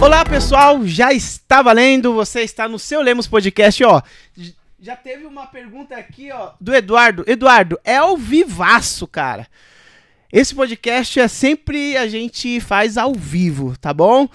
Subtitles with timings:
[0.00, 4.02] Olá pessoal, já está valendo, você está no seu Lemos Podcast, ó.
[4.78, 7.24] Já teve uma pergunta aqui, ó, do Eduardo.
[7.26, 9.46] Eduardo, é ao vivaço, cara.
[10.30, 14.28] Esse podcast é sempre a gente faz ao vivo, tá bom?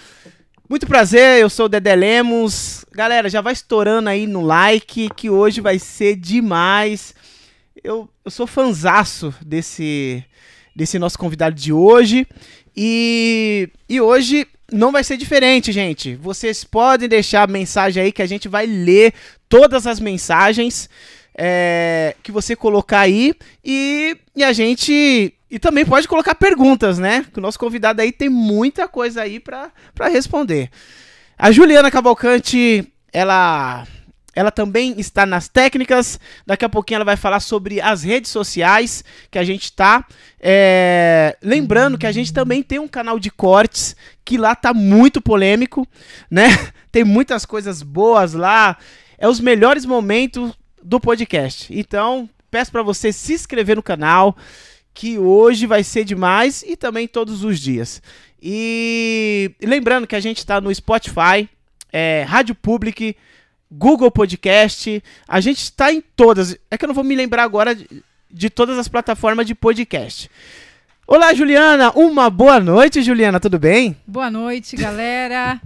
[0.67, 2.85] Muito prazer, eu sou o Dedé Lemos.
[2.91, 7.13] Galera, já vai estourando aí no like, que hoje vai ser demais.
[7.83, 10.23] Eu, eu sou fanzaço desse,
[10.75, 12.25] desse nosso convidado de hoje.
[12.75, 16.15] E, e hoje não vai ser diferente, gente.
[16.15, 19.13] Vocês podem deixar mensagem aí que a gente vai ler
[19.47, 20.89] todas as mensagens
[21.35, 23.33] é, que você colocar aí.
[23.63, 25.33] E, e a gente.
[25.51, 27.25] E também pode colocar perguntas, né?
[27.31, 29.71] Que o nosso convidado aí tem muita coisa aí pra
[30.09, 30.69] responder.
[31.37, 33.87] A Juliana Cavalcante, ela.
[34.35, 36.19] Ela também está nas técnicas.
[36.45, 40.05] Daqui a pouquinho ela vai falar sobre as redes sociais que a gente tá.
[40.39, 45.21] É, lembrando que a gente também tem um canal de cortes que lá tá muito
[45.21, 45.87] polêmico,
[46.29, 46.47] né?
[46.91, 48.77] Tem muitas coisas boas lá.
[49.17, 51.67] É os melhores momentos do podcast.
[51.71, 54.35] Então, peço para você se inscrever no canal,
[54.93, 58.01] que hoje vai ser demais e também todos os dias.
[58.41, 61.49] E lembrando que a gente tá no Spotify,
[61.91, 63.15] é, Rádio Public,
[63.71, 65.03] Google Podcast.
[65.27, 66.57] A gente está em todas.
[66.71, 67.87] É que eu não vou me lembrar agora de,
[68.29, 70.29] de todas as plataformas de podcast.
[71.05, 71.91] Olá, Juliana.
[71.91, 73.39] Uma boa noite, Juliana.
[73.39, 73.95] Tudo bem?
[74.07, 75.61] Boa noite, galera.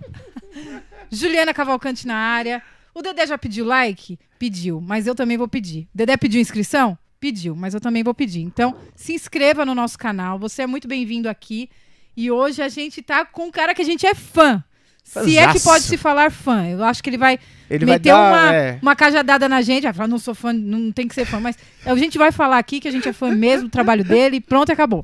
[1.09, 2.61] Juliana Cavalcante na área.
[2.93, 4.19] O Dedé já pediu like?
[4.37, 5.87] Pediu, mas eu também vou pedir.
[5.93, 6.97] Dedé pediu inscrição?
[7.19, 8.41] Pediu, mas eu também vou pedir.
[8.41, 10.37] Então, se inscreva no nosso canal.
[10.39, 11.69] Você é muito bem-vindo aqui.
[12.15, 14.63] E hoje a gente tá com um cara que a gente é fã.
[15.03, 16.67] Se é que pode se falar fã.
[16.67, 17.39] Eu acho que ele vai
[17.73, 18.79] Ele vai meter dar, uma, é.
[18.79, 19.83] uma cajadada na gente.
[19.83, 21.39] Vai falar, não sou fã, não tem que ser fã.
[21.39, 24.39] Mas a gente vai falar aqui que a gente é fã mesmo do trabalho dele.
[24.39, 25.03] Pronto, acabou.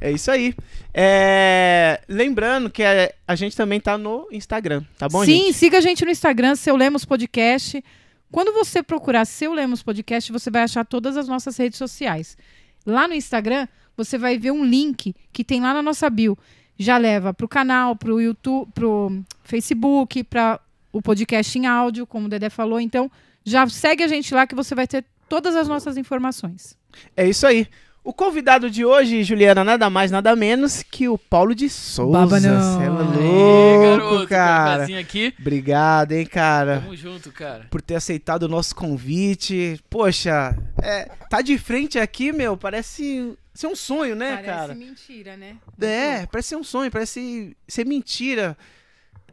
[0.00, 0.54] É isso aí.
[0.94, 5.54] É, Lembrando que a gente também tá no Instagram, tá bom, Sim, gente?
[5.54, 7.84] siga a gente no Instagram, Seu Lemos Podcast.
[8.30, 12.38] Quando você procurar Seu Lemos Podcast, você vai achar todas as nossas redes sociais.
[12.86, 16.36] Lá no Instagram, você vai ver um link que tem lá na nossa bio.
[16.78, 20.58] Já leva para o canal, para o YouTube, para o Facebook, para
[20.92, 22.78] o podcast em áudio, como o Dedé falou.
[22.78, 23.10] Então,
[23.44, 26.76] já segue a gente lá que você vai ter todas as nossas informações.
[27.16, 27.66] É isso aí.
[28.04, 32.18] O convidado de hoje, Juliana, nada mais, nada menos que o Paulo de Souza.
[32.18, 32.78] Baba não.
[32.78, 34.98] Cê é Aê, louco, garoto, cara.
[34.98, 35.32] aqui.
[35.38, 36.80] Obrigado, hein, cara.
[36.80, 37.66] Tamo junto, cara.
[37.70, 39.80] por ter aceitado o nosso convite.
[39.88, 44.74] Poxa, é, tá de frente aqui, meu, parece ser um sonho, né, cara?
[44.74, 45.56] mentira, né?
[45.80, 48.56] É, parece ser um sonho, parece ser mentira,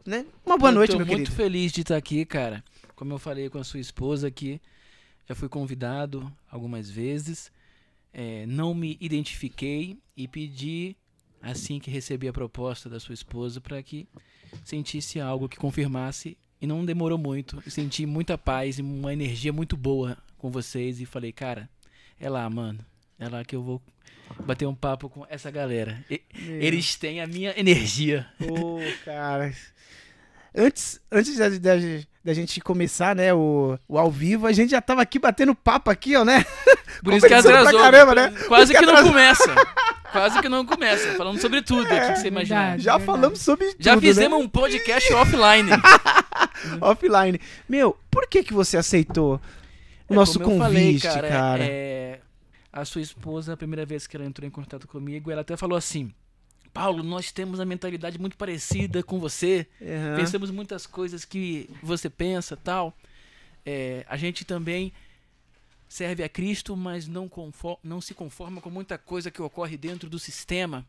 [0.06, 0.24] né?
[0.44, 1.36] Uma boa eu noite, tô meu muito querido.
[1.36, 2.64] feliz de estar aqui, cara.
[2.94, 4.60] Como eu falei com a sua esposa aqui,
[5.28, 7.50] já fui convidado algumas vezes.
[8.12, 10.96] É, não me identifiquei e pedi,
[11.40, 14.08] assim que recebi a proposta da sua esposa, para que
[14.64, 16.36] sentisse algo que confirmasse.
[16.60, 17.62] E não demorou muito.
[17.64, 21.00] Eu senti muita paz e uma energia muito boa com vocês.
[21.00, 21.70] E falei, cara,
[22.18, 22.84] é lá, mano.
[23.18, 23.80] É lá que eu vou
[24.44, 26.04] bater um papo com essa galera.
[26.10, 26.22] E-
[26.60, 28.26] eles têm a minha energia.
[28.40, 29.52] Ô, cara.
[30.54, 31.72] Antes, antes da, da,
[32.24, 35.90] da gente começar, né, o, o ao vivo, a gente já tava aqui batendo papo
[35.90, 36.44] aqui, ó, né?
[37.04, 37.80] Por isso que atrasou.
[37.80, 38.34] caramba, né?
[38.48, 39.54] Quase que isso não que começa.
[40.10, 41.12] Quase que não começa.
[41.14, 42.82] Falando sobre tudo aqui que você verdade.
[42.82, 43.04] Já verdade.
[43.04, 44.44] falamos sobre Já tudo, fizemos né?
[44.44, 45.70] um podcast offline.
[46.80, 47.40] offline.
[47.68, 49.40] Meu, por que que você aceitou
[50.08, 51.62] o É, nosso como eu convite, falei, cara?
[51.64, 52.19] é,
[52.72, 55.76] a sua esposa, a primeira vez que ela entrou em contato comigo, ela até falou
[55.76, 56.12] assim:
[56.72, 59.66] Paulo, nós temos a mentalidade muito parecida com você.
[59.82, 60.16] Aham.
[60.16, 62.96] Pensamos muitas coisas que você pensa tal.
[63.66, 64.92] É, a gente também
[65.88, 70.08] serve a Cristo, mas não, confo- não se conforma com muita coisa que ocorre dentro
[70.08, 70.86] do sistema.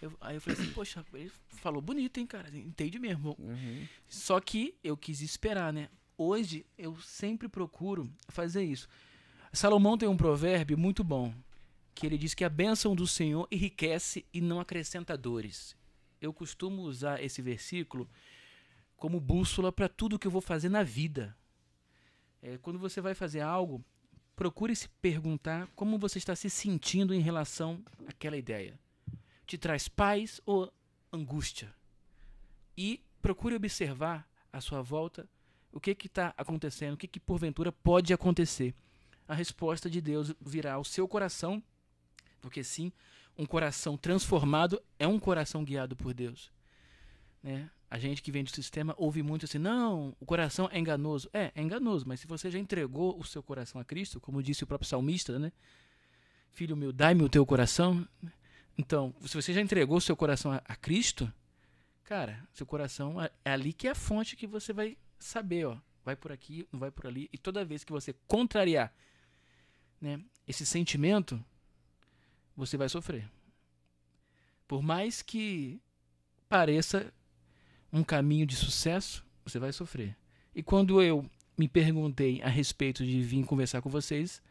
[0.00, 2.48] Eu- aí eu falei assim, poxa, ele falou bonito, hein, cara?
[2.56, 3.36] Entende mesmo.
[3.38, 3.86] Uhum.
[4.08, 5.88] Só que eu quis esperar, né?
[6.16, 8.88] Hoje eu sempre procuro fazer isso.
[9.52, 11.34] Salomão tem um provérbio muito bom,
[11.92, 15.76] que ele diz que a bênção do Senhor enriquece e não acrescenta dores.
[16.20, 18.08] Eu costumo usar esse versículo
[18.96, 21.36] como bússola para tudo que eu vou fazer na vida.
[22.40, 23.84] É, quando você vai fazer algo,
[24.36, 28.78] procure se perguntar como você está se sentindo em relação àquela ideia.
[29.46, 30.72] Te traz paz ou
[31.12, 31.74] angústia?
[32.76, 35.28] E procure observar à sua volta
[35.72, 38.74] o que está acontecendo, o que, que porventura pode acontecer.
[39.30, 41.62] A resposta de Deus virá ao seu coração,
[42.40, 42.92] porque sim,
[43.38, 46.50] um coração transformado é um coração guiado por Deus.
[47.42, 47.70] Né?
[47.88, 51.30] A gente que vem do sistema ouve muito assim, não, o coração é enganoso.
[51.32, 54.64] É, é enganoso, mas se você já entregou o seu coração a Cristo, como disse
[54.64, 55.52] o próprio salmista, né?
[56.50, 58.06] Filho meu, dai-me o teu coração.
[58.76, 61.32] Então, se você já entregou o seu coração a, a Cristo,
[62.10, 65.78] Cara, seu coração é é ali que é a fonte que você vai saber, ó.
[66.04, 67.30] Vai por aqui, não vai por ali.
[67.32, 68.92] E toda vez que você contrariar
[70.00, 71.42] né, esse sentimento,
[72.56, 73.28] você vai sofrer.
[74.66, 75.80] Por mais que
[76.48, 77.12] pareça
[77.92, 80.16] um caminho de sucesso, você vai sofrer.
[80.54, 84.42] E quando eu me perguntei a respeito de vir conversar com vocês,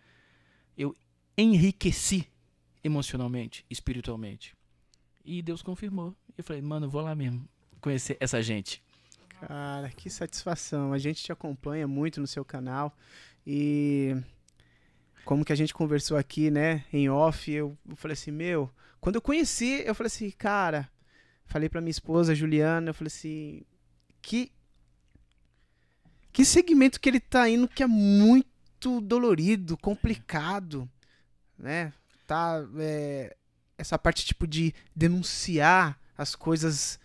[0.78, 0.96] eu
[1.38, 2.28] enriqueci
[2.84, 4.56] emocionalmente, espiritualmente.
[5.26, 6.16] E Deus confirmou.
[6.38, 7.48] Eu falei, mano, vou lá mesmo
[7.82, 8.84] conhecer essa gente.
[9.42, 10.92] Cara, que satisfação.
[10.92, 12.96] A gente te acompanha muito no seu canal
[13.46, 14.16] e
[15.26, 18.70] como que a gente conversou aqui, né, em off, eu, falei assim, meu,
[19.00, 20.90] quando eu conheci, eu falei assim, cara,
[21.46, 23.64] falei pra minha esposa, Juliana, eu falei assim,
[24.22, 24.52] que
[26.32, 30.90] que segmento que ele tá indo que é muito dolorido, complicado,
[31.58, 31.92] né?
[32.28, 33.36] Tá é,
[33.78, 37.00] essa parte tipo de denunciar as coisas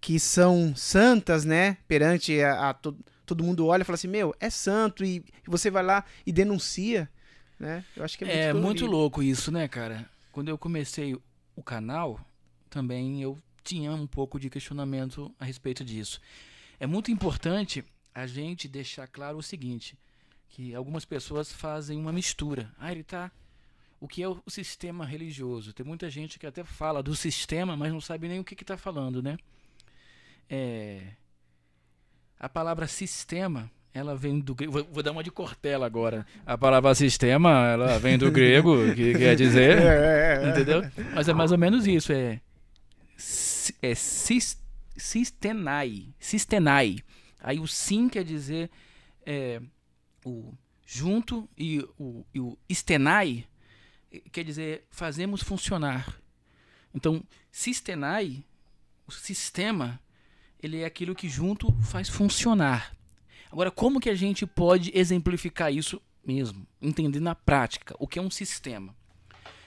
[0.00, 1.76] que são santas, né?
[1.86, 5.24] Perante a, a to- todo mundo olha e fala assim, meu, é santo e, e
[5.46, 7.08] você vai lá e denuncia,
[7.62, 7.84] né?
[7.96, 10.10] Eu acho que é muito, É muito louco isso, né, cara?
[10.32, 11.14] Quando eu comecei
[11.54, 12.20] o canal,
[12.68, 16.20] também eu tinha um pouco de questionamento a respeito disso.
[16.80, 19.96] É muito importante a gente deixar claro o seguinte,
[20.48, 22.70] que algumas pessoas fazem uma mistura.
[22.76, 23.30] Ah, ele tá
[24.00, 25.72] o que é o sistema religioso?
[25.72, 28.76] Tem muita gente que até fala do sistema, mas não sabe nem o que está
[28.76, 29.38] falando, né?
[30.50, 31.12] É,
[32.40, 34.72] a palavra sistema, ela vem do grego.
[34.72, 36.26] Vou, vou dar uma de Cortella agora.
[36.46, 39.78] A palavra sistema, ela vem do grego, que quer dizer.
[39.82, 40.50] É, é, é.
[40.50, 40.82] Entendeu?
[41.14, 42.12] Mas é mais ou menos isso.
[42.12, 42.40] É,
[43.82, 44.58] é sis,
[44.96, 46.06] sistenai.
[46.18, 46.98] Sistenai.
[47.40, 48.70] Aí o sim quer dizer
[49.26, 49.60] é,
[50.24, 50.54] o
[50.86, 53.46] junto e o, e o estenai
[54.30, 56.20] quer dizer fazemos funcionar.
[56.94, 58.44] Então, sistenai,
[59.06, 59.98] o sistema,
[60.62, 62.94] ele é aquilo que junto faz funcionar.
[63.52, 66.66] Agora, como que a gente pode exemplificar isso mesmo?
[66.80, 68.96] Entender na prática o que é um sistema.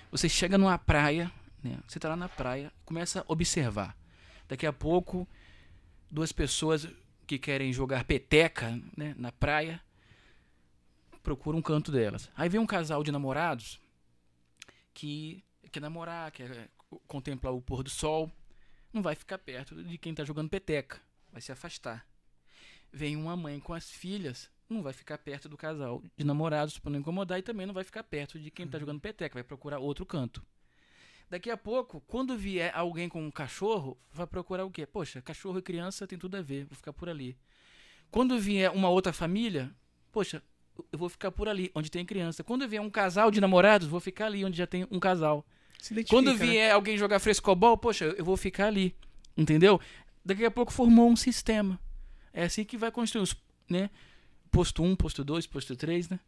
[0.10, 1.32] Você chega numa praia,
[1.64, 1.78] né?
[1.88, 3.96] você está lá na praia, começa a observar.
[4.48, 5.28] Daqui a pouco,
[6.10, 6.88] duas pessoas
[7.28, 9.80] que querem jogar peteca né, na praia
[11.22, 12.28] procuram um canto delas.
[12.36, 13.80] Aí vem um casal de namorados
[14.96, 16.72] que quer namorar, quer
[17.06, 18.32] contemplar o pôr do sol,
[18.92, 21.00] não vai ficar perto de quem está jogando peteca,
[21.32, 22.04] vai se afastar.
[22.96, 26.92] Vem uma mãe com as filhas, não vai ficar perto do casal de namorados para
[26.92, 29.80] não incomodar e também não vai ficar perto de quem está jogando peteca, vai procurar
[29.80, 30.42] outro canto.
[31.30, 34.86] Daqui a pouco, quando vier alguém com um cachorro, vai procurar o quê?
[34.86, 37.38] Poxa, cachorro e criança tem tudo a ver, vou ficar por ali.
[38.10, 39.70] Quando vier uma outra família,
[40.10, 40.42] poxa,
[40.90, 42.46] eu vou ficar por ali, onde tem criança.
[42.46, 45.46] Quando vier um casal de namorados, vou ficar ali, onde já tem um casal.
[46.08, 46.38] Quando né?
[46.38, 48.96] vier alguém jogar frescobol, poxa, eu vou ficar ali.
[49.36, 49.82] Entendeu?
[50.24, 51.78] Daqui a pouco formou um sistema.
[52.36, 53.34] É assim que vai construir os,
[53.70, 53.90] né?
[54.52, 56.20] Posto 1, posto 2, posto 3, né?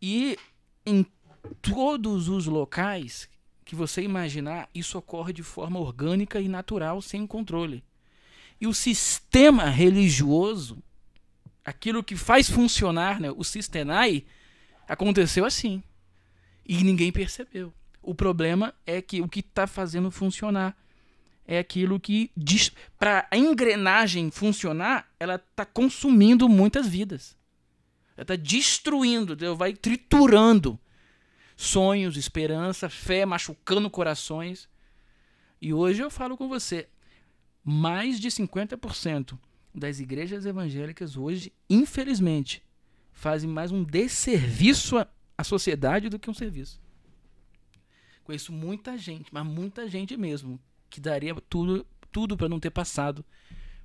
[0.00, 0.38] E
[0.84, 1.04] em
[1.60, 3.28] todos os locais
[3.62, 7.84] que você imaginar, isso ocorre de forma orgânica e natural, sem controle.
[8.58, 10.82] E o sistema religioso,
[11.62, 14.24] aquilo que faz funcionar, né, o sistenai,
[14.88, 15.82] aconteceu assim.
[16.64, 17.74] E ninguém percebeu.
[18.00, 20.74] O problema é que o que está fazendo funcionar
[21.46, 22.30] é aquilo que,
[22.98, 27.36] para a engrenagem funcionar, ela está consumindo muitas vidas.
[28.16, 30.78] Ela está destruindo, vai triturando
[31.56, 34.68] sonhos, esperança, fé, machucando corações.
[35.60, 36.88] E hoje eu falo com você,
[37.64, 39.38] mais de 50%
[39.74, 42.62] das igrejas evangélicas hoje, infelizmente,
[43.12, 44.96] fazem mais um desserviço
[45.38, 46.80] à sociedade do que um serviço.
[48.24, 50.58] Conheço muita gente, mas muita gente mesmo,
[50.96, 53.22] que daria tudo, tudo para não ter passado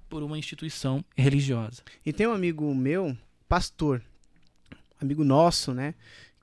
[0.08, 1.84] por uma instituição religiosa.
[2.06, 3.18] E tem um amigo meu,
[3.50, 4.02] pastor,
[5.00, 5.94] amigo nosso, né?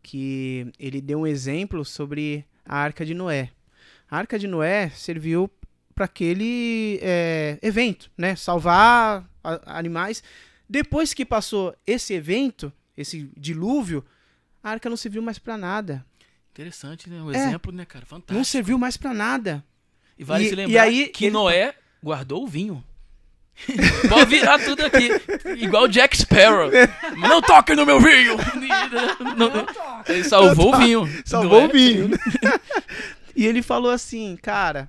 [0.03, 3.51] Que ele deu um exemplo sobre a Arca de Noé.
[4.11, 5.51] A Arca de Noé serviu
[5.95, 8.37] para aquele é, evento, né?
[8.37, 9.27] Salvar
[9.65, 10.23] animais.
[10.69, 14.05] Depois que passou esse evento, esse dilúvio,
[14.63, 16.05] a arca não serviu mais para nada.
[16.51, 17.23] Interessante, né?
[17.23, 17.37] Um É.
[17.37, 18.05] exemplo, né, cara?
[18.05, 18.35] Fantástico.
[18.35, 19.65] Não serviu mais para nada.
[20.19, 22.83] E vale E- se e lembrar aí que ele- Noé guardou o vinho.
[24.09, 25.09] Pode virar tudo aqui.
[25.61, 26.71] Igual Jack Sparrow.
[27.17, 28.37] Não toque no meu vinho!
[29.37, 29.67] Não-
[30.07, 31.09] ele salvou o vinho.
[31.25, 31.67] Salvou Noé.
[31.69, 32.11] o vinho.
[33.35, 34.89] e ele falou assim, cara,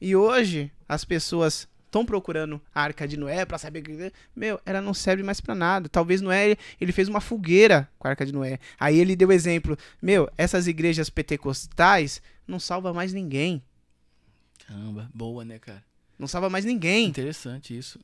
[0.00, 4.80] e hoje as pessoas estão procurando a Arca de Noé pra saber que meu, ela
[4.80, 5.88] não serve mais pra nada.
[5.88, 8.58] Talvez Noé ele fez uma fogueira com a Arca de Noé.
[8.78, 13.62] Aí ele deu exemplo, meu, essas igrejas pentecostais não salva mais ninguém.
[14.70, 15.82] Caramba, boa, né, cara?
[16.18, 17.98] Não salva mais ninguém, Interessante isso.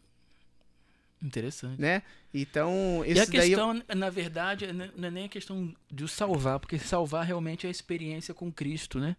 [1.23, 1.81] Interessante.
[1.81, 2.03] né?
[2.33, 3.49] Então, E esse a daí...
[3.51, 7.65] questão, na verdade, n- não é nem a questão de o salvar, porque salvar realmente
[7.67, 9.17] é a experiência com Cristo, né?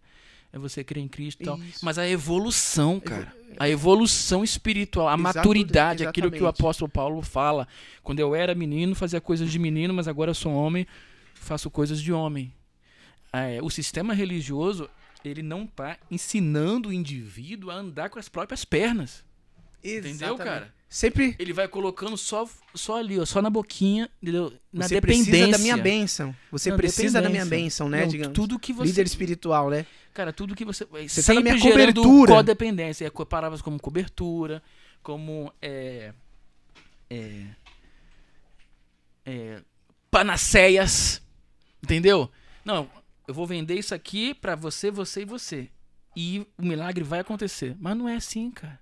[0.52, 1.58] É você crer em Cristo e tal.
[1.58, 1.84] Isso.
[1.84, 3.34] Mas a evolução, cara.
[3.58, 6.60] A evolução espiritual, a Exato- maturidade, aquilo que o exatamente.
[6.60, 7.66] apóstolo Paulo fala.
[8.02, 10.86] Quando eu era menino, fazia coisas de menino, mas agora eu sou homem,
[11.34, 12.52] faço coisas de homem.
[13.32, 14.88] É, o sistema religioso,
[15.24, 19.24] ele não tá ensinando o indivíduo a andar com as próprias pernas.
[19.82, 20.44] Entendeu, Exatamente.
[20.44, 20.74] cara?
[20.88, 24.52] Sempre Ele vai colocando só, só ali, ó, só na boquinha, entendeu?
[24.72, 25.30] na você dependência.
[25.32, 26.36] precisa da minha bênção.
[26.50, 28.02] Você Na precisa da minha bênção, né?
[28.02, 28.34] Não, digamos.
[28.34, 29.84] tudo que você Líder espiritual, né?
[30.14, 30.86] Cara, tudo que você.
[30.86, 32.32] Você tá na sempre minha cobertura.
[32.32, 33.06] codependência.
[33.06, 34.62] É, palavras como cobertura,
[35.02, 35.52] como.
[35.60, 36.14] É,
[37.10, 37.44] é,
[39.26, 39.62] é,
[40.10, 41.20] panaceias.
[41.82, 42.30] Entendeu?
[42.64, 42.90] Não,
[43.28, 45.70] eu vou vender isso aqui pra você, você e você.
[46.16, 47.76] E o milagre vai acontecer.
[47.78, 48.80] Mas não é assim, cara.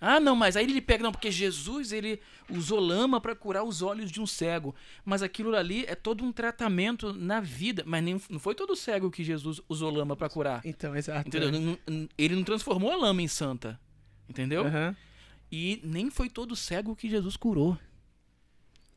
[0.00, 3.80] Ah, não, mas aí ele pega, não, porque Jesus ele usou lama para curar os
[3.80, 4.74] olhos de um cego.
[5.04, 7.82] Mas aquilo ali é todo um tratamento na vida.
[7.86, 10.60] Mas nem, não foi todo cego que Jesus usou lama para curar.
[10.64, 11.26] Então, exato.
[11.28, 11.50] Entendeu?
[11.50, 13.80] Não- Ele não transformou a lama em santa.
[14.28, 14.66] Entendeu?
[14.66, 14.94] Aham.
[15.50, 17.78] E nem foi todo cego que Jesus curou.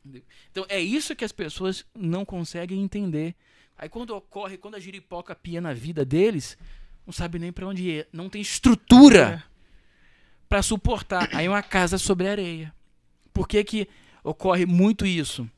[0.04, 0.22] Entendeu?
[0.50, 3.34] Então é isso que as pessoas não conseguem entender.
[3.78, 6.58] Aí quando ocorre, quando a giripoca pia na vida deles,
[7.06, 8.08] não sabe nem para onde ir.
[8.12, 9.44] Não tem estrutura
[10.48, 11.28] para suportar.
[11.32, 12.74] Aí é uma casa sobre areia.
[13.32, 13.88] Por que, que
[14.24, 15.48] ocorre muito isso?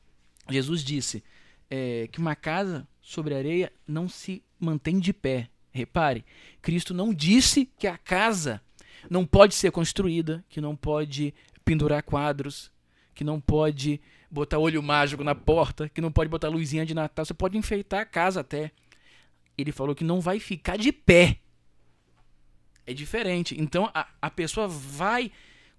[0.47, 1.23] Jesus disse
[1.69, 5.49] é, que uma casa sobre areia não se mantém de pé.
[5.71, 6.23] Repare,
[6.61, 8.61] Cristo não disse que a casa
[9.09, 11.33] não pode ser construída, que não pode
[11.65, 12.69] pendurar quadros,
[13.15, 13.99] que não pode
[14.31, 17.25] botar olho mágico na porta, que não pode botar luzinha de Natal.
[17.25, 18.71] Você pode enfeitar a casa até.
[19.57, 21.37] Ele falou que não vai ficar de pé.
[22.87, 23.59] É diferente.
[23.59, 25.31] Então a, a pessoa vai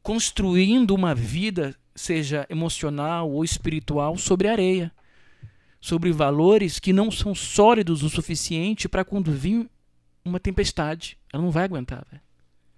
[0.02, 4.92] construindo uma vida, seja emocional ou espiritual, sobre areia.
[5.80, 9.68] Sobre valores que não são sólidos o suficiente para vir
[10.24, 11.18] uma tempestade.
[11.32, 12.22] Ela não vai aguentar, velho.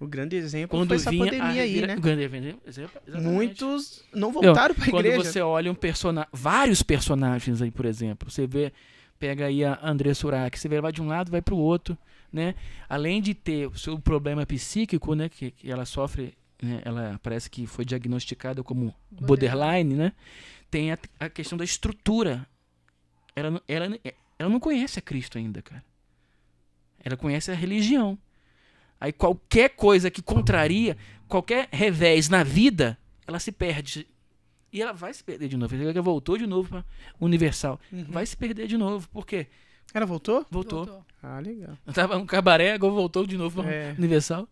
[0.04, 1.96] O grande exemplo Quando foi essa vinha pandemia a aí, né?
[1.96, 3.22] o grande exemplo, exatamente.
[3.32, 5.24] Muitos não voltaram pra Quando igreja.
[5.32, 8.72] você olha um personagem, vários personagens aí, por exemplo, você vê,
[9.18, 11.96] pega aí a André Surak, você vê ela vai de um lado, vai pro outro,
[12.32, 12.54] né?
[12.88, 17.48] Além de ter o seu problema psíquico, né, que, que ela sofre, né, ela parece
[17.48, 20.12] que foi diagnosticada como borderline, né?
[20.70, 22.46] Tem a, a questão da estrutura.
[23.36, 23.86] Ela, não- ela,
[24.38, 25.82] ela não conhece a Cristo ainda, cara.
[27.04, 28.18] Ela conhece a religião.
[29.04, 30.96] Aí qualquer coisa que contraria,
[31.28, 32.96] qualquer revés na vida,
[33.26, 34.06] ela se perde.
[34.72, 35.76] E ela vai se perder de novo.
[35.76, 36.84] Ela voltou de novo para
[37.20, 37.78] Universal.
[37.92, 38.06] Uhum.
[38.08, 39.06] Vai se perder de novo.
[39.10, 39.46] Por quê?
[39.92, 40.46] Ela voltou?
[40.50, 41.04] Voltou.
[41.22, 41.76] Ah, legal.
[41.92, 43.94] Tava um cabaré, agora voltou de novo para É.
[43.98, 44.48] Universal.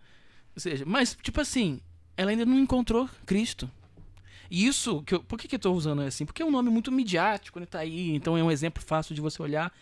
[0.55, 1.81] Ou seja, mas, tipo assim,
[2.15, 3.71] ela ainda não encontrou Cristo.
[4.51, 6.27] E isso, que eu- por que, que eu tô usando assim?
[6.27, 7.65] Porque é um nome muito midiático, né?
[7.65, 9.73] Tá aí, então é um exemplo fácil de você olhar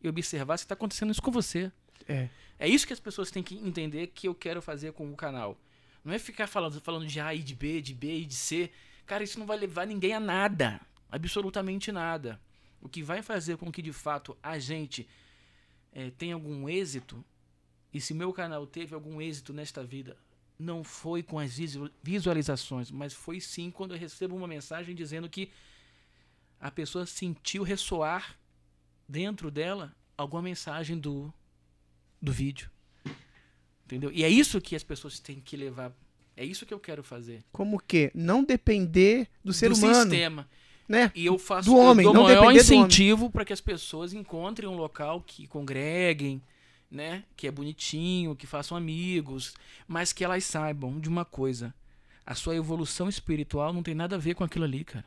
[0.00, 1.70] e observar se tá acontecendo isso com você.
[2.08, 2.28] É.
[2.62, 5.58] É isso que as pessoas têm que entender que eu quero fazer com o canal.
[6.04, 8.70] Não é ficar falando, falando de A e de B, de B e de C.
[9.06, 10.78] Cara, isso não vai levar ninguém a nada.
[11.10, 12.38] Absolutamente nada.
[12.82, 15.08] O que vai fazer com que de fato a gente
[15.94, 17.24] eh, tenha algum êxito,
[17.94, 20.16] e se meu canal teve algum êxito nesta vida,
[20.58, 25.30] não foi com as visu- visualizações, mas foi sim quando eu recebo uma mensagem dizendo
[25.30, 25.50] que
[26.60, 28.38] a pessoa sentiu ressoar
[29.08, 31.32] dentro dela alguma mensagem do,
[32.20, 32.70] do vídeo.
[33.86, 34.10] Entendeu?
[34.12, 35.92] E é isso que as pessoas têm que levar.
[36.36, 37.44] É isso que eu quero fazer.
[37.52, 38.10] Como que?
[38.14, 40.48] Não depender do ser do humano, sistema.
[40.88, 41.10] né?
[41.14, 44.12] E eu faço Do homem, eu dou não maior do incentivo para que as pessoas
[44.12, 46.40] encontrem um local que congreguem,
[46.90, 47.24] né?
[47.36, 49.54] Que é bonitinho, que façam amigos,
[49.86, 51.74] mas que elas saibam de uma coisa.
[52.24, 55.04] A sua evolução espiritual não tem nada a ver com aquilo ali, cara.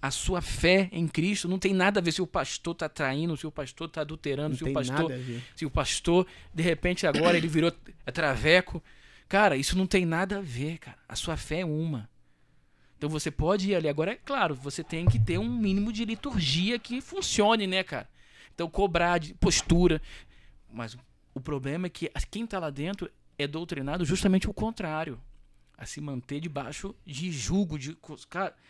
[0.00, 3.36] A sua fé em Cristo não tem nada a ver se o pastor tá traindo,
[3.36, 5.12] se o pastor tá adulterando, Não se o pastor
[5.56, 7.72] se o pastor, de repente, agora ele virou
[8.12, 8.82] traveco.
[9.28, 10.98] Cara, isso não tem nada a ver, cara.
[11.08, 12.08] A sua fé é uma.
[12.98, 13.88] Então você pode ir ali.
[13.88, 18.08] Agora, é claro, você tem que ter um mínimo de liturgia que funcione, né, cara?
[18.54, 20.02] Então, cobrar de postura.
[20.70, 20.98] Mas
[21.32, 25.18] o problema é que quem tá lá dentro é doutrinado justamente o contrário.
[25.80, 27.96] A se manter debaixo de julgo, de.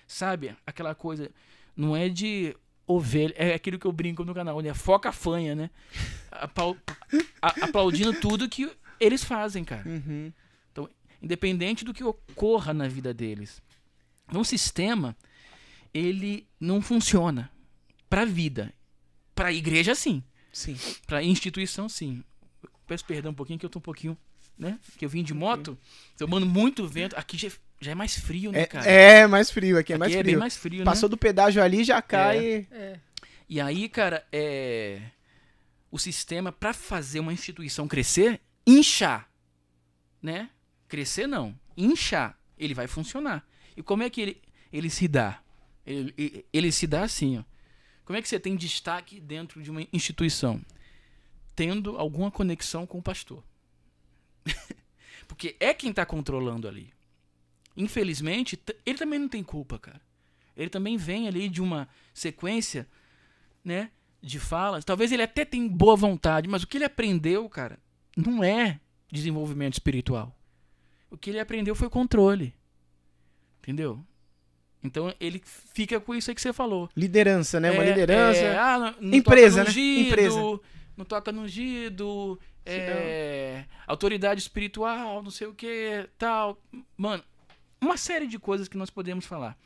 [0.07, 0.57] sabe?
[0.65, 1.31] Aquela coisa.
[1.77, 3.35] Não é de ovelha.
[3.37, 4.73] É aquilo que eu brinco no canal, né?
[4.73, 5.71] Foca fanha, né?
[7.43, 9.87] Aplaudindo tudo que eles fazem, cara.
[9.87, 10.33] Uhum.
[11.23, 13.61] Independente do que ocorra na vida deles.
[14.27, 15.15] Então, o sistema,
[15.93, 17.51] ele não funciona
[18.09, 18.73] para a vida.
[19.35, 20.23] Para a igreja, sim.
[20.53, 20.77] Sim.
[21.07, 22.25] Para a instituição, sim.
[22.87, 24.17] Peço perdão um pouquinho, que eu tô um pouquinho
[24.61, 24.79] né?
[24.99, 25.77] Que eu vim de moto,
[26.17, 27.17] tomando muito vento.
[27.17, 27.49] Aqui já,
[27.81, 28.87] já é mais frio, né, É, cara?
[28.91, 30.25] é mais frio, aqui é Aqui mais é frio.
[30.33, 31.11] bem mais frio, Passou né?
[31.11, 32.67] do pedágio ali, já cai.
[32.71, 33.01] É.
[33.49, 35.01] E aí, cara, é...
[35.91, 39.29] o sistema, pra fazer uma instituição crescer, inchar,
[40.23, 40.51] né?
[40.89, 43.45] Crescer não, inchar, ele vai funcionar.
[43.77, 45.41] E como é que ele, ele se dá?
[45.87, 47.45] Ele, ele- ele se dá assim, ó.
[48.05, 50.61] Como é que você tem destaque dentro de uma instituição?
[51.57, 53.43] Tendo alguma conexão com o pastor.
[55.29, 56.93] Porque é quem tá controlando ali.
[57.77, 60.01] Infelizmente, ele também não tem culpa, cara.
[60.57, 62.87] Ele também vem ali de uma sequência
[63.65, 64.85] né, de falas.
[64.85, 67.79] Talvez ele até tenha boa vontade, mas o que ele aprendeu, cara,
[68.17, 68.81] não é
[69.11, 70.37] desenvolvimento espiritual.
[71.11, 72.55] O que ele aprendeu foi controle.
[73.61, 74.05] Entendeu?
[74.83, 76.89] Então ele fica com isso aí que você falou.
[76.97, 77.71] Liderança, né?
[77.71, 78.41] Uma É, liderança.
[78.41, 79.65] é, ah, não, não Empresa, toca né?
[79.65, 80.61] no ungido, Empresa.
[80.97, 86.61] Não toca no ungido, é, autoridade espiritual, não sei o que, tal.
[86.97, 87.23] Mano,
[87.81, 89.59] uma série de coisas que nós podemos falar.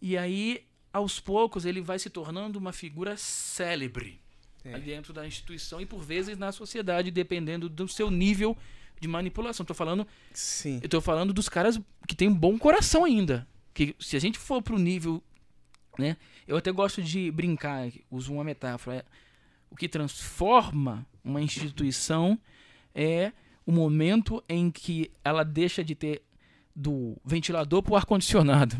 [0.00, 4.20] E aí, aos poucos, ele vai se tornando uma figura célebre
[4.64, 4.78] É.
[4.78, 8.56] dentro da instituição e por vezes na sociedade, dependendo do seu nível
[9.00, 9.64] de manipulação.
[9.66, 10.80] Tô falando Sim.
[10.82, 13.46] eu tô falando dos caras que tem um bom coração ainda.
[13.74, 15.22] Que se a gente for pro nível,
[15.98, 16.16] né?
[16.46, 18.96] Eu até gosto de brincar, uso uma metáfora.
[18.98, 19.04] é,
[19.76, 22.40] o que transforma uma instituição
[22.94, 23.30] é
[23.66, 26.22] o momento em que ela deixa de ter
[26.74, 28.74] do ventilador pro ar-condicionado.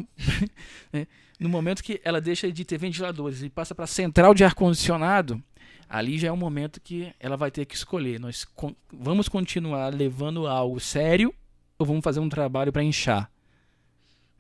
[0.91, 1.07] né?
[1.39, 5.43] No momento que ela deixa de ter ventiladores e passa para central de ar-condicionado,
[5.87, 8.19] ali já é um momento que ela vai ter que escolher.
[8.19, 11.35] Nós con- vamos continuar levando algo sério
[11.79, 13.31] ou vamos fazer um trabalho para inchar?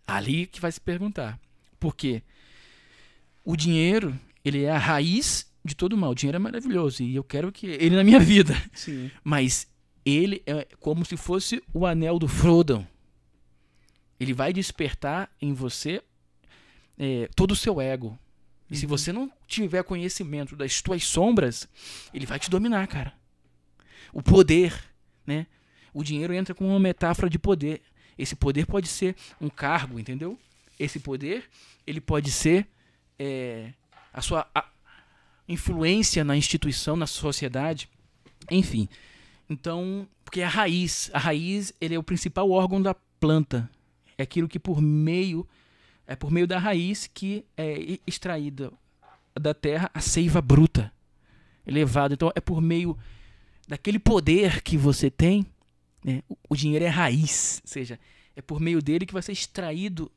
[0.07, 1.39] Ali que vai se perguntar.
[1.79, 2.23] Por quê?
[3.45, 6.11] O dinheiro, ele é a raiz de todo mal.
[6.11, 8.55] O dinheiro é maravilhoso e eu quero que ele na minha vida.
[8.73, 9.11] Sim.
[9.23, 9.67] Mas
[10.05, 12.87] ele é como se fosse o anel do Frodo.
[14.19, 16.03] Ele vai despertar em você
[16.99, 18.19] é, todo o seu ego.
[18.71, 21.69] E se você não tiver conhecimento das tuas sombras,
[22.13, 23.13] ele vai te dominar, cara.
[24.13, 24.75] O poder,
[25.27, 25.47] né?
[25.95, 27.81] O dinheiro entra como uma metáfora de poder.
[28.19, 30.39] Esse poder pode ser um cargo, entendeu?
[30.79, 31.45] Esse poder,
[31.87, 32.67] ele pode ser
[33.19, 33.73] é,
[34.13, 34.69] a sua a-
[35.49, 37.89] influência na instituição, na sociedade,
[38.51, 38.89] enfim.
[39.49, 43.71] Então, porque a raiz, a raiz, ele é o principal órgão da planta.
[44.19, 45.47] É aquilo que por meio
[46.07, 48.73] é por meio da raiz que é extraída
[49.39, 50.93] da terra a seiva bruta,
[51.67, 52.15] elevada.
[52.15, 52.97] Então, é por meio
[53.67, 55.45] daquele poder que você tem,
[56.05, 56.23] né?
[56.29, 57.99] o, o dinheiro é raiz, ou seja,
[58.35, 60.11] é por meio dele que vai ser extraído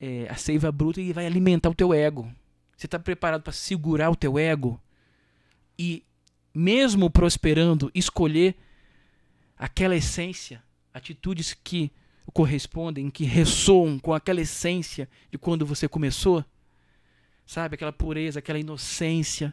[0.00, 2.30] é, a seiva bruta e vai alimentar o teu ego.
[2.78, 4.80] Você está preparado para segurar o teu ego
[5.76, 6.04] e
[6.54, 8.54] mesmo prosperando, escolher
[9.56, 10.62] aquela essência,
[10.94, 11.90] atitudes que
[12.32, 16.44] correspondem, que ressoam com aquela essência de quando você começou,
[17.44, 17.74] sabe?
[17.74, 19.52] Aquela pureza, aquela inocência,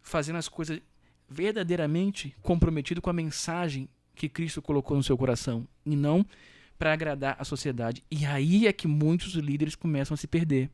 [0.00, 0.80] fazendo as coisas
[1.28, 6.24] verdadeiramente comprometido com a mensagem que Cristo colocou no seu coração e não
[6.78, 8.02] para agradar a sociedade.
[8.10, 10.70] E aí é que muitos líderes começam a se perder.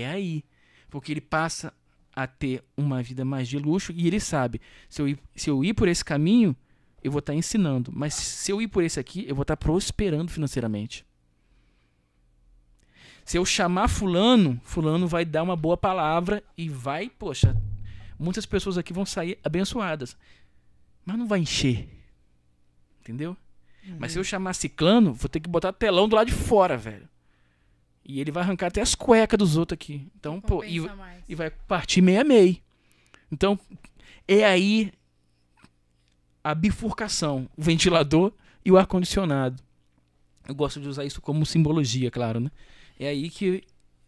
[0.00, 0.44] É aí,
[0.88, 1.72] porque ele passa
[2.14, 5.64] a ter uma vida mais de luxo e ele sabe, se eu ir, se eu
[5.64, 6.56] ir por esse caminho,
[7.02, 10.30] eu vou estar ensinando, mas se eu ir por esse aqui, eu vou estar prosperando
[10.30, 11.04] financeiramente.
[13.24, 17.56] Se eu chamar fulano, fulano vai dar uma boa palavra e vai, poxa,
[18.18, 20.16] muitas pessoas aqui vão sair abençoadas,
[21.04, 21.88] mas não vai encher.
[23.00, 23.36] Entendeu?
[23.98, 27.08] Mas se eu chamar ciclano, vou ter que botar telão do lado de fora, velho.
[28.08, 30.10] E ele vai arrancar até as cuecas dos outros aqui.
[30.16, 30.80] Então, pô, e,
[31.28, 32.56] e vai partir meio a meio.
[33.30, 33.60] Então,
[34.26, 34.90] é aí
[36.42, 38.32] a bifurcação, o ventilador
[38.64, 39.62] e o ar-condicionado.
[40.48, 42.50] Eu gosto de usar isso como simbologia, claro, né?
[42.98, 43.62] É aí que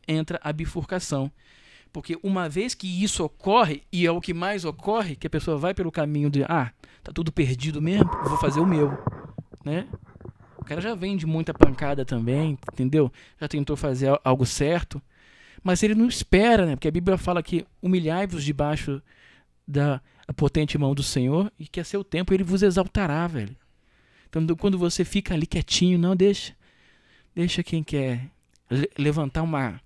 [0.08, 1.30] entra a bifurcação.
[1.92, 5.58] Porque uma vez que isso ocorre, e é o que mais ocorre, que a pessoa
[5.58, 8.90] vai pelo caminho de, ah, tá tudo perdido mesmo, vou fazer o meu,
[9.62, 9.86] né?
[10.70, 13.12] Cara já vem de muita pancada também, entendeu?
[13.40, 15.02] Já tentou fazer al- algo certo,
[15.64, 16.76] mas ele não espera, né?
[16.76, 19.02] Porque a Bíblia fala que humilhai-vos debaixo
[19.66, 20.00] da
[20.36, 23.56] potente mão do Senhor e que a seu tempo ele vos exaltará, velho.
[24.28, 26.54] Então, do- quando você fica ali quietinho, não deixa.
[27.34, 28.30] Deixa quem quer
[28.70, 29.80] le- levantar uma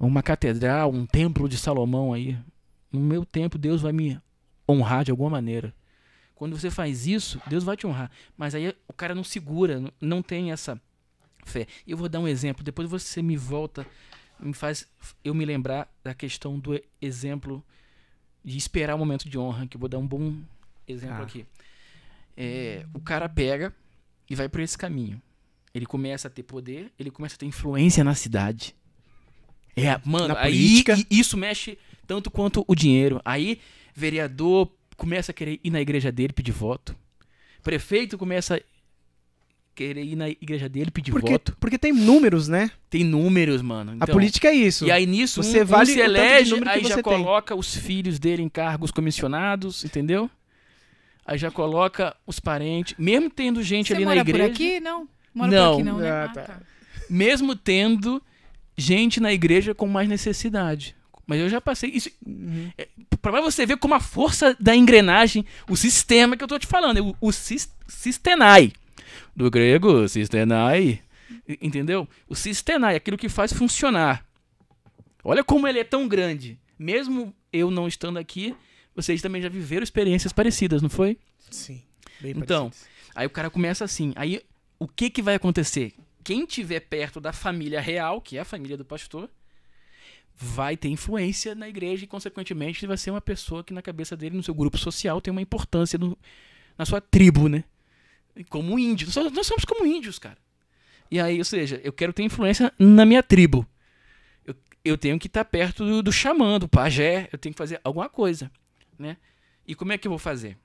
[0.00, 2.36] uma catedral, um templo de Salomão aí.
[2.90, 4.20] No meu tempo, Deus vai me
[4.68, 5.72] honrar de alguma maneira.
[6.36, 8.10] Quando você faz isso, Deus vai te honrar.
[8.36, 10.80] Mas aí o cara não segura, não- tem essa
[11.44, 11.66] fé.
[11.86, 13.84] Eu vou dar um exemplo, depois você me volta,
[14.38, 14.86] me faz
[15.24, 17.64] eu me lembrar da questão do exemplo
[18.44, 20.36] de esperar o momento de honra, que eu vou dar um bom
[20.86, 21.22] exemplo Ah.
[21.22, 21.44] aqui.
[22.36, 23.74] é, o cara pega
[24.28, 25.20] e vai por esse caminho.
[25.74, 28.74] Ele começa a ter poder, ele começa a ter influência na cidade.
[29.74, 30.96] É, mano, Na aí política.
[31.10, 33.20] isso mexe tanto quanto o dinheiro.
[33.24, 33.58] Aí,
[33.94, 36.96] vereador começa a querer ir na igreja dele pedir voto.
[37.62, 38.60] Prefeito começa a
[39.74, 41.56] querer ir na igreja dele pedir Porque, voto.
[41.60, 42.70] porque tem números, né?
[42.88, 43.92] Tem números, mano.
[43.92, 44.86] a Então, política é isso.
[44.86, 47.02] E aí nisso Você um, um vale se tanto de elege, aí já tem.
[47.02, 50.30] coloca os filhos dele em cargos comissionados, entendeu?
[51.26, 54.80] Aí já coloca os parentes, mesmo tendo gente Você ali mora na igreja, por aqui?
[54.80, 55.08] Não.
[55.34, 55.72] Mora Não.
[55.72, 56.10] por aqui não, né?
[56.10, 56.42] Ah, Ah, tá.
[56.42, 56.60] tá.
[57.10, 58.22] mesmo tendo
[58.78, 60.95] gente na igreja com mais necessidade.
[61.26, 62.70] Mas eu já passei isso Uhum.
[63.20, 67.04] para você ver como a força da engrenagem, o sistema que eu tô te falando,
[67.20, 68.72] o, o sis- sistenai
[69.34, 71.00] do grego, sistenai,
[71.60, 72.08] entendeu?
[72.28, 74.24] O sistenai, aquilo que faz funcionar.
[75.24, 76.58] Olha como ele é tão grande.
[76.78, 78.54] Mesmo eu não estando aqui,
[78.94, 81.18] vocês também já viveram experiências parecidas, não foi?
[81.50, 81.82] Sim.
[82.20, 82.88] Bem Então, parecidos.
[83.14, 84.12] Aí o cara começa assim.
[84.14, 84.40] Aí
[84.78, 85.92] o que que vai acontecer?
[86.22, 89.28] Quem tiver perto da família real, que é a família do pastor,
[90.38, 94.36] vai ter influência na igreja e, consequentemente, vai ser uma pessoa que na cabeça dele,
[94.36, 96.16] no seu grupo social, tem uma importância no-
[96.76, 97.64] na sua tribo, né?
[98.50, 99.08] Como índio.
[99.16, 100.36] Nós Nós somos como índios, cara.
[101.10, 103.66] E aí, ou seja, eu quero ter influência na minha tribo.
[104.44, 107.80] Eu, eu tenho que estar perto do, do xamã, do pajé, eu tenho que fazer
[107.82, 108.50] alguma coisa,
[108.98, 109.16] né?
[109.66, 110.58] E como é que eu vou fazer?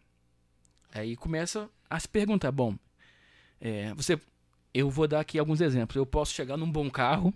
[0.93, 2.75] Aí começa a se perguntar, bom,
[3.62, 4.19] é, você,
[4.73, 5.95] eu vou dar aqui alguns exemplos.
[5.95, 7.34] Eu posso chegar num bom carro,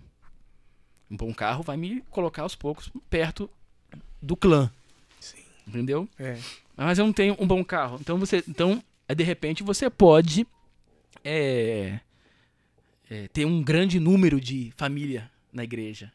[1.10, 3.48] um bom carro vai me colocar aos poucos perto
[4.20, 4.70] do clã,
[5.20, 5.38] Sim.
[5.66, 6.08] entendeu?
[6.18, 6.38] É.
[6.76, 10.46] Mas eu não tenho um bom carro, então você, então é, de repente você pode
[11.24, 12.00] é,
[13.08, 16.12] é, ter um grande número de família na igreja.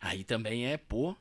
[0.00, 1.16] Aí também é pô,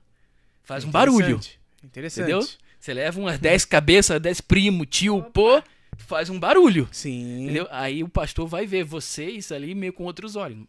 [0.64, 1.36] faz um barulho.
[1.36, 1.60] Interessante.
[1.84, 2.24] Interessante.
[2.24, 2.48] Entendeu?
[2.80, 5.62] Você leva umas 10 cabeças, 10 primo, tio, pô,
[5.98, 6.88] faz um barulho.
[6.92, 7.46] Sim.
[7.46, 7.68] Entendeu?
[7.72, 10.60] Aí o pastor vai ver vocês ali meio com outros olhos.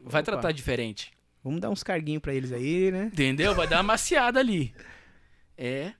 [0.00, 0.32] Vai Opa.
[0.32, 1.12] tratar diferente.
[1.42, 3.04] Vamos dar uns carguinhos pra eles aí, né?
[3.06, 3.54] Entendeu?
[3.54, 4.74] Vai dar uma maciada ali.
[5.56, 5.94] É.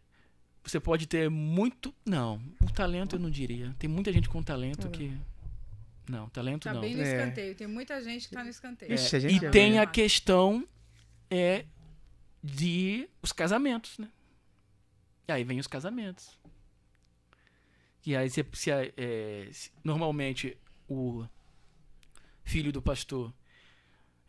[0.62, 1.94] Você pode ter muito.
[2.05, 3.74] Não, o talento eu não diria.
[3.79, 5.11] Tem muita gente com talento que.
[6.09, 6.81] Não, talento Tá não.
[6.83, 7.16] bem no É.
[7.16, 7.55] escanteio.
[7.55, 8.92] Tem muita gente que tá no escanteio.
[8.92, 10.66] Ixi, a É, gente e tem a questão
[11.31, 11.64] é
[12.42, 14.09] de os casamentos, né?
[15.29, 16.38] E aí vem os casamentos.
[18.05, 20.57] E aí se, se é, se- normalmente
[20.88, 21.24] o
[22.44, 23.33] filho do pastor,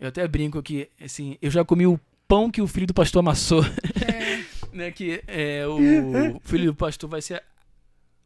[0.02, 3.20] eu até brinco que assim, eu já comi o pão que o filho do pastor
[3.20, 4.44] amassou, É,
[4.76, 4.92] né?
[4.92, 7.42] Que é o filho do pastor vai ser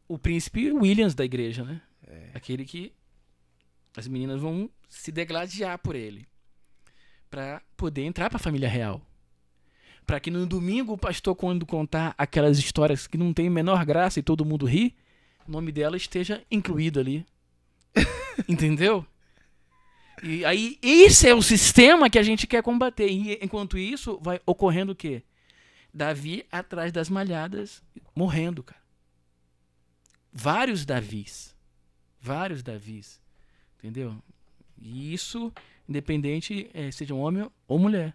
[0.08, 1.80] o príncipe Williams da igreja, né?
[2.34, 2.92] Aquele que
[3.96, 6.26] as meninas vão se degladiar por ele
[7.28, 9.02] para poder entrar para a família real.
[10.06, 14.20] Para que no domingo o pastor quando contar aquelas histórias que não tem menor graça
[14.20, 14.94] e todo mundo ri,
[15.46, 17.26] o nome dela esteja incluído ali.
[18.48, 19.04] Entendeu?
[20.22, 23.08] E aí esse é o sistema que a gente quer combater.
[23.08, 25.22] E enquanto isso vai ocorrendo o quê?
[25.92, 27.82] Davi atrás das malhadas
[28.14, 28.80] morrendo, cara.
[30.32, 31.54] Vários Davis.
[32.20, 33.20] Vários Davis.
[33.78, 34.16] Entendeu?
[34.78, 35.52] E isso,
[35.88, 38.14] independente, eh, seja um homem ou mulher.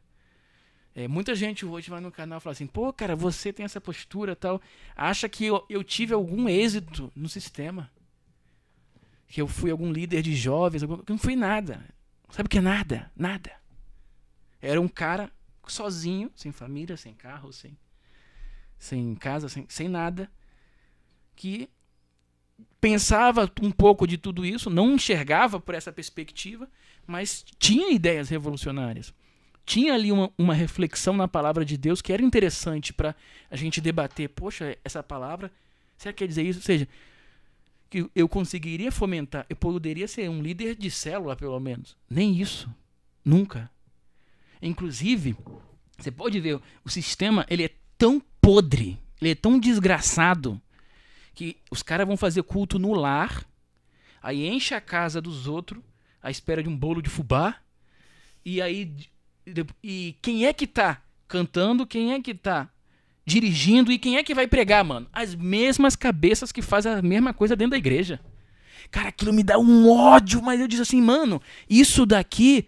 [0.93, 3.79] É, muita gente hoje vai no canal e fala assim, pô, cara, você tem essa
[3.79, 4.61] postura tal.
[4.95, 7.89] Acha que eu, eu tive algum êxito no sistema.
[9.31, 10.83] Que eu fui algum líder de jovens.
[10.83, 11.01] Algum...
[11.07, 11.83] Não fui nada.
[12.29, 13.09] Sabe o que é nada?
[13.15, 13.51] Nada.
[14.61, 15.31] Era um cara
[15.65, 17.77] sozinho, sem família, sem carro, sem,
[18.77, 20.29] sem casa, sem, sem nada.
[21.35, 21.69] Que
[22.81, 26.69] pensava um pouco de tudo isso, não enxergava por essa perspectiva,
[27.07, 29.13] mas tinha ideias revolucionárias.
[29.65, 33.15] Tinha ali uma, uma reflexão na palavra de Deus que era interessante para
[33.49, 34.27] a gente debater.
[34.29, 35.51] Poxa, essa palavra,
[35.97, 36.59] será que quer dizer isso?
[36.59, 36.87] Ou seja,
[37.91, 41.97] que eu conseguiria fomentar, eu poderia ser um líder de célula, pelo menos.
[42.09, 42.73] Nem isso.
[43.23, 43.69] Nunca.
[44.61, 45.35] Inclusive,
[45.97, 50.59] você pode ver, o sistema ele é tão podre, ele é tão desgraçado,
[51.35, 53.45] que os caras vão fazer culto no lar,
[54.23, 55.83] aí enche a casa dos outros,
[56.23, 57.57] à espera de um bolo de fubá,
[58.45, 58.95] e aí
[59.83, 62.69] e quem é que tá cantando, quem é que tá
[63.25, 65.07] dirigindo e quem é que vai pregar, mano?
[65.13, 68.19] As mesmas cabeças que fazem a mesma coisa dentro da igreja.
[68.89, 72.67] Cara, aquilo me dá um ódio, mas eu disse assim, mano, isso daqui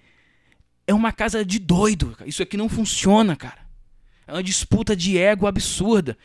[0.88, 2.16] é uma casa de doido.
[2.26, 3.64] Isso aqui não funciona, cara.
[4.28, 6.18] É uma disputa de ego absurda.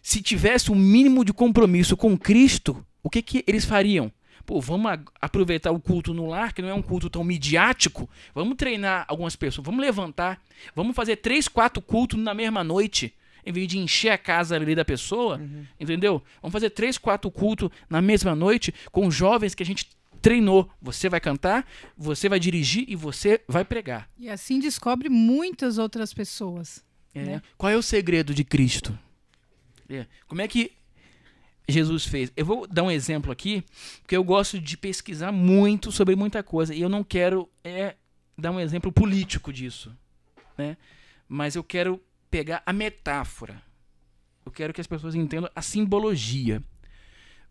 [0.00, 4.10] Se tivesse um mínimo de compromisso com Cristo, o que, que eles fariam?
[4.44, 4.90] Pô, vamos
[5.20, 8.08] aproveitar o culto no lar, que não é um culto tão midiático.
[8.34, 10.42] Vamos treinar algumas pessoas, vamos levantar,
[10.74, 13.14] vamos fazer três, quatro cultos na mesma noite.
[13.44, 15.66] Em vez de encher a casa ali da pessoa, Uhum.
[15.78, 16.22] entendeu?
[16.40, 19.88] Vamos fazer três, quatro cultos na mesma noite com jovens que a gente
[20.20, 20.70] treinou.
[20.80, 24.08] Você vai cantar, você vai dirigir e você vai pregar.
[24.18, 26.84] E assim descobre muitas outras pessoas.
[27.14, 27.22] É.
[27.24, 27.42] Né?
[27.58, 28.96] Qual é o segredo de Cristo?
[29.88, 30.06] É.
[30.28, 30.72] Como é que
[31.68, 32.32] Jesus fez?
[32.36, 33.64] Eu vou dar um exemplo aqui,
[34.02, 37.96] porque eu gosto de pesquisar muito sobre muita coisa e eu não quero é,
[38.38, 39.94] dar um exemplo político disso,
[40.56, 40.76] né?
[41.28, 42.00] Mas eu quero
[42.32, 43.62] pegar a metáfora.
[44.44, 46.62] Eu quero que as pessoas entendam a simbologia.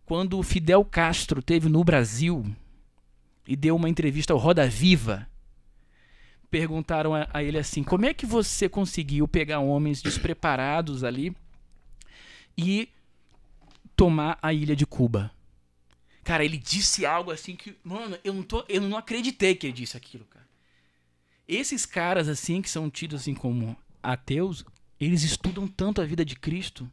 [0.03, 2.43] Quando o Fidel Castro teve no Brasil
[3.47, 5.29] e deu uma entrevista ao Roda Viva,
[6.49, 11.33] perguntaram a, a ele assim: como é que você conseguiu pegar homens despreparados ali
[12.57, 12.89] e
[13.95, 15.31] tomar a ilha de Cuba?
[16.23, 19.73] Cara, ele disse algo assim que, mano, eu não, tô, eu não acreditei que ele
[19.73, 20.47] disse aquilo, cara.
[21.47, 24.63] Esses caras, assim, que são tidos assim como ateus,
[25.05, 26.89] eles estudam tanto a vida de Cristo.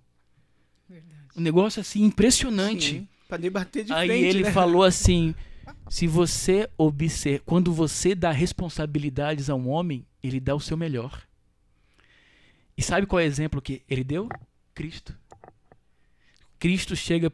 [1.36, 3.06] Um negócio assim impressionante.
[3.28, 4.50] Pra debater de Aí frente, ele né?
[4.52, 5.34] falou assim:
[5.88, 11.22] se você observa, quando você dá responsabilidades a um homem, ele dá o seu melhor.
[12.76, 14.28] E sabe qual é o exemplo que ele deu?
[14.74, 15.14] Cristo.
[16.58, 17.30] Cristo chega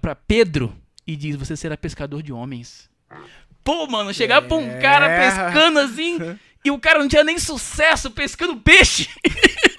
[0.00, 0.74] para Pedro
[1.06, 2.90] e diz: Você será pescador de homens.
[3.64, 5.20] Pô, mano, chegar pra um cara É.
[5.20, 6.18] pescando assim
[6.64, 9.08] e o cara não tinha nem sucesso pescando peixe.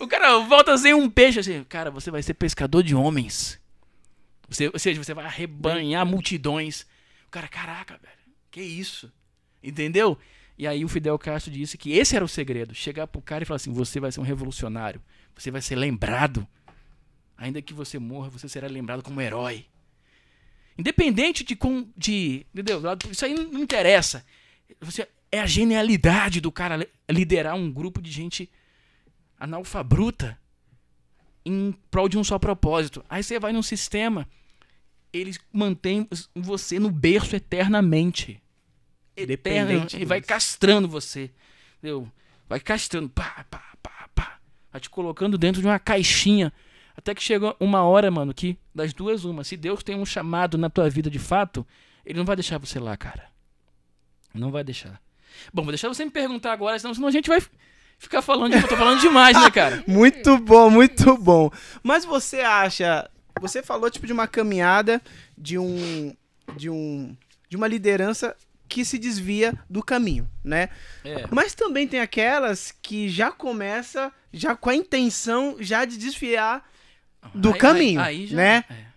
[0.00, 3.60] o cara volta sem um peixe assim: Cara, você vai ser pescador de homens.
[4.48, 6.86] Você, ou seja, você vai arrebanhar multidões.
[7.26, 8.18] O cara, caraca, velho,
[8.50, 9.12] que isso?
[9.62, 10.18] Entendeu?
[10.56, 12.74] E aí o Fidel Castro disse que esse era o segredo.
[12.74, 15.00] Chegar pro cara e falar assim, você vai ser um revolucionário.
[15.36, 16.46] Você vai ser lembrado.
[17.36, 19.66] Ainda que você morra, você será lembrado como herói.
[20.76, 21.54] Independente de...
[21.54, 22.82] Com, de entendeu?
[23.10, 24.24] Isso aí não interessa.
[24.80, 28.50] Você, é a genialidade do cara li- liderar um grupo de gente
[29.38, 30.38] analfabruta
[31.44, 33.04] em prol de um só propósito.
[33.08, 34.28] Aí você vai num sistema,
[35.12, 38.42] eles mantêm você no berço eternamente.
[39.16, 41.30] Eterno, e vai castrando você.
[41.78, 42.10] Entendeu?
[42.48, 44.38] Vai castrando, pá, pá, pá, pá.
[44.70, 46.52] Vai te colocando dentro de uma caixinha.
[46.96, 49.44] Até que chega uma hora, mano, que das duas, uma.
[49.44, 51.66] Se Deus tem um chamado na tua vida de fato,
[52.04, 53.28] ele não vai deixar você lá, cara.
[54.34, 55.00] Não vai deixar.
[55.52, 57.40] Bom, vou deixar você me perguntar agora, senão, senão a gente vai
[57.98, 58.52] ficar falando.
[58.56, 59.82] de- Eu tô falando demais, né, cara?
[59.88, 61.50] Muito bom, muito bom.
[61.82, 63.08] Mas você acha.
[63.40, 65.00] Você falou tipo de uma caminhada
[65.36, 66.14] de um.
[66.56, 67.16] De um.
[67.48, 68.34] De uma liderança
[68.68, 70.68] que se desvia do caminho, né?
[71.04, 71.24] É.
[71.30, 76.62] Mas também tem aquelas que já começa já com a intenção já de desviar
[77.34, 78.64] do Aí- caminho, aí- aí já- né?
[78.70, 78.88] é.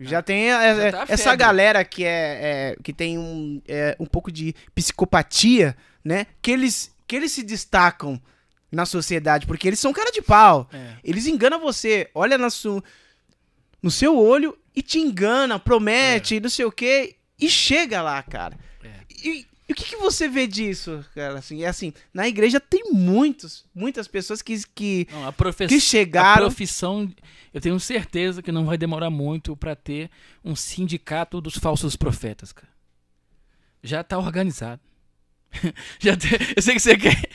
[0.00, 1.36] Já tem é, Já é, tá a essa febre.
[1.38, 2.38] galera que é,
[2.72, 6.26] é- que tem um, é, um pouco de psicopatia, né?
[6.40, 8.20] Que eles que eles se destacam
[8.70, 10.68] na sociedade porque eles são cara de pau.
[10.72, 10.96] É.
[11.02, 12.82] Eles enganam você, olha na su,
[13.82, 18.58] no seu olho e te engana, promete, não sei o quê, e chega lá, cara.
[18.82, 18.90] É.
[19.24, 21.38] E, e o que, que você vê disso, cara?
[21.38, 25.74] Assim, é assim, na igreja tem muitos, muitas pessoas que, que, Não, a profissão, que
[25.74, 26.42] a chegaram.
[26.42, 27.12] profissão,
[27.52, 30.10] eu tenho certeza que não vai demorar muito pra ter
[30.44, 32.72] um sindicato dos falsos profetas, cara.
[33.82, 34.80] Já tá organizado.
[36.00, 36.12] Já
[36.56, 37.28] eu sei que você quer.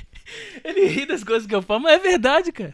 [0.63, 2.74] Ele ri das coisas que eu falo, mas é verdade, cara.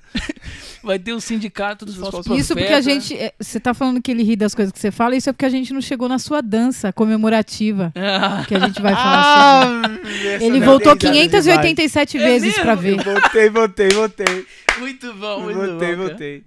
[0.84, 2.40] Vai ter o sindicato dos, falsos profetas.
[2.46, 3.14] Isso porque a gente.
[3.18, 5.46] é, Você tá falando que ele ri das coisas que você fala, isso é porque
[5.46, 7.92] a gente não chegou na sua dança comemorativa.
[7.96, 10.02] Ah, Que a gente vai falar sobre.
[10.04, 12.62] Ah, Ele voltou tem nada 587 É vezes mesmo?
[12.64, 12.98] pra ver.
[12.98, 13.20] demais.
[13.22, 14.46] Voltei, voltei, voltei.
[14.78, 15.80] muito bom, muito Voltei, bom.
[15.80, 15.96] cara.
[16.10, 16.44] voltei.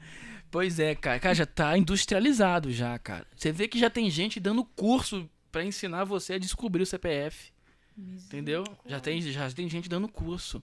[0.50, 1.18] Pois é, cara.
[1.18, 3.26] Cara, já tá industrializado já, cara.
[3.36, 7.50] Você vê que já tem gente dando curso pra ensinar você a descobrir o CPF.
[7.98, 8.64] Entendeu?
[8.86, 10.62] Já tem, já tem gente dando curso.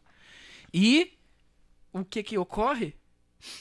[0.73, 1.17] E
[1.91, 2.95] o que que ocorre?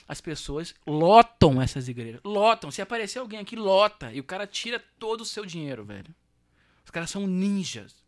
[0.09, 2.21] As pessoas lotam essas igrejas.
[2.25, 2.71] Lotam.
[2.71, 4.13] Se aparecer alguém aqui, lota.
[4.13, 6.15] E o cara tira todo o seu dinheiro, velho.
[6.85, 8.03] Os caras são ninjas.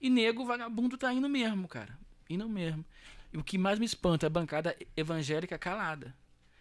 [0.00, 1.96] E nego vagabundo tá indo mesmo, cara.
[2.28, 2.84] Indo mesmo.
[3.32, 6.14] E o que mais me espanta é a bancada evangélica calada.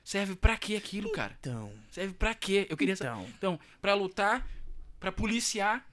[0.04, 1.36] Serve pra quê aquilo, cara?
[1.40, 2.68] Então, Serve pra quê?
[2.70, 3.12] Eu queria saber.
[3.12, 3.28] então.
[3.38, 4.46] Então, pra lutar,
[5.00, 5.88] pra policiar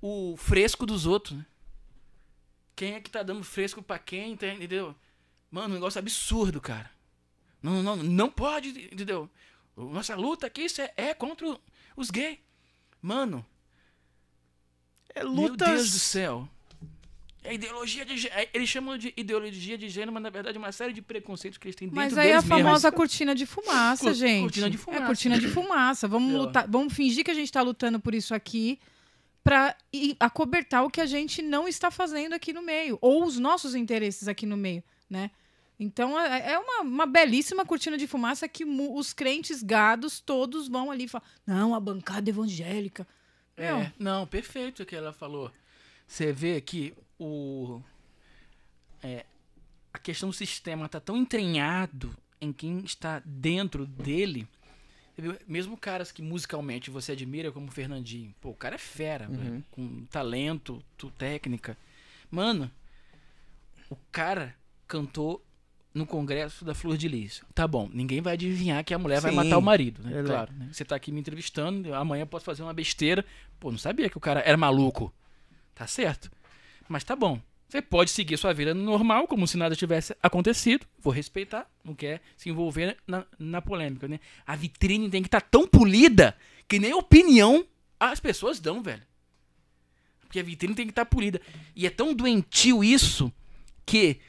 [0.00, 1.46] o fresco dos outros, né?
[2.74, 4.94] Quem é que tá dando fresco pra quem, entendeu?
[5.52, 6.90] Mano, um negócio absurdo, cara.
[7.62, 9.28] Não, não, não pode, entendeu?
[9.76, 11.46] Nossa luta aqui isso é, é contra
[11.96, 12.38] os gays.
[13.00, 13.44] Mano,
[15.14, 15.68] É meu lutas.
[15.68, 16.48] Deus do céu.
[17.44, 18.48] É ideologia de gênero.
[18.54, 21.66] Eles chamam de ideologia de gênero, mas na verdade é uma série de preconceitos que
[21.66, 22.64] eles têm dentro Mas aí é a deles mesmos.
[22.64, 24.42] famosa cortina de fumaça, Cor- gente.
[24.42, 25.02] cortina de fumaça.
[25.02, 26.08] É cortina de fumaça.
[26.08, 28.78] Vamos lutar, vamos fingir que a gente tá lutando por isso aqui
[29.42, 33.38] pra i- acobertar o que a gente não está fazendo aqui no meio, ou os
[33.40, 35.32] nossos interesses aqui no meio, né?
[35.78, 40.90] Então é é uma, uma belíssima cortina de fumaça que os crentes gados todos vão
[40.90, 43.06] ali e falam: não, a bancada evangélica.
[43.56, 45.50] Meu, É, não, perfeito o que ela falou.
[46.06, 47.80] Você vê que o
[49.02, 49.24] é,
[49.92, 54.48] a questão do sistema tá tão entranhado em quem está dentro dele.
[55.46, 59.64] Mesmo caras que musicalmente você admira, como o Fernandinho, pô, o cara é fera, velho,
[59.70, 61.76] com talento, tu, técnica.
[62.30, 62.70] Mano,
[63.90, 64.56] o cara
[64.88, 65.44] cantou
[65.94, 67.42] no congresso da Flor de Lis.
[67.54, 70.10] Tá bom, ninguém vai adivinhar que a mulher vai Sim, matar o marido, né?
[70.10, 70.28] verdade.
[70.28, 70.52] Claro.
[70.54, 70.68] né?
[70.72, 73.24] Você tá aqui me entrevistando, amanhã eu posso fazer uma besteira.
[73.60, 75.12] Pô, não sabia que o cara era maluco.
[75.74, 76.30] Tá certo.
[76.88, 77.40] Mas tá bom.
[77.68, 80.84] Você pode seguir sua vida normal, como se nada tivesse acontecido.
[80.98, 84.20] Vou respeitar, não quer se envolver na, na polêmica, né?
[84.46, 86.36] A vitrine tem que estar tão polida
[86.68, 87.66] que nem opinião
[87.98, 89.02] as pessoas dão, velho.
[90.20, 91.40] Porque a vitrine tem que estar polida.
[91.74, 93.32] E é tão doentio isso
[93.86, 94.20] que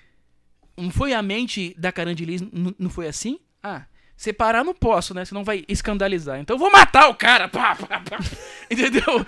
[0.76, 2.42] não foi a mente da Carandilis,
[2.78, 3.40] não foi assim?
[3.62, 5.26] Ah, separar não posso, né?
[5.26, 6.40] Senão vai escandalizar.
[6.40, 7.48] Então eu vou matar o cara.
[7.48, 8.18] Pá, pá, pá.
[8.70, 9.26] Entendeu?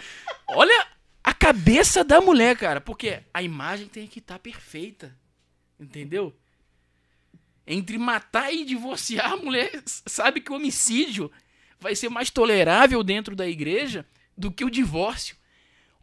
[0.48, 0.88] Olha
[1.24, 2.82] a cabeça da mulher, cara.
[2.82, 5.16] Porque a imagem tem que estar perfeita.
[5.80, 6.36] Entendeu?
[7.68, 11.32] Entre matar e divorciar, a mulher sabe que o homicídio
[11.80, 14.06] vai ser mais tolerável dentro da igreja
[14.38, 15.36] do que o divórcio.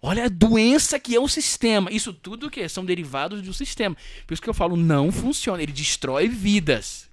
[0.05, 1.89] Olha a doença que é o sistema.
[1.93, 3.97] Isso tudo que são derivados do sistema.
[4.27, 5.63] Por isso que eu falo, não funciona.
[5.63, 7.09] Ele destrói vidas.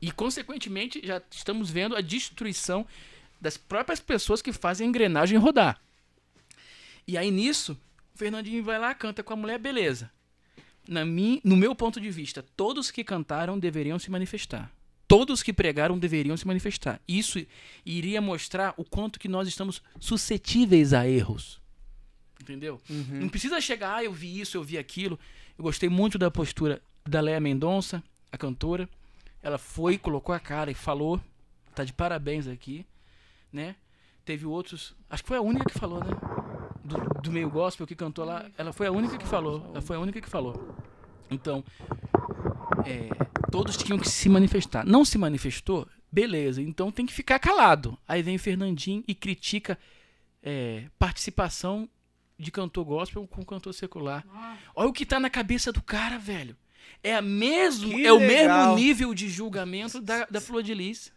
[0.00, 2.86] E, consequentemente, já estamos vendo a destruição
[3.40, 5.80] das próprias pessoas que fazem a engrenagem rodar.
[7.08, 7.76] E aí, nisso,
[8.14, 10.08] o Fernandinho vai lá, canta com a mulher, beleza.
[10.86, 14.72] Na mim, no meu ponto de vista, todos que cantaram deveriam se manifestar.
[15.08, 17.00] Todos que pregaram deveriam se manifestar.
[17.08, 17.44] Isso
[17.84, 21.60] iria mostrar o quanto que nós estamos suscetíveis a erros.
[22.48, 22.80] Entendeu?
[23.10, 25.18] Não precisa chegar, ah, eu vi isso, eu vi aquilo.
[25.58, 28.88] Eu gostei muito da postura da Léa Mendonça, a cantora.
[29.42, 31.20] Ela foi, colocou a cara e falou.
[31.74, 32.86] Tá de parabéns aqui,
[33.52, 33.76] né?
[34.24, 34.96] Teve outros.
[35.10, 36.10] Acho que foi a única que falou, né?
[36.82, 38.46] Do, do meio gospel que cantou lá.
[38.56, 39.66] Ela foi a única que falou.
[39.70, 40.74] Ela foi a única que falou.
[41.30, 41.62] Então,
[42.86, 43.10] é,
[43.50, 44.86] todos tinham que se manifestar.
[44.86, 45.86] Não se manifestou?
[46.10, 47.98] Beleza, então tem que ficar calado.
[48.08, 49.78] Aí vem o Fernandinho e critica
[50.42, 51.88] é, participação
[52.38, 54.24] de cantor gospel com cantor secular.
[54.74, 56.56] Olha o que tá na cabeça do cara, velho.
[57.02, 61.12] É, a mesmo, Que é o mesmo nível de julgamento da, da Flor de Lis.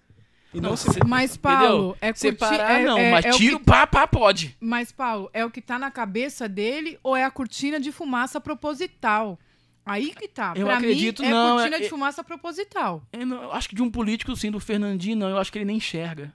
[0.53, 0.87] E não se...
[1.07, 4.05] Mas, Paulo, é curti- Separar é- não, é- mas é o tiro, que- pá, pá,
[4.05, 4.55] pode.
[4.59, 8.39] Mas, Paulo, é o que tá na cabeça dele ou é a cortina de fumaça
[8.41, 9.39] proposital?
[9.85, 10.53] Aí que tá.
[10.55, 13.01] Eu pra acredito, mim, é não, cortina é- de fumaça proposital.
[13.13, 15.29] Eu, não- eu acho que de um político, sim, do Fernandinho, não.
[15.29, 16.33] Eu acho que ele nem enxerga.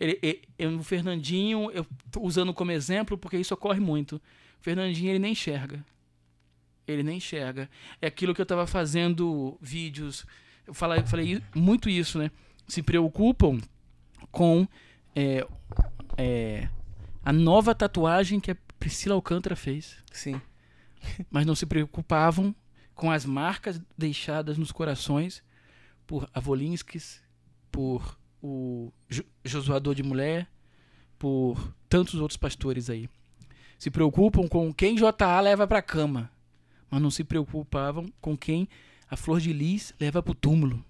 [0.00, 0.18] Ele,
[0.58, 4.16] ele- o Fernandinho, eu tô usando como exemplo porque isso ocorre muito.
[4.16, 4.20] O
[4.62, 5.84] Fernandinho, ele nem enxerga.
[6.86, 7.68] Ele nem enxerga.
[8.00, 10.26] É aquilo que eu tava fazendo vídeos.
[10.66, 12.30] Eu falei, falei muito isso, né?
[12.68, 13.60] Se preocupam
[14.30, 14.66] com
[15.14, 15.46] é,
[16.16, 16.68] é,
[17.24, 19.96] a nova tatuagem que a Priscila Alcântara fez.
[20.12, 20.40] Sim.
[21.30, 22.54] Mas não se preocupavam
[22.94, 25.42] com as marcas deixadas nos corações
[26.06, 27.22] por Avolinskis,
[27.70, 30.46] por o Jo- Josuador de Mulher,
[31.18, 33.08] por tantos outros pastores aí.
[33.78, 36.30] Se preocupam com quem JA leva para cama,
[36.90, 38.68] mas não se preocupavam com quem
[39.10, 40.84] a Flor de Lis leva pro túmulo.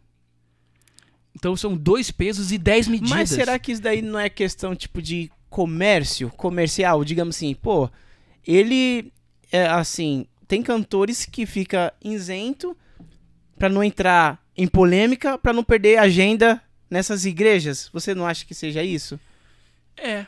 [1.34, 3.10] Então são dois pesos e dez medidas.
[3.10, 7.88] Mas será que isso daí não é questão tipo de comércio, comercial, digamos assim, pô,
[8.44, 9.12] ele
[9.52, 12.76] é assim, tem cantores que fica isento
[13.56, 16.60] pra não entrar em polêmica, pra não perder agenda
[16.94, 17.90] nessas igrejas.
[17.92, 19.18] Você não acha que seja isso?
[19.96, 20.26] É,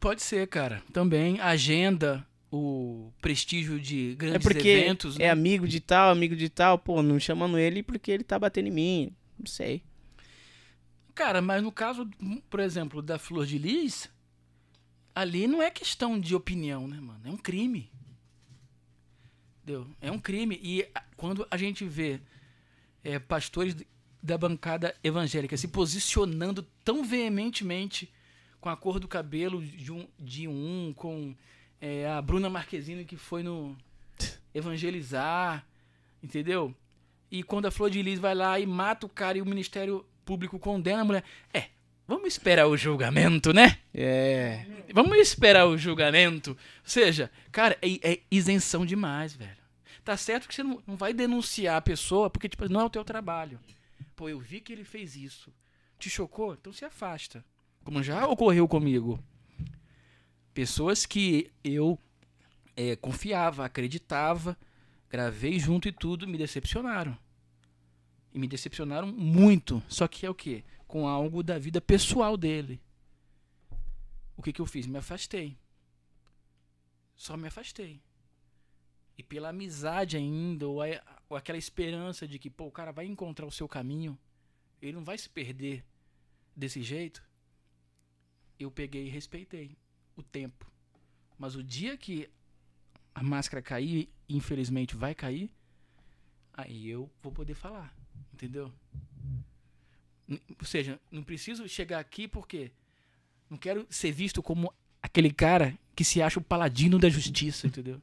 [0.00, 0.82] pode ser, cara.
[0.92, 5.14] Também a agenda, o prestígio de É grandes porque eventos.
[5.14, 5.30] é né?
[5.30, 8.72] amigo de tal, amigo de tal, pô, não chamando ele porque ele tá batendo em
[8.72, 9.12] mim.
[9.38, 9.80] Não sei.
[11.14, 12.08] Cara, mas no caso,
[12.50, 14.10] por exemplo, da Flor de Lis,
[15.14, 17.20] ali não é questão de opinião, né, mano?
[17.24, 17.88] É um crime.
[19.62, 19.86] Entendeu?
[20.00, 20.58] É um crime.
[20.60, 20.84] E
[21.16, 22.20] quando a gente vê
[23.04, 23.76] é, pastores
[24.22, 28.12] da bancada evangélica se posicionando tão veementemente
[28.60, 31.34] com a cor do cabelo de um, de um com
[31.80, 33.76] é, a Bruna Marquezine que foi no
[34.54, 35.64] evangelizar,
[36.22, 36.74] entendeu?
[37.30, 40.04] E quando a Flor de Lis vai lá e mata o cara e o Ministério
[40.24, 41.24] Público condena a mulher.
[41.54, 41.66] É,
[42.06, 43.78] vamos esperar o julgamento, né?
[43.94, 44.66] É.
[44.92, 46.50] Vamos esperar o julgamento.
[46.50, 49.56] Ou seja, cara, é, é isenção demais, velho.
[50.04, 52.90] Tá certo que você não, não vai denunciar a pessoa porque, tipo, não é o
[52.90, 53.58] teu trabalho.
[54.18, 55.54] Pô, eu vi que ele fez isso.
[55.96, 56.52] Te chocou?
[56.54, 57.44] Então se afasta.
[57.84, 59.22] Como já ocorreu comigo.
[60.52, 61.96] Pessoas que eu
[62.76, 64.58] é, confiava, acreditava,
[65.08, 67.16] gravei junto e tudo, me decepcionaram.
[68.34, 69.80] E me decepcionaram muito.
[69.88, 70.64] Só que é o quê?
[70.88, 72.80] Com algo da vida pessoal dele.
[74.36, 74.84] O que, que eu fiz?
[74.88, 75.56] Me afastei.
[77.14, 78.02] Só me afastei.
[79.16, 81.00] E pela amizade ainda, ou, a-
[81.36, 84.18] aquela esperança de que, pô, o cara vai encontrar o seu caminho,
[84.80, 85.84] ele não vai se perder
[86.56, 87.22] desse jeito,
[88.58, 89.76] eu peguei e respeitei
[90.16, 90.70] o tempo.
[91.38, 92.28] Mas o dia que
[93.14, 95.50] a máscara cair, infelizmente vai cair,
[96.52, 97.94] aí eu vou poder falar,
[98.32, 98.72] entendeu?
[100.28, 102.72] Ou seja, não preciso chegar aqui porque
[103.48, 104.72] não quero ser visto como
[105.02, 108.00] aquele cara que se acha o paladino da justiça, entendeu?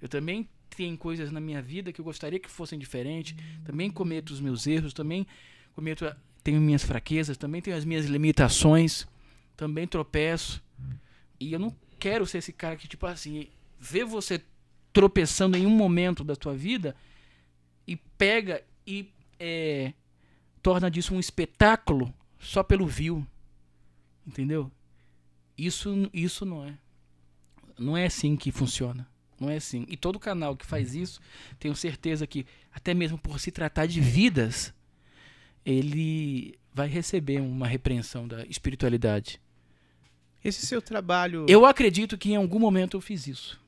[0.00, 3.34] Eu também tenho coisas na minha vida que eu gostaria que fossem diferentes.
[3.64, 5.26] Também cometo os meus erros, também
[5.74, 6.04] cometo,
[6.42, 9.06] tenho minhas fraquezas, também tenho as minhas limitações,
[9.56, 10.62] também tropeço.
[11.38, 13.48] E eu não quero ser esse cara que, tipo assim,
[13.78, 14.42] vê você
[14.92, 16.94] tropeçando em um momento da tua vida
[17.86, 19.92] e pega e é,
[20.62, 23.26] torna disso um espetáculo só pelo view.
[24.26, 24.70] Entendeu?
[25.56, 26.78] Isso, isso não é.
[27.78, 29.11] Não é assim que funciona.
[29.42, 29.84] Não é assim.
[29.88, 31.20] E todo canal que faz isso,
[31.58, 34.72] tenho certeza que, até mesmo por se tratar de vidas,
[35.66, 39.40] ele vai receber uma repreensão da espiritualidade.
[40.44, 41.44] Esse seu trabalho.
[41.48, 43.60] Eu acredito que em algum momento eu fiz isso.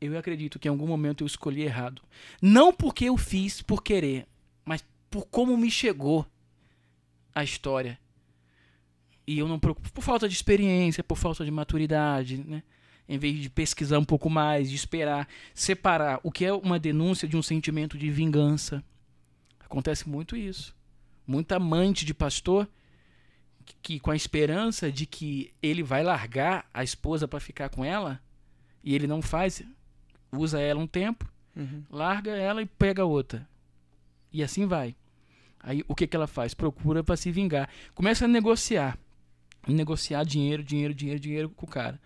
[0.00, 2.02] Eu acredito que em algum momento eu escolhi errado.
[2.42, 4.26] Não porque eu fiz por querer,
[4.64, 6.26] mas por como me chegou
[7.32, 7.98] a história.
[9.26, 12.64] E eu não preocupo por falta de experiência, por falta de maturidade, né?
[13.10, 17.26] Em vez de pesquisar um pouco mais, de esperar, separar o que é uma denúncia
[17.26, 18.84] de um sentimento de vingança.
[19.58, 20.72] Acontece muito isso.
[21.26, 22.68] Muita amante de pastor
[23.64, 27.84] que, que com a esperança de que ele vai largar a esposa para ficar com
[27.84, 28.20] ela
[28.84, 29.60] e ele não faz,
[30.32, 31.82] usa ela um tempo, Uhum.
[31.90, 33.44] larga ela e pega outra.
[34.32, 34.94] E assim vai.
[35.58, 36.54] Aí o que, que ela faz?
[36.54, 37.68] Procura para se vingar.
[37.92, 38.96] Começa a negociar.
[39.66, 42.00] Negociar dinheiro, dinheiro, dinheiro, dinheiro com o cara.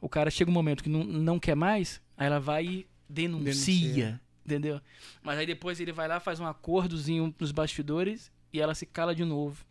[0.00, 3.44] O cara chega um momento que não, não quer mais, aí ela vai e denuncia,
[3.44, 4.20] Denuncia.
[4.44, 4.80] Entendeu?
[5.22, 9.14] Mas aí depois ele vai lá, faz um acordozinho nos bastidores e ela se cala
[9.14, 9.64] de novo.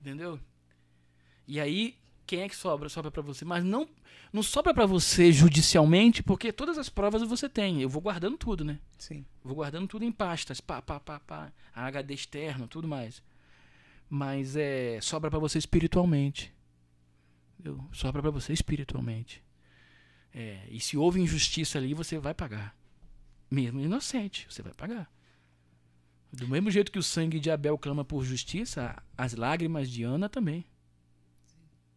[0.00, 0.38] Entendeu?
[1.46, 2.88] E aí, quem é que sobra?
[2.88, 3.44] Sobra pra você.
[3.44, 3.88] Mas não,
[4.32, 7.80] não sobra pra você judicialmente, porque todas as provas você tem.
[7.80, 8.78] Eu vou guardando tudo, né?
[8.98, 9.24] Sim.
[9.42, 13.22] Vou guardando tudo em pastas, pá, pá, pá, pá, HD externo, tudo mais.
[14.10, 16.52] Mas é sobra pra você espiritualmente.
[17.58, 17.84] Entendeu?
[17.92, 19.42] Sobra pra você espiritualmente.
[20.32, 22.76] É, e se houve injustiça ali, você vai pagar.
[23.50, 25.10] Mesmo inocente, você vai pagar.
[26.30, 30.28] Do mesmo jeito que o sangue de Abel clama por justiça, as lágrimas de Ana
[30.28, 30.64] também.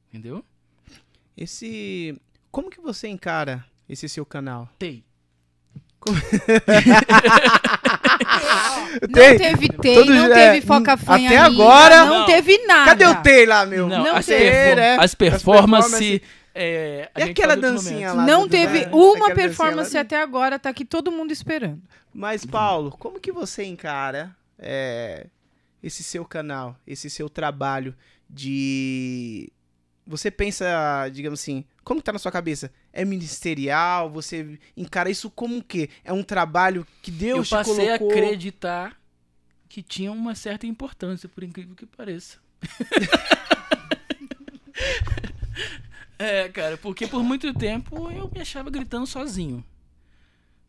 [0.08, 0.44] Entendeu?
[1.36, 2.20] Esse.
[2.50, 4.70] Como que você encara esse seu canal?
[4.80, 5.04] Tem.
[6.06, 6.16] Não
[9.14, 9.38] Tem.
[9.38, 12.26] teve TEI, Todo- não é, teve foca-fanha até ainda, agora- Não, Não.
[12.26, 12.86] teve nada.
[12.86, 13.88] Cadê o Tei lá, meu?
[13.88, 14.50] Não, Não as, teve.
[14.52, 16.22] perfor- É, as as performances.
[16.54, 18.26] é, a E aquela dancinha lá?
[18.26, 20.02] Não do- teve uma performance lá?
[20.02, 21.82] até agora, tá aqui todo mundo esperando.
[22.14, 25.28] Mas, Paulo, como que você encara é,
[25.82, 27.96] esse seu canal, esse seu trabalho
[28.30, 29.50] de.
[30.12, 32.70] Você pensa, digamos assim, como que tá na sua cabeça?
[32.92, 34.12] É ministerial?
[34.12, 35.90] Você encara isso como o quê?
[36.04, 38.20] É um trabalho que Eu Deus te passei a colocou...
[38.20, 39.00] acreditar
[39.70, 42.40] que tinha uma certa importância, por incrível que pareça.
[46.20, 49.64] é, cara, porque por muito tempo eu me achava gritando sozinho.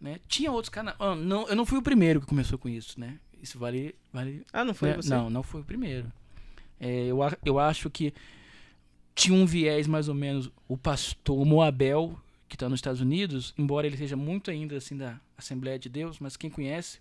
[0.00, 0.20] Né?
[0.28, 0.96] Tinha outros canais.
[1.00, 3.18] Ah, não, eu não fui o primeiro que começou com isso, né?
[3.42, 3.96] Isso vale.
[4.12, 4.96] vale Ah, não foi né?
[4.96, 5.10] você?
[5.10, 6.12] Não, não foi o primeiro.
[6.78, 8.14] É, eu, eu acho que
[9.14, 13.54] tinha um viés mais ou menos o pastor o Moabel, que está nos Estados Unidos,
[13.56, 16.98] embora ele seja muito ainda assim da Assembleia de Deus, mas quem conhece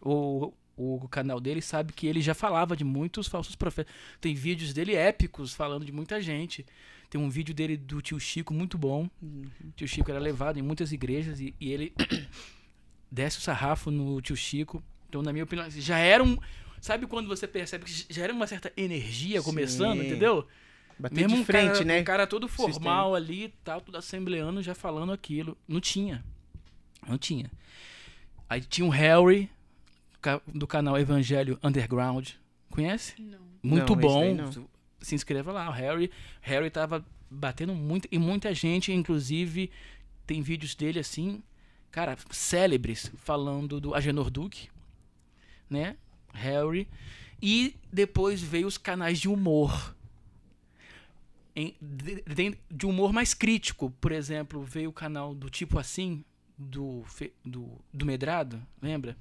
[0.00, 3.92] o, o canal dele sabe que ele já falava de muitos falsos profetas.
[4.20, 6.64] Tem vídeos dele épicos falando de muita gente.
[7.10, 9.08] Tem um vídeo dele do tio Chico muito bom.
[9.20, 9.44] Uhum.
[9.64, 11.92] O tio Chico era levado em muitas igrejas e, e ele
[13.10, 14.82] desce o sarrafo no tio Chico.
[15.08, 16.38] Então, na minha opinião, já era um.
[16.80, 20.06] Sabe quando você percebe que já era uma certa energia começando, Sim.
[20.06, 20.46] entendeu?
[21.00, 22.00] Bater Mesmo de um frente, cara, né?
[22.00, 25.56] Um cara todo formal ali tal, tudo assembleando, já falando aquilo.
[25.66, 26.24] Não tinha.
[27.08, 27.50] Não tinha.
[28.48, 29.48] Aí tinha o Harry,
[30.52, 32.30] do canal Evangelho Underground.
[32.68, 33.20] Conhece?
[33.20, 33.38] Não.
[33.62, 34.34] Muito Não, bom.
[34.34, 34.68] não.
[35.00, 35.68] Se inscreva lá.
[35.68, 38.08] O Harry, Harry tava batendo muito.
[38.10, 39.70] E muita gente, inclusive,
[40.26, 41.42] tem vídeos dele assim,
[41.90, 44.68] cara, célebres, falando do Agenor Duque,
[45.68, 45.96] né?
[46.34, 46.86] Harry.
[47.42, 49.94] E depois veio os canais de humor.
[51.54, 53.90] Em- de, de- humor mais crítico.
[54.00, 56.24] Por exemplo, veio o canal do Tipo Assim,
[56.56, 57.02] do,
[57.44, 59.16] do, do Medrado, lembra?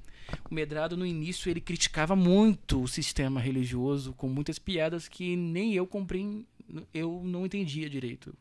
[0.49, 5.73] O Medrado, no início, ele criticava muito o sistema religioso, com muitas piadas que nem
[5.73, 6.45] eu comprei,
[6.93, 8.35] eu não entendia direito,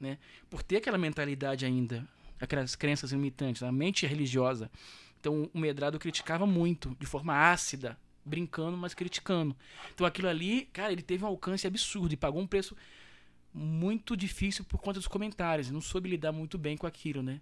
[0.00, 0.18] né?
[0.48, 2.06] Por ter aquela mentalidade ainda,
[2.40, 4.70] aquelas crenças limitantes, a mente religiosa.
[5.20, 9.54] Então, o Medrado criticava muito, de forma ácida, brincando, mas criticando.
[9.92, 12.76] Então, aquilo ali, cara, ele teve um alcance absurdo e pagou um preço
[13.58, 15.70] muito difícil por conta dos comentários.
[15.70, 17.40] Não soube lidar muito bem com aquilo, né?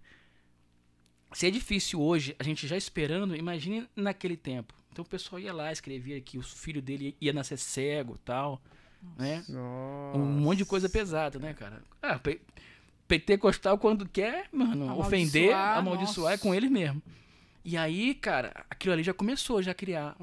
[1.33, 4.73] Se é difícil hoje, a gente já esperando, imagine naquele tempo.
[4.91, 8.63] Então o pessoal ia lá, escrevia que o filho dele ia nascer cego tal,
[9.19, 9.45] né?
[9.49, 10.19] Nossa.
[10.19, 11.83] Um monte de coisa pesada, né, cara?
[12.01, 12.41] Ah, pe-
[13.07, 16.43] pentecostal quando quer, mano, Amaldiçoar, ofender, amaldiçoar é nossa.
[16.43, 17.03] com ele mesmo.
[17.65, 20.17] E aí, cara, aquilo ali já começou já a criar.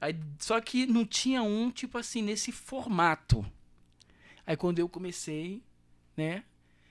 [0.00, 3.44] Aí, só que não tinha um, tipo assim, nesse formato.
[4.46, 5.62] Aí quando eu comecei,
[6.16, 6.44] né?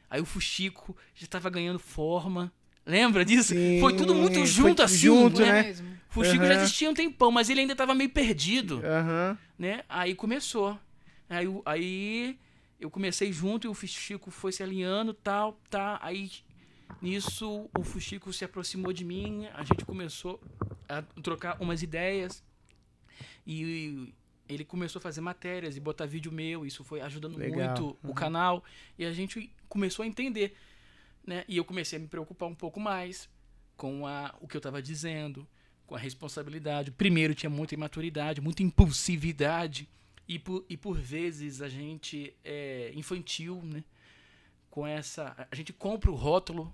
[0.09, 2.51] Aí o Fuxico já tava ganhando forma.
[2.85, 3.53] Lembra disso?
[3.53, 5.51] Sim, foi tudo muito foi junto assim, junto, né?
[5.51, 5.63] Né?
[5.63, 5.99] mesmo?
[6.09, 6.63] O Fuxico já Aham.
[6.63, 9.37] existia um tempão, mas ele ainda tava meio perdido Aham.
[9.57, 9.83] né?
[9.87, 10.77] Aí começou.
[11.29, 12.39] Aí, aí
[12.79, 15.97] eu comecei junto e o Fuxico foi se alinhando, tal, tá.
[16.01, 16.29] Aí
[17.01, 20.41] nisso o Fuxico se aproximou de mim, a gente começou
[20.87, 22.43] a trocar umas ideias
[23.47, 24.13] e
[24.53, 27.69] ele começou a fazer matérias e botar vídeo meu, isso foi ajudando Legal.
[27.69, 28.63] muito o canal
[28.97, 30.55] e a gente começou a entender,
[31.25, 31.43] né?
[31.47, 33.29] E eu comecei a me preocupar um pouco mais
[33.75, 35.47] com a, o que eu estava dizendo,
[35.85, 36.91] com a responsabilidade.
[36.91, 39.89] Primeiro tinha muita imaturidade, muita impulsividade
[40.27, 43.83] e por, e por vezes a gente é infantil, né?
[44.69, 46.73] Com essa, a gente compra o rótulo.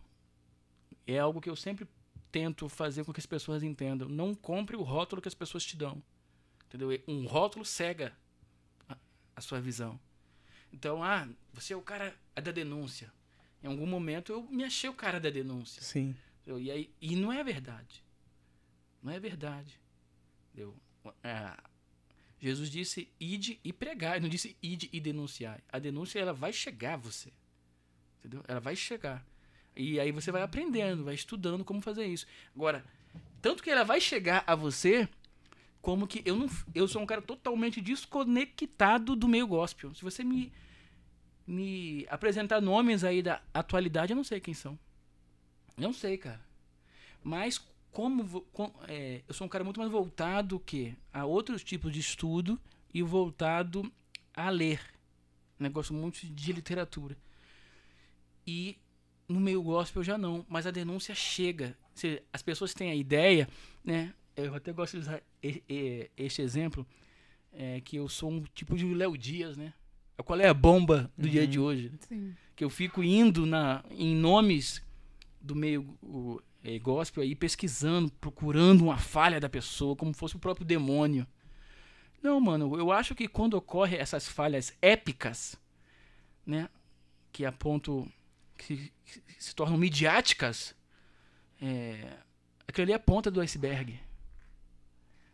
[1.05, 1.87] É algo que eu sempre
[2.31, 4.07] tento fazer com que as pessoas entendam.
[4.07, 6.01] Não compre o rótulo que as pessoas te dão.
[6.69, 6.89] Entendeu?
[7.07, 8.15] Um rótulo cega
[8.87, 8.95] a,
[9.35, 9.99] a sua visão.
[10.71, 13.11] Então, ah, você é o cara da denúncia.
[13.63, 15.81] Em algum momento eu me achei o cara da denúncia.
[15.81, 16.15] Sim.
[16.41, 16.61] Entendeu?
[16.61, 18.03] E, aí, e não é verdade.
[19.01, 19.79] Não é verdade.
[20.53, 20.75] Entendeu?
[21.23, 21.57] É,
[22.39, 25.61] Jesus disse ide e pregar, ele não disse ide e denunciar.
[25.71, 27.33] A denúncia ela vai chegar a você.
[28.19, 28.43] Entendeu?
[28.47, 29.25] Ela vai chegar.
[29.75, 32.25] E aí você vai aprendendo, vai estudando como fazer isso.
[32.55, 32.85] Agora,
[33.41, 35.07] tanto que ela vai chegar a você,
[35.81, 39.93] como que eu não eu sou um cara totalmente desconectado do meio gospel.
[39.93, 40.51] Se você me
[41.45, 44.77] me apresentar nomes aí da atualidade, eu não sei quem são.
[45.75, 46.41] Não sei, cara.
[47.23, 47.59] Mas
[47.91, 48.45] como,
[48.87, 52.59] é, eu sou um cara muito mais voltado que a outros tipos de estudo
[52.93, 53.91] e voltado
[54.33, 54.79] a ler.
[55.57, 57.17] Negócio muito de literatura.
[58.45, 58.77] E
[59.27, 61.75] no meio gospel já não, mas a denúncia chega.
[62.31, 63.49] As pessoas têm a ideia,
[63.83, 64.13] né?
[64.45, 66.85] Eu até gosto de usar este exemplo,
[67.53, 69.73] é, que eu sou um tipo de Léo Dias, né?
[70.23, 71.91] Qual é a bomba do dia de hoje?
[72.01, 72.35] Sim.
[72.55, 74.85] que eu fico indo na, em nomes
[75.39, 80.39] do meio o, eh, gospel aí, pesquisando, procurando uma falha da pessoa, como fosse o
[80.39, 81.25] próprio demônio.
[82.21, 85.55] Não, mano, eu acho que quando ocorre essas falhas épicas,
[86.45, 86.67] né,
[87.31, 88.05] que a ponto
[88.57, 90.75] que, que se tornam midiáticas,
[91.61, 92.17] é,
[92.67, 93.97] aquilo ali é a ponta do iceberg.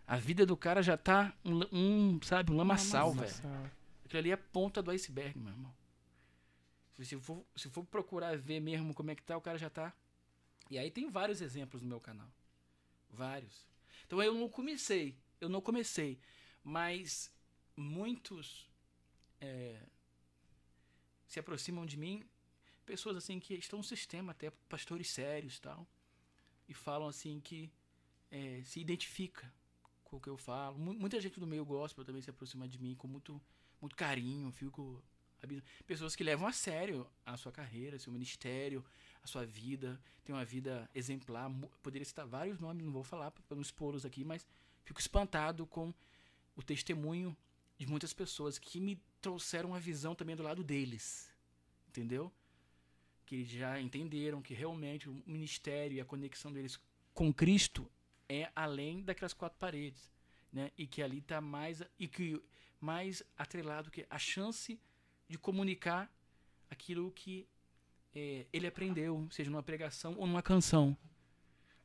[0.08, 3.34] A vida do cara já tá um, um sabe, um lamaçal, velho.
[4.06, 5.76] Aquilo ali é a ponta do iceberg, meu irmão.
[6.99, 9.93] Se for, se for procurar ver mesmo como é que tá, o cara já tá.
[10.70, 12.30] E aí tem vários exemplos no meu canal.
[13.10, 13.68] Vários.
[14.06, 15.18] Então eu não comecei.
[15.41, 16.20] Eu não comecei.
[16.64, 17.32] Mas
[17.76, 18.70] muitos
[19.41, 19.82] é,
[21.28, 22.24] se aproximam de mim.
[22.86, 25.88] Pessoas assim que estão no sistema, até pastores sérios e tal.
[26.70, 27.72] E falam assim que
[28.32, 29.51] é, se identifica
[30.16, 30.78] com o que eu falo.
[30.78, 33.41] Mu- Muita gente do meio gospel também se aproxima de mim com muito
[33.82, 35.03] muito carinho, fico
[35.86, 38.84] pessoas que levam a sério a sua carreira, seu ministério,
[39.22, 41.51] a sua vida, tem uma vida exemplar,
[41.84, 44.47] poderia citar vários nomes, não vou falar para não expô-los aqui, mas
[44.84, 45.93] fico espantado com
[46.55, 47.36] o testemunho
[47.78, 51.30] de muitas pessoas que me trouxeram uma visão também do lado deles,
[51.89, 52.32] entendeu?
[53.26, 56.80] Que já entenderam que realmente o ministério e a conexão deles
[57.13, 57.88] com Cristo
[58.30, 60.12] é além daquelas quatro paredes,
[60.52, 60.72] né?
[60.78, 62.42] E que ali está mais e que
[62.82, 64.80] mais atrelado que a chance
[65.28, 66.12] de comunicar
[66.70, 67.48] aquilo que
[68.14, 70.96] eh, ele aprendeu, seja numa pregação ou numa canção.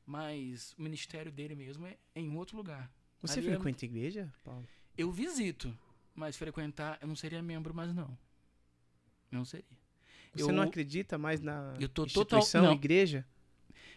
[0.07, 2.91] Mas o ministério dele mesmo é em outro lugar.
[3.23, 4.67] Você Ali é- frequenta igreja, Paulo?
[4.97, 5.77] Eu visito,
[6.15, 8.17] mas frequentar eu não seria membro, mas não.
[9.31, 9.79] Não seria.
[10.35, 12.73] Você Eu- não acredita mais na Eu tô total- instituição, não.
[12.73, 13.27] igreja?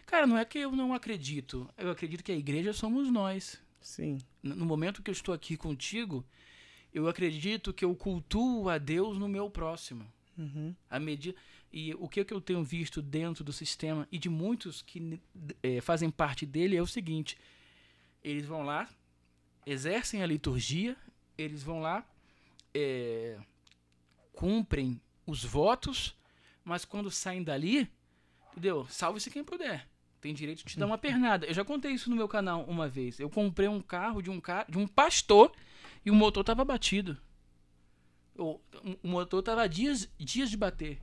[0.06, 1.68] Cara, não é que eu não acredito.
[1.76, 3.60] Eu acredito que a igreja somos nós.
[3.80, 4.18] Sim.
[4.42, 6.24] No momento que eu estou aqui contigo,
[6.92, 10.06] eu acredito que eu cultuo a Deus no meu próximo.
[10.38, 10.74] Uhum.
[10.90, 11.38] À medida
[11.72, 15.20] E o que, que eu tenho visto dentro do sistema e de muitos que
[15.62, 17.36] eh, fazem parte dele é o seguinte:
[18.22, 18.88] eles vão lá,
[19.66, 20.96] exercem a liturgia,
[21.36, 22.06] eles vão lá,
[22.72, 23.38] eh,
[24.32, 26.16] cumprem os votos,
[26.64, 27.88] mas quando saem dali,
[28.54, 28.86] entendeu?
[28.88, 29.86] Salve-se quem puder.
[30.20, 31.44] Tem direito de te dar uma pernada.
[31.44, 33.20] Eu já contei isso no meu canal uma vez.
[33.20, 35.52] Eu comprei um carro de um cara, de um pastor
[36.04, 37.18] e o motor tava batido.
[38.34, 38.58] O,
[39.02, 40.98] o motor tava dias, dias de bater.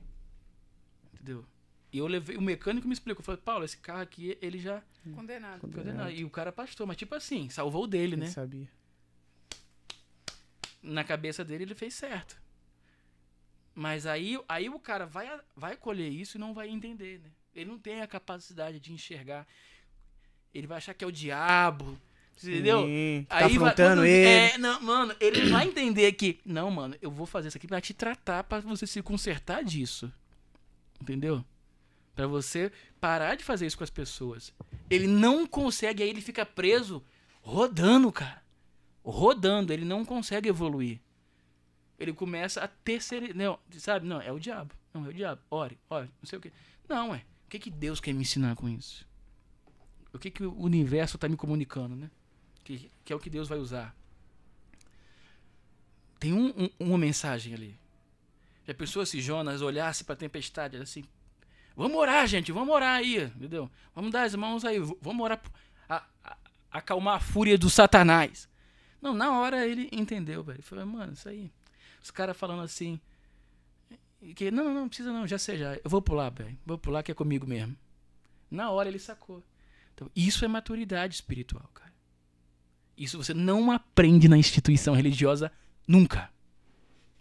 [1.14, 1.46] Entendeu?
[1.92, 4.82] E eu levei, o mecânico me explicou, falou, Paulo, esse carro aqui, ele já.
[5.14, 5.60] Condenado.
[5.60, 6.10] Condenado.
[6.10, 8.26] E o cara é pastor, mas tipo assim, salvou o dele, né?
[8.26, 8.68] Eu sabia.
[10.82, 12.40] Na cabeça dele ele fez certo.
[13.74, 17.30] Mas aí, aí o cara vai, vai colher isso e não vai entender, né?
[17.54, 19.46] Ele não tem a capacidade de enxergar.
[20.54, 21.98] Ele vai achar que é o diabo.
[22.42, 22.86] Entendeu?
[22.86, 24.26] Sim, tá Aí vai- afrontando quando- ele.
[24.28, 26.40] É, não, mano, ele vai entender que.
[26.44, 30.10] Não, mano, eu vou fazer isso aqui pra te tratar, pra você se consertar disso.
[31.00, 31.44] Entendeu?
[32.14, 34.52] Pra você parar de fazer isso com as pessoas.
[34.90, 37.02] Ele não consegue, aí ele fica preso
[37.42, 38.42] rodando, cara.
[39.04, 41.00] Rodando, ele não consegue evoluir.
[41.98, 43.34] Ele começa a terceiro.
[43.36, 44.06] Não, sabe?
[44.06, 44.74] Não, é o diabo.
[44.92, 45.40] Não, é o diabo.
[45.50, 46.50] Ore, ore, não sei o quê.
[46.88, 47.22] Não, é.
[47.52, 49.06] Que, que Deus quer me ensinar com isso?
[50.10, 52.10] O que, que o universo tá me comunicando, né?
[52.64, 53.94] Que, que é o que Deus vai usar.
[56.18, 57.78] Tem um- um- uma mensagem ali.
[58.66, 61.04] Já pensou se Jonas olhasse para a tempestade assim?
[61.76, 63.70] Vamos orar, gente, vamos orar aí, entendeu?
[63.94, 65.42] Vamos dar as mãos aí, vamos orar
[65.88, 66.36] a, a-
[66.70, 68.48] acalmar a fúria do Satanás.
[69.00, 70.56] Não, na hora ele entendeu, velho.
[70.56, 71.50] Ele falou, mano, isso aí.
[72.02, 72.98] Os caras falando assim.
[74.36, 75.74] Que, não, não, não precisa não, já sei já.
[75.74, 76.56] Eu vou pular, velho.
[76.64, 77.76] Vou pular que é comigo mesmo.
[78.48, 79.42] Na hora ele sacou.
[79.94, 81.92] Então, isso é maturidade espiritual, cara.
[82.96, 85.50] Isso você não aprende na instituição religiosa
[85.88, 86.32] nunca.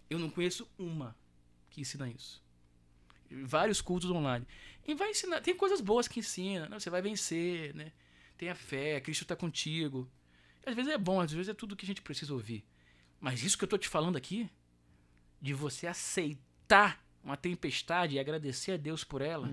[0.09, 1.15] Eu não conheço uma
[1.69, 2.43] que ensina isso.
[3.45, 4.45] Vários cultos online.
[4.85, 5.41] E vai ensinar.
[5.41, 6.69] Tem coisas boas que ensina.
[6.69, 6.79] né?
[6.79, 7.91] Você vai vencer, né?
[8.37, 10.07] Tenha fé, Cristo está contigo.
[10.65, 12.63] Às vezes é bom, às vezes é tudo que a gente precisa ouvir.
[13.19, 14.49] Mas isso que eu tô te falando aqui,
[15.41, 16.50] de você aceitar
[17.23, 19.49] uma tempestade e agradecer a Deus por ela.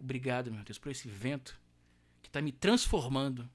[0.00, 1.58] Obrigado, meu Deus, por esse vento
[2.22, 3.48] que tá me transformando.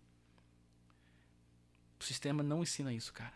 [1.99, 3.33] O sistema não ensina isso, cara.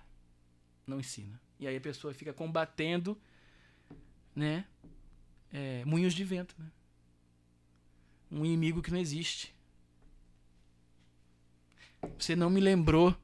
[0.86, 1.40] Não ensina.
[1.60, 3.18] E aí a pessoa fica combatendo,
[4.36, 4.66] né?
[5.56, 6.70] é, moinhos de vento, né?
[8.30, 9.55] Um inimigo que não existe.
[12.18, 13.16] Você não me lembrou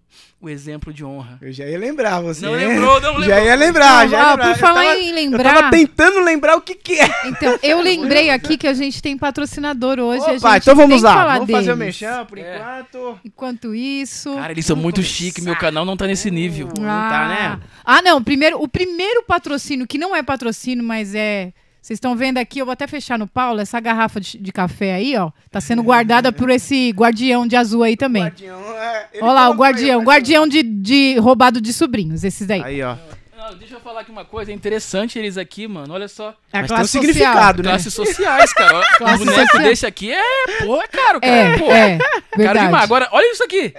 [0.41, 1.37] o exemplo de honra.
[1.41, 2.45] Eu já ia lembrar você.
[2.45, 3.23] Não lembrou, não lembrou.
[3.27, 4.45] Já ia lembrar, já ia Ah, lembrar.
[4.45, 5.53] por Eu falar tava- em Eu lembrar.
[5.55, 7.09] tava tentando lembrar o que que é.
[7.27, 10.25] Então, eu lembrei aqui que a gente tem patrocinador hoje.
[10.25, 11.35] a Opa, gente então vamos lá.
[11.37, 12.01] Vamos fazer o deles.
[12.01, 12.55] mexão por É.
[12.57, 13.19] enquanto.
[13.23, 14.33] Enquanto isso.
[14.35, 15.13] Cara, eles são Vamos muito começar.
[15.13, 16.67] chique, meu canal não tá nesse nível.
[16.77, 17.59] Não tá, né?
[17.85, 18.21] Ah, não.
[18.21, 21.53] Primeiro, o primeiro patrocínio, que não é patrocínio, mas é.
[21.83, 24.93] Vocês estão vendo aqui, eu vou até fechar no Paulo, essa garrafa de, de café
[24.93, 25.31] aí, ó.
[25.49, 28.21] Tá sendo guardada por esse guardião de azul aí também.
[28.21, 28.61] Guardião,
[29.01, 30.03] é, ele Olha lá, o colocou aí, guardião.
[30.03, 32.61] Guardião de, de roubado de sobrinhos, esses daí.
[32.63, 32.95] Aí, ó.
[33.37, 35.93] Não, deixa eu falar aqui uma coisa, é interessante eles aqui, mano.
[35.93, 36.29] Olha só.
[36.53, 37.01] É a Mas tem um classe social.
[37.13, 37.69] significado, né?
[37.69, 38.81] Classes sociais, cara.
[38.97, 39.63] Classe um boneco social.
[39.63, 40.23] desse aqui é,
[40.63, 41.33] pô, é caro, cara.
[41.33, 42.65] É, pô, é, caro verdade.
[42.67, 42.83] demais.
[42.83, 43.73] Agora, olha isso aqui.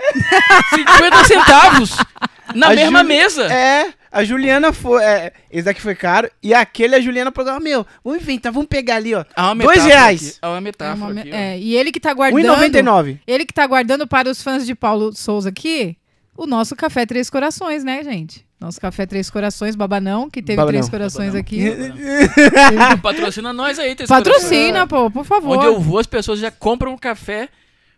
[0.74, 1.96] 50 centavos
[2.54, 3.44] na A mesma Júlia- mesa.
[3.52, 5.02] É, a Juliana foi.
[5.02, 6.30] é, esse daqui foi caro.
[6.42, 9.24] E aquele a Juliana programa, meu, vamos inventar, vamos pegar ali, ó.
[9.36, 10.28] Uma Dois metáfora reais.
[10.28, 10.38] aqui.
[10.42, 11.34] Há uma É metáfora uma me- aqui, ó.
[11.34, 12.42] é, e ele que tá guardando.
[12.44, 13.18] 1,99.
[13.26, 15.96] Ele que tá guardando para os fãs de Paulo Souza aqui,
[16.36, 18.44] o nosso Café Três Corações, né, gente?
[18.60, 20.78] Nosso Café Três Corações, Babanão, que teve Babanão.
[20.80, 21.40] Três Corações Babanão.
[21.40, 21.74] aqui.
[23.02, 25.28] Patrocina nós aí, Três Patrocina, pô, por Corações.
[25.28, 25.56] favor.
[25.58, 27.48] Onde eu vou, as pessoas já compram um café.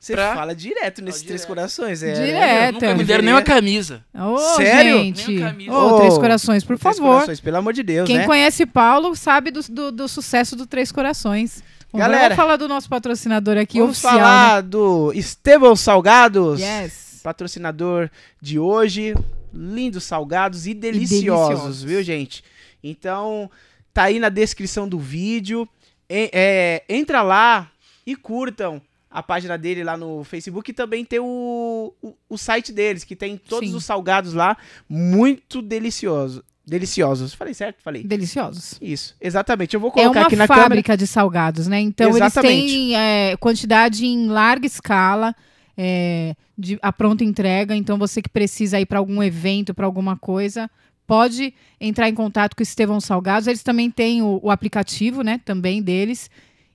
[0.04, 1.48] Você Pra- fala direto nesses Ó, três direto.
[1.48, 2.12] corações, é.
[2.12, 2.34] Direto.
[2.34, 2.72] né?
[2.72, 4.04] Nunca me deram nenhuma camisa.
[4.14, 4.98] Ô, Sério?
[4.98, 5.28] gente.
[5.30, 5.72] Nem camisa.
[5.72, 7.12] Ô, Três Corações, por Três favor.
[7.14, 8.26] corações, pelo amor de Deus, Quem né?
[8.26, 11.64] conhece Paulo sabe do, do, do sucesso do Três Corações.
[11.90, 14.12] Bom, Galera, vamos falar do nosso patrocinador aqui, Vamos oficial.
[14.18, 16.82] falar do Estevão Salgados, Né?
[16.82, 17.20] Yes.
[17.22, 18.10] patrocinador
[18.42, 19.14] de hoje.
[19.54, 21.82] Lindos salgados e deliciosos, deliciosos.
[21.82, 22.44] viu, gente?
[22.82, 23.50] Então,
[23.94, 25.66] tá aí na descrição do vídeo.
[26.10, 27.70] E- é, entra lá
[28.06, 28.82] e curtam
[29.14, 33.14] a página dele lá no Facebook e também tem o, o, o site deles, que
[33.14, 33.76] tem todos Sim.
[33.76, 34.56] os salgados lá,
[34.88, 37.32] muito delicioso, deliciosos.
[37.32, 37.80] Falei certo?
[37.80, 38.02] Falei.
[38.02, 38.76] Deliciosos.
[38.82, 39.74] Isso, exatamente.
[39.74, 41.78] Eu vou É colocar uma aqui na fábrica de salgados, né?
[41.80, 42.56] Então Exatamente.
[42.56, 45.32] eles têm é, quantidade em larga escala,
[45.76, 47.76] é, de a pronta entrega.
[47.76, 50.68] Então você que precisa ir para algum evento, para alguma coisa,
[51.06, 53.46] pode entrar em contato com o Estevão Salgados.
[53.46, 55.40] Eles também têm o, o aplicativo, né?
[55.44, 56.28] Também deles.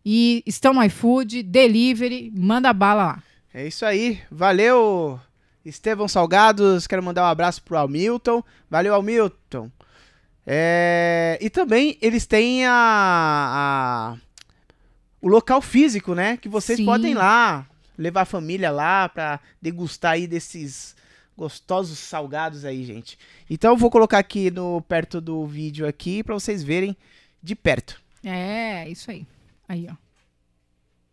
[0.05, 3.23] E estão no iFood, delivery, manda bala lá.
[3.53, 4.21] É isso aí.
[4.31, 5.19] Valeu,
[5.65, 6.87] Estevão Salgados.
[6.87, 8.43] Quero mandar um abraço pro Hamilton.
[8.69, 9.69] Valeu, Hamilton.
[10.45, 14.17] É, E também eles têm a, a,
[15.21, 16.37] o local físico, né?
[16.37, 16.85] Que vocês Sim.
[16.85, 20.95] podem ir lá, levar a família lá pra degustar aí desses
[21.37, 23.17] gostosos salgados aí, gente.
[23.49, 26.97] Então eu vou colocar aqui no perto do vídeo aqui pra vocês verem
[27.41, 28.01] de perto.
[28.23, 29.25] É, isso aí.
[29.69, 29.95] Aí, ó.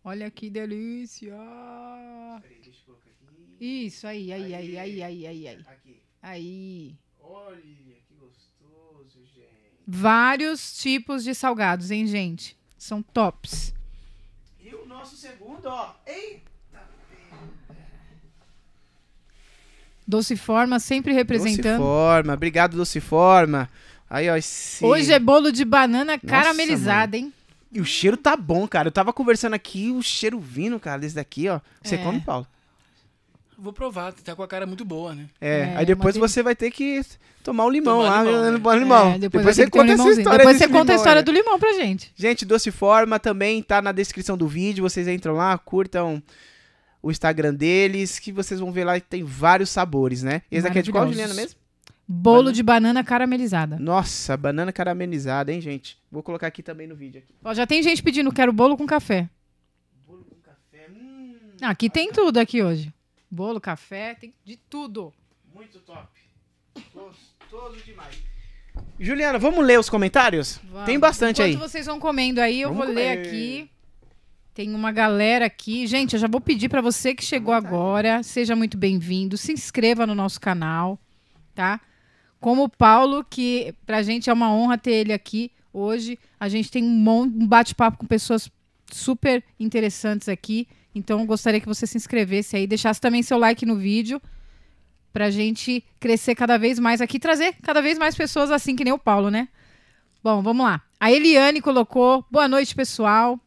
[0.03, 1.35] Olha que delícia.
[3.61, 5.65] Isso, aí, aí, aí, aí, aí, aí, aí.
[5.67, 6.01] Aqui.
[6.23, 6.95] Aí.
[7.19, 7.61] Olha
[8.07, 9.47] que gostoso, gente.
[9.85, 12.57] Vários tipos de salgados, hein, gente?
[12.79, 13.75] São tops.
[14.59, 15.93] E o nosso segundo, ó.
[16.07, 16.47] Eita!
[20.07, 21.77] Doce Forma sempre representando.
[21.77, 23.69] Dociforma, obrigado Dociforma.
[24.09, 24.83] Aí, ó, esse...
[24.83, 27.31] Hoje é bolo de banana caramelizada, hein?
[27.71, 28.87] E o cheiro tá bom, cara.
[28.87, 31.59] Eu tava conversando aqui, o cheiro vindo, cara, desse daqui, ó.
[31.83, 31.97] Você É.
[31.97, 32.47] come, Paulo?
[33.59, 35.25] Vou provar, tá com a cara muito boa, né?
[35.41, 37.01] É, É, aí depois uma você vai ter que
[37.43, 38.51] tomar um limão Tomar lá, limão, né?
[38.51, 38.79] né?
[38.79, 39.11] Limão.
[39.13, 41.25] É, depois vai você um conta essa história Depois você conta a limão história aí.
[41.25, 42.13] do limão pra gente.
[42.15, 44.83] Gente, Dociforma também tá na descrição do vídeo.
[44.83, 46.21] Vocês entram lá, curtam
[47.01, 50.43] o Instagram deles, que vocês vão ver lá que tem vários sabores, né?
[50.51, 51.07] Esse aqui é de qual.
[51.07, 51.55] Juliana, mesmo?
[52.07, 52.53] Bolo Banana.
[52.53, 53.77] de banana caramelizada.
[53.77, 55.97] Nossa, banana caramelizada, hein, gente?
[56.09, 57.19] Vou colocar aqui também no vídeo.
[57.19, 57.33] Aqui.
[57.43, 59.29] Ó, já tem gente pedindo, quero bolo com café.
[60.07, 62.93] Bolo com café, hum, Ah, Aqui tem tudo aqui hoje.
[63.29, 65.13] Bolo, café, tem de tudo.
[65.53, 66.07] muito top.
[66.93, 68.15] Gostoso demais.
[68.99, 70.59] Juliana, vamos ler os comentários?
[70.71, 70.85] Vamos.
[70.85, 71.53] Tem bastante aí.
[71.53, 73.27] Enquanto vocês vão comendo aí, eu Vamos vou ler comer.
[73.27, 73.71] aqui.
[74.53, 75.85] Tem uma galera aqui.
[75.87, 79.35] Gente, eu já vou pedir pra você que chegou agora, seja muito bem-vindo.
[79.37, 80.97] Se inscreva no nosso canal,
[81.53, 81.81] tá?
[82.39, 86.19] Como o Paulo, que pra gente é uma honra ter ele aqui hoje.
[86.39, 88.49] A gente tem um, bate-papo com pessoas
[88.91, 90.67] super interessantes aqui.
[90.93, 94.21] Então, gostaria que você se inscrevesse aí, deixasse também seu like no vídeo
[95.13, 98.93] pra gente crescer cada vez mais aqui, trazer cada vez mais pessoas assim que nem
[98.93, 99.47] o Paulo, né?
[100.23, 100.81] Bom, vamos lá.
[100.99, 103.39] A Eliane colocou: boa noite, pessoal.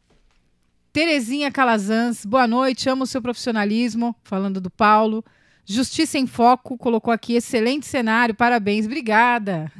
[0.93, 5.23] Terezinha Calazans, boa noite, amo o seu profissionalismo, falando do Paulo.
[5.71, 9.71] Justiça em Foco colocou aqui: excelente cenário, parabéns, obrigada.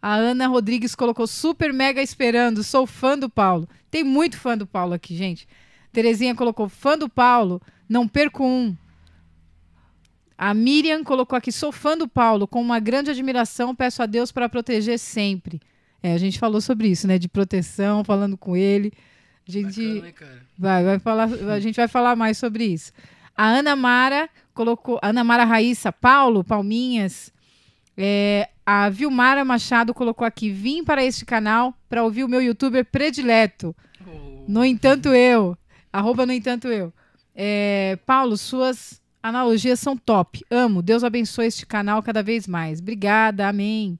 [0.00, 3.68] A Ana Rodrigues colocou: super mega esperando, sou fã do Paulo.
[3.90, 5.48] Tem muito fã do Paulo aqui, gente.
[5.92, 8.76] Terezinha colocou: fã do Paulo, não perco um.
[10.36, 14.30] A Miriam colocou aqui: sou fã do Paulo, com uma grande admiração, peço a Deus
[14.30, 15.60] para proteger sempre.
[16.02, 17.18] É, a gente falou sobre isso, né?
[17.18, 18.92] De proteção, falando com ele.
[19.48, 22.92] A gente Bacana, vai, vai falar, a gente vai falar mais sobre isso.
[23.34, 27.30] A Ana Mara colocou, Ana Mara Raíssa, Paulo, Palminhas.
[27.96, 32.84] É, a Vilmara Machado colocou aqui: vim para este canal para ouvir o meu youtuber
[32.84, 33.74] predileto.
[34.06, 35.56] Oh, No entanto, eu.
[35.92, 36.92] Arroba no entanto eu.
[37.34, 40.44] É, Paulo, suas analogias são top.
[40.50, 40.82] Amo.
[40.82, 42.80] Deus abençoe este canal cada vez mais.
[42.80, 43.98] Obrigada, amém.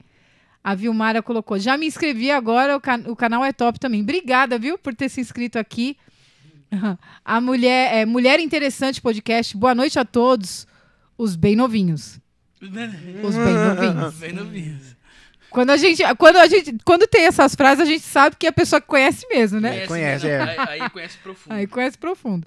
[0.63, 1.59] A Vilmara colocou.
[1.59, 4.03] Já me inscrevi agora, o, can- o canal é top também.
[4.03, 5.97] Obrigada, viu, por ter se inscrito aqui.
[7.25, 9.57] A mulher, é, Mulher Interessante Podcast.
[9.57, 10.67] Boa noite a todos.
[11.17, 12.21] Os bem novinhos.
[12.61, 12.87] Os bem
[13.55, 14.15] novinhos.
[14.15, 14.97] Bem novinhos.
[15.51, 18.51] Quando a gente, quando a gente, quando tem essas frases, a gente sabe que é
[18.51, 19.87] a pessoa que conhece mesmo, né?
[19.87, 20.41] conhece, é.
[20.43, 21.53] Aí, aí conhece profundo.
[21.55, 22.47] Aí conhece profundo.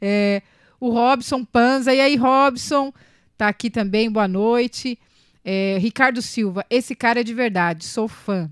[0.00, 0.42] É,
[0.78, 1.94] o Robson Panza.
[1.94, 2.92] E aí, Robson?
[3.38, 4.98] Tá aqui também, boa noite.
[5.44, 6.64] É, Ricardo Silva.
[6.68, 8.50] Esse cara é de verdade, sou fã.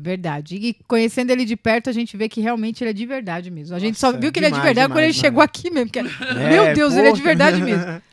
[0.00, 0.54] Verdade.
[0.56, 3.74] E conhecendo ele de perto, a gente vê que realmente ele é de verdade mesmo.
[3.74, 5.42] A gente só Nossa, viu que ele é de demais, verdade quando ele demais, chegou
[5.44, 5.50] demais.
[5.50, 5.90] aqui mesmo.
[5.90, 5.98] que-
[6.38, 8.00] É, Meu Deus, ele é de verdade mesmo.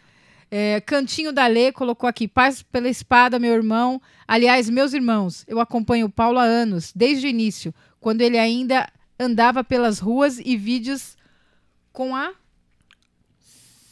[0.51, 3.99] É, Cantinho da Lê colocou aqui: Paz pela espada, meu irmão.
[4.27, 8.87] Aliás, meus irmãos, eu acompanho o Paulo há anos, desde o início, quando ele ainda
[9.19, 11.17] andava pelas ruas e vídeos
[11.91, 12.31] com a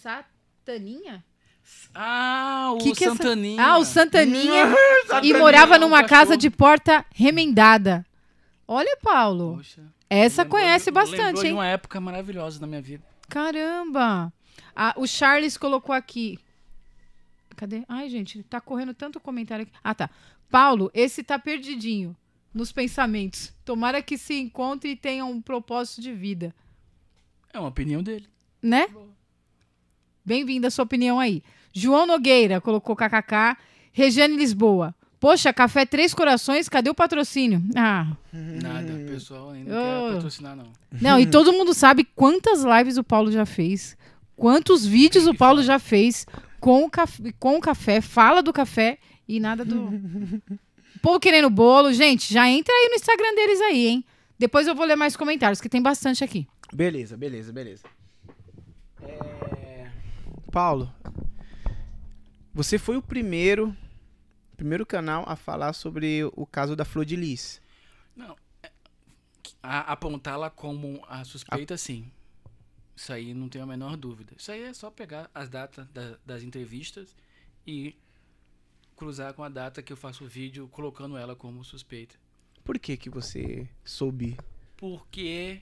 [0.01, 1.23] Sataninha?
[1.95, 3.63] Ah, o Que que é essa- Santaninha.
[3.63, 4.65] Ah, o Santaninha.
[5.23, 6.09] e morava um numa cachorro.
[6.09, 8.05] casa de porta remendada.
[8.67, 9.57] Olha, Paulo.
[9.57, 9.81] Poxa.
[10.09, 11.49] Essa Lembrou conhece bastante, lembrou hein?
[11.51, 13.03] de uma época maravilhosa na minha vida.
[13.29, 14.31] Caramba!
[14.75, 16.39] Ah, o Charles colocou aqui.
[17.55, 17.83] Cadê?
[17.87, 19.71] Ai, gente, tá correndo tanto comentário aqui.
[19.83, 20.09] Ah, tá.
[20.49, 22.15] Paulo, esse tá perdidinho
[22.53, 23.53] nos pensamentos.
[23.65, 26.53] Tomara que se encontre e tenha um propósito de vida.
[27.51, 28.27] É uma opinião dele.
[28.61, 28.87] Né?
[30.25, 31.43] Bem-vinda a sua opinião aí.
[31.73, 33.57] João Nogueira colocou kkk.
[33.91, 34.95] Regiane Lisboa.
[35.19, 37.61] Poxa, Café Três Corações, cadê o patrocínio?
[37.75, 40.73] Ah, Nada, o pessoal ainda não quer patrocinar, não.
[40.99, 43.95] Não, e todo mundo sabe quantas lives o Paulo já fez,
[44.35, 46.25] quantos vídeos o Paulo já fez
[46.59, 48.97] com o, café, com o café, fala do café
[49.27, 49.83] e nada do.
[49.85, 51.93] O povo querendo bolo.
[51.93, 54.05] Gente, já entra aí no Instagram deles aí, hein?
[54.37, 56.45] Depois eu vou ler mais comentários, que tem bastante aqui.
[56.73, 57.83] Beleza, beleza, beleza.
[59.01, 59.87] É,
[60.51, 60.91] Paulo,
[62.53, 63.75] você foi o primeiro,
[64.55, 67.61] primeiro canal a falar sobre o caso da Flor de Lis.
[68.15, 68.71] Não, é-
[69.61, 72.11] a- apontá-la como a suspeita, sim.
[72.95, 74.33] Isso aí não tenho a menor dúvida.
[74.37, 77.15] Isso aí é só pegar as datas da- das entrevistas
[77.65, 77.95] e
[78.95, 82.15] cruzar com a data que eu faço o vídeo colocando ela como suspeita.
[82.63, 84.37] Por que que você soube?
[84.77, 85.61] Porque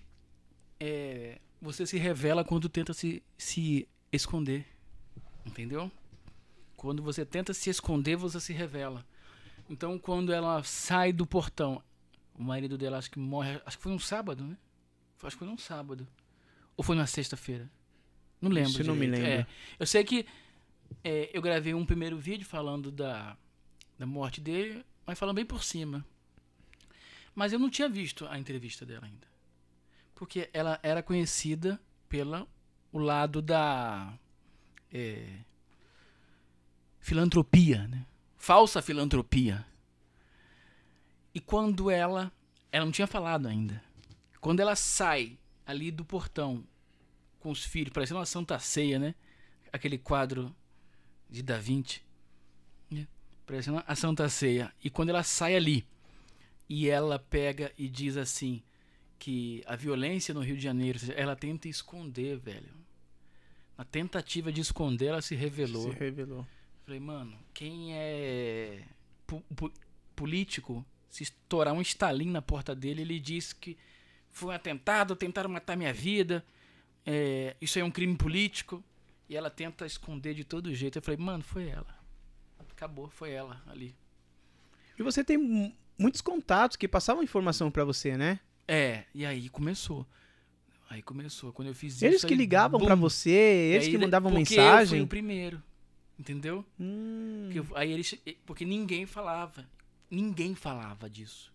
[0.79, 4.65] é, você se revela quando tenta se, se esconder.
[5.45, 5.89] Entendeu?
[6.81, 9.05] Quando você tenta se esconder, você se revela.
[9.69, 11.79] Então, quando ela sai do portão,
[12.33, 13.61] o marido dela acho que morre.
[13.63, 14.57] Acho que foi um sábado, né?
[15.21, 16.07] Acho que foi num sábado.
[16.75, 17.69] Ou foi na sexta-feira?
[18.41, 18.81] Não lembro.
[18.81, 19.27] Eu não me lembro.
[19.27, 19.45] É,
[19.77, 20.25] eu sei que
[21.03, 23.37] é, eu gravei um primeiro vídeo falando da,
[23.99, 26.03] da morte dele, mas falando bem por cima.
[27.35, 29.27] Mas eu não tinha visto a entrevista dela ainda.
[30.15, 31.79] Porque ela era conhecida
[32.09, 32.47] pela
[32.91, 34.17] o lado da
[34.91, 35.41] é,
[37.01, 38.05] filantropia, né?
[38.37, 39.65] Falsa filantropia.
[41.33, 42.31] E quando ela,
[42.71, 43.83] ela não tinha falado ainda.
[44.39, 46.63] Quando ela sai ali do portão
[47.39, 49.15] com os filhos, parecendo uma Santa Ceia, né?
[49.73, 50.55] Aquele quadro
[51.29, 52.01] de Da Vinci,
[52.89, 53.07] né?
[53.45, 54.73] parecendo a Santa Ceia.
[54.83, 55.85] E quando ela sai ali
[56.67, 58.61] e ela pega e diz assim
[59.17, 62.73] que a violência no Rio de Janeiro, ela tenta esconder, velho.
[63.77, 65.91] Na tentativa de esconder, ela se revelou.
[65.91, 66.45] Se revelou.
[66.91, 68.81] Falei, mano, quem é
[70.13, 73.77] político, se estourar um estalinho na porta dele, ele diz que
[74.29, 76.43] foi um atentado, tentaram matar minha vida,
[77.05, 78.83] é, isso é um crime político.
[79.29, 80.97] E ela tenta esconder de todo jeito.
[80.97, 81.97] Eu falei, mano, foi ela.
[82.59, 83.95] Acabou, foi ela ali.
[84.99, 88.37] E você tem mu- muitos contatos que passavam informação pra você, né?
[88.67, 90.05] É, e aí começou.
[90.89, 91.53] Aí começou.
[91.53, 92.05] Quando eu fiz isso.
[92.05, 95.01] Eles que aí, ligavam pra você, eles Aí, que mandavam porque Eu fui mensagem.
[95.03, 95.63] o primeiro.
[96.21, 96.63] Entendeu?
[96.79, 98.13] Hum, Que aí eles,
[98.45, 99.67] porque ninguém falava,
[100.07, 101.51] ninguém falava disso.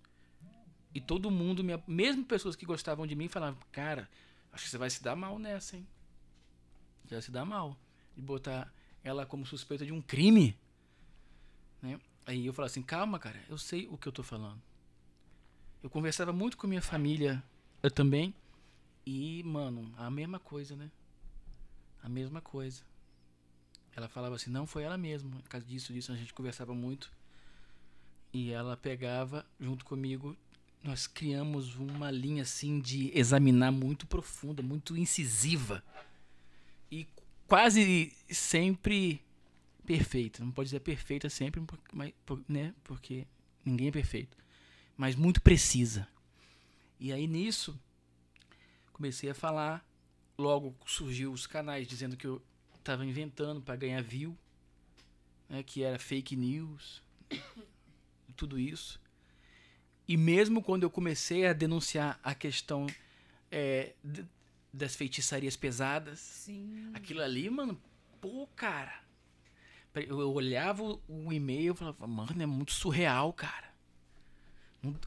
[0.93, 4.11] E todo mundo, me, mesmo pessoas que gostavam de mim, falavam, cara,
[4.53, 5.87] acho que você vai se dar mal nessa, hein?
[7.05, 7.77] Você vai se dar mal.
[8.17, 8.69] De botar
[9.05, 10.59] ela como suspeita de um crime.
[11.81, 12.01] Né?
[12.27, 14.61] Aí eu falava assim, calma, cara, eu sei o que eu tô falando.
[15.81, 17.41] Eu conversava muito com minha família,
[17.85, 18.35] eu também.
[19.07, 20.91] E, mano, a mesma coisa, né?
[22.03, 22.83] A mesma coisa.
[23.97, 25.31] Ela falava assim, não foi ela mesma.
[25.31, 27.11] Por causa disso, disso, a gente conversava muito.
[28.31, 30.37] E ela pegava junto comigo.
[30.85, 35.83] Nós criamos uma linha assim de examinar muito profunda, muito incisiva.
[36.93, 37.09] E
[37.47, 39.25] quase sempre
[39.87, 40.45] perfeita.
[40.45, 42.13] Não pode dizer perfeita sempre, mas,
[42.47, 42.75] né?
[42.85, 43.27] porque
[43.65, 44.37] ninguém é perfeito.
[44.95, 46.07] Mas muito precisa.
[47.01, 47.81] E aí nisso,
[48.93, 49.83] comecei a falar.
[50.39, 52.43] Logo surgiu os canais dizendo que eu
[52.87, 54.37] tava inventando para ganhar view,
[55.49, 57.03] né, que era fake news,
[58.37, 59.01] tudo isso.
[60.07, 62.87] E mesmo quando eu comecei a denunciar a questão
[63.51, 63.93] é,
[64.73, 66.91] das feitiçarias pesadas, Sim.
[66.95, 67.81] aquilo ali, mano,
[68.21, 69.05] pô, cara.
[69.95, 73.75] Eu olhava o- e-mail e falava, mano, é muito surreal, cara.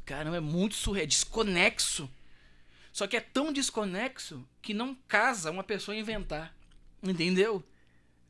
[0.03, 2.09] Caramba, é muito surreal, é desconexo.
[2.91, 6.53] Só que é tão desconexo que não casa uma pessoa inventar.
[7.03, 7.63] Entendeu?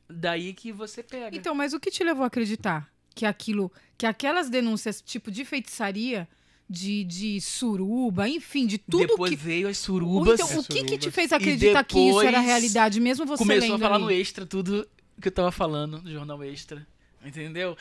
[0.09, 1.36] Daí que você pega.
[1.36, 5.43] Então, mas o que te levou a acreditar que aquilo, que aquelas denúncias, tipo de
[5.45, 6.28] feitiçaria,
[6.70, 9.36] de, de suruba, enfim, de tudo depois que.
[9.36, 10.39] veio as Ou surubas.
[10.39, 13.80] então, o que, que te fez acreditar que isso era realidade, mesmo você começou a
[13.80, 14.03] falar ali?
[14.03, 14.88] no extra tudo
[15.22, 16.86] que eu tava falando no jornal extra.
[17.26, 17.76] Entendeu?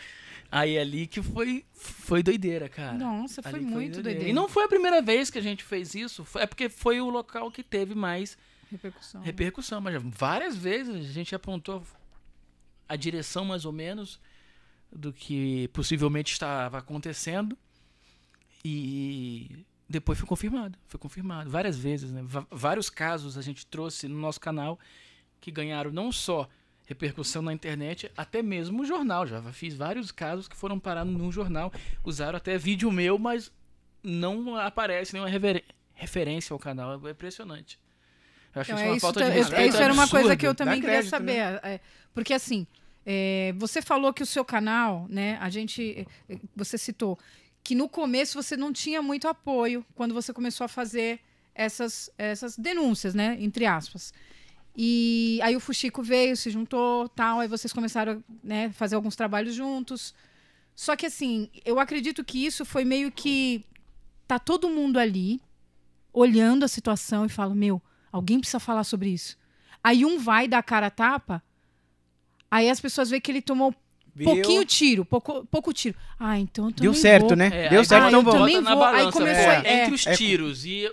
[0.50, 2.96] Aí ali que foi foi doideira, cara.
[2.96, 4.28] Nossa, foi Ali muito doideira.
[4.30, 7.00] E não foi a primeira vez que a gente fez isso, foi- é porque foi
[7.00, 8.36] o local que teve mais
[8.70, 9.22] Repercussão.
[9.22, 11.82] repercussão, mas várias vezes a gente apontou
[12.88, 14.20] a direção mais ou menos
[14.92, 17.56] do que possivelmente estava acontecendo
[18.64, 22.22] e depois foi confirmado, foi confirmado várias vezes, né?
[22.24, 24.78] Va- vários casos a gente trouxe no nosso canal
[25.40, 26.48] que ganharam não só
[26.86, 29.26] repercussão na internet, até mesmo no jornal.
[29.26, 31.72] Já fiz vários casos que foram parar no jornal,
[32.04, 33.52] usaram até vídeo meu, mas
[34.02, 35.30] não aparece nenhuma
[35.94, 37.06] referência ao canal.
[37.06, 37.78] É impressionante.
[38.58, 40.46] Eu acho Então, isso é uma isso, falta de respeito isso era uma coisa que
[40.46, 41.60] eu também Dá queria crédito, saber.
[41.62, 41.80] é,
[42.12, 42.66] porque assim,
[43.06, 45.38] é, você falou que o seu canal, né?
[45.40, 46.06] A gente.
[46.28, 47.18] é, Você citou
[47.64, 51.20] que no começo você não tinha muito apoio quando você começou a fazer
[51.54, 53.36] essas, essas denúncias, né?
[53.40, 54.12] Entre aspas.
[54.76, 59.54] E aí o Fuxico veio, se juntou, tal, aí vocês começaram né, fazer alguns trabalhos
[59.54, 60.14] juntos.
[60.74, 63.64] Só que assim, eu acredito que isso foi meio que
[64.26, 65.40] tá todo mundo ali
[66.12, 67.82] olhando a situação e fala: "Meu,
[68.12, 69.36] alguém precisa falar sobre isso".
[69.82, 71.42] Aí um vai dar a cara a tapa,
[72.50, 73.74] aí as pessoas veem que ele tomou
[74.14, 74.24] Viu?
[74.32, 75.96] pouquinho tiro, pouco, pouco tiro.
[76.18, 77.36] Ah, então eu Deu certo, vou.
[77.36, 77.46] né?
[77.52, 78.32] É, Deu aí certo, eu vamos.
[78.34, 78.72] também vou.
[78.72, 80.90] Aí balança, começou- pô, é, entre os é- tiros e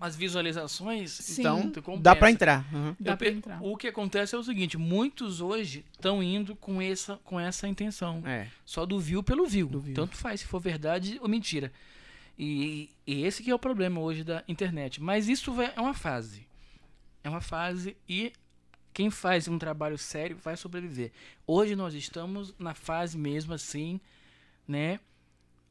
[0.00, 1.40] as visualizações, Sim.
[1.40, 2.66] Então, dá pra entrar.
[2.74, 2.94] Uhum.
[3.00, 3.58] Dá pe- entrar.
[3.62, 8.20] O que acontece é o seguinte, muitos hoje estão indo com essa, com essa intenção.
[8.26, 8.48] É.
[8.66, 9.68] Só do view pelo view.
[9.68, 9.94] Do view.
[9.94, 11.72] Tanto faz se for verdade ou mentira.
[12.38, 15.00] E, e esse que é o problema hoje da internet.
[15.00, 16.43] Mas isso vai- é uma fase.
[17.24, 18.32] É uma fase e
[18.92, 21.10] quem faz um trabalho sério vai sobreviver.
[21.46, 23.98] Hoje nós estamos na fase mesmo assim,
[24.68, 25.00] né?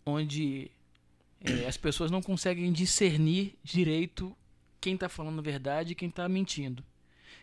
[0.06, 0.70] Onde
[1.40, 4.36] é, as pessoas não conseguem discernir direito
[4.82, 6.84] quem tá falando verdade e quem tá mentindo.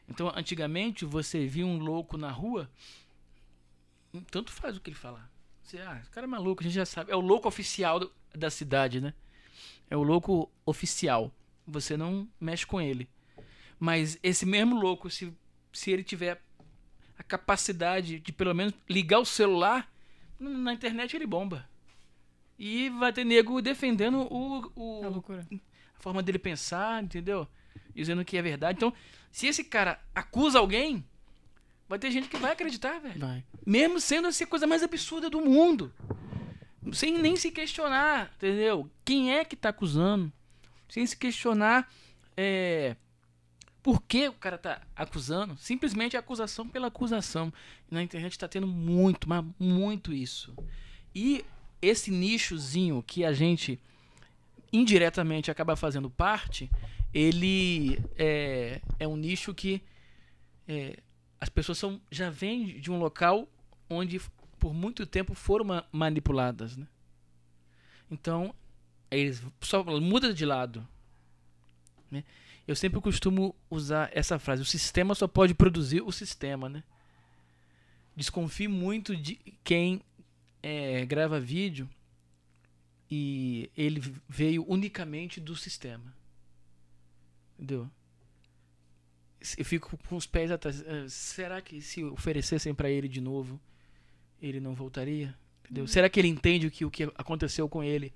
[0.08, 2.68] Então, antigamente, você via um louco na rua,
[4.30, 5.30] tanto faz o que ele falar.
[5.62, 7.12] Você, ah, esse cara é maluco, a gente já sabe.
[7.12, 9.14] É o louco oficial do- da cidade, né?
[9.88, 11.32] É o louco oficial.
[11.66, 13.08] Você não mexe com ele.
[13.80, 15.32] Mas esse mesmo louco, se,
[15.72, 16.40] se ele tiver
[17.18, 19.90] a capacidade de pelo menos ligar o celular,
[20.38, 21.66] na internet ele bomba.
[22.58, 25.46] E vai ter nego defendendo o, o- É loucura.
[25.50, 27.48] a forma dele pensar, entendeu?
[27.94, 28.76] Dizendo que é verdade.
[28.76, 28.92] Então,
[29.32, 31.02] se esse cara acusa alguém,
[31.88, 33.18] vai ter gente que vai acreditar, velho.
[33.18, 33.42] Vai.
[33.66, 35.92] Mesmo sendo assim a coisa mais absurda do mundo.
[36.92, 38.90] Sem nem se questionar, entendeu?
[39.04, 40.30] Quem é que tá acusando?
[40.88, 41.90] Sem se questionar
[42.36, 42.96] é,
[43.82, 45.56] por que o cara tá acusando.
[45.56, 47.52] Simplesmente acusação pela acusação.
[47.90, 50.54] Na internet tá tendo muito, mas muito isso.
[51.14, 51.44] E
[51.80, 53.78] esse nichozinho que a gente
[54.72, 56.70] indiretamente acaba fazendo parte,
[57.12, 59.82] ele é, é um nicho que
[60.68, 60.98] é,
[61.40, 63.48] as pessoas são, já vêm de um local
[63.88, 64.20] onde
[64.58, 66.86] por muito tempo foram ma- manipuladas, né?
[68.10, 68.54] Então,
[69.10, 70.86] eles só muda de lado.
[72.10, 72.22] Né?
[72.70, 76.84] Eu sempre costumo usar essa frase: o sistema só pode produzir o sistema, né?
[78.14, 80.00] Desconfie muito de quem
[80.62, 81.90] é, grava vídeo
[83.10, 86.14] e ele veio unicamente do sistema.
[87.58, 87.90] Entendeu?
[89.58, 90.80] Eu fico com os pés atrás.
[90.80, 93.60] Eh, Será que se oferecessem para ele de novo,
[94.40, 95.36] ele não voltaria?
[95.64, 95.88] Entendeu?
[95.88, 98.14] Será que ele entende que, o que aconteceu com ele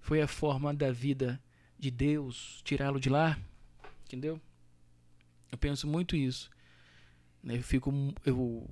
[0.00, 1.40] foi a forma da vida
[1.78, 3.38] de Deus tirá-lo de lá?
[4.06, 4.40] Entendeu?
[5.50, 6.50] Eu penso muito isso.
[7.42, 7.56] né?
[7.56, 7.92] Eu fico.
[8.24, 8.68] Eu,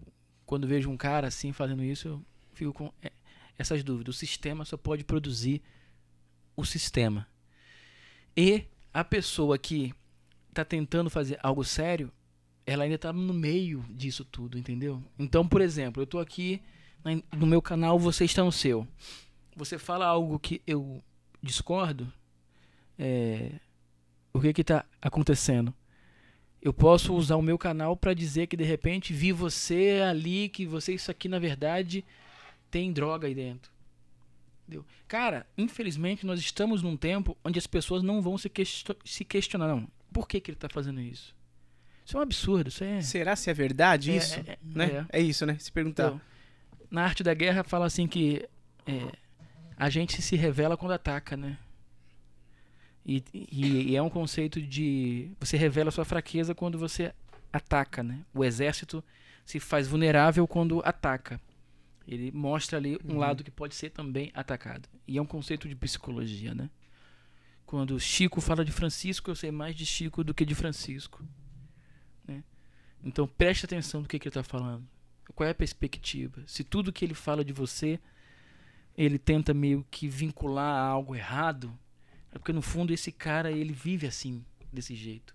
[0.47, 3.13] quando vejo um cara assim fazendo isso, eu fico com eh,
[3.59, 4.17] essas dúvidas.
[4.17, 5.63] O sistema só pode produzir
[6.57, 7.27] o sistema.
[8.37, 9.95] E a pessoa que
[10.53, 12.13] tá tentando fazer algo sério,
[12.67, 15.03] ela ainda tá no meio disso tudo, entendeu?
[15.19, 16.61] Então, por exemplo, eu tô aqui
[17.37, 18.87] no meu canal, você está no seu.
[19.57, 21.03] Você fala algo que eu
[21.43, 22.13] discordo,
[22.99, 23.53] é,
[24.33, 25.75] o que que tá acontecendo?
[26.61, 30.65] Eu posso usar o meu canal para dizer que de repente vi você ali, que
[30.65, 32.05] você isso aqui na verdade
[32.71, 33.71] tem droga aí dentro.
[34.63, 34.85] Entendeu?
[35.09, 38.51] Cara, infelizmente nós estamos num tempo onde as pessoas não vão se,
[39.05, 39.89] se questionar, não.
[40.13, 41.35] Por que, que ele tá fazendo isso?
[42.05, 43.01] Isso é um absurdo, isso é.
[43.01, 44.39] Será se é verdade É, isso?
[44.39, 45.07] é, é, né?
[45.13, 45.19] é.
[45.19, 45.21] É.
[45.21, 45.57] isso, né?
[45.59, 46.07] Se perguntar.
[46.09, 46.21] Então,
[46.91, 48.49] na arte da guerra fala assim que
[48.87, 49.13] é,
[49.77, 51.59] a gente se revela quando ataca, né?
[53.05, 57.13] E, e- e é um conceito de você revela sua fraqueza quando você
[57.53, 58.21] ataca, né?
[58.33, 59.03] O exército
[59.45, 61.41] se faz vulnerável quando ataca.
[62.07, 63.19] Ele mostra ali um Uhum.
[63.19, 64.89] lado que pode ser também atacado.
[65.07, 66.71] E é um conceito de psicologia, né?
[67.67, 71.25] Quando Chico fala de Francisco, eu sei mais de Chico do que de Francisco.
[72.27, 72.45] né?
[73.03, 74.87] Então preste atenção do que, que ele está falando.
[75.35, 76.43] Qual é a perspectiva?
[76.47, 77.99] Se tudo que ele fala de você,
[78.97, 81.77] ele tenta meio que vincular a algo errado,
[82.33, 85.35] é porque no fundo esse cara ele vive assim, desse jeito.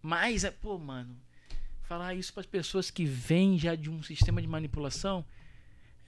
[0.00, 1.16] Mas, é, pô, mano,
[1.82, 5.24] falar isso para as pessoas que vêm já de um sistema de manipulação,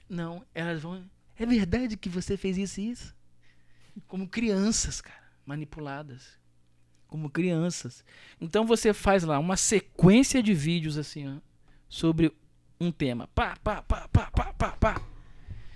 [0.08, 1.04] não, elas vão.
[1.36, 3.14] É verdade que você fez isso e isso?
[4.06, 6.38] Como crianças, cara, manipuladas.
[7.08, 8.04] Como crianças.
[8.40, 11.40] Então você faz lá uma sequência de vídeos assim, ó,
[11.88, 12.34] sobre
[12.80, 13.28] um tema.
[13.28, 15.02] Pá, pá, pá, pá, pá, pá, pá.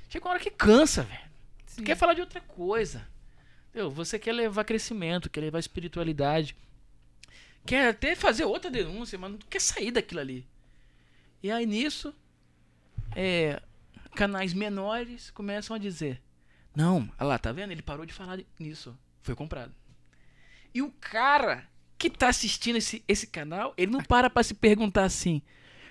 [0.08, 1.84] Chega uma hora que cansa, velho.
[1.84, 3.06] Quer falar de outra coisa.
[3.76, 3.90] Entendeu?
[3.90, 6.56] Você quer levar crescimento, quer levar espiritualidade.
[7.66, 10.46] Quer até fazer outra denúncia, mas não quer sair daquilo ali.
[11.42, 12.14] E aí nisso,
[13.14, 13.60] é,
[14.14, 16.22] canais menores começam a dizer:
[16.74, 17.70] Não, olha lá, tá vendo?
[17.70, 18.98] Ele parou de falar nisso.
[19.20, 19.74] Foi comprado.
[20.72, 21.68] E o cara
[21.98, 25.42] que tá assistindo esse, esse canal, ele não para pra se perguntar assim: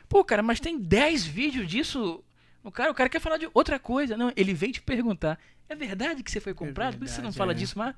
[0.09, 2.23] Pô, cara, mas tem 10 vídeos disso.
[2.65, 4.17] O cara, o cara quer falar de outra coisa.
[4.17, 5.39] Não, ele vem te perguntar:
[5.69, 6.97] É verdade que você foi comprado?
[6.97, 7.55] Por que você não verdade, fala é.
[7.55, 7.95] disso, mas.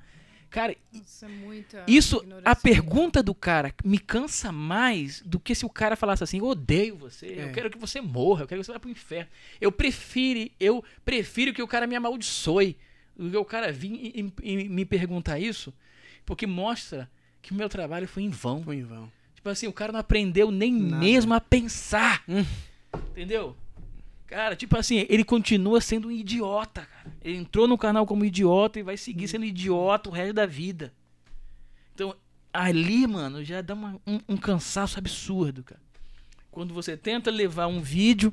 [0.50, 5.66] Cara, Isso é muita isso, a pergunta do cara me cansa mais do que se
[5.66, 7.44] o cara falasse assim, eu odeio você, É.
[7.44, 9.28] eu quero que você morra, eu quero que você vá pro inferno.
[9.60, 12.78] Eu prefiro, eu prefiro que o cara me amaldiçoe
[13.14, 15.70] do que o cara vir e, e- e me perguntar isso,
[16.24, 17.10] porque mostra
[17.42, 18.62] que o meu trabalho foi em vão.
[18.62, 19.12] Foi em vão.
[19.34, 20.96] Tipo assim, o cara não aprendeu nem Nada.
[21.04, 22.24] mesmo a pensar.
[22.26, 22.42] Hum.
[23.10, 23.54] Entendeu?
[24.28, 27.16] Cara, tipo assim, ele continua sendo um idiota, cara.
[27.22, 30.92] Ele entrou no canal como idiota e vai seguir sendo idiota o resto da vida.
[31.94, 32.14] Então,
[32.52, 35.80] ali, mano, já dá uma- um, um cansaço absurdo, cara.
[36.50, 38.32] Quando você tenta levar um vídeo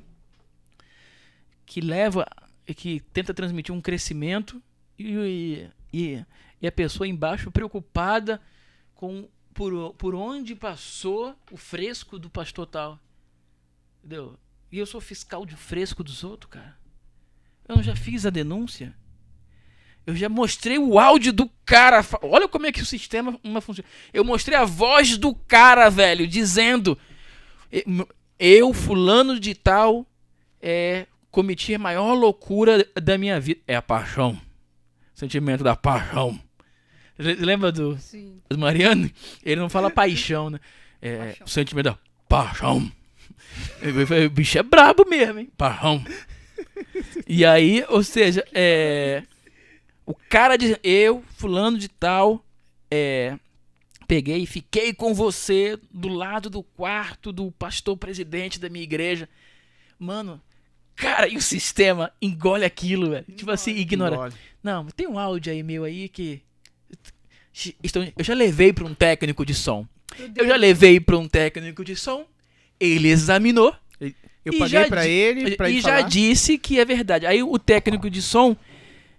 [1.65, 2.27] que leva,
[2.75, 4.61] que tenta transmitir um crescimento
[4.99, 6.25] e, e,
[6.61, 8.41] e a pessoa embaixo preocupada
[8.93, 12.99] com por, por onde passou o fresco do pastor tal.
[13.99, 14.37] Entendeu?
[14.75, 16.75] E eu sou fiscal de fresco dos outros, cara.
[17.65, 18.93] Eu já fiz a denúncia.
[20.05, 22.05] Eu já mostrei o áudio do cara.
[22.21, 23.87] Olha como é que o sistema uma funciona.
[24.13, 26.97] Eu mostrei a voz do cara, velho, dizendo:
[27.71, 27.85] "E-
[28.37, 30.05] Eu, fulano de tal,
[30.61, 33.61] é, cometi a maior loucura da minha vida.
[33.65, 34.37] É a paixão.
[35.13, 36.37] Sentimento da paixão.
[37.17, 38.41] Le- Lembra do, Sim.
[38.49, 39.09] do Mariano?
[39.41, 40.59] Ele não fala paixão, né?
[41.01, 41.47] É, Paixão.
[41.47, 41.97] o sentimento da
[42.27, 42.91] paixão.
[44.25, 45.49] O bicho é brabo mesmo, hein?
[45.57, 46.03] Paixão.
[47.27, 49.23] E aí, ou seja, é,
[50.05, 52.43] o cara diz, eu, fulano de tal,
[52.89, 53.37] é,
[54.07, 59.27] peguei e fiquei com você do lado do quarto do pastor presidente da minha igreja.
[59.97, 60.41] Mano,
[60.95, 63.25] cara, e o sistema engole aquilo, velho.
[63.35, 64.15] Tipo assim, ignora.
[64.15, 64.33] Engole.
[64.63, 66.41] Não, tem um áudio aí meu aí que.
[68.17, 69.87] Eu já levei pra um técnico de som.
[70.35, 72.25] Eu já levei pra um técnico de som.
[72.79, 73.73] Ele examinou.
[74.43, 76.01] Eu paguei di- ele, pra e ele já falar.
[76.07, 77.25] disse que é verdade.
[77.25, 78.55] Aí o técnico de som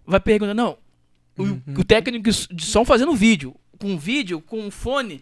[0.07, 0.77] vai perguntar: não,
[1.37, 1.61] o, Uhum.
[1.79, 3.55] o técnico de som fazendo vídeo.
[3.79, 5.21] Com um vídeo, com um fone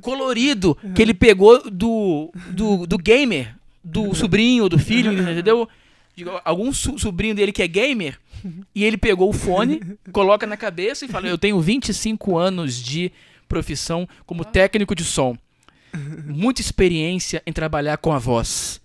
[0.00, 5.68] colorido que ele pegou do, do, do gamer, do sobrinho, do filho, entendeu?
[6.14, 8.18] De algum so- sobrinho dele que é gamer.
[8.74, 9.80] E ele pegou o fone,
[10.12, 13.10] coloca na cabeça e fala: Eu tenho 25 anos de
[13.48, 15.36] profissão como técnico de som.
[16.26, 18.80] Muita experiência em trabalhar com a voz.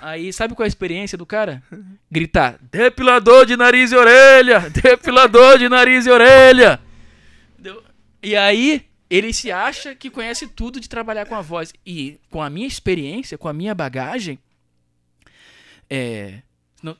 [0.00, 1.62] Aí, sabe qual é a experiência do cara?
[2.10, 4.68] Gritar: Depilador de nariz e orelha!
[4.70, 6.80] Depilador de nariz e orelha!
[7.52, 7.82] Entendeu?
[8.22, 11.72] E aí, ele se acha que conhece tudo de trabalhar com a voz.
[11.86, 14.38] E com a minha experiência, com a minha bagagem,
[15.88, 16.42] é.
[16.82, 16.96] não-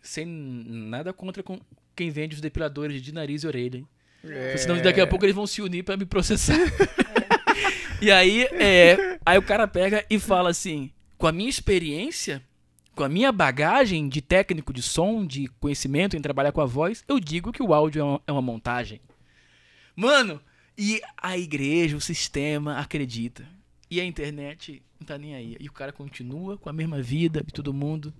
[0.00, 1.60] sem nada contra com
[1.94, 3.86] quem vende os depiladores de nariz e orelha, hein?
[4.24, 4.56] É.
[4.56, 6.56] Senão daqui a pouco eles vão se unir pra me processar.
[8.02, 12.42] e aí, é, aí o cara pega e fala assim: com a minha experiência,
[12.94, 17.04] com a minha bagagem de técnico de som, de conhecimento em trabalhar com a voz,
[17.08, 19.00] eu digo que o áudio é uma, é uma montagem.
[19.96, 20.40] Mano,
[20.76, 23.46] e a igreja, o sistema acredita.
[23.90, 25.56] E a internet não tá nem aí.
[25.60, 28.12] E o cara continua com a mesma vida de todo mundo.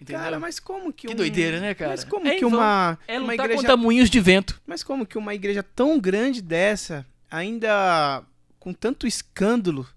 [0.00, 0.20] Entendeu?
[0.20, 1.92] Cara, mas como que que um- doideira, né, cara?
[1.92, 4.60] Mas como É que uma, é uma igreja contra moinhos de vento.
[4.66, 8.24] Mas como que uma igreja tão grande dessa, ainda
[8.60, 9.88] com tanto escândalo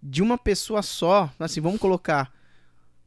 [0.00, 2.32] de uma pessoa só, assim, vamos colocar.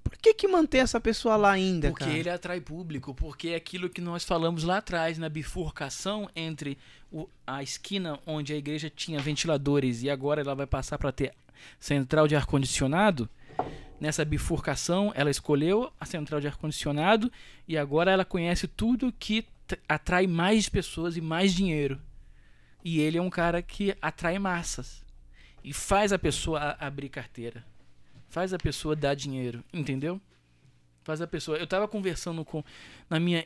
[0.03, 2.17] Por que que manter essa pessoa lá ainda, Porque cara?
[2.17, 6.77] ele atrai público, porque é aquilo que nós falamos lá atrás, na bifurcação entre
[7.11, 11.33] o- a esquina onde a igreja tinha ventiladores e agora ela vai passar para ter
[11.79, 13.29] central de ar-condicionado.
[13.99, 17.31] Nessa bifurcação, ela escolheu a central de ar-condicionado
[17.67, 19.45] e agora ela conhece tudo que
[19.87, 22.01] atrai mais pessoas e mais dinheiro.
[22.83, 25.03] E ele é um cara que atrai massas
[25.63, 27.63] e faz a pessoa abrir carteira,
[28.29, 30.19] faz a pessoa dar dinheiro, entendeu?
[31.03, 31.57] Faz a pessoa.
[31.57, 32.63] Eu tava conversando com
[33.09, 33.45] na minha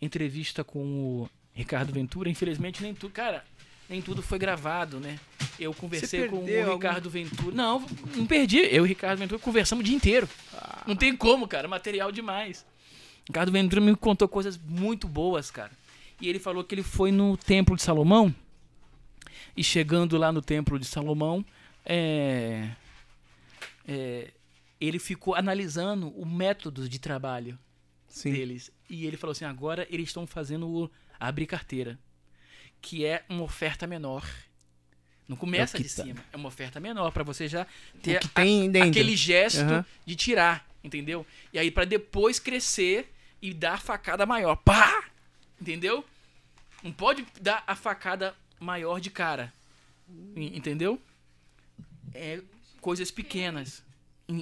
[0.00, 0.78] entrevista com
[1.24, 3.44] o Ricardo Ventura, infelizmente nem tudo, cara,
[3.88, 5.18] nem tudo foi gravado, né?
[5.58, 7.54] Eu conversei com o algum- Ricardo Ventura.
[7.54, 7.84] Não,
[8.14, 8.58] não perdi.
[8.58, 10.28] Eu e o Ricardo Ventura conversamos o dia inteiro.
[10.54, 10.84] Ah.
[10.86, 12.64] Não tem como, cara, material demais.
[13.26, 15.72] Ricardo Ventura me contou coisas muito boas, cara.
[16.20, 18.32] E ele falou que ele foi no Templo de Salomão
[19.58, 21.44] e chegando lá no Templo de Salomão,
[21.84, 22.70] é,
[23.86, 24.30] é,
[24.80, 27.58] ele ficou analisando o método de trabalho
[28.06, 28.32] Sim.
[28.32, 28.70] deles.
[28.88, 31.98] E ele falou assim: agora eles estão fazendo o abrir carteira,
[32.80, 34.24] que é uma oferta menor.
[35.26, 36.04] Não começa que de tá.
[36.04, 37.66] cima, é uma oferta menor para você já
[38.02, 39.84] ter a- aquele gesto Aham.
[40.06, 41.26] de tirar, entendeu?
[41.52, 43.12] E aí para depois crescer
[43.42, 44.54] e dar a facada maior.
[44.56, 45.04] Pá!
[45.60, 46.04] Entendeu?
[46.82, 49.52] Não pode dar a facada maior de cara.
[50.36, 51.00] En- Entendeu?
[52.14, 52.40] É
[52.80, 53.82] coisas pequenas.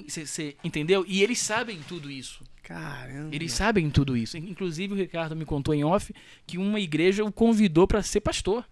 [0.07, 1.05] Você entendeu?
[1.07, 2.43] E eles sabem tudo isso.
[2.63, 3.33] Caramba.
[3.33, 4.37] Eles sabem tudo isso.
[4.37, 6.13] Inclusive, o Ricardo me contou em off
[6.45, 8.65] que uma igreja o convidou para ser pastor.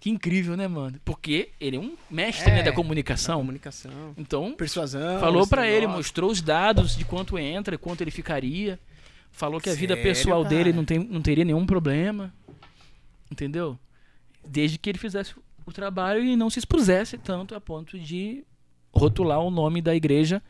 [0.00, 0.98] Que incrível, né, mano?
[1.04, 3.38] Porque ele é um mestre É, né, da comunicação.
[3.38, 4.12] Comunicação.
[4.18, 5.20] Então, Persuasão.
[5.20, 8.80] falou para ele, mostrou os dados de quanto entra, quanto ele ficaria.
[9.30, 10.54] Falou que a vida Sério, pessoal cara?
[10.56, 12.34] dele não, tem, não teria nenhum problema.
[13.30, 13.78] Entendeu?
[14.46, 18.44] Desde que ele fizesse o trabalho e não se expusesse tanto a ponto de
[18.92, 20.42] rotular o nome da igreja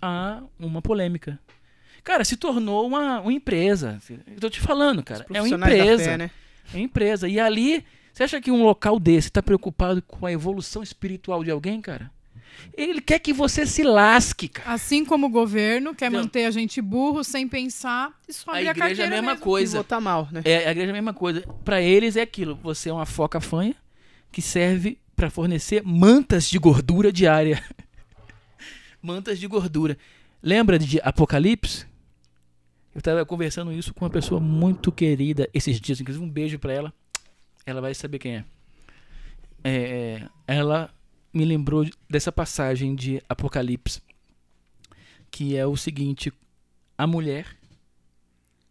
[0.00, 1.38] a uma polêmica.
[2.02, 4.00] Cara, se tornou uma, uma empresa.
[4.26, 5.24] Eu tô te falando, cara.
[5.32, 6.04] É uma empresa.
[6.04, 6.30] fé, né?
[6.72, 7.28] É uma empresa.
[7.28, 11.50] E ali, você acha que um local desse tá preocupado com a evolução espiritual de
[11.50, 12.10] alguém, cara?
[12.76, 14.72] Ele quer que você se lasque, cara.
[14.72, 16.20] Assim como o governo quer Não.
[16.20, 19.40] manter a gente burro sem pensar, isso A abre a, igreja é a mesma mesmo.
[19.40, 19.78] E coisa.
[19.78, 20.42] votar mal, né?
[20.44, 21.42] É, a igreja é a mesma coisa.
[21.64, 22.58] Pra eles é aquilo.
[22.62, 23.74] Você é uma foca fanha
[24.30, 27.62] que serve pra fornecer mantas de gordura diária.
[29.02, 29.96] mantas de gordura.
[30.42, 31.86] Lembra de Apocalipse?
[32.94, 36.00] Eu tava conversando isso com uma pessoa muito querida esses dias.
[36.00, 36.92] Inclusive, um beijo pra ela.
[37.64, 38.44] Ela vai saber quem é.
[39.64, 40.90] É, Ela
[41.32, 44.02] me lembrou dessa passagem de Apocalipse.
[45.30, 46.32] Que é o seguinte:
[46.96, 47.56] a mulher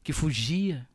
[0.04, 0.88] que fugia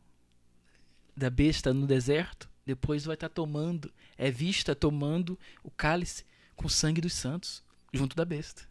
[1.17, 6.25] da besta no deserto, depois vai estar tomando, é vista tomando o cálice
[6.55, 7.63] com o sangue dos santos,
[7.93, 8.63] junto da besta.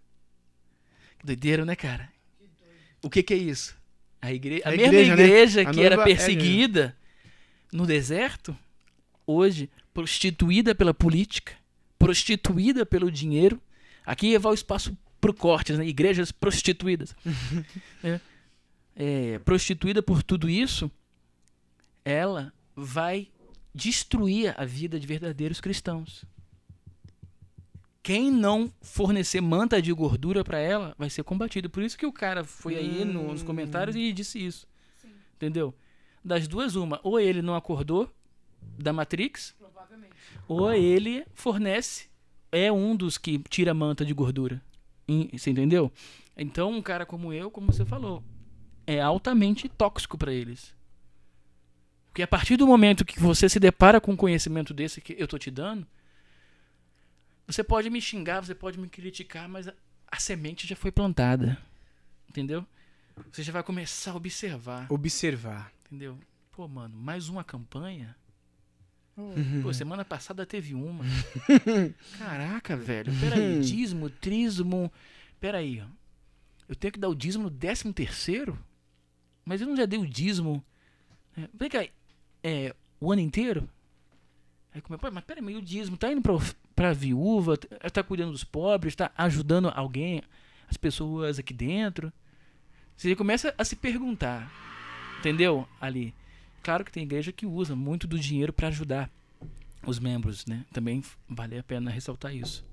[1.17, 2.11] Que doideira, né, cara?
[3.01, 3.75] O que, que é isso?
[4.21, 4.61] A, igre...
[4.65, 5.23] a, A mesma igreja, né?
[5.23, 6.97] igreja A que era noiva é perseguida
[7.71, 8.57] no deserto,
[9.25, 11.53] hoje prostituída pela política,
[11.97, 13.61] prostituída pelo dinheiro.
[14.05, 15.85] Aqui vai o espaço pro cortes, né?
[15.87, 17.15] Igrejas prostituídas.
[18.03, 18.19] é.
[18.95, 20.89] É, prostituída por tudo isso,
[22.05, 23.27] ela vai
[23.73, 26.23] destruir a vida de verdadeiros cristãos.
[28.01, 31.69] Quem não fornecer manta de gordura para ela vai ser combatido.
[31.69, 33.45] Por isso que o cara foi aí no- nos Hum.
[33.45, 34.67] comentários e disse isso.
[35.35, 35.73] Entendeu?
[36.23, 36.99] Das duas, uma.
[37.03, 38.09] Ou ele não acordou
[38.77, 39.55] da Matrix,
[40.47, 42.07] ou ele fornece,
[42.51, 44.61] é um dos que tira a manta de gordura.
[45.33, 45.91] Você entendeu?
[46.37, 48.23] Então, um cara como eu, como você falou,
[48.87, 50.73] é altamente tóxico para eles.
[52.07, 55.27] Porque a partir do momento que você se depara com um conhecimento desse que eu
[55.27, 55.85] tô te dando,
[57.47, 59.73] você pode me xingar, você pode me criticar, mas a,
[60.11, 61.57] a semente já foi plantada.
[62.29, 62.65] Entendeu?
[63.31, 65.71] Você já vai começar a observar, Observar.
[65.85, 66.17] entendeu?
[66.51, 68.15] Pô, mano, mais uma campanha?
[69.17, 69.61] Uhum.
[69.63, 71.05] Pô, semana passada teve uma.
[72.17, 73.13] Caraca, velho.
[73.19, 74.91] Peraí, dízimo, trismo.
[75.39, 75.85] Peraí, ó.
[76.67, 78.57] Eu tenho que dar o dízimo no décimo terceiro?
[79.45, 80.63] Mas eu não já dei o dízimo.
[81.37, 81.85] É, vem cá,
[82.43, 83.69] é, o ano inteiro?
[84.73, 86.33] Aí como pô, mas peraí, o dízimo tá indo pra,
[86.75, 90.21] pra viúva, tá- tá cuidando dos pobres, tá ajudando alguém,
[90.67, 92.11] as pessoas aqui dentro.
[92.97, 94.51] Você começa a se perguntar,
[95.19, 95.67] entendeu?
[95.79, 96.13] Ali.
[96.65, 99.07] Claro que tem igreja que usa muito do dinheiro para ajudar
[99.85, 100.65] os membros, né?
[100.73, 102.65] Também vale a pena ressaltar isso.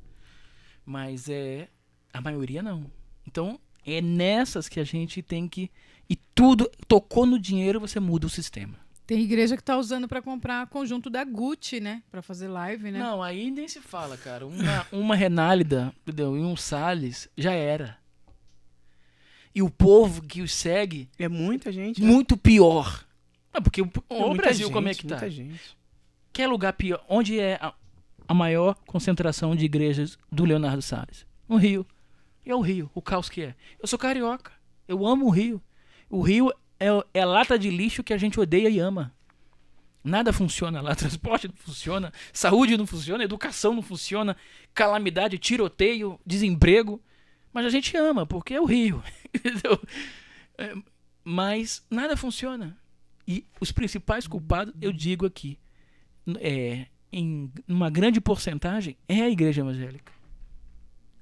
[0.82, 1.68] Mas é
[2.10, 2.90] a maioria não.
[3.26, 5.70] Então é nessas que a gente tem que
[6.08, 8.78] e tudo tocou no dinheiro você muda o sistema.
[9.06, 12.02] Tem igreja que tá usando pra comprar conjunto da Gucci, né?
[12.10, 12.98] Pra fazer live, né?
[12.98, 14.46] Não, aí nem se fala, cara.
[14.46, 16.34] Uma, uma Renálida, entendeu?
[16.34, 17.98] E um Salles já era.
[19.54, 22.00] E o povo que os segue É muita gente.
[22.00, 22.06] né?
[22.06, 23.04] muito pior.
[23.52, 25.16] Ah, porque o, É o Brasil gente, como é que tá?
[25.16, 25.76] Muita gente.
[26.32, 27.04] Quer lugar pior?
[27.08, 27.74] Onde é a,
[28.26, 31.26] a maior concentração de igrejas do Leonardo Salles?
[31.48, 31.86] No Rio.
[32.44, 33.54] E é o Rio, o caos que é.
[33.80, 34.52] Eu sou carioca.
[34.88, 35.62] Eu amo o Rio.
[36.08, 36.50] O Rio
[36.80, 39.14] é, é a lata de lixo que a gente odeia e ama.
[40.02, 40.94] Nada funciona lá.
[40.96, 42.12] Transporte não funciona.
[42.32, 43.22] Saúde não funciona.
[43.22, 44.36] Educação não funciona.
[44.74, 47.00] Calamidade, tiroteio, desemprego.
[47.52, 49.02] Mas a gente ama, porque é o Rio.
[50.58, 50.74] É,
[51.24, 52.76] mas nada funciona.
[53.26, 55.58] E os principais culpados, eu digo aqui,
[56.40, 60.12] é, em uma grande porcentagem, é a igreja evangélica.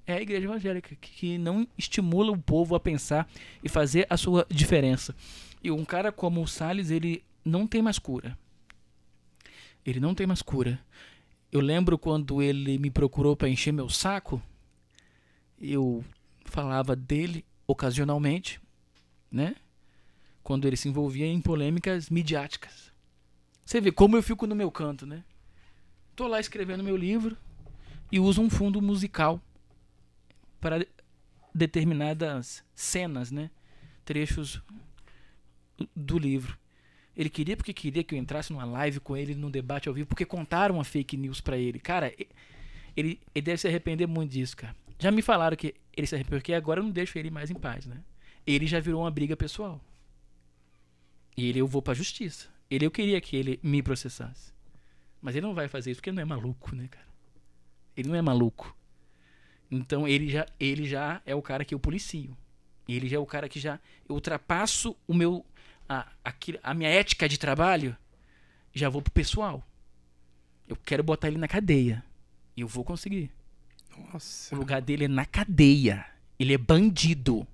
[0.07, 3.29] É a igreja evangélica que, que não estimula o povo a pensar
[3.63, 5.15] e fazer a sua diferença.
[5.63, 8.37] E um cara como o Salles, ele não tem mais cura.
[9.85, 10.81] Ele não tem mais cura.
[11.53, 14.41] Eu lembro quando ele me procurou para encher meu saco,
[15.61, 16.05] eu
[16.45, 18.61] falava dele ocasionalmente,
[19.31, 19.57] né?
[20.43, 22.93] Quando ele se envolvia em polêmicas midiáticas.
[23.65, 25.23] Você vê como eu fico no meu canto, né?
[26.17, 27.37] Tô lá escrevendo meu livro
[28.11, 29.41] e uso um fundo musical
[30.61, 30.85] para
[31.55, 33.51] determinadas cenas, né?
[34.05, 34.61] Trechos
[35.95, 36.59] do livro.
[37.17, 40.09] Ele queria porque queria que eu entrasse numa live com ele, num debate ao vivo,
[40.09, 41.79] porque contaram uma fake news pra ele.
[41.79, 42.13] Cara,
[42.97, 44.75] ele, ele deve se arrepender muito disso, cara.
[44.99, 47.55] Já me falaram que ele se arrependeu, porque agora eu não deixo ele mais em
[47.55, 47.99] paz, né?
[48.47, 49.81] Ele já virou uma briga pessoal.
[51.37, 52.49] E ele eu vou pra justiça.
[52.71, 54.53] Ele eu queria que ele me processasse.
[55.21, 57.07] Mas ele não vai fazer isso porque ele não é maluco, né, cara?
[57.97, 58.77] Ele não é maluco.
[59.71, 62.37] Então ele já, ele já é o cara que eu policio.
[62.89, 63.79] Ele já é o cara que já
[64.09, 65.45] eu ultrapasso o meu
[65.89, 67.97] a, aquilo- a minha ética de trabalho,
[68.75, 69.65] já vou pro pessoal.
[70.67, 72.05] Eu quero botar ele na cadeia.
[72.57, 73.31] E eu vou conseguir.
[74.13, 74.55] Nossa.
[74.55, 76.07] O lugar dele é na cadeia.
[76.39, 77.47] Ele é bandido.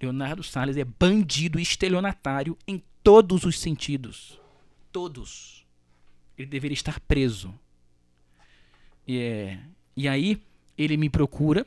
[0.00, 4.40] Leonardo Salles é bandido e estelionatário em todos os sentidos.
[4.92, 5.66] Todos.
[6.36, 7.52] Ele deveria estar preso.
[9.06, 9.60] E, é,
[9.96, 10.40] e aí
[10.76, 11.66] ele me procura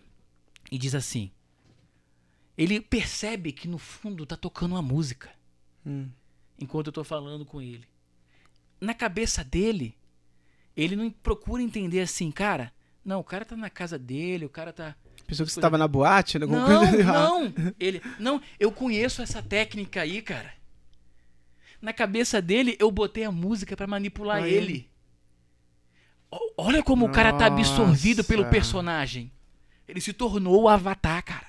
[0.72, 1.32] e diz assim:
[2.58, 5.30] ele percebe que no fundo tá tocando uma música
[5.86, 6.10] Hum.
[6.60, 7.88] enquanto eu tô falando com ele.
[8.80, 9.96] Na cabeça dele,
[10.78, 12.72] ele não procura entender assim, cara.
[13.04, 14.96] Não, o cara tá na casa dele, o cara tá.
[15.32, 16.38] Pensou que você tava na boate?
[16.38, 16.44] né?
[16.44, 17.04] Alguma Não, coisa?
[17.06, 17.54] não.
[17.80, 20.52] Ele, não, eu conheço essa técnica aí, cara.
[21.82, 24.56] Na cabeça dele, eu botei a música pra manipular ele.
[24.58, 24.90] ele.
[26.30, 28.52] O- Olha como o cara tá absorvido pelo Nossa.
[28.52, 29.32] personagem.
[29.88, 31.48] Ele se tornou o avatar, cara.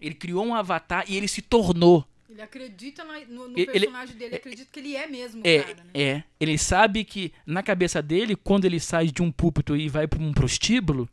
[0.00, 2.04] Ele criou um avatar e ele se tornou.
[2.28, 5.62] Ele acredita na- no, no Ele- personagem dele, acredita que ele é mesmo o É,
[5.62, 5.90] cara, né?
[5.94, 6.22] é.
[6.40, 10.20] Ele sabe que na cabeça dele, quando ele sai de um púlpito e vai para
[10.22, 11.08] um prostíbulo,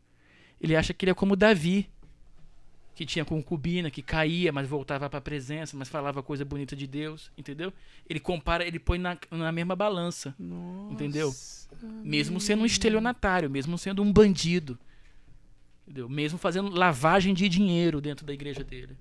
[0.60, 1.88] ele acha que ele é como Davi,
[2.94, 6.86] que tinha concubina, que caía, mas voltava para a presença, mas falava coisa bonita de
[6.86, 7.70] Deus, entendeu?
[8.08, 10.94] Ele compara, ele põe na, na mesma balança, Nossa.
[10.94, 11.34] Entendeu?
[12.02, 14.78] mesmo sendo um estelionatário, mesmo sendo um bandido,
[15.82, 16.08] entendeu?
[16.08, 18.96] Mesmo fazendo lavagem de dinheiro dentro da igreja dele.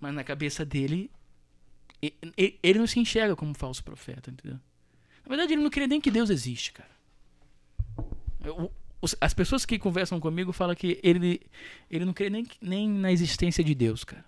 [0.00, 1.10] Mas na cabeça dele,
[2.62, 4.58] ele não se enxerga como falso profeta, entendeu?
[5.24, 6.90] Na verdade, ele não crê nem que Deus existe, cara.
[8.42, 8.72] Eu-
[9.20, 11.40] as pessoas que conversam comigo falam que ele,
[11.90, 14.24] ele não crê nem, nem na existência de Deus, cara.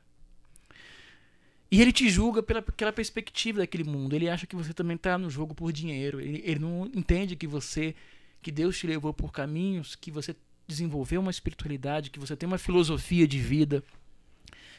[1.71, 4.15] E ele te julga pela, pela perspectiva daquele mundo.
[4.15, 6.21] Ele acha que você também tá no jogo por dinheiro.
[6.21, 7.95] Ele, ele não entende que você,
[8.41, 10.35] que Deus te levou por caminhos, que você
[10.67, 13.83] desenvolveu uma espiritualidade, que você tem uma filosofia de vida,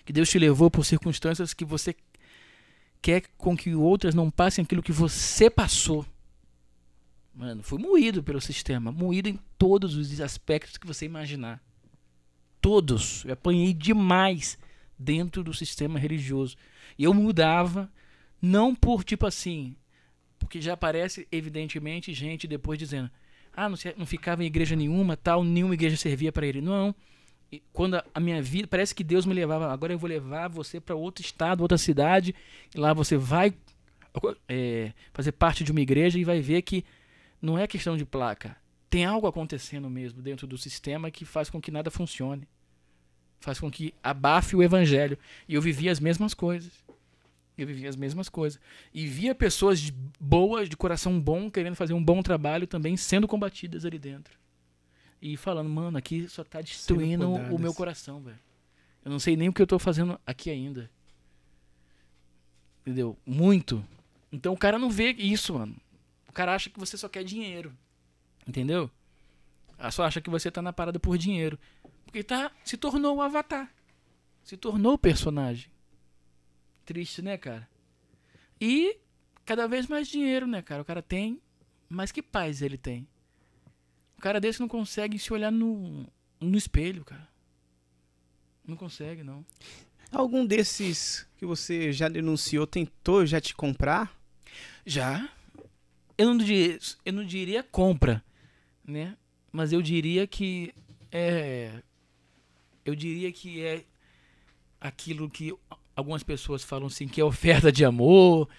[0.03, 1.95] que Deus te levou por circunstâncias que você
[3.02, 6.06] quer com que outras não passem aquilo que você passou.
[7.40, 11.64] Mano, fui moído pelo sistema, moído em todos os aspectos que você imaginar.
[12.60, 13.24] Todos.
[13.24, 14.60] Eu apanhei demais
[14.98, 16.57] dentro do sistema religioso.
[16.98, 17.90] E eu mudava,
[18.41, 19.74] não por tipo assim,
[20.38, 23.10] porque já aparece evidentemente gente depois dizendo:
[23.56, 26.60] "Ah, não, não ficava em igreja nenhuma, tal, nenhuma igreja servia para ele".
[26.60, 26.94] Não.
[27.49, 30.49] E quando a, a minha vida, parece que Deus me levava, agora eu vou levar
[30.49, 32.36] você para outro estado, outra cidade,
[32.76, 33.53] e lá você vai
[34.49, 36.84] é, fazer parte de uma igreja e vai ver que
[37.41, 38.56] não é questão de placa.
[38.90, 42.48] Tem algo acontecendo mesmo dentro do sistema que faz com que nada funcione.
[43.40, 45.18] Faz com que abafe o evangelho.
[45.48, 46.72] E eu vivia as mesmas coisas.
[47.57, 48.60] Eu vivia as mesmas coisas.
[48.94, 53.28] E via pessoas de- boas, de coração bom, querendo fazer um bom trabalho também sendo
[53.28, 54.38] combatidas ali dentro.
[55.22, 58.40] E falando, mano, aqui só tá destruindo o meu coração, velho.
[59.03, 60.90] Eu não sei nem o que eu tô fazendo aqui ainda.
[62.82, 63.18] Entendeu?
[63.26, 63.86] Muito.
[64.32, 65.76] Então o cara não vê isso, mano.
[66.30, 67.76] O cara acha que você só quer dinheiro.
[68.48, 68.90] Entendeu?
[69.78, 71.60] Ela só acha que você tá na parada por dinheiro.
[72.06, 73.72] Porque tá, se tornou o avatar.
[74.44, 75.70] Se tornou o personagem.
[76.86, 77.68] Triste, né, cara?
[78.60, 78.98] E
[79.46, 80.82] cada vez mais dinheiro, né, cara?
[80.82, 81.42] O cara tem,
[81.88, 83.08] mas que paz ele tem?
[84.18, 86.06] O cara desse não consegue se olhar no,
[86.40, 87.28] no espelho, cara.
[88.66, 89.46] Não consegue, não.
[90.12, 94.14] Algum desses que você já denunciou tentou já te comprar?
[94.86, 95.30] Já.
[96.20, 98.22] Eu não diria, eu não diria compra,
[98.86, 99.16] né?
[99.54, 100.74] Mas eu diria que
[101.10, 101.72] é
[102.84, 103.86] eu diria que é
[104.82, 105.56] aquilo que
[105.96, 108.50] algumas pessoas falam assim que é oferta de amor,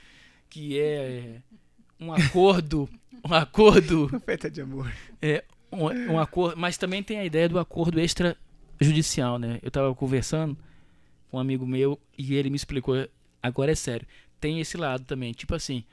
[0.49, 1.43] que é
[2.01, 2.89] um acordo,
[3.23, 4.91] um acordo Oferta de amor.
[5.71, 9.59] um, um acordo, mas também tem a ideia do acordo extrajudicial, né?
[9.63, 10.57] Eu tava conversando
[11.31, 13.07] com um amigo meu e ele me explicou,
[13.43, 14.07] agora é sério,
[14.41, 15.85] tem esse lado também, tipo assim,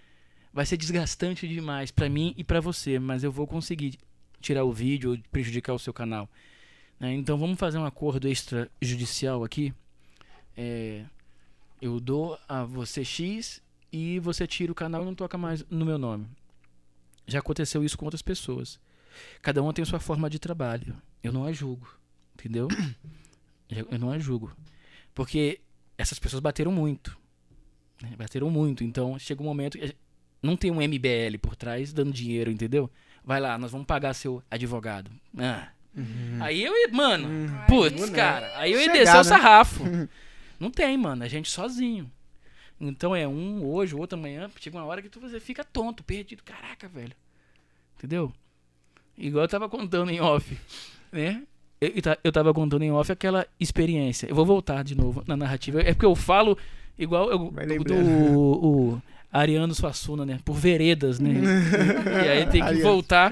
[0.57, 3.99] vai ser desgastante demais pra mim e pra você, mas eu vou conseguir
[4.41, 6.27] tirar o vídeo ou prejudicar o seu canal.
[6.99, 7.13] né?
[7.13, 9.71] Então vamos fazer um acordo extrajudicial aqui.
[10.55, 11.05] É,
[11.79, 13.61] eu dou a você X
[13.93, 16.25] e você tira o canal e não toca mais no meu nome.
[17.27, 18.79] Já aconteceu isso com outras pessoas.
[19.43, 20.99] Cada um tem sua forma de trabalho.
[21.23, 21.87] Eu não a julgo,
[22.33, 22.67] entendeu?
[23.69, 24.51] Eu não a julgo.
[25.13, 25.59] Porque
[25.99, 27.15] essas pessoas bateram muito.
[28.01, 28.15] né?
[28.17, 28.83] Bateram muito.
[28.83, 29.77] Então chega um momento
[30.47, 32.89] não tem um MBL por trás dando dinheiro, entendeu?
[33.23, 35.11] Vai lá, nós vamos pagar seu advogado.
[35.37, 35.67] Ah.
[36.41, 37.27] Aí eu, ia- mano,
[37.67, 38.15] putz, Aí, né?
[38.15, 39.23] cara, aí eu ia Chegar, descer o né?
[39.23, 39.83] sarrafo.
[40.59, 42.09] Não tem, mano, a gente sozinho.
[42.79, 44.49] Então é um hoje, outro amanhã.
[44.59, 46.43] Chega uma hora que tu você fica tonto, perdido.
[46.43, 47.13] Caraca, velho.
[47.97, 48.31] Entendeu?
[49.17, 50.55] Igual eu tava contando em off,
[51.11, 51.41] né?
[51.81, 54.27] Eu, eu ta- eu tava contando em off aquela experiência.
[54.27, 55.81] Eu vou voltar de novo na narrativa.
[55.81, 56.55] É porque eu falo
[56.97, 58.07] igual eu, Vai do, lembrando.
[58.39, 59.01] o-
[59.31, 60.39] Ariano Suassuna, né?
[60.45, 61.31] Por veredas, né?
[62.25, 62.83] e aí tem que Ariano.
[62.83, 63.31] voltar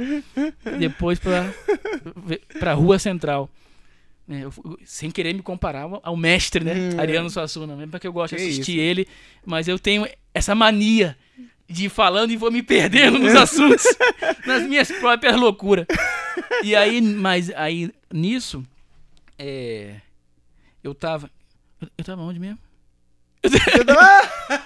[0.78, 1.52] depois pra,
[2.60, 3.50] pra Rua Central.
[4.28, 4.52] É, eu
[4.84, 6.74] sem querer me comparar ao- mestre, né?
[6.74, 8.82] Hum, Ariano Suassuna, mesmo porque eu gosto de assistir isso.
[8.82, 9.08] ele,
[9.46, 11.16] mas eu tenho essa mania
[11.70, 13.84] de ir falando e vou me perdendo nos assuntos,
[14.46, 15.86] nas minhas próprias loucuras.
[16.64, 18.64] E aí, mas aí nisso,
[19.38, 19.96] é,
[20.84, 21.30] eu tava.
[21.82, 22.58] eu- Eu tava onde mesmo?
[23.44, 23.52] Eu
[23.86, 24.66] tava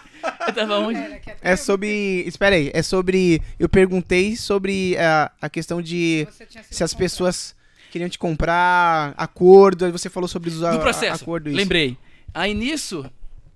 [0.57, 0.99] onde?
[1.41, 2.23] É sobre.
[2.25, 3.41] Espera aí, é sobre.
[3.59, 6.27] Eu perguntei sobre a, a questão de
[6.69, 7.55] se as pessoas
[7.91, 11.23] queriam te comprar acordo, aí você falou sobre os a- Do processo.
[11.23, 11.49] acordo.
[11.49, 11.57] isso.
[11.57, 11.97] Lembrei.
[12.33, 13.09] Aí nisso,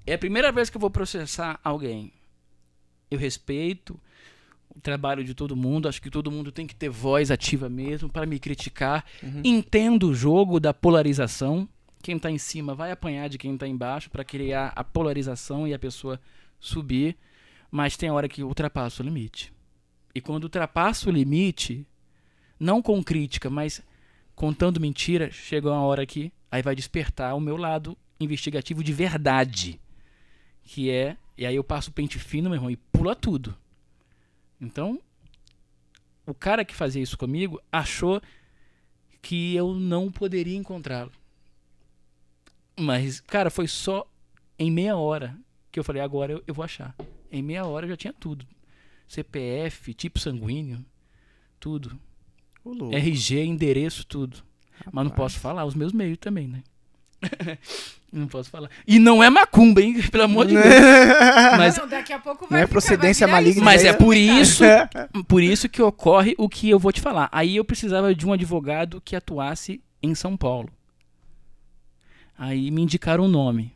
[0.07, 2.11] é a primeira vez que eu vou processar alguém.
[3.11, 3.99] Eu respeito
[4.75, 8.09] o trabalho de todo mundo, acho que todo mundo tem que ter voz ativa mesmo
[8.09, 9.05] para me criticar.
[9.21, 9.41] Uhum.
[9.43, 11.69] Entendo o jogo da polarização.
[12.01, 15.73] Quem tá em cima vai apanhar de quem tá embaixo para criar a polarização e
[15.75, 16.19] a pessoa
[16.63, 17.17] subir,
[17.69, 19.53] mas tem hora que ultrapassa o limite.
[20.15, 21.85] E quando ultrapassa o limite,
[22.59, 23.81] não com crítica, mas
[24.33, 29.79] contando mentira, chega uma hora que aí vai despertar o meu lado investigativo de verdade.
[30.63, 31.17] Que é.
[31.37, 33.57] E aí eu passo o pente fino, meu irmão, e pula tudo.
[34.61, 35.01] Então,
[36.25, 38.21] o cara que fazia isso comigo achou
[39.21, 41.11] que eu não poderia encontrá-lo.
[42.79, 44.07] Mas, cara, foi só
[44.57, 45.37] em meia hora
[45.73, 46.95] que eu falei, agora eu, eu vou achar.
[47.31, 48.45] Em meia hora eu já tinha tudo.
[49.07, 50.85] CPF, tipo sanguíneo,
[51.59, 51.99] tudo.
[52.91, 54.37] RG, endereço, tudo.
[54.85, 55.33] Mas não Rapaz.
[55.33, 56.63] posso falar os meus meios também, né?
[58.13, 58.69] não posso falar.
[58.87, 59.99] E não é macumba, hein?
[60.11, 60.65] Pelo amor de Deus.
[61.57, 63.63] Mas, Não, daqui a pouco Não vai é ficar- procedência maligna, isso.
[63.63, 63.97] mas é né?
[63.97, 64.63] por isso,
[65.27, 67.29] por isso que ocorre o que eu vou te falar.
[67.31, 70.69] Aí eu precisava de um advogado que atuasse em São Paulo.
[72.37, 73.72] Aí me indicaram o nome.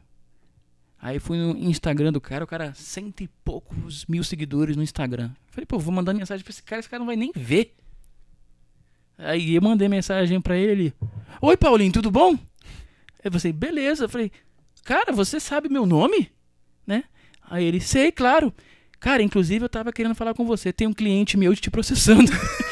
[1.00, 5.30] Aí fui no Instagram do cara, o cara cento e poucos mil seguidores no Instagram.
[5.48, 7.76] Falei, pô, vou mandar mensagem pra esse cara, esse cara não vai nem ver.
[9.18, 10.94] Aí eu mandei mensagem pra ele,
[11.42, 12.38] Oi Paulinho, tudo bom?
[13.24, 14.06] Eu falei, beleza.
[14.06, 14.32] Eu falei,
[14.84, 16.32] cara, você sabe meu nome?
[16.86, 17.04] Né?
[17.50, 18.54] Aí ele, sei, claro.
[19.00, 20.74] Cara, inclusive eu tava querendo falar com você.
[20.74, 22.32] Tem um cliente meu te processando.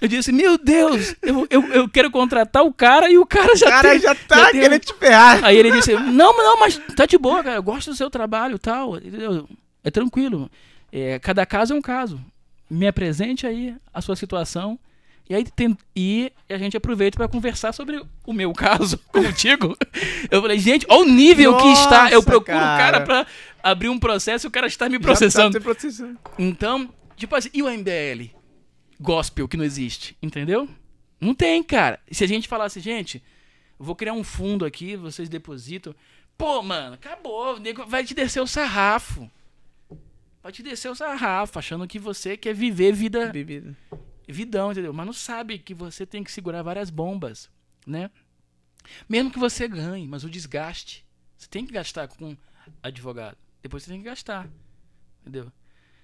[0.00, 3.66] eu disse, meu Deus, eu, eu, eu quero contratar o cara e o cara já
[3.66, 4.00] O cara tem.
[4.00, 5.44] já tá já tem querendo um- te ferrar.
[5.44, 7.56] Aí ele disse, não, não, mas tá de boa, cara.
[7.56, 8.96] Eu gosto do seu trabalho e tal.
[8.96, 9.48] entendeu?
[9.82, 10.50] É tranquilo.
[10.92, 12.20] É, cada caso é um caso.
[12.70, 14.78] Me apresente aí a sua situação.
[15.28, 19.74] E aí tem, e a gente aproveita para conversar sobre o meu caso contigo.
[20.30, 22.10] Eu falei, gente, olha o nível que está.
[22.10, 22.78] Eu Nossa, procuro o cara.
[22.92, 23.26] cara para
[23.62, 25.58] abrir um processo e o cara está me tá processando.
[25.58, 26.18] te processando.
[26.38, 28.30] Então, tipo assim, e o MBL?
[29.00, 30.68] Gospel que não existe, entendeu?
[31.20, 32.00] Não tem, cara.
[32.10, 33.22] Se a gente falasse, gente,
[33.78, 35.94] eu vou criar um fundo aqui, vocês depositam.
[36.36, 37.56] Pô, mano, acabou.
[37.56, 39.30] O nego vai te descer o sarrafo.
[40.42, 43.74] Vai te descer o sarrafo, achando que você quer viver vida Bebida.
[44.28, 44.92] vidão, entendeu?
[44.92, 47.50] Mas não sabe que você tem que segurar várias bombas,
[47.86, 48.10] né?
[49.08, 51.04] Mesmo que você ganhe, mas o desgaste.
[51.38, 52.36] Você tem que gastar com
[52.82, 53.38] advogado.
[53.62, 54.46] Depois você tem que gastar.
[55.22, 55.50] Entendeu?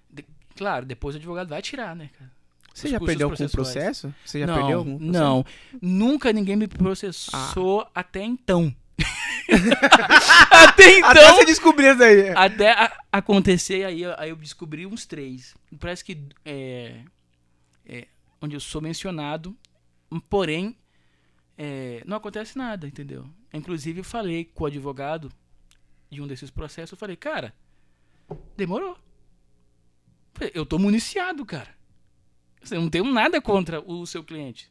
[0.09, 0.25] De-
[0.57, 2.31] claro, depois o advogado vai tirar, né, cara?
[2.75, 4.15] Você já perdeu algum processo?
[4.25, 5.13] Você já não, perdeu algum processo?
[5.19, 5.45] Não.
[5.83, 8.75] Nunca ninguém me processou até então.
[10.51, 11.11] até então.
[11.11, 12.29] Até você descobrir isso aí.
[12.31, 15.55] Até a- acontecer, aí, eu- aí eu descobri uns três.
[15.79, 17.03] Parece que é,
[17.87, 18.07] é,
[18.41, 19.57] onde eu sou mencionado,
[20.29, 20.77] porém,
[21.59, 23.27] é, não acontece nada, entendeu?
[23.53, 25.31] Inclusive, eu falei com o advogado
[26.11, 27.53] de um desses processos, eu falei, cara,
[28.57, 28.97] demorou.
[30.55, 31.69] Eu tô municiado, cara.
[32.71, 34.71] Eu não tenho nada contra o seu cliente.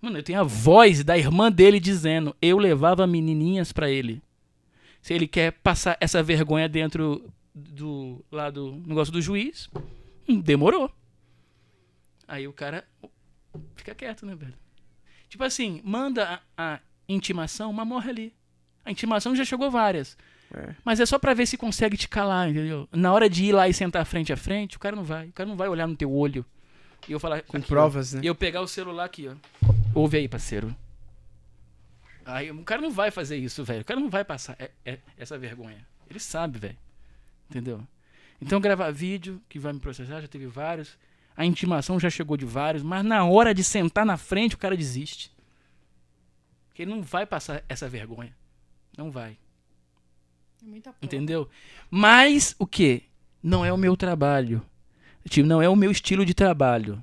[0.00, 4.22] Mano, eu tenho a voz da irmã dele dizendo, eu levava menininhas pra ele
[5.02, 9.68] se ele quer passar essa vergonha dentro do lá do negócio do juiz,
[10.28, 10.90] hum, demorou.
[12.28, 12.84] Aí o cara
[13.74, 14.54] fica quieto, né, velho?
[15.28, 18.34] Tipo assim, manda a, a intimação, mas morre ali.
[18.84, 20.16] A intimação já chegou várias.
[20.52, 20.74] É.
[20.84, 22.88] Mas é só pra ver se consegue te calar, entendeu?
[22.92, 25.28] Na hora de ir lá e sentar frente a frente, o cara não vai.
[25.28, 26.44] O cara não vai olhar no teu olho.
[27.08, 27.68] E eu falar Com aqui, ó.
[27.68, 28.20] provas, né?
[28.22, 29.34] E eu pegar o celular aqui, ó.
[29.94, 30.74] Ouve aí, parceiro.
[32.24, 33.80] Aí o cara não vai fazer isso, velho.
[33.82, 35.84] O cara não vai passar é- é- essa vergonha.
[36.08, 36.76] Ele sabe, velho.
[37.48, 37.82] Entendeu?
[38.40, 40.96] Então gravar vídeo, que vai me processar, já teve vários.
[41.36, 44.76] A intimação já chegou de vários, mas na hora de sentar na frente, o cara
[44.76, 45.32] desiste.
[46.68, 48.34] Porque ele não vai passar essa vergonha.
[48.96, 49.36] Não vai.
[50.62, 51.04] Muita prova.
[51.04, 51.48] Entendeu?
[51.90, 53.04] Mas o que?
[53.42, 54.62] Não é o meu trabalho.
[55.28, 57.02] Tipo, não é o meu estilo de trabalho.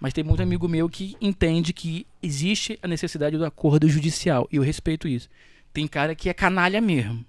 [0.00, 4.46] Mas tem muito amigo meu que entende que existe a necessidade do acordo judicial.
[4.52, 5.28] E eu respeito isso.
[5.72, 7.24] Tem cara que é canalha mesmo.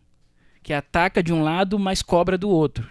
[0.61, 2.87] Que ataca de um lado, mas cobra do outro.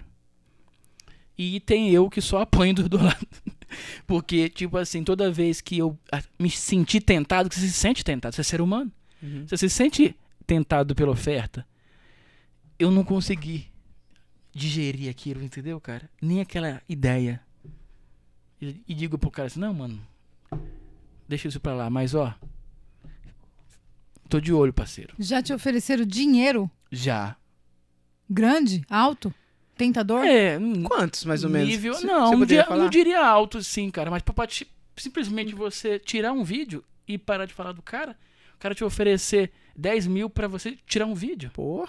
[1.37, 3.27] E tem eu que só apanho do, do lado.
[4.07, 8.03] Porque, tipo assim, toda vez que eu ah, me senti tentado, que você se sente
[8.03, 8.91] tentado, você é ser humano.
[9.21, 9.45] Uhum.
[9.47, 10.15] Você se sente
[10.47, 11.67] tentado pela oferta.
[12.79, 13.67] Eu não consegui
[14.57, 16.09] digerir aquilo, entendeu, cara?
[16.21, 17.39] Nem aquela ideia.
[18.59, 20.01] E, e digo pro cara assim, não, mano,
[21.27, 22.33] deixa isso pra lá, mas ó,
[24.27, 25.13] tô de olho, parceiro.
[25.19, 27.35] Já te ofereceram dinheiro Já.
[28.29, 29.33] grande, alto,
[29.77, 30.25] tentador?
[30.25, 31.67] É, Quantos, mais ou menos?
[31.69, 31.93] nível.
[31.93, 32.83] Você- não, poderia diria, falar?
[32.83, 34.47] não diria alto, sim, cara, mas pra,
[34.95, 38.17] simplesmente você tirar um vídeo e parar de falar do cara,
[38.55, 41.51] o cara te oferecer 10 mil pra você tirar um vídeo.
[41.53, 41.87] Pô,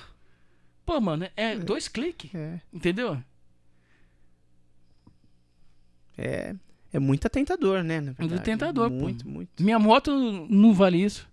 [0.89, 2.63] Pô, mano, é dois cliques, é.
[2.73, 3.23] entendeu?
[6.17, 6.55] É,
[6.91, 8.01] é muito tentador, né?
[8.01, 8.43] na verdade.
[8.43, 8.97] tentador, pô.
[8.97, 9.63] Muito, muito.
[9.63, 10.11] Minha moto
[10.49, 11.29] não vale isso.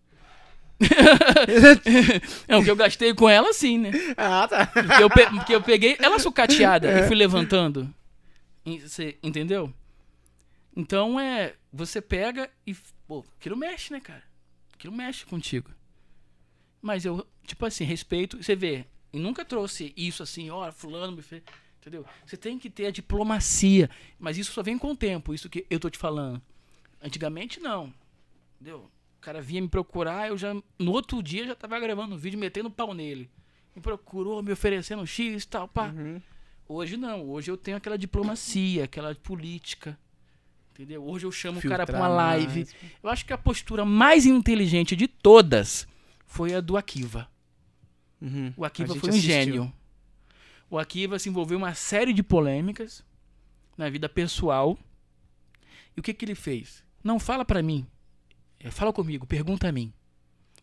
[2.49, 3.91] é o que eu gastei com ela, sim, né?
[4.17, 4.67] ah, tá.
[4.67, 7.89] Porque eu, pe- porque eu peguei ela sucateada e fui levantando.
[8.65, 9.73] Você entendeu?
[10.75, 11.53] Então é.
[11.71, 12.75] Você pega e.
[13.07, 14.23] Pô, aquilo mexe, né, cara?
[14.73, 15.71] Aquilo mexe contigo.
[16.81, 18.43] Mas eu, tipo assim, respeito.
[18.43, 18.85] Você vê,
[19.15, 21.41] e nunca trouxe isso assim, ó, fulano me fez.
[21.79, 22.05] Entendeu?
[22.25, 23.89] Você tem que ter a diplomacia.
[24.19, 26.41] Mas isso só vem com o tempo, isso que eu tô te falando.
[27.01, 27.93] Antigamente não.
[28.55, 28.91] Entendeu?
[29.17, 30.53] O cara vinha me procurar, eu já.
[30.77, 33.29] No outro dia já tava gravando um vídeo metendo pau nele.
[33.73, 35.93] Me procurou, me oferecendo X e tal, pá.
[35.95, 36.21] Uhum.
[36.67, 39.97] Hoje não, hoje eu tenho aquela diplomacia, aquela política.
[40.73, 41.05] Entendeu?
[41.07, 42.55] Hoje eu chamo o cara pra uma Filtrar live.
[42.65, 42.75] mais.
[43.01, 45.87] Eu acho que a postura mais inteligente de todas
[46.25, 47.29] foi a do Akiva.
[48.21, 48.53] Uhum.
[48.55, 49.31] O Akiva foi um assistiu.
[49.31, 49.73] gênio.
[50.69, 53.03] O Akiva se envolveu em uma série de polêmicas
[53.77, 54.77] na vida pessoal.
[55.95, 56.83] E o que que ele fez?
[57.03, 57.85] Não fala pra mim.
[58.59, 59.93] É, Fala comigo, pergunta a mim.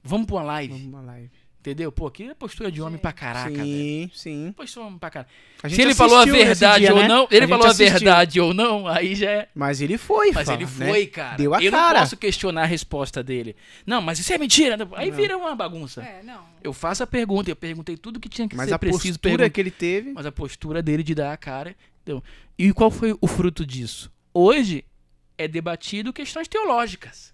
[0.02, 1.30] Vamos pra uma live, Vamos uma live.
[1.62, 1.92] Entendeu?
[1.92, 3.64] Pô, aqui é postura de homem pra caraca, velho.
[3.64, 4.52] sim, sim.
[4.56, 5.30] Postura de homem pra caraca.
[5.62, 7.08] A gente Se ele falou a verdade dia, ou né?
[7.08, 9.48] não, A ele gente falou a verdade ou não, aí já é.
[9.54, 10.88] Mas ele foi, Mas fala, ele né?
[10.88, 11.36] foi, cara.
[11.36, 11.92] Deu a eu cara.
[11.94, 13.54] não posso questionar a resposta dele.
[13.86, 14.76] Não, mas isso é mentira.
[14.96, 15.16] Aí Não.
[15.16, 16.02] vira uma bagunça.
[16.02, 16.42] É, não.
[16.62, 19.20] Eu faço a pergunta, eu perguntei tudo que tinha que Mas ser a preciso postura
[19.38, 19.50] perguntar.
[19.50, 20.12] que ele teve.
[20.12, 21.76] Mas a postura dele de dar a cara.
[22.02, 22.22] Entendeu?
[22.58, 24.10] E qual foi o fruto disso?
[24.34, 24.84] Hoje
[25.38, 27.31] é debatido questões teológicas.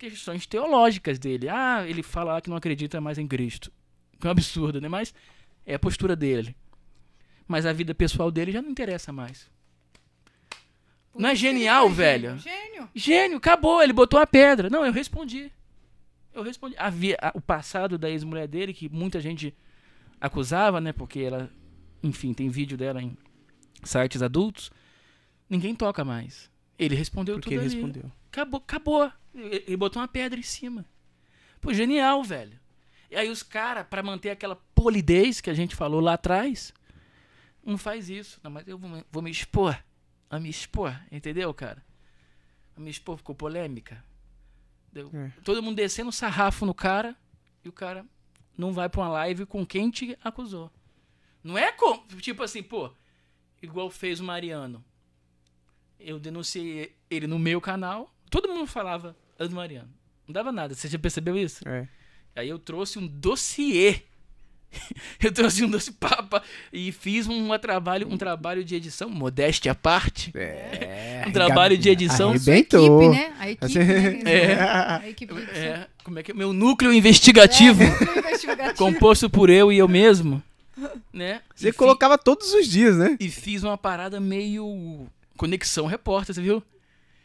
[0.00, 1.46] Questões teológicas dele.
[1.50, 3.70] Ah, ele fala lá que não acredita mais em Cristo.
[4.18, 4.88] Que é um absurdo, né?
[4.88, 5.12] Mas
[5.66, 6.56] é a postura dele.
[7.46, 9.50] Mas a vida pessoal dele já não interessa mais.
[11.12, 12.38] Por Não é genial, foi velho?
[12.38, 12.88] Gênio.
[12.94, 13.36] Gênio.
[13.36, 14.70] Acabou, ele botou a pedra.
[14.70, 15.52] Não, eu respondi.
[16.32, 16.74] Eu respondi.
[16.78, 19.54] Havia, o passado da ex-mulher dele, que muita gente
[20.18, 20.94] acusava, né?
[20.94, 21.50] Porque ela,
[22.02, 23.14] enfim, tem vídeo dela em
[23.82, 24.70] sites adultos.
[25.48, 26.48] Ninguém toca mais.
[26.78, 27.74] Ele respondeu Porque tudo ele ali.
[27.74, 28.12] respondeu.
[28.30, 29.12] Acabou, acabou.
[29.34, 30.84] Ele, botou uma pedra em cima.
[31.60, 32.58] Pô, genial, velho.
[33.10, 36.72] E aí os caras, pra manter aquela polidez que a gente falou lá atrás,
[37.64, 38.40] não faz isso.
[38.42, 39.76] Não, mas eu vou, me- vou me expor.
[40.28, 41.84] A me expor, entendeu, cara?
[42.76, 44.02] A me expor ficou polêmica.
[44.92, 45.32] Deu- É.
[45.44, 47.16] Todo mundo descendo sarrafo no cara
[47.64, 48.06] e o cara
[48.56, 50.70] não vai pra uma live com quem te acusou.
[51.42, 52.92] Não é como, tipo assim, pô,
[53.62, 54.84] igual fez o Mariano.
[55.98, 59.88] Eu denunciei ele no meu canal, todo mundo falava é do Mariano.
[60.26, 61.66] Não dava nada, você já percebeu isso?
[61.68, 61.86] É.
[62.36, 64.02] Aí eu trouxe um dossiê.
[65.20, 66.40] eu trouxe um dossiê papa
[66.72, 70.30] e fiz um, trabalho, um trabalho de edição, modéstia à parte.
[70.36, 71.24] É.
[71.26, 72.30] Um trabalho de edição.
[72.30, 73.02] Arrebentou.
[73.02, 73.34] Equipe, né?
[73.40, 73.78] A equipe, Assim-
[74.22, 74.32] né?
[74.32, 74.60] É.
[74.60, 75.34] A equipe.
[75.52, 76.34] É, como é que é?
[76.34, 78.76] Meu núcleo investigativo, É, núcleo investigativo.
[78.76, 80.40] composto por eu e eu mesmo,
[81.12, 81.42] né?
[81.54, 83.16] Você E fi- colocava todos os dias, né?
[83.18, 86.62] E fiz uma parada meio conexão repórter, você viu?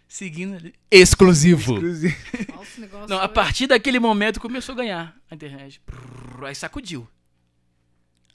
[0.07, 0.73] Seguindo ali.
[0.89, 1.75] Exclusivo.
[1.77, 2.15] Inclusive.
[2.53, 5.81] Nossa, Não, a foi- partir daquele momento começou a ganhar a internet.
[6.43, 7.07] Aí sacudiu.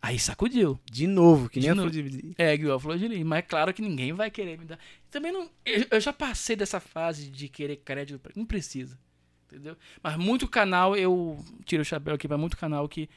[0.02, 0.80] Aí sacudiu.
[0.90, 1.90] De novo, que De nem a novo.
[1.90, 2.34] flor de...
[2.38, 3.22] É, igual a Flor de Lis.
[3.24, 4.78] Mas é claro que ninguém vai querer me dar.
[5.10, 5.48] Também não.
[5.64, 8.18] Eu, eu já passei dessa fase de querer crédito.
[8.18, 8.98] pra- Não precisa.
[9.47, 9.76] Entendeu?
[10.02, 13.09] Mas muito canal, eu tiro o chapéu aqui pra muito canal que,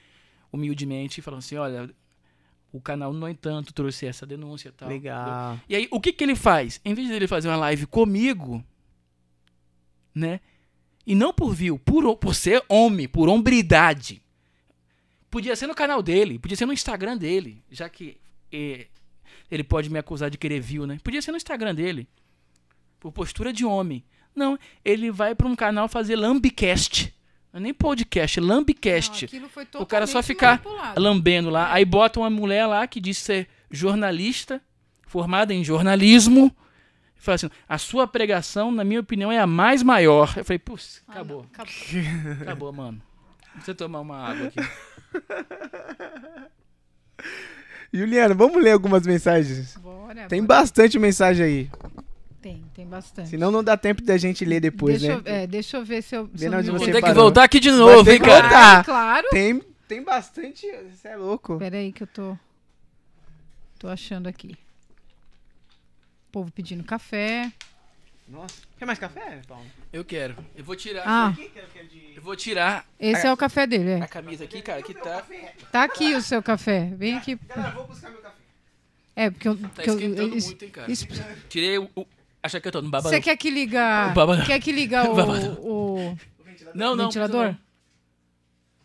[0.52, 1.90] humildemente, falam assim: olha,
[2.74, 4.90] o canal, no entanto, trouxe essa denúncia e tal.
[4.90, 5.60] Legal.
[5.70, 6.82] E aí, o que que ele faz?
[6.84, 8.66] Em vez dele fazer uma live comigo,
[10.14, 10.40] né?
[11.06, 14.24] E não por view, por, por ser homem, por hombridade.
[15.30, 18.18] Podia ser no canal dele, podia ser no Instagram dele, já que
[18.52, 18.88] eh,
[19.52, 20.98] ele pode me acusar de querer view, né?
[21.04, 22.08] Podia ser no Instagram dele,
[23.00, 24.04] por postura de homem.
[24.36, 27.14] Não, ele vai pra um canal fazer lambicast.
[27.54, 29.30] Não é nem podcast, é lambicast
[29.80, 31.00] o cara só ficar manipulado.
[31.02, 31.72] lambendo lá.
[31.72, 34.60] Aí bota uma mulher lá que diz ser jornalista,
[35.06, 36.54] formada em jornalismo.
[37.16, 40.34] E fala assim: a sua pregação, na minha opinião, é a mais maior.
[40.36, 41.44] Eu falei, putz, Ah, acabou.
[41.44, 42.42] não, acabou.
[42.42, 43.02] Acabou, mano.
[43.60, 44.60] Você tomar uma água aqui.
[47.94, 49.78] Juliana, vamos ler algumas mensagens.
[49.78, 50.28] Bora.
[50.28, 51.70] Tem bastante mensagem aí.
[52.44, 53.30] Tem, tem bastante.
[53.30, 55.24] Senão não dá tempo da gente ler depois, deixa, né?
[55.26, 56.30] eu, é, deixa eu ver se eu.
[56.36, 57.16] Se eu não Vou ter que parou.
[57.16, 58.42] voltar aqui de novo, hein, que cara?
[58.42, 58.80] voltar.
[58.80, 59.28] Ah, claro.
[59.30, 60.68] Tem, tem bastante.
[60.92, 61.58] Você é louco.
[61.58, 62.38] Peraí que eu tô.
[63.80, 64.58] Tô achando aqui.
[66.34, 67.50] Povo pedindo café.
[68.28, 68.56] Nossa.
[68.78, 69.66] Quer mais café, Paulo?
[69.94, 70.36] Eu quero.
[70.54, 71.04] Eu vou tirar.
[71.06, 71.50] Ah, que
[71.80, 72.14] é de...
[72.18, 74.08] Eu vou tirar esse é o café dele, a é.
[74.08, 75.26] camisa aqui, cara, que tá,
[75.72, 76.92] Tá aqui o seu café.
[76.98, 77.40] Vem aqui.
[77.48, 78.36] Galera, vou buscar meu café.
[79.16, 79.56] É, porque eu.
[79.58, 80.92] tá porque eu- esquentando isso- muito, hein, cara.
[80.92, 81.08] isso-
[81.48, 81.90] Tirei o.
[81.96, 82.06] o
[82.44, 83.10] a chaqueta no babado.
[83.16, 84.10] Você quer que liga.
[84.12, 84.46] O babado.
[84.46, 85.58] Quer que liga o, Babado.
[85.62, 86.18] o
[86.76, 87.06] Não, não.
[87.06, 87.46] ventilador?
[87.46, 87.64] precisa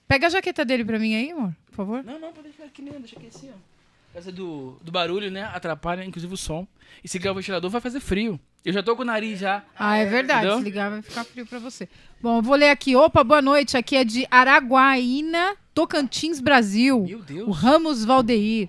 [0.07, 2.03] Pega a jaqueta dele pra mim aí, amor, por favor.
[2.05, 3.53] Não, não, não pode deixar aqui mesmo, deixa aqui assim, ó.
[3.53, 5.43] Por causa do, do barulho, né?
[5.53, 6.67] Atrapalha, inclusive, o som.
[7.05, 8.41] E se ligar o ventilador, vai fazer frio.
[8.65, 9.63] Eu já tô com o nariz já.
[9.79, 10.41] Ah, é verdade.
[10.47, 10.59] Entendeu?
[10.59, 11.87] Se ligar, vai ficar frio pra você.
[12.23, 12.97] Bom, eu vou ler aqui.
[12.97, 13.77] Opa, boa noite.
[13.77, 17.05] Aqui é de Araguaína, Tocantins, Brasil.
[17.07, 17.57] Meu O Deus.
[17.59, 18.69] Ramos Valdeir.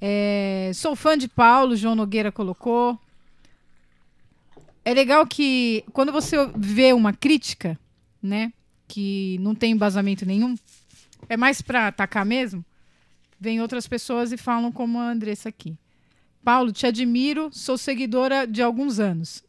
[0.00, 2.98] É, sou fã de Paulo, João Nogueira colocou.
[4.84, 7.78] É legal que quando você vê uma crítica,
[8.22, 8.52] né,
[8.86, 10.54] que não tem embasamento nenhum,
[11.28, 12.64] é mais pra atacar mesmo.
[13.40, 15.76] Vem outras pessoas e falam como a Andressa aqui.
[16.44, 19.42] Paulo, te admiro, sou seguidora de alguns anos.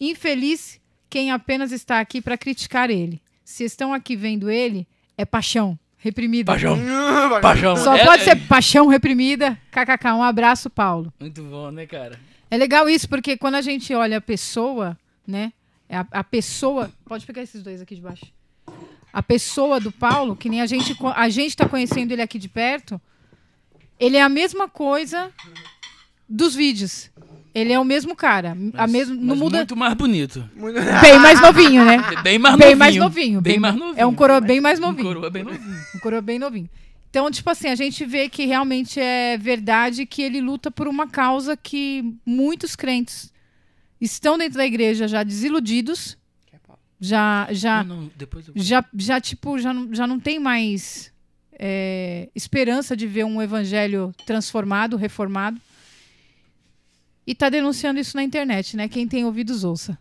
[0.00, 3.20] Infeliz quem apenas está aqui para criticar ele.
[3.44, 4.86] Se estão aqui vendo ele,
[5.16, 6.52] é paixão reprimida.
[6.52, 6.78] Paixão.
[7.42, 7.76] Paixão.
[7.76, 9.58] Só É- pode é- ser paixão reprimida.
[9.70, 11.12] KKK, um abraço, Paulo.
[11.20, 12.18] Muito bom, né, cara?
[12.50, 15.52] É legal isso, porque quando a gente olha a pessoa, né?
[15.88, 16.90] é A, a pessoa.
[17.06, 18.26] Pode pegar esses dois aqui de baixo.
[19.12, 22.48] A pessoa do Paulo, que nem a gente, a gente tá conhecendo ele aqui de
[22.48, 23.00] perto,
[23.98, 25.30] ele é a mesma coisa
[26.28, 27.10] dos vídeos.
[27.52, 28.52] Ele é o mesmo cara.
[28.74, 29.56] a Mas- mesmo, não muda.
[29.58, 30.48] muito mais bonito.
[31.02, 31.98] Bem mais novinho, né?
[32.22, 32.78] Bem mais bem novinho.
[32.78, 33.40] mais novinho.
[33.40, 33.98] Bem mais novinho.
[34.00, 35.08] É um coroa bem mais Um novinho.
[35.08, 35.76] coroa bem novinho.
[35.94, 36.70] Um coroa bem novinho.
[37.10, 41.08] Então, tipo assim, a gente vê que realmente é verdade que ele luta por uma
[41.08, 43.32] causa que muitos crentes
[44.00, 46.16] estão dentro da igreja já desiludidos,
[47.00, 48.10] já, já, Não, não,
[48.54, 51.12] já, já tipo, já não, já não tem mais
[51.52, 55.60] é, esperança de ver um evangelho transformado, reformado.
[57.26, 58.88] E tá denunciando isso na internet, né?
[58.88, 59.98] Quem tem ouvidos, ouça.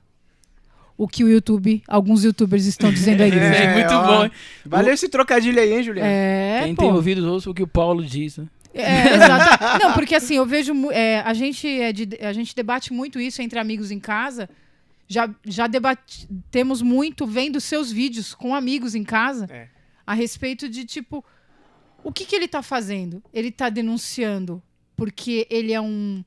[1.00, 3.56] O que o YouTube, alguns youtubers estão dizendo à igreja.
[3.64, 4.06] É, muito ó.
[4.06, 4.32] bom, hein?
[4.66, 6.10] Valeu esse trocadilho aí, hein, Juliano?
[6.12, 6.82] É, Quem pô.
[6.84, 8.48] tem ouvidos ouça o que o Paulo diz, né?
[8.74, 9.80] É, exato.
[9.82, 10.74] Não, porque assim, eu vejo.
[10.92, 14.50] é, a, gente é de- a gente debate muito isso entre amigos em casa.
[15.08, 19.68] Já, já debate, temos muito vendo seus vídeos com amigos em casa É.
[20.06, 21.24] a respeito de tipo.
[22.04, 23.24] O que, que ele tá fazendo?
[23.34, 24.62] Ele tá denunciando
[24.98, 26.24] porque ele é um,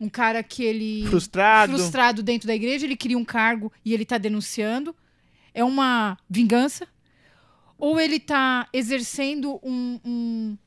[0.00, 1.06] um cara que ele.
[1.06, 1.72] Frustrado.
[1.72, 4.94] frustrado dentro da igreja, ele cria um cargo e ele tá denunciando.
[5.52, 6.86] É uma vingança?
[7.76, 10.58] Ou ele tá exercendo um, um,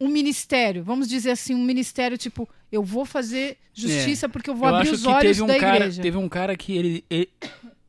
[0.00, 0.82] um ministério?
[0.82, 4.88] Vamos dizer assim, um ministério tipo, eu vou fazer justiça porque eu vou eu abrir
[4.88, 6.02] acho os que olhos teve um da cara, igreja.
[6.02, 7.30] teve um cara que ele, ele,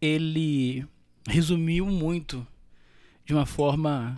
[0.01, 0.87] ele
[1.27, 2.45] resumiu muito
[3.25, 4.17] de uma forma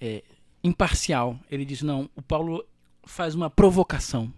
[0.00, 0.22] é,
[0.62, 1.38] imparcial.
[1.50, 2.64] Ele disse não, o Paulo
[3.04, 4.32] faz uma provocação.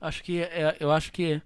[0.00, 1.40] Acho que é, eu acho que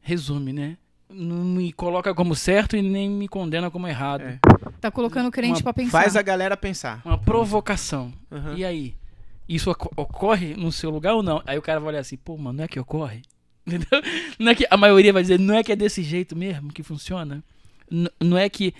[0.00, 0.76] resume, né?
[1.08, 4.22] Não me coloca como certo e nem me condena como errado.
[4.22, 4.38] É.
[4.80, 5.90] Tá colocando o crente Uma- pra pensar.
[6.02, 7.02] Faz a galera pensar.
[7.04, 8.12] Uma provocação.
[8.30, 8.56] Uhum.
[8.56, 8.96] E aí?
[9.48, 11.42] Isso oco- ocorre no seu lugar ou não?
[11.46, 13.22] Aí o cara vai olhar assim, pô, mano, não é que ocorre?
[13.66, 13.86] Entendeu?
[14.38, 16.82] Não é que a maioria vai dizer, não é que é desse jeito mesmo que
[16.82, 17.44] funciona?
[17.90, 18.74] N- não é que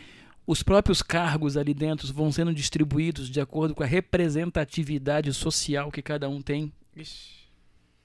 [0.46, 6.02] os próprios cargos ali dentro vão sendo distribuídos de acordo com a representatividade social que
[6.02, 7.41] cada um tem Ixi.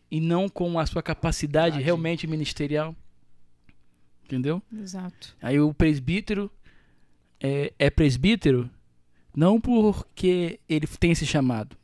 [0.09, 1.84] E não com a sua capacidade Verdade.
[1.85, 2.95] realmente ministerial?
[4.25, 4.61] Entendeu?
[4.73, 5.35] Exato.
[5.41, 6.51] Aí o presbítero
[7.39, 8.69] é, é presbítero
[9.35, 11.77] não porque ele tem esse chamado,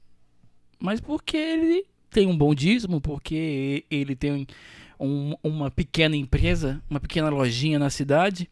[0.80, 4.46] mas porque ele tem um bom dízimo, porque ele tem
[5.00, 8.50] um- uma pequena empresa, uma pequena lojinha na cidade.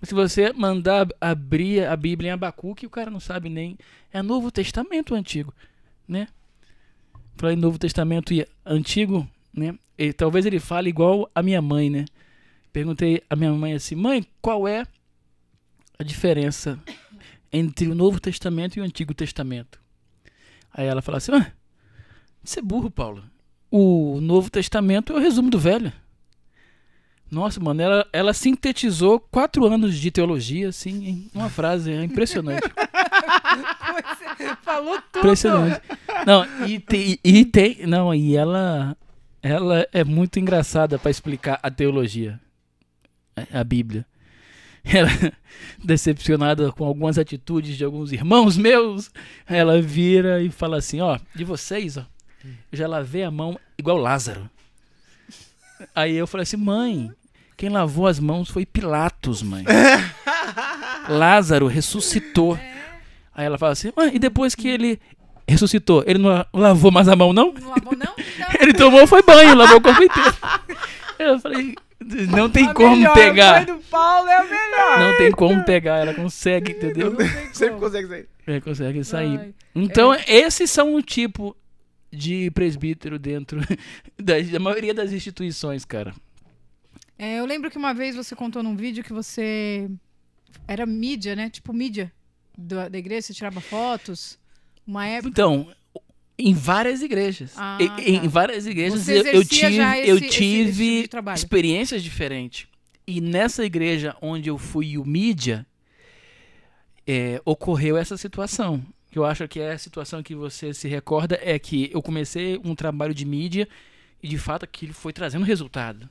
[0.00, 3.76] Mas se você mandar abrir a Bíblia em Abacuque, o cara não sabe nem.
[4.12, 5.52] É Novo Testamento ou Antigo,
[6.08, 6.28] né?
[7.36, 9.76] Falei Novo Testamento e Antigo, né?
[9.96, 12.04] E talvez ele fale igual a minha mãe, né?
[12.72, 14.84] Perguntei à minha mãe assim: mãe, qual é
[15.98, 16.78] a diferença
[17.52, 19.80] entre o Novo Testamento e o Antigo Testamento?
[20.72, 21.52] Aí ela falou assim: ah,
[22.42, 23.22] você é burro, Paulo.
[23.70, 25.92] O Novo Testamento é o resumo do Velho.
[27.30, 31.90] Nossa, mano, ela, ela sintetizou quatro anos de teologia, assim, em uma frase.
[31.90, 32.62] É impressionante.
[34.62, 35.18] Falou tudo.
[35.18, 35.80] Impressionante.
[36.26, 37.86] Não, e tem, e tem.
[37.86, 38.96] Não, e ela.
[39.42, 42.40] Ela é muito engraçada pra explicar a teologia.
[43.36, 44.06] A a Bíblia.
[44.82, 45.08] Ela,
[45.82, 49.10] decepcionada com algumas atitudes de alguns irmãos meus,
[49.46, 52.06] ela vira e fala assim: Ó, de vocês, ó,
[52.44, 54.48] eu já lavei a mão igual Lázaro.
[55.94, 57.10] Aí eu falei assim, mãe,
[57.56, 59.64] quem lavou as mãos foi Pilatos, mãe.
[61.08, 62.58] Lázaro ressuscitou.
[63.34, 65.00] Aí ela fala assim, mãe, e depois que ele
[65.46, 67.52] ressuscitou, ele não lavou mais a mão, não?
[67.52, 68.14] Não lavou, não?
[68.16, 70.34] Então, Ele tomou foi banho, lavou o corpo inteiro.
[71.18, 71.74] Eu falei,
[72.30, 73.66] não tem A como melhor pegar.
[73.66, 74.98] mãe do Paulo é a melhor.
[74.98, 77.10] Não tem como pegar, ela consegue, entendeu?
[77.10, 77.80] não tem Sempre como.
[77.86, 78.28] consegue sair.
[78.46, 79.38] Ela consegue sair.
[79.38, 79.54] Ai.
[79.74, 81.56] Então, esses são o tipo
[82.12, 83.60] de presbítero dentro
[84.18, 86.14] da, da maioria das instituições, cara.
[87.18, 89.88] É, eu lembro que uma vez você contou num vídeo que você
[90.66, 91.48] era mídia, né?
[91.48, 92.12] Tipo mídia
[92.56, 94.38] da, da igreja, você tirava fotos.
[94.86, 95.28] Uma época.
[95.30, 95.72] Então,
[96.38, 97.52] em várias igrejas.
[97.56, 98.02] Ah, em, tá.
[98.02, 99.76] em várias igrejas eu, eu tive,
[100.06, 101.36] eu esse- tipo tive trabalho.
[101.36, 102.66] experiências diferentes.
[103.06, 105.66] E nessa igreja onde eu fui o mídia,
[107.06, 108.84] é, ocorreu essa situação.
[109.10, 112.60] Que eu acho que é a situação que você se recorda é que eu comecei
[112.64, 113.68] um trabalho de mídia
[114.22, 116.08] e de fato aquilo foi trazendo resultado.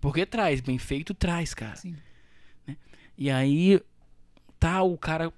[0.00, 1.74] Porque traz, bem feito traz, cara.
[1.76, 1.96] Sim.
[3.18, 3.80] E aí
[4.60, 5.32] tá o cara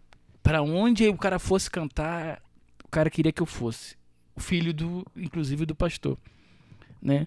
[0.49, 2.41] Pra onde o cara fosse cantar,
[2.83, 3.97] o cara queria que eu fosse.
[4.35, 6.17] O filho do, inclusive do pastor,
[7.03, 7.27] né?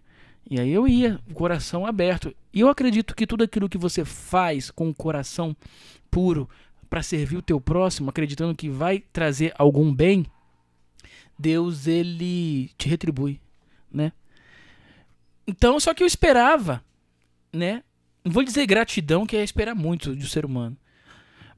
[0.49, 2.35] E aí eu ia, coração aberto.
[2.51, 5.55] E eu acredito que tudo aquilo que você faz com o coração
[6.09, 6.49] puro
[6.89, 10.25] para servir o teu próximo, acreditando que vai trazer algum bem,
[11.37, 13.39] Deus ele te retribui,
[13.93, 14.13] né?
[15.45, 16.83] Então, só que eu esperava,
[17.53, 17.83] né?
[18.25, 20.75] Não vou dizer gratidão, que é esperar muito do ser humano.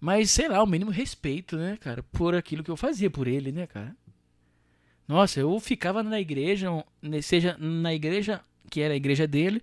[0.03, 2.03] Mas, sei lá, o mínimo respeito, né, cara?
[2.03, 3.95] Por aquilo que eu fazia por ele, né, cara?
[5.07, 6.67] Nossa, eu ficava na igreja,
[7.01, 9.61] né, seja na igreja que era a igreja dele,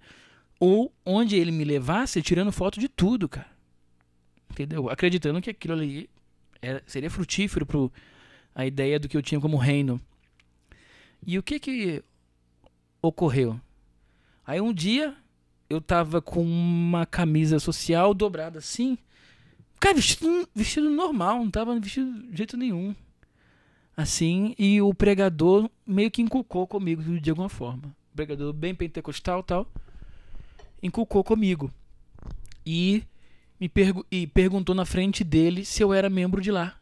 [0.58, 3.50] ou onde ele me levasse, tirando foto de tudo, cara.
[4.50, 4.88] Entendeu?
[4.88, 6.08] Acreditando que aquilo ali
[6.62, 7.92] era, seria frutífero pro
[8.54, 10.00] a ideia do que eu tinha como reino.
[11.26, 12.02] E o que que
[13.02, 13.60] ocorreu?
[14.46, 15.14] Aí um dia
[15.68, 18.96] eu tava com uma camisa social dobrada assim,
[19.80, 22.94] Cara, vestido, vestido normal, não tava vestido de jeito nenhum.
[23.96, 27.94] Assim, e o pregador meio que inculcou comigo de alguma forma.
[28.12, 29.66] O pregador bem pentecostal tal,
[30.82, 31.72] inculcou comigo.
[32.64, 33.02] E
[33.58, 36.78] me pergu e perguntou na frente dele se eu era membro de lá.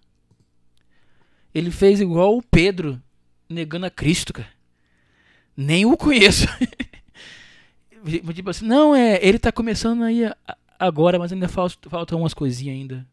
[1.54, 3.00] Ele fez igual o Pedro,
[3.48, 4.48] negando a Cristo, cara.
[5.56, 6.46] Nem o conheço.
[8.34, 10.36] tipo assim, não, é, ele tá começando aí a-
[10.78, 13.06] agora, mas ainda falta, falta umas coisinhas ainda.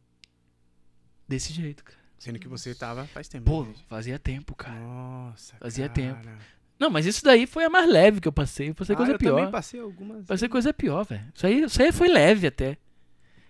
[1.28, 1.98] Desse jeito, cara.
[2.18, 3.46] Sendo que você tava faz tempo.
[3.46, 3.80] Pô, igreja.
[3.88, 4.80] fazia tempo, cara.
[4.80, 5.94] Nossa, Fazia cara.
[5.94, 6.30] tempo.
[6.80, 8.74] Não, mas isso daí foi a mais leve que eu passei.
[8.74, 9.52] Passei Ah, coisa eu também pior.
[9.52, 10.26] passei algumas.
[10.26, 11.26] Passei coisa pior, velho.
[11.34, 12.78] Isso aí, isso aí foi leve até.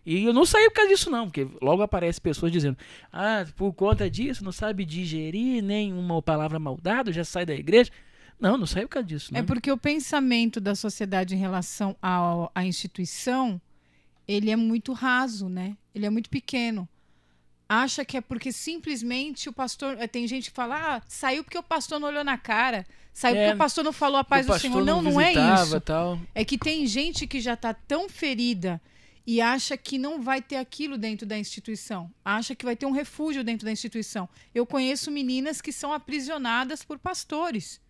[0.06, 2.78] E eu não saí por causa disso, não, porque logo aparece pessoas dizendo:
[3.12, 7.90] Ah, por conta disso, não sabe digerir nenhuma palavra maldada, já sai da igreja.
[8.40, 9.32] Não, não saiu por causa disso.
[9.34, 9.46] É Não.
[9.46, 13.60] porque o pensamento da sociedade em relação à instituição,
[14.28, 15.78] ele é muito raso, né?
[15.94, 16.88] Ele é muito pequeno.
[17.68, 19.98] Acha que é porque simplesmente o pastor.
[20.00, 22.86] eh, Tem gente que fala, ah, saiu porque o pastor não olhou na cara.
[23.12, 24.86] Saiu É, porque o pastor não falou a paz do Senhor.
[24.86, 25.82] Não, não é visitava, isso.
[25.82, 26.20] Tal.
[26.36, 28.80] É que tem gente que já está tão ferida
[29.26, 32.12] e acha que não vai ter aquilo dentro da instituição.
[32.24, 34.30] Acha que vai ter um refúgio dentro da instituição.
[34.54, 37.82] Eu conheço meninas que são aprisionadas por pastores.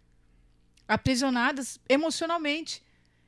[0.87, 2.81] Aprisionadas emocionalmente.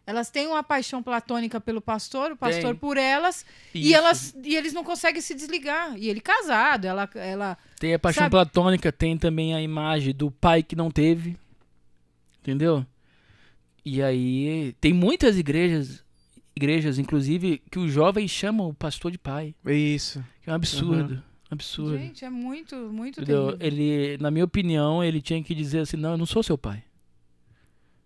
[0.07, 2.75] Elas têm uma paixão platônica pelo pastor, o pastor Tem.
[2.75, 3.95] por elas, e Isso.
[3.95, 5.97] elas e eles não conseguem se desligar.
[5.97, 8.31] E ele casado, ela ela Tem a paixão Sabe?
[8.31, 11.35] platônica, tem também a imagem do pai que não teve.
[12.39, 12.85] Entendeu?
[13.83, 16.01] E aí tem muitas igrejas,
[16.55, 19.53] igrejas inclusive, que os jovens chamam o pastor de pai.
[19.65, 20.23] Isso.
[20.41, 21.15] Que é um absurdo.
[21.15, 21.21] um
[21.53, 21.97] Absurdo.
[21.97, 23.57] Gente, é muito muito Entendeu?
[23.57, 23.67] terrível.
[23.67, 26.81] Ele, na minha opinião, ele tinha que dizer assim: não, eu não sou seu pai.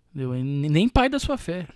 [0.09, 0.35] Entendeu?
[0.35, 1.67] E Nem pai da sua fé.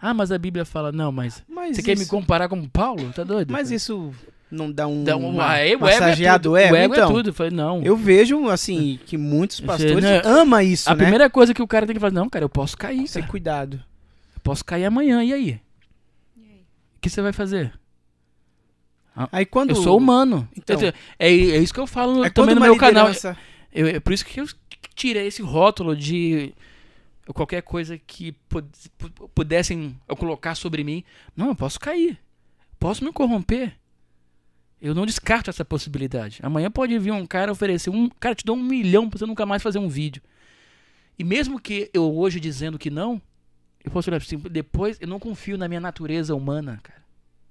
[0.00, 3.12] Ah, mas a Bíblia fala, não, mas Mas você quer me isso- comparar com Paulo?
[3.12, 3.50] Tá doido?
[3.52, 4.12] Mas isso
[4.50, 5.02] não dá um.
[5.04, 6.66] Dá um, uma, ah, é, o ego massageado é tudo.
[6.68, 7.10] ego, o ego então.
[7.10, 7.30] é tudo.
[7.30, 7.82] Eu falei, não.
[7.82, 11.02] Eu vejo, assim, que muitos Você, pastores né, amam isso, a né?
[11.02, 13.26] primeira coisa que o cara tem que fazer, não, cara, eu posso cair, cara.
[13.26, 13.74] cuidado.
[14.36, 15.60] Eu posso cair amanhã, e aí?
[16.36, 17.72] O que você vai fazer?
[19.32, 19.70] Aí quando...
[19.70, 20.48] Eu sou humano.
[20.56, 20.80] Então.
[20.80, 20.94] Eu é,
[21.28, 23.08] é isso que eu falo É também no meu canal.
[23.08, 23.36] liderança-
[23.72, 24.46] Eu- é por isso que eu
[24.94, 26.54] tirei esse rótulo de
[27.34, 28.62] qualquer coisa que pu-
[28.98, 31.04] pu- pudessem eu colocar sobre mim.
[31.36, 32.18] Não, eu posso cair.
[32.78, 33.76] Posso me corromper.
[34.80, 36.38] Eu não descarto essa possibilidade.
[36.42, 38.08] Amanhã pode vir um cara oferecer um.
[38.08, 40.22] Cara, te dou um milhão pra você nunca mais fazer um vídeo.
[41.18, 43.20] E mesmo que eu hoje dizendo que não,
[43.84, 47.02] eu posso olhar assim, depois eu não confio na minha natureza humana, cara.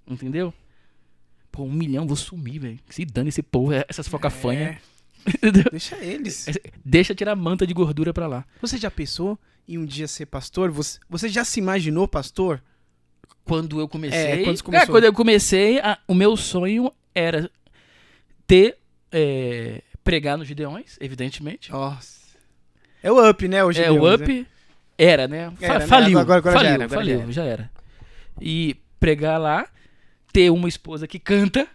[0.08, 0.54] Entendeu?
[1.52, 2.80] Pô, um milhão, vou sumir, velho.
[2.90, 4.78] Se dane esse povo, essas focafanhas.
[4.78, 5.52] É.
[5.72, 6.46] Deixa eles.
[6.86, 8.46] Deixa tirar a manta de gordura pra lá.
[8.62, 9.38] Você já pensou
[9.68, 10.72] em um dia ser pastor?
[10.72, 12.62] Você, você já se imaginou pastor?
[13.44, 14.20] Quando eu comecei.
[14.20, 14.88] É, quando É, começou.
[14.88, 17.50] quando eu comecei, a- o meu sonho era
[18.46, 18.78] ter.
[19.12, 21.72] é, pregar nos Gideões, evidentemente.
[21.72, 22.18] Nossa.
[23.04, 23.64] É o up, né?
[23.64, 24.48] Hoje é, o Up
[24.98, 25.52] era, né?
[25.52, 25.88] Fa- Era, né?
[25.88, 26.20] Faliu.
[26.20, 27.32] Agora- agora já faliu, era, agora faliu, já era.
[27.34, 27.72] já era.
[28.42, 29.68] E pregar lá,
[30.34, 31.68] ter uma esposa que canta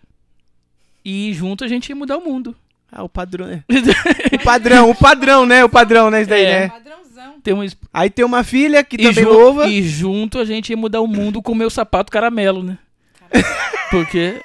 [1.04, 2.54] e junto a gente ia mudar o mundo.
[2.90, 3.46] Ah, o padrão.
[3.48, 3.64] é.
[4.36, 5.64] o padrão, o padrão, né?
[5.64, 6.20] O padrão, né?
[6.20, 6.60] Isso daí, É.
[6.68, 6.68] né?
[7.42, 9.66] Ter uma, Aí tem uma filha que e, também louva.
[9.68, 12.78] e junto a gente ia mudar o mundo com o meu sapato caramelo, né?
[13.90, 14.40] Porque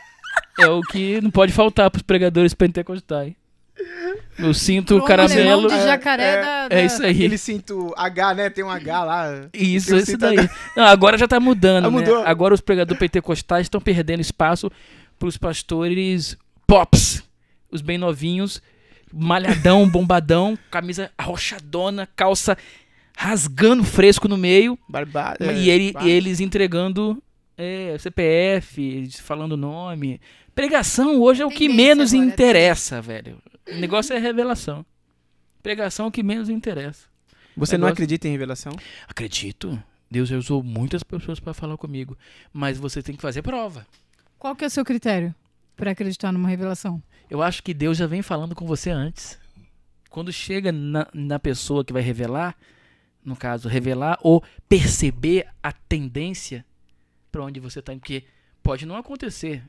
[0.60, 3.34] é o que não pode faltar pros pregadores pentecostais.
[4.40, 5.68] Eu sinto o Pro alemão caramelo.
[5.70, 7.12] de jacaré É, da, É da- isso aí.
[7.12, 8.50] Aquele cinto H, né?
[8.50, 9.48] Tem um H lá.
[9.54, 10.38] Isso, Eu isso daí.
[10.76, 12.06] Não, agora já tá mudando, Ah, né?
[12.26, 14.72] Agora os pregadores pentecostais estão perdendo espaço
[15.20, 17.24] pros pastores pops.
[17.72, 18.62] Os bem novinhos,
[19.14, 22.58] malhadão, bombadão, camisa arrochadona, calça
[23.20, 24.78] rasgando fresco no meio.
[24.88, 25.52] Barbada.
[25.52, 27.22] e, ele- bar- e eles entregando
[27.58, 30.22] é, CPF, falando nome.
[30.54, 33.42] Pregação hoje é o que menos agora, é interessa, velho.
[33.68, 34.86] O negócio é revelação.
[35.64, 37.08] Pregação é o que menos interessa.
[37.56, 38.72] Você não negócio- acredita em revelação?
[39.08, 39.82] Acredito.
[40.10, 42.16] Deus já usou muitas pessoas para falar comigo.
[42.54, 43.86] Mas você tem que fazer prova.
[44.38, 45.34] Qual que é o seu critério
[45.76, 47.02] pra acreditar numa revelação?
[47.30, 49.38] Eu acho que Deus já vem falando com você antes.
[50.10, 52.56] Quando chega na, na pessoa que vai revelar,
[53.28, 56.66] no caso, revelar ou perceber a tendência
[57.30, 58.24] para onde você está indo, porque
[58.64, 59.62] pode não acontecer.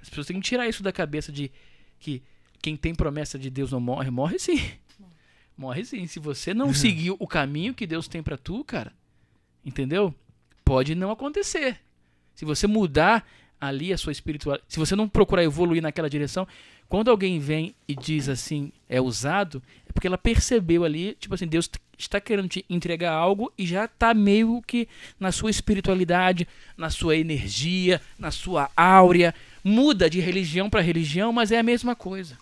[0.00, 1.50] As pessoas têm que tirar isso da cabeça de
[1.98, 2.22] que
[2.62, 4.60] quem tem promessa de Deus não morre, morre sim.
[5.58, 6.06] Morre sim.
[6.06, 8.92] Se você não seguir o caminho que Deus tem para tu, cara,
[9.64, 10.14] entendeu?
[10.64, 11.80] Pode não acontecer.
[12.36, 13.26] Se você mudar
[13.60, 16.46] ali a sua espiritualidade, se você não procurar evoluir naquela direção,
[16.88, 21.48] quando alguém vem e diz assim, é usado, é porque ela percebeu ali, tipo assim,
[21.48, 24.88] Deus está querendo te entregar algo e já está meio que
[25.18, 26.46] na sua espiritualidade,
[26.76, 29.34] na sua energia, na sua áurea.
[29.62, 32.36] Muda de religião para religião, mas é a mesma coisa.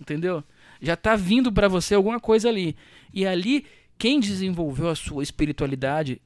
[0.00, 0.42] Entendeu?
[0.80, 2.76] Já está vindo para você alguma coisa ali.
[3.12, 3.64] E ali,
[3.96, 6.20] quem desenvolveu a sua espiritualidade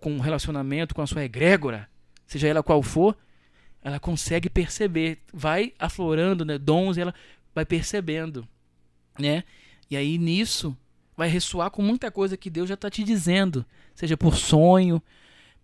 [0.00, 1.88] com um relacionamento com a sua egrégora,
[2.26, 3.16] seja ela qual for,
[3.82, 7.14] ela consegue perceber, vai aflorando né, dons, ela
[7.54, 8.46] vai percebendo,
[9.18, 9.44] né?
[9.90, 10.76] E aí nisso
[11.16, 13.64] vai ressoar com muita coisa que Deus já está te dizendo,
[13.94, 15.02] seja por sonho,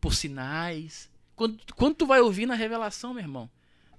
[0.01, 1.11] por sinais.
[1.35, 3.51] Quando, quando tu vai ouvir na revelação, meu irmão,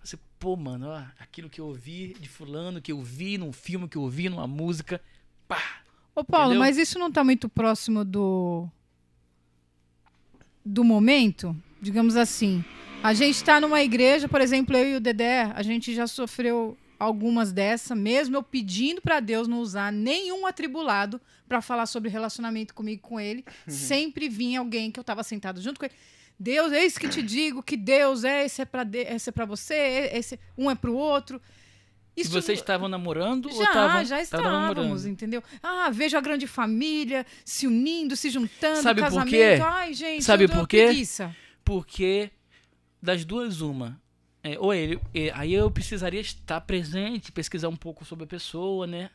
[0.03, 3.87] você, pô, mano, ó, aquilo que eu ouvi de fulano, que eu vi num filme,
[3.87, 5.01] que eu ouvi numa música,
[5.47, 5.81] pá,
[6.13, 6.59] Ô, Paulo, Entendeu?
[6.59, 8.67] mas isso não tá muito próximo do.
[10.63, 11.55] do momento?
[11.81, 12.63] Digamos assim.
[13.01, 16.77] A gente tá numa igreja, por exemplo, eu e o Dedé, a gente já sofreu
[17.01, 22.73] algumas dessa, mesmo eu pedindo pra Deus não usar nenhum atribulado pra falar sobre relacionamento
[22.73, 25.95] comigo com ele, sempre vinha alguém que eu tava sentado junto com ele.
[26.39, 30.09] Deus, eis que te digo que Deus é esse é para esse é para você,
[30.13, 31.41] esse um é pro outro.
[32.15, 35.07] E vocês estavam namorando ou Já, estavam já estavam estávamos, namorando?
[35.07, 35.43] entendeu?
[35.61, 39.29] Ah, vejo a grande família se unindo, se juntando, Sabe por casamento.
[39.31, 39.59] quê?
[39.63, 40.85] Ai, gente, Sabe por quê?
[40.87, 41.35] preguiça.
[41.63, 42.31] Porque
[43.01, 44.00] das duas, uma.
[44.43, 44.99] É, ou ele,
[45.33, 49.09] aí eu precisaria estar presente, pesquisar um pouco sobre a pessoa, né?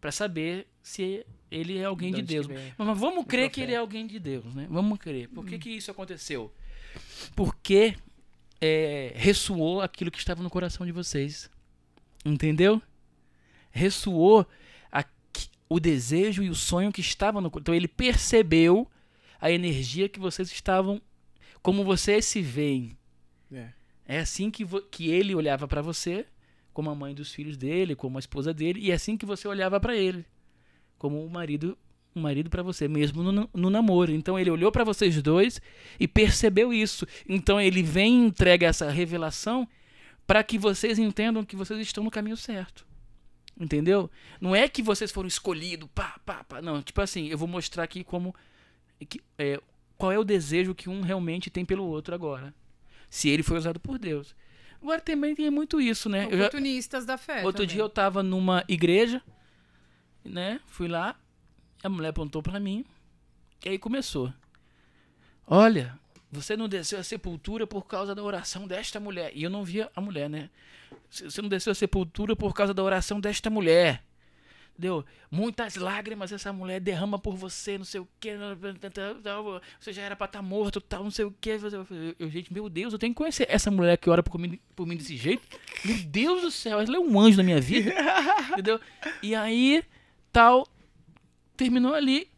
[0.00, 2.46] Pra saber se ele é alguém de De Deus.
[2.46, 4.66] Mas, mas vamos crer que ele é alguém de Deus, né?
[4.68, 5.28] Vamos crer.
[5.30, 6.52] Por que, que isso aconteceu?
[7.34, 7.96] Porque
[8.60, 11.48] é, ressoou aquilo que estava no coração de vocês.
[12.24, 12.82] Entendeu?
[13.70, 14.46] Ressoou
[14.90, 17.62] aqui- o desejo e o sonho que estava no coração.
[17.62, 18.86] Então ele percebeu
[19.40, 21.00] a energia que vocês estavam.
[21.62, 22.96] Como vocês se veem.
[23.52, 23.70] É.
[24.06, 26.26] É assim que, que ele olhava pra você,
[26.72, 29.48] como a mãe dos filhos dele, como a esposa dele, e é assim que você
[29.48, 30.24] olhava pra ele,
[30.98, 31.76] como o marido,
[32.14, 34.12] um marido para você, mesmo no, no namoro.
[34.12, 35.60] Então ele olhou pra vocês dois
[35.98, 37.06] e percebeu isso.
[37.28, 39.68] Então ele vem e entrega essa revelação
[40.26, 42.86] para que vocês entendam que vocês estão no caminho certo.
[43.58, 44.10] Entendeu?
[44.40, 46.60] Não é que vocês foram escolhidos, pá, pá, pá.
[46.60, 48.34] Não, tipo assim, eu vou mostrar aqui como.
[49.08, 49.58] que- é,
[49.96, 52.54] qual é o desejo que um realmente tem pelo outro agora.
[53.16, 54.36] Se ele foi usado por Deus.
[54.82, 56.26] Agora também tem muito isso, né?
[56.26, 57.36] Eu já- Oportunistas da fé.
[57.38, 57.66] outro também.
[57.68, 59.22] dia eu tava numa igreja,
[60.22, 60.60] né?
[60.66, 61.16] Fui lá,
[61.82, 62.84] a mulher apontou pra mim,
[63.64, 64.30] e aí começou.
[65.46, 65.98] Olha,
[66.30, 69.30] você não desceu a sepultura por causa da oração desta mulher.
[69.34, 70.50] E eu não via a mulher, né?
[71.08, 74.02] Você não desceu a sepultura por causa da oração desta mulher.
[74.78, 78.30] Deu muitas lágrimas essa mulher derrama por você, não sei o que,
[79.80, 81.50] você já era pra estar tá morto, tal, não sei o que.
[82.18, 84.86] Eu, gente, meu Deus, eu tenho que conhecer essa mulher que ora por mim, por
[84.86, 85.46] mim desse jeito.
[85.84, 87.92] Meu Deus do céu, ela é um anjo na minha vida,
[88.52, 88.80] entendeu?
[89.22, 89.82] E aí,
[90.32, 90.66] tal,
[91.56, 92.28] terminou ali,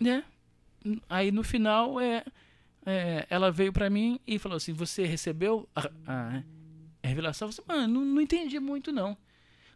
[0.00, 0.24] né?
[1.08, 2.24] Aí no final, é,
[2.84, 6.42] é ela veio pra mim e falou assim: Você recebeu a, a,
[7.02, 7.48] a revelação?
[7.48, 9.16] Eu falei, mano, não, não entendi muito não.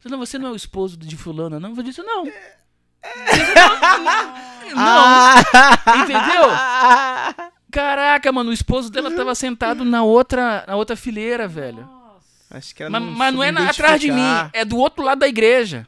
[0.04, 1.74] Não, você não é o esposo de fulana, não?
[1.76, 2.24] Eu disse, não.
[2.24, 2.32] não.
[4.76, 5.34] Ah.
[6.02, 7.50] Entendeu?
[7.70, 11.88] Caraca, mano, o esposo dela tava sentado na outra, na outra fileira, velho.
[12.50, 15.02] Acho que ela Mas, não mas não é na- atrás de mim, é do outro
[15.04, 15.86] lado da igreja.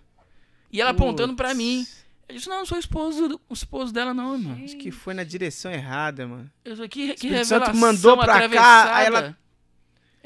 [0.73, 1.59] E ela apontando pra Putz.
[1.59, 1.87] mim.
[2.29, 4.63] Eu disse, não, eu sou o esposo, o esposo dela, não, mano.
[4.65, 6.51] Acho que foi na direção errada, mano.
[6.63, 8.95] Eu sou que, que Espírito Santo revelação mandou pra cá, atravessada.
[8.97, 9.37] aí ela-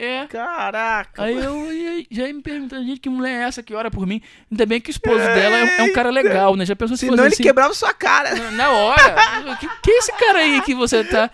[0.05, 0.27] É.
[0.27, 1.23] Caraca.
[1.23, 4.05] Aí eu ia- já ia me perguntando, gente, que mulher é essa que ora por
[4.07, 4.21] mim?
[4.51, 6.65] Ainda bem que o esposo dela é, um- é um cara legal, né?
[6.67, 7.43] Já pensou se Senão fosse ele assim?
[7.45, 8.35] quebrava sua cara.
[8.35, 9.57] Na- Na hora.
[9.61, 11.31] que, que é esse cara aí que você tá,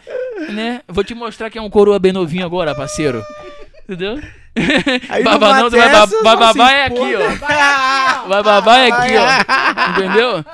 [0.51, 0.83] né?
[0.87, 3.25] Vou te mostrar que é um coroa bem novinho agora, parceiro.
[3.85, 4.21] Entendeu?
[5.09, 8.29] Aí numa não, vai dessas, vai babar é aqui, ó.
[8.29, 9.91] Vai babar é aqui, ó.
[9.93, 10.45] Entendeu?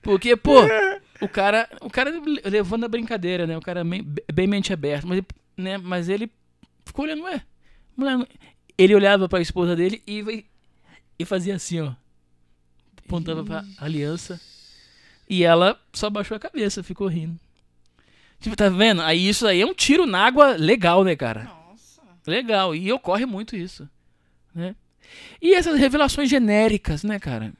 [0.00, 0.62] Porque, pô,
[1.20, 2.10] o cara, o cara
[2.44, 3.56] levando a brincadeira, né?
[3.56, 5.20] O cara bem, bem mente aberta, mas,
[5.56, 5.76] né?
[5.76, 6.30] mas ele
[6.88, 7.42] ficou olhando, ué,
[7.96, 8.18] mulher,
[8.76, 10.44] ele olhava pra esposa dele e,
[11.18, 11.92] e fazia assim, ó.
[13.04, 14.40] Apontava pra aliança.
[15.28, 17.38] E ela só baixou a cabeça, ficou rindo.
[18.40, 19.02] Tipo, tá vendo?
[19.02, 21.44] Aí isso aí é um tiro na água legal, né, cara?
[21.44, 22.02] Nossa.
[22.26, 23.88] Legal, e ocorre muito isso,
[24.54, 24.74] né?
[25.40, 27.52] E essas revelações genéricas, né, cara?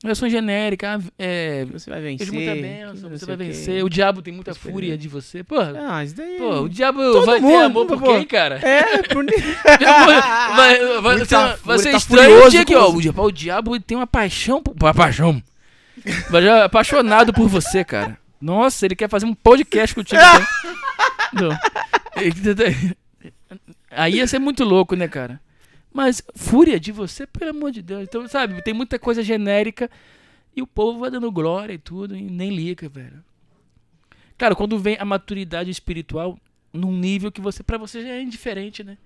[0.00, 2.32] Revelações genéricas, ah, é, Você vai Deus vencer.
[2.32, 5.42] muita bênção, você vai vencer, o diabo tem muita Espera fúria de você.
[5.42, 6.36] Pô, Ah, isso daí.
[6.38, 8.06] pô o diabo Todo vai ter mundo, amor por pô.
[8.06, 8.60] quem, cara?
[8.62, 9.24] É, por
[9.66, 9.78] vai,
[10.56, 12.96] vai, vai, Muita ser, vai ser tá estranho o dia que, ó, você.
[12.96, 15.42] o diabo, o diabo tem uma paixão, por- uma paixão.
[16.40, 18.16] Já apaixonado por você, cara.
[18.40, 20.20] Nossa, ele quer fazer um podcast contigo.
[21.34, 21.58] né?
[23.90, 25.40] Aí ia ser muito louco, né, cara?
[25.92, 28.02] Mas fúria de você, pelo amor de Deus.
[28.02, 29.90] Então, sabe, tem muita coisa genérica
[30.54, 33.24] e o povo vai dando glória e tudo e nem liga, velho.
[34.36, 36.38] Cara, quando vem a maturidade espiritual
[36.72, 38.96] num nível que você, para você já é indiferente, né?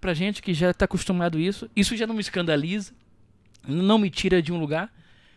[0.00, 2.92] Pra gente que já tá acostumado a isso, isso já não me escandaliza,
[3.66, 4.92] não me tira de um lugar.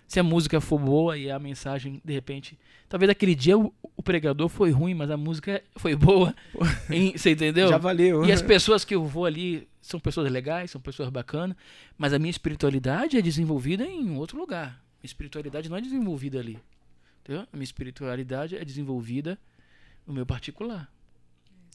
[0.08, 4.04] Se a música for boa e a mensagem, de repente, talvez aquele dia o, o
[4.04, 6.36] pregador foi ruim, mas a música foi boa.
[7.16, 7.68] Você entendeu?
[7.68, 8.26] Já valeu.
[8.26, 11.56] E as pessoas que eu vou ali são pessoas legais, são pessoas bacanas,
[11.98, 14.82] mas a minha espiritualidade é desenvolvida em outro lugar.
[15.02, 16.58] Minha espiritualidade não é desenvolvida ali.
[17.22, 17.42] Entendeu?
[17.42, 19.38] A minha espiritualidade é desenvolvida
[20.08, 20.90] no meu particular.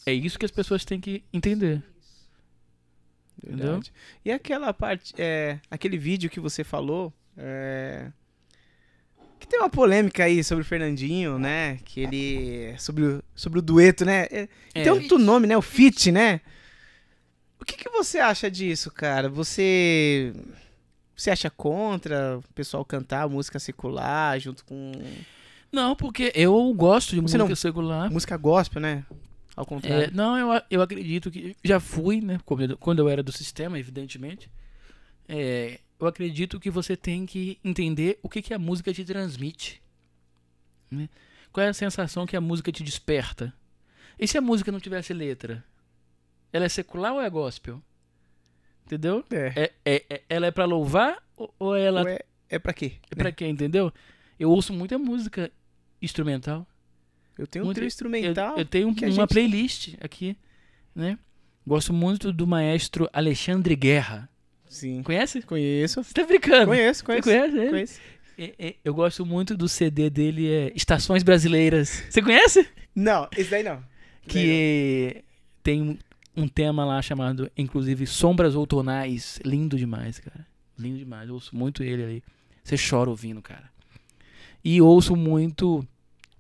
[0.07, 1.83] É isso que as pessoas têm que entender.
[3.43, 3.81] Entendeu?
[4.25, 8.11] E aquela parte, é, aquele vídeo que você falou, é,
[9.39, 11.79] que tem uma polêmica aí sobre o Fernandinho, né?
[11.85, 14.27] Que ele sobre o, sobre o dueto, né?
[14.31, 14.83] É, É.
[14.83, 15.57] Tem outro nome, né?
[15.57, 16.41] O Fit, né?
[17.61, 19.29] O que, que você acha disso, cara?
[19.29, 20.33] Você
[21.17, 24.93] você acha contra o pessoal cantar música secular junto com
[25.73, 28.11] Não, porque eu gosto de Você música não- secular.
[28.11, 29.05] música gospel, né?
[29.57, 30.11] Ao É, contrário.
[30.15, 31.57] não, eu, eu acredito que.
[31.65, 32.39] Já fui, né?
[32.45, 34.49] Quando eu- quando eu era do sistema, evidentemente.
[35.29, 39.83] É, eu acredito que você tem que entender o que, que a música te transmite.
[40.91, 41.09] né?
[41.53, 43.53] Qual é a sensação que a música te desperta?
[44.19, 45.65] E se a música não tivesse letra?
[46.53, 47.83] Ela é secular ou é gospel?
[48.87, 49.25] Entendeu?
[49.31, 49.53] É.
[49.55, 52.19] É, é- é- ela é pra louvar ou, ou ela Ou é,
[52.49, 52.93] é pra quê?
[53.11, 53.47] é pra quê?
[53.47, 53.93] Entendeu?
[54.39, 55.51] Eu ouço muita música
[56.01, 56.67] instrumental.
[57.37, 58.53] Eu tenho um Muito- trio instrumental.
[58.55, 60.37] Eu, eu tenho uma gente- playlist aqui,
[60.95, 61.19] né?
[61.67, 64.29] Gosto muito do maestro Alexandre Guerra.
[64.69, 65.03] Sim.
[65.03, 65.43] Conhece?
[65.43, 66.03] Conheço.
[66.03, 66.67] Você tá brincando?
[66.67, 67.29] Conheço, Você conheço.
[67.29, 67.71] conhece ele?
[67.71, 68.01] conheço.
[68.39, 72.05] É, é, eu gosto muito do CD dele, é Estações Brasileiras.
[72.09, 72.67] Você conhece?
[72.95, 73.83] Não, esse daí não.
[74.27, 75.25] Que
[75.63, 75.99] tem
[76.43, 79.39] um, tema lá chamado, inclusive, Sombras Outonais.
[79.45, 80.47] Lindo demais, cara.
[80.79, 81.29] Lindo demais.
[81.29, 82.23] Eu ouço muito ele aí.
[82.63, 83.71] Você chora ouvindo, cara.
[84.65, 85.87] E ouço muito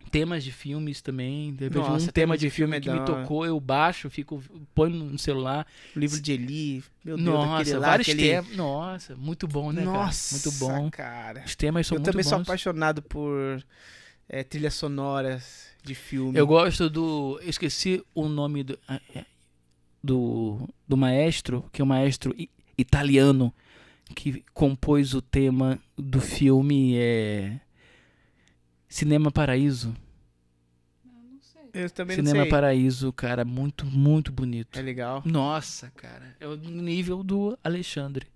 [0.08, 1.54] temas de filmes também.
[1.54, 4.42] De repente, Nossa, um tema de filme filme que me tocou, eu baixo, fico,
[4.74, 5.66] põe no celular.
[5.94, 6.84] O livro de Eli.
[7.04, 8.28] Meu Deus, Nossa, lá, vários aquele...
[8.28, 8.56] temas.
[8.56, 10.42] Nossa, muito bom, né, Nossa, cara?
[10.42, 10.90] Muito bom.
[10.90, 11.44] cara.
[11.46, 12.42] Os temas são Eu muito também sou bons.
[12.42, 13.62] apaixonado por
[14.28, 16.38] é, trilhas sonoras de filme.
[16.38, 17.38] Eu gosto do.
[17.42, 19.24] eu Esqueci o nome do, ah, é,
[20.02, 22.34] do, do maestro, que é um maestro
[22.76, 23.52] italiano
[24.14, 27.60] que compôs o tema do filme é,
[28.88, 29.94] Cinema Paraíso.
[31.04, 31.70] Não sei.
[31.74, 32.50] Eu também Cinema não sei.
[32.50, 34.78] Paraíso, cara, muito, muito bonito.
[34.78, 35.22] É legal.
[35.24, 38.26] Nossa, cara, é o nível do Alexandre.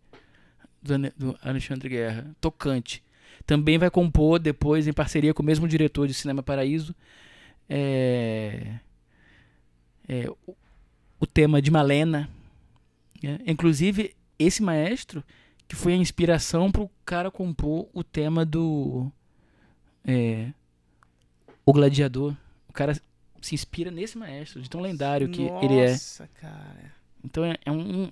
[1.17, 3.03] do Alexandre Guerra, tocante.
[3.47, 6.95] Também vai compor depois, em parceria com o mesmo diretor de Cinema Paraíso,
[7.69, 8.79] é,
[10.09, 10.29] é,
[11.23, 12.29] o, tema de Malena.
[13.23, 13.39] né?
[13.47, 15.23] Inclusive, esse maestro
[15.69, 19.11] que foi a inspiração para o cara compor o tema do
[20.05, 20.49] é,
[21.65, 22.37] O Gladiador.
[22.69, 23.01] O cara
[23.41, 25.91] se inspira nesse maestro, de tão lendário que ele é.
[25.91, 26.95] Nossa, cara.
[27.25, 28.11] Então é, é um.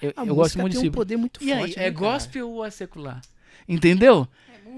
[0.00, 1.78] eu, eu gosto muito tem um poder muito e aí, forte.
[1.78, 1.94] é né, cara?
[1.94, 3.20] gospel ou é secular?
[3.68, 4.28] Entendeu?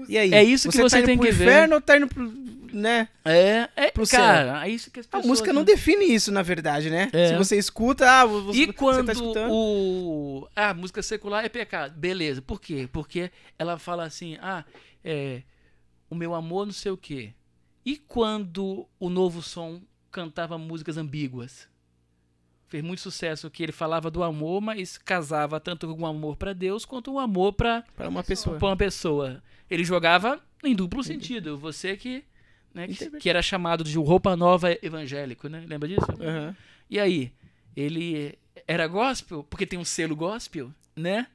[0.07, 0.33] E aí?
[0.33, 1.45] É isso que você tá indo tem pro que ver.
[1.45, 2.31] inferno ou tá indo pro.
[2.73, 3.07] né?
[3.25, 4.19] É, é Pro céu.
[4.19, 5.25] cara, é isso que as A pessoas.
[5.25, 7.09] música não define isso, na verdade, né?
[7.13, 7.29] É.
[7.29, 9.51] Se você escuta, ah, você, E você quando tá escutando.
[9.53, 12.41] o ah, a música secular é pecado, beleza?
[12.41, 12.87] Por quê?
[12.91, 14.63] Porque ela fala assim, ah,
[15.03, 15.41] é,
[16.09, 17.33] o meu amor não sei o quê.
[17.85, 21.67] E quando o novo som cantava músicas ambíguas?
[22.69, 26.51] Fez muito sucesso que ele falava do amor, mas casava tanto com o amor pra
[26.51, 28.57] Deus quanto o amor Para uma pessoa.
[28.57, 29.41] pra uma pessoa.
[29.69, 31.57] Ele jogava em duplo sentido.
[31.57, 32.23] Você que,
[32.73, 35.63] né, que, que era chamado de roupa nova evangélico, né?
[35.67, 36.11] Lembra disso?
[36.21, 36.55] Aham.
[36.89, 37.31] E aí,
[37.75, 38.37] ele
[38.67, 41.27] era gospel, porque tem um selo gospel, né?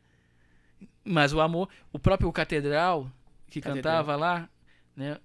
[1.05, 3.11] Mas o amor, o próprio Catedral,
[3.51, 3.83] que Catedral.
[3.83, 4.49] cantava lá,
[4.97, 5.19] né?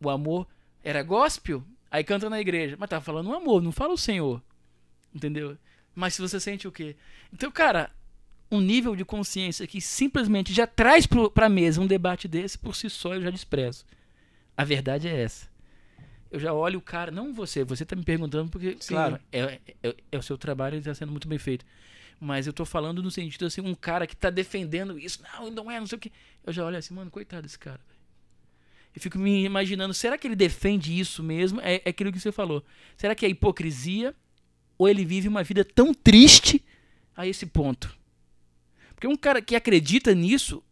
[0.00, 0.46] O amor
[0.82, 2.76] era gospel, aí canta na igreja.
[2.78, 4.42] Mas tava falando o amor, não fala o Senhor.
[5.14, 5.56] Entendeu?
[5.94, 6.96] Mas se você sente o quê?
[7.32, 7.90] Então, cara,
[8.54, 12.74] um nível de consciência que simplesmente já traz pro, pra mesa um debate desse, por
[12.74, 13.84] si só eu já desprezo.
[14.56, 15.48] A verdade é essa.
[16.30, 18.94] Eu já olho o cara, não você, você tá me perguntando porque, Sim.
[18.94, 21.64] claro, é, é, é o seu trabalho e está sendo muito bem feito.
[22.20, 25.70] Mas eu tô falando no sentido assim, um cara que tá defendendo isso, não, não
[25.70, 26.12] é, não sei o que.
[26.44, 27.80] Eu já olho assim, mano, coitado desse cara.
[28.94, 31.60] Eu fico me imaginando, será que ele defende isso mesmo?
[31.60, 32.64] É, é aquilo que você falou.
[32.96, 34.14] Será que é hipocrisia?
[34.78, 36.64] Ou ele vive uma vida tão triste
[37.16, 37.96] a esse ponto?
[39.04, 40.62] Porque um cara que acredita nisso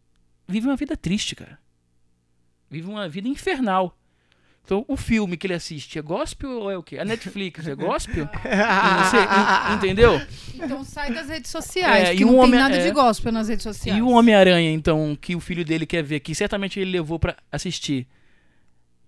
[0.47, 1.59] vive uma vida triste, cara.
[2.67, 3.95] Vive uma vida infernal.
[4.65, 6.97] Então, o filme que ele assiste é gospel ou é o quê?
[6.97, 8.25] A Netflix é gospel?
[8.33, 10.19] Você- en- entendeu?
[10.55, 12.83] Então sai das redes sociais, É, e um não tem homem- nada é.
[12.83, 13.99] de gospel nas redes sociais.
[13.99, 17.35] E o Homem-Aranha, então, que o filho dele quer ver, que certamente ele levou pra
[17.51, 18.07] assistir,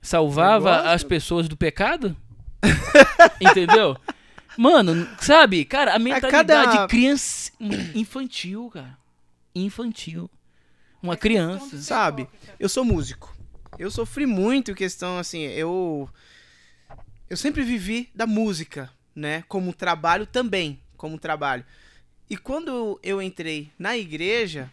[0.02, 0.88] salvava gosto.
[0.90, 2.16] as pessoas do pecado?
[3.42, 3.98] Entendeu?
[4.56, 7.52] Mano, sabe, cara, a mentalidade cada- criança
[7.96, 9.04] infantil, cara.
[9.56, 10.30] Infantil.
[11.02, 11.78] Uma criança.
[11.82, 12.28] Sabe?
[12.60, 13.36] Eu sou músico.
[13.78, 16.10] Eu sofri muito em questão, assim, eu.
[17.30, 19.44] Eu sempre vivi da música, né?
[19.48, 20.80] Como trabalho também.
[20.98, 21.66] Como trabalho.
[22.30, 24.72] E quando eu entrei na igreja,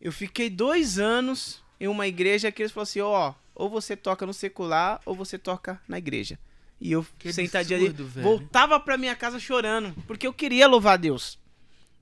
[0.00, 4.24] eu fiquei dois anos em uma igreja que eles falaram assim: ó, ou você toca
[4.24, 6.38] no secular ou você toca na igreja.
[6.80, 8.24] E eu Que sentadinho absurdo, ali, velho.
[8.26, 11.38] voltava pra minha casa chorando, porque eu queria louvar a Deus.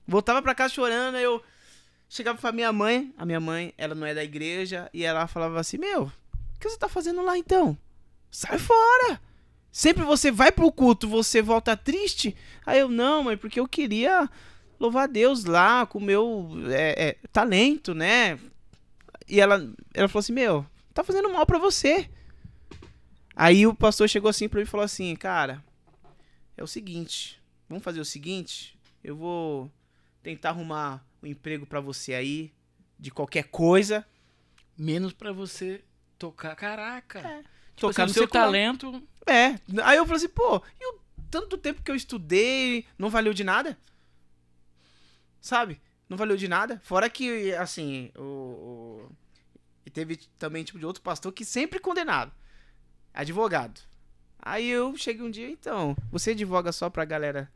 [0.07, 1.41] Voltava pra casa chorando, aí eu
[2.11, 5.59] chegava pra minha mãe, a minha mãe, ela não é da igreja, e ela falava
[5.59, 7.77] assim: Meu, o que você tá fazendo lá então?
[8.29, 9.19] Sai fora!
[9.71, 12.35] Sempre você vai pro culto, você volta triste?
[12.65, 14.29] Aí eu, não, mãe, porque eu queria
[14.77, 18.37] louvar Deus lá com o meu é, é, talento, né?
[19.29, 22.09] E ela, ela falou assim: Meu, tá fazendo mal pra você.
[23.33, 25.63] Aí o pastor chegou assim pra mim e falou assim: Cara,
[26.57, 29.71] é o seguinte, vamos fazer o seguinte, eu vou
[30.21, 32.51] tentar arrumar um emprego pra você aí,
[32.99, 34.05] de qualquer coisa.
[34.77, 35.83] Menos pra você
[36.17, 36.55] tocar.
[36.55, 37.19] Caraca.
[37.19, 37.37] É.
[37.75, 39.03] Tipo Tocar assim, no o seu talento.
[39.25, 39.59] É.
[39.83, 40.99] Aí eu falei assim, pô, e o
[41.29, 43.77] tanto tempo que eu estudei não valeu de nada?
[45.39, 45.81] Sabe?
[46.09, 46.79] Não valeu de nada.
[46.83, 48.21] Fora que, assim, o.
[48.21, 49.11] o-
[49.85, 52.31] E teve também, tipo, de outro pastor que sempre condenado.
[53.13, 53.81] Advogado.
[54.39, 57.51] Aí eu cheguei um dia, então, você advoga só pra galera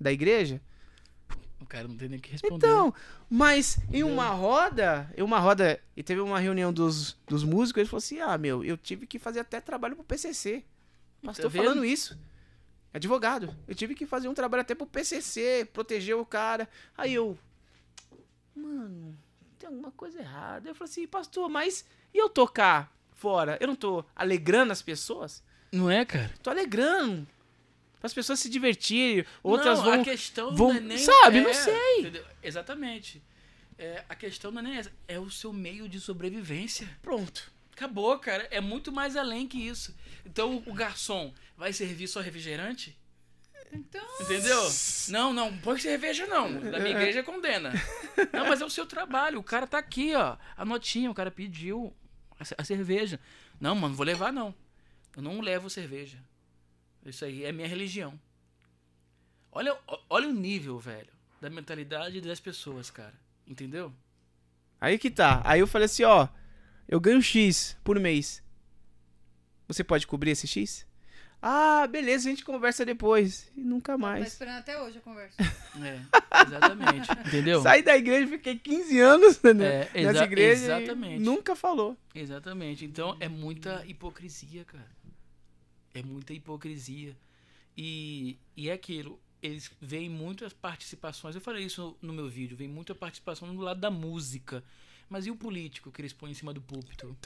[0.00, 0.60] da igreja?
[1.60, 2.54] O cara não tem nem o que responder.
[2.54, 2.94] Então,
[3.28, 7.88] mas em uma roda, em uma roda, e teve uma reunião dos, dos músicos, ele
[7.88, 10.64] falou assim: ah, meu, eu tive que fazer até trabalho pro PCC.
[11.22, 11.64] Pastor vendo?
[11.64, 12.18] falando isso.
[12.92, 13.54] Advogado.
[13.66, 16.68] Eu tive que fazer um trabalho até pro PCC, proteger o cara.
[16.96, 17.36] Aí eu,
[18.54, 19.16] mano,
[19.58, 20.68] tem alguma coisa errada.
[20.68, 21.84] Eu falei assim, pastor, mas
[22.14, 23.58] e eu tocar fora?
[23.60, 25.42] Eu não tô alegrando as pessoas?
[25.72, 26.32] Não é, cara?
[26.42, 27.26] Tô alegrando.
[27.98, 30.98] Para as pessoas se divertirem, outras não, vão a questão vão- não é nem...
[30.98, 32.00] sabe, é, não sei.
[32.00, 32.24] entendeu?
[32.42, 33.22] Exatamente.
[33.78, 34.92] É, a questão não é nem essa.
[35.08, 36.88] É o seu meio de sobrevivência.
[37.02, 37.50] pronto.
[37.72, 38.48] Acabou, cara.
[38.50, 39.94] É muito mais além que isso.
[40.24, 42.96] Então o garçom vai servir só refrigerante?
[43.72, 44.62] Então, Entendeu?
[45.08, 46.52] Não, não, não põe cerveja não.
[46.70, 47.72] Da minha igreja condena.
[48.32, 49.38] Não, mas é o seu trabalho.
[49.40, 50.36] O cara tá aqui, ó.
[50.56, 51.92] A notinha, o cara pediu
[52.38, 53.20] a ce- a cerveja.
[53.60, 54.54] Não, mano, vou levar não.
[55.14, 56.16] Eu não levo cerveja.
[57.06, 58.18] Isso aí é minha religião.
[59.52, 61.08] Olha, o- olha o nível, velho,
[61.40, 63.14] da mentalidade das pessoas, cara.
[63.46, 63.92] Entendeu?
[64.80, 65.40] Aí que tá.
[65.44, 66.28] Aí eu falei assim, ó,
[66.88, 68.42] eu ganho X por mês.
[69.68, 70.86] Você pode cobrir esse X?
[71.40, 73.50] Ah, beleza, a gente conversa depois.
[73.56, 74.26] E nunca Tá mais.
[74.26, 75.36] esperando até hoje a conversa.
[75.76, 76.00] É,
[76.46, 77.06] exatamente.
[77.26, 77.60] Entendeu?
[77.60, 81.16] Saí da igreja, fiquei 15 anos né, É, nessa igreja exatamente.
[81.16, 81.98] e nunca falou.
[82.14, 82.86] Exatamente.
[82.86, 84.88] Então é muita hipocrisia, cara.
[85.98, 87.16] É muita hipocrisia.
[87.76, 89.18] E, e é aquilo.
[89.42, 91.34] Eles veem muitas participações.
[91.34, 92.56] Eu falei isso no, meu vídeo.
[92.56, 94.62] Vem muita participação do lado da música.
[95.08, 97.16] Mas e o político que eles põem em cima do púlpito?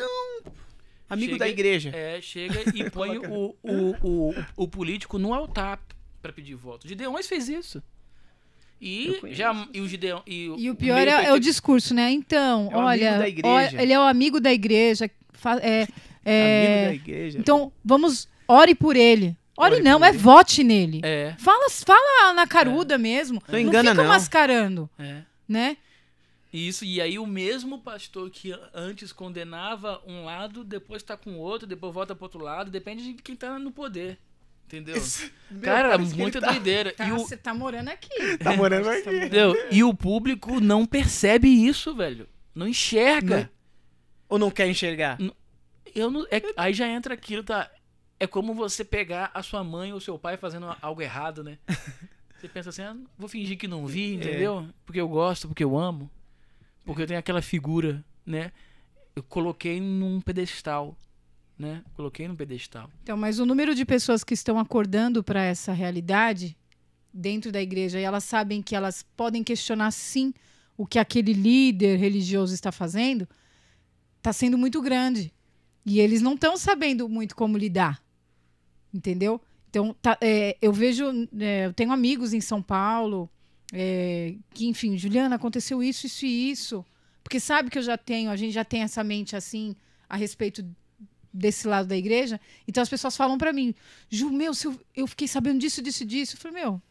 [1.09, 1.91] Amigo Chega- da igreja.
[1.95, 5.81] É, chega e põe o, o, o, o político no altar
[6.21, 6.87] pra pedir voto.
[6.87, 7.83] Gideões fez isso.
[8.81, 10.23] E, já, e o Gideão.
[10.27, 12.11] E, E o pior é, é o discurso, né?
[12.11, 13.49] Então, É olha, da igreja.
[13.55, 15.05] olha, ele é o amigo da igreja.
[15.63, 15.87] é-
[16.25, 17.39] é, Amigo da igreja.
[17.39, 19.36] então, vamos, ore por ele.
[19.56, 20.18] Ore, Ore não, é ele.
[20.18, 21.01] vote nele.
[21.05, 23.43] É, Fala, fala na caruda mesmo.
[23.48, 24.09] Não engana, fica não.
[24.09, 25.22] mascarando, é.
[25.48, 25.77] né?
[26.52, 31.66] Isso, e aí o mesmo pastor que antes condenava um lado, depois tá com outro,
[31.66, 34.18] depois volta pro outro lado, depende de quem tá no poder.
[34.66, 34.94] Entendeu?
[35.51, 36.93] Meu, Cara, muita tá- doideira.
[36.93, 38.39] Tá, E o, Você tá morando aqui.
[38.39, 39.09] Tá morando aqui.
[39.10, 39.55] entendeu?
[39.70, 42.28] e o público não percebe isso, velho.
[42.55, 43.51] Não enxerga.
[44.28, 45.18] Ou não quer enxergar?
[45.94, 47.68] Eu não, é- aí já entra aquilo, tá?
[48.21, 51.59] É como você pegar a sua mãe ou seu pai fazendo algo errado, né?
[52.41, 54.67] Você pensa assim, ah, vou fingir que não vi, entendeu?
[54.87, 56.11] Porque eu gosto, porque eu amo.
[56.87, 58.51] Porque eu tenho aquela figura, né?
[59.15, 60.97] Eu coloquei num pedestal,
[61.59, 61.83] né?
[61.95, 62.91] Coloquei num pedestal.
[63.03, 66.57] Então, mas o número de pessoas que estão acordando para essa realidade
[67.13, 70.33] dentro da igreja e elas sabem que elas podem questionar sim
[70.79, 73.29] o que aquele líder religioso está fazendo,
[74.17, 75.31] está sendo muito grande.
[75.85, 78.03] E eles não estão sabendo muito como lidar.
[78.93, 79.41] Entendeu?
[79.69, 81.05] Então, tá- é, eu vejo,
[81.39, 83.31] é, eu tenho amigos em São Paulo
[83.73, 86.85] é, que, enfim, Juliana, aconteceu isso, isso e isso.
[87.23, 89.77] Porque sabe que eu já tenho, a gente já tem essa mente assim
[90.09, 90.65] a respeito
[91.33, 92.41] desse lado da igreja.
[92.67, 93.73] Então as pessoas falam pra mim,
[94.09, 96.35] Ju, meu, se eu, eu fiquei sabendo disso, disso, disso.
[96.35, 96.83] Eu falei, meu,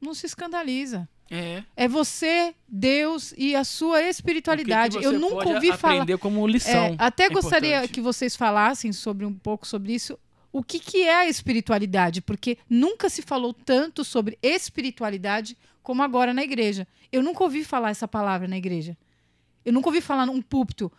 [0.00, 1.06] não se escandaliza.
[1.30, 1.62] É.
[1.76, 5.02] É você, Deus e a sua espiritualidade.
[5.02, 5.94] Eu nunca ouvi falar.
[5.94, 6.86] aprender como lição.
[6.86, 7.92] É, até é gostaria importante.
[7.92, 10.18] que vocês falassem sobre um pouco sobre isso.
[10.52, 12.20] O que, que é a espiritualidade?
[12.20, 16.86] Porque nunca se falou tanto sobre espiritualidade como agora na igreja.
[17.10, 18.96] Eu nunca ouvi falar essa palavra na igreja.
[19.64, 20.92] Eu nunca ouvi falar num púlpito.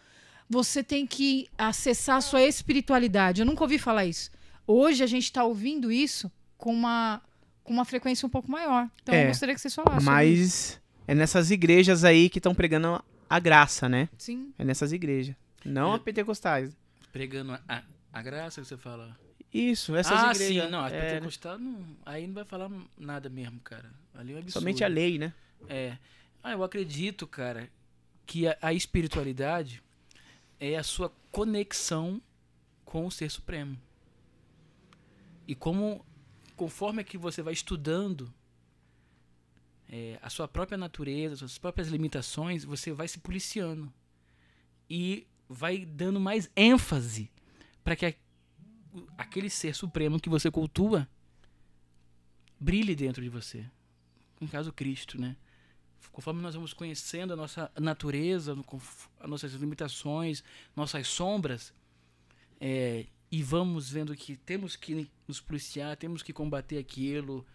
[0.49, 3.41] Você tem que acessar a sua espiritualidade.
[3.41, 4.31] Eu nunca ouvi falar isso.
[4.65, 7.21] Hoje a gente está ouvindo isso com uma,
[7.63, 8.89] com uma frequência um pouco maior.
[9.01, 10.03] Então É, eu gostaria que vocês falassem.
[10.05, 14.09] Mas é nessas igrejas aí que estão pregando a graça, né?
[14.17, 14.53] Sim.
[14.57, 15.35] É nessas igrejas.
[15.65, 15.95] Não É.
[15.95, 16.75] a pentecostais.
[17.11, 19.17] Pregando a, a graça que você fala.
[19.53, 20.63] Isso, essas ah, igrejas.
[20.65, 23.93] sim, não, é, pentecostal não, aí não vai falar nada mesmo, cara.
[24.15, 24.59] Ali é um absurdo.
[24.59, 25.31] somente a lei, né?
[25.69, 25.97] É.
[26.41, 27.69] Ah, eu acredito, cara,
[28.25, 29.83] que a, a espiritualidade
[30.59, 32.19] é a sua conexão
[32.83, 33.77] com o Ser Supremo.
[35.47, 36.03] E como,
[36.55, 38.33] conforme é que você vai estudando
[39.87, 43.93] é, a sua própria natureza, suas próprias limitações, você vai se policiando.
[44.89, 47.29] E vai dando mais ênfase
[47.83, 48.15] para que
[49.17, 51.07] aquele ser supremo que você cultua
[52.59, 53.65] brilhe dentro de você.
[54.39, 55.35] No caso, Cristo, né?
[56.11, 58.55] Conforme nós vamos conhecendo a nossa natureza,
[59.19, 60.43] as nossas limitações,
[60.75, 61.73] nossas sombras,
[62.59, 67.45] é, e vamos vendo que temos que nos policiar, temos que combater aquilo,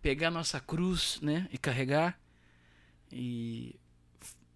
[0.00, 2.18] pegar nossa cruz, né, e carregar,
[3.12, 3.78] e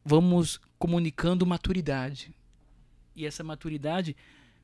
[0.04, 2.34] vamos comunicando maturidade.
[3.14, 4.16] E essa maturidade,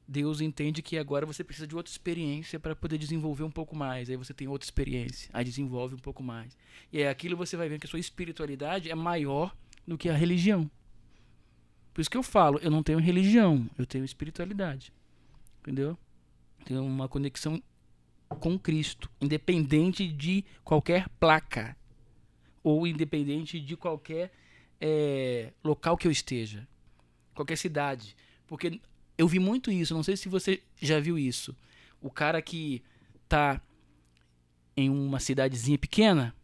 [0.08, 4.08] Deus entende que agora você precisa de outra experiência para poder desenvolver um pouco mais.
[4.08, 6.56] Aí você tem outra experiência, aí desenvolve um pouco mais.
[6.92, 9.56] E é aquilo você vai ver que a sua espiritualidade é maior
[9.86, 10.70] do que a religião.
[11.92, 14.92] Por isso que eu falo, eu não tenho religião, eu tenho espiritualidade.
[15.60, 15.98] Entendeu?
[16.64, 17.60] Tenho uma conexão
[18.28, 21.76] com Cristo, independente de qualquer placa
[22.62, 24.32] ou independente de qualquer
[24.80, 26.66] eh, local que eu esteja,
[27.34, 28.16] qualquer cidade,
[28.46, 28.80] porque
[29.18, 31.56] eu vi muito isso, não sei se você já viu isso.
[32.00, 32.82] O cara que
[33.28, 33.60] tá
[34.76, 36.34] em uma cidadezinha pequena,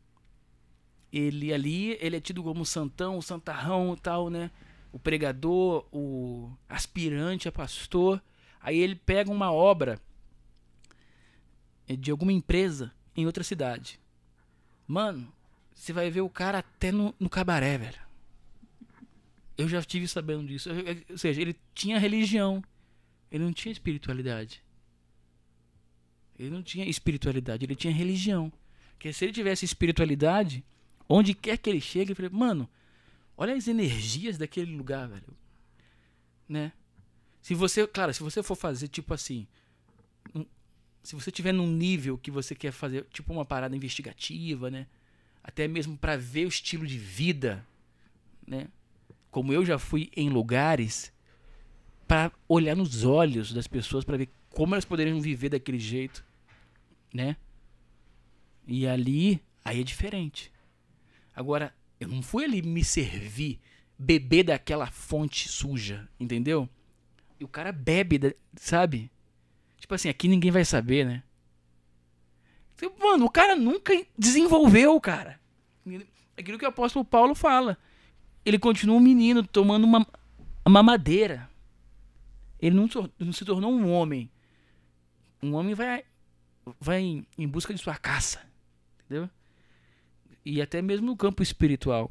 [1.12, 4.50] ele ali, ele é tido como santão, o santarrão e tal, né?
[4.90, 8.22] O pregador, o aspirante a pastor.
[8.60, 10.00] Aí ele pega uma obra
[11.86, 14.00] de alguma empresa em outra cidade.
[14.86, 15.30] Mano,
[15.74, 18.11] você vai ver o cara até no, no cabaré, velho.
[19.56, 20.68] Eu já estive sabendo disso.
[20.70, 22.62] Eu- eu- Ou seja, ele tinha religião.
[23.30, 24.62] Ele não tinha espiritualidade.
[26.38, 28.52] Ele não tinha espiritualidade, ele tinha religião.
[28.92, 30.64] Porque se ele tivesse espiritualidade,
[31.08, 32.68] onde quer que ele chegue, ele fala, mano,
[33.36, 35.36] olha as energias daquele lugar, velho.
[36.48, 36.72] né?
[37.40, 39.46] Se você, claro, se você for fazer tipo assim,
[40.34, 40.44] um-
[41.02, 44.86] se você tiver num nível que você quer fazer tipo uma parada investigativa, né?
[45.42, 47.66] Até mesmo para ver o estilo de vida,
[48.46, 48.68] né?
[49.32, 51.10] Como eu já fui em lugares
[52.06, 56.22] para olhar nos olhos das pessoas para ver como elas poderiam viver daquele jeito,
[57.12, 57.38] né?
[58.66, 60.52] E ali, aí é diferente.
[61.34, 63.58] Agora, eu não fui ali me servir,
[63.98, 66.68] beber daquela fonte suja, entendeu?
[67.40, 69.10] E o cara bebe, sabe?
[69.78, 71.22] Tipo assim, aqui ninguém vai saber, né?
[72.76, 75.40] Tipo, Mano, o cara nunca desenvolveu, cara.
[76.36, 77.78] Aquilo que o apóstolo Paulo fala.
[78.44, 80.06] Ele continua um menino tomando uma,
[80.66, 81.48] uma madeira.
[82.58, 82.88] Ele não,
[83.18, 84.30] não se tornou um homem.
[85.42, 86.04] Um homem vai,
[86.80, 88.40] vai em, em busca de sua caça.
[89.04, 89.28] Entendeu?
[90.44, 92.10] E até mesmo no campo espiritual.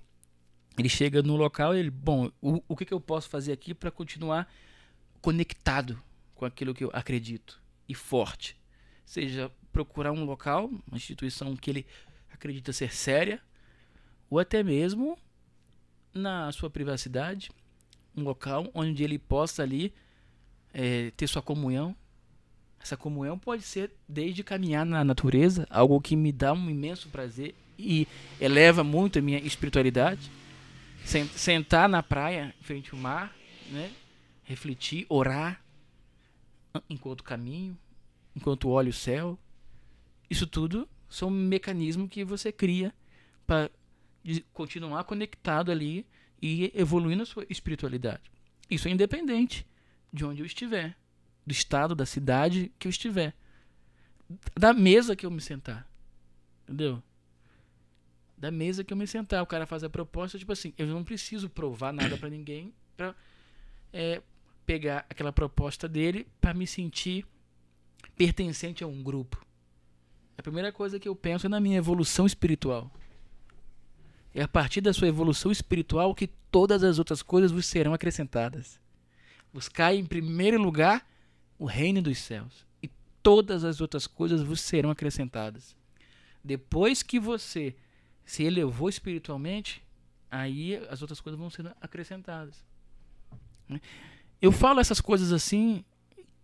[0.77, 3.73] Ele chega no local e ele, bom, o, o que, que eu posso fazer aqui
[3.73, 4.51] para continuar
[5.21, 6.01] conectado
[6.33, 8.57] com aquilo que eu acredito e forte?
[9.05, 11.85] Seja procurar um local, uma instituição que ele
[12.31, 13.41] acredita ser séria,
[14.29, 15.17] ou até mesmo
[16.13, 17.49] na sua privacidade,
[18.15, 19.93] um local onde ele possa ali
[20.73, 21.95] eh, ter sua comunhão.
[22.79, 27.53] Essa comunhão pode ser desde caminhar na natureza, algo que me dá um imenso prazer
[27.77, 28.07] e
[28.39, 30.31] eleva muito a minha espiritualidade.
[31.05, 33.35] Sen- Sentar na praia, frente ao mar,
[33.71, 33.91] né?
[34.43, 35.63] refletir, orar,
[36.75, 37.77] en- enquanto caminho,
[38.35, 39.37] enquanto olho o céu.
[40.29, 42.93] Isso tudo são mecanismos que você cria
[43.45, 43.69] para
[44.53, 46.05] continuar conectado ali
[46.41, 48.31] e evoluindo a sua espiritualidade.
[48.69, 49.65] Isso é independente
[50.11, 50.97] de onde eu estiver,
[51.45, 53.33] do estado, da cidade que eu estiver,
[54.57, 55.89] da mesa que eu me sentar.
[56.63, 57.01] Entendeu?
[58.37, 61.03] Da mesa que eu me sentar, o cara faz a proposta, tipo assim, eu não
[61.03, 63.15] preciso provar nada pra ninguém pra
[63.93, 64.21] é,
[64.65, 67.25] pegar aquela proposta dele pra me sentir
[68.15, 69.45] pertencente a um grupo.
[70.37, 72.91] A primeira coisa que eu penso é na minha evolução espiritual.
[74.33, 78.79] É a partir da sua evolução espiritual que todas as outras coisas vos serão acrescentadas.
[79.53, 81.05] Buscai em primeiro lugar
[81.59, 82.89] o reino dos céus, e
[83.21, 85.75] todas as outras coisas vos serão acrescentadas.
[86.43, 87.75] Depois que você
[88.25, 89.83] se elevou espiritualmente,
[90.29, 92.63] aí as outras coisas vão sendo acrescentadas.
[93.67, 93.79] né?
[94.41, 95.83] Eu falo essas coisas assim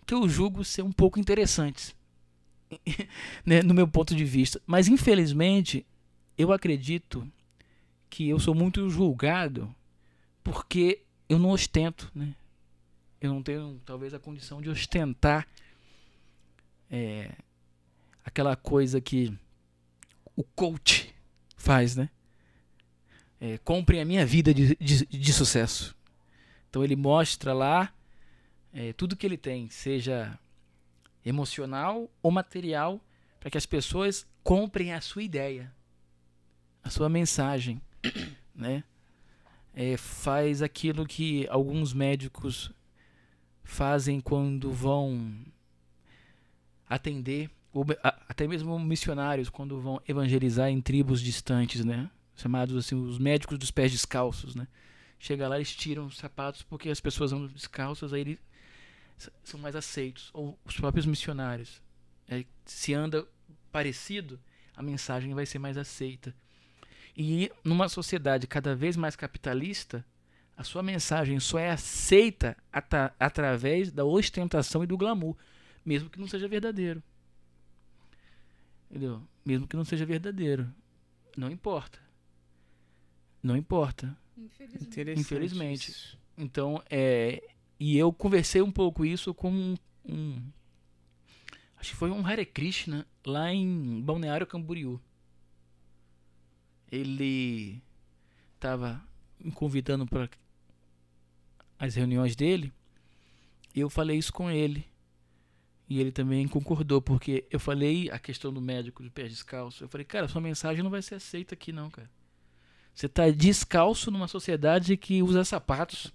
[0.05, 1.95] que eu julgo ser um pouco interessantes,
[3.45, 4.61] né, no meu ponto de vista.
[4.67, 5.85] Mas infelizmente,
[6.37, 7.27] eu acredito
[8.09, 9.73] que eu sou muito julgado
[10.43, 12.33] porque eu não ostento, né?
[13.19, 15.47] Eu não tenho talvez a condição de ostentar
[16.89, 17.33] é,
[18.23, 19.37] aquela coisa que
[20.35, 21.13] o coach
[21.55, 22.09] faz, né?
[23.39, 25.95] É, compre a minha vida de, de, de sucesso.
[26.69, 27.93] Então ele mostra lá
[28.73, 30.37] é, tudo que ele tem, seja
[31.25, 33.01] emocional ou material,
[33.39, 35.73] para que as pessoas comprem a sua ideia,
[36.83, 37.81] a sua mensagem,
[38.55, 38.83] né?
[39.73, 42.71] É, faz aquilo que alguns médicos
[43.63, 45.45] fazem quando vão
[46.89, 52.09] atender, ou até mesmo missionários quando vão evangelizar em tribos distantes, né?
[52.35, 54.67] Chamados assim os médicos dos pés descalços, né?
[55.19, 58.39] Chega lá, eles tiram os sapatos porque as pessoas andam descalças, aí eles
[59.43, 60.29] são mais aceitos.
[60.33, 61.81] Ou os próprios missionários.
[62.27, 63.27] É, se anda
[63.71, 64.39] parecido,
[64.75, 66.35] a mensagem vai ser mais aceita.
[67.19, 70.05] E numa sociedade cada vez mais capitalista,
[70.55, 72.55] a sua mensagem só é aceita
[73.19, 75.35] através da ostentação e do glamour,
[75.83, 77.01] mesmo que não seja verdadeiro.
[78.89, 79.21] Entendeu?
[79.43, 80.71] Mesmo que não seja verdadeiro.
[81.35, 81.99] Não importa.
[83.41, 84.15] Não importa.
[85.19, 85.91] Infelizmente.
[85.91, 86.17] isso.
[86.37, 87.41] Então, é.
[87.79, 89.75] E eu conversei um pouco isso com um.
[90.05, 90.41] um-
[91.77, 94.99] acho que foi um Hare Krishna lá em Balneário Camboriú.
[96.91, 97.81] Ele
[98.55, 99.03] estava
[99.39, 100.29] me convidando para
[101.79, 102.73] as reuniões dele.
[103.75, 104.87] E eu falei isso com ele.
[105.89, 109.83] E ele também concordou, porque eu falei a questão do médico de pés descalço.
[109.83, 112.09] Eu falei, cara, sua mensagem não vai ser aceita aqui, não, cara.
[112.93, 116.11] Você tá descalço numa sociedade que usa sapatos.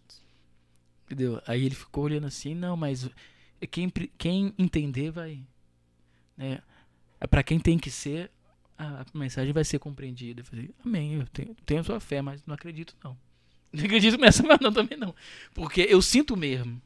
[1.07, 1.41] Entendeu?
[1.47, 3.09] Aí ele ficou olhando assim, não, mas
[3.71, 3.89] quem,
[4.19, 5.43] quem entender vai.
[6.37, 6.61] Né?
[7.21, 8.31] É para quem tem que ser,
[8.83, 10.41] a, mensagem vai ser compreendida.
[10.41, 13.17] Eu falei, amém, eu tenho, tenho sua fé, mas não acredito não.
[13.73, 15.15] Não acredito nessa, mas não também não.
[15.55, 16.81] Porque eu sinto mesmo.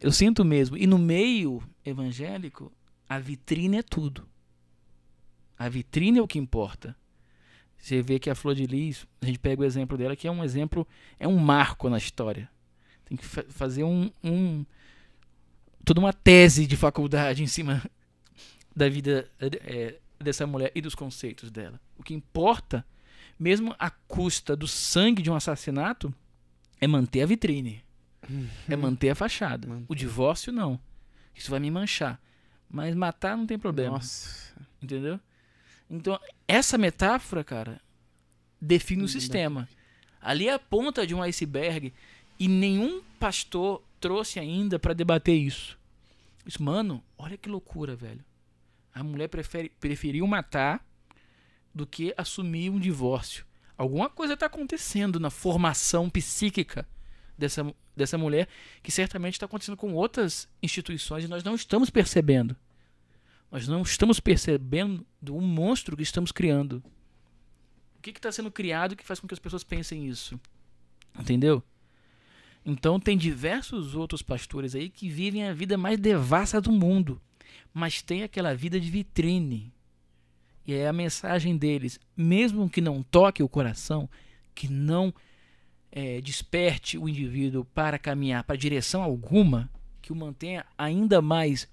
[0.00, 0.76] Eu sinto mesmo.
[0.76, 2.72] E no meio evangélico,
[3.08, 4.28] a vitrine é tudo.
[5.56, 6.96] A vitrine é o que importa.
[7.78, 10.30] Você vê que a Flor de Lis, a gente pega o exemplo dela, que é
[10.30, 10.86] um exemplo,
[11.18, 12.50] é um marco na história.
[13.04, 14.64] Tem que fa- fazer um, um.
[15.84, 17.88] toda uma tese de faculdade em cima
[18.74, 21.80] da vida é, dessa mulher e dos conceitos dela.
[21.96, 22.84] O que importa,
[23.38, 26.14] mesmo à custa do sangue de um assassinato,
[26.80, 27.84] é manter a vitrine.
[28.68, 29.68] É manter a fachada.
[29.68, 29.86] Manter.
[29.88, 30.80] O divórcio, não.
[31.34, 32.20] Isso vai me manchar.
[32.68, 33.92] Mas matar não tem problema.
[33.92, 34.54] Nossa.
[34.82, 35.20] Entendeu?
[35.88, 36.18] Então,
[36.48, 37.80] essa metáfora, cara,
[38.60, 39.68] define o sistema.
[40.20, 41.92] Ali é a ponta de um iceberg
[42.38, 45.78] e nenhum pastor trouxe ainda pra debater isso.
[46.44, 48.24] Isso, mano, olha que loucura, velho.
[48.96, 50.82] A mulher prefere, preferiu matar
[51.74, 53.44] do que assumir um divórcio.
[53.76, 56.88] Alguma coisa tá acontecendo na formação psíquica
[57.36, 58.48] dessa, dessa mulher
[58.82, 62.56] que certamente está acontecendo com outras instituições e nós não estamos percebendo.
[63.52, 66.82] Nós não estamos percebendo do monstro que estamos criando.
[67.98, 70.40] O que está sendo criado que faz com que as pessoas pensem isso?
[71.20, 71.62] Entendeu?
[72.64, 77.20] Então tem diversos outros pastores aí que vivem a vida mais devassa do mundo,
[77.72, 79.72] mas tem aquela vida de vitrine.
[80.66, 84.08] E é a mensagem deles, mesmo que não toque o coração,
[84.54, 85.14] que não
[85.92, 89.70] eh, desperte o indivíduo para caminhar para direção alguma,
[90.02, 91.68] que o mantenha ainda mais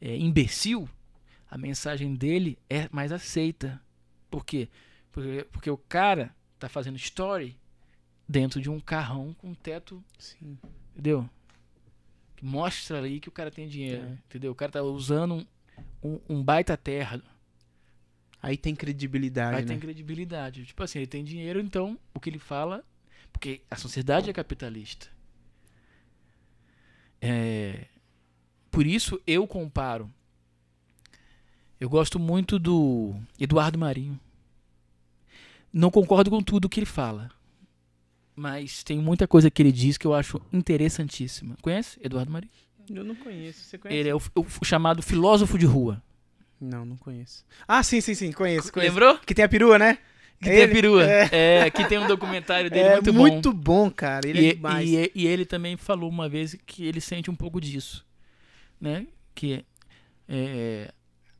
[0.00, 0.88] é, imbecil,
[1.50, 3.80] a mensagem dele é mais aceita.
[4.30, 4.68] Por quê?
[5.12, 7.56] Porque, porque o cara tá fazendo story
[8.28, 10.56] dentro de um carrão com teto, Sim.
[10.92, 11.28] entendeu?
[12.40, 14.12] Que mostra ali que o cara tem dinheiro, É.
[14.26, 14.50] entendeu?
[14.50, 15.46] O cara tá usando
[16.02, 17.22] um, um, baita terra,
[18.42, 19.68] Aí tem credibilidade, aí né?
[19.68, 20.64] tem credibilidade.
[20.64, 22.82] Tipo assim, ele tem dinheiro, então o que ele fala,
[23.30, 25.08] porque a sociedade é capitalista.
[27.20, 27.84] É,
[28.70, 30.10] por isso eu comparo.
[31.78, 34.18] Eu gosto muito do Eduardo Marinho.
[35.70, 37.30] Não concordo com tudo que ele fala.
[38.40, 41.56] Mas tem muita coisa que ele diz que eu acho interessantíssima.
[41.60, 42.50] Conhece Eduardo Marinho?
[42.88, 43.60] Eu não conheço.
[43.64, 44.00] Você conhece?
[44.00, 46.02] Ele é o, o- o chamado filósofo de rua.
[46.58, 47.44] Não, não conheço.
[47.68, 48.32] Ah, sim, sim, sim.
[48.32, 48.72] Conheço.
[48.72, 48.92] conheço.
[48.94, 49.18] Lembrou?
[49.18, 49.98] Que tem a perua, né?
[50.42, 50.72] Que É tem a ele.
[50.72, 51.04] perua.
[51.04, 51.28] É.
[51.66, 51.70] É.
[51.70, 53.84] que tem um documentário dele é muito, muito, bom.
[53.84, 53.90] bom.
[53.90, 54.26] cara.
[54.26, 54.88] Ele e, é demais.
[54.88, 58.06] e- e ele também falou uma vez que ele sente um pouco disso,
[58.80, 59.06] né?
[59.34, 59.66] Que
[60.26, 60.90] é,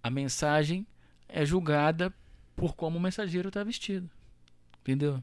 [0.02, 0.86] a mensagem
[1.30, 2.12] é julgada
[2.54, 4.08] por como o mensageiro está vestido,
[4.82, 5.22] entendeu?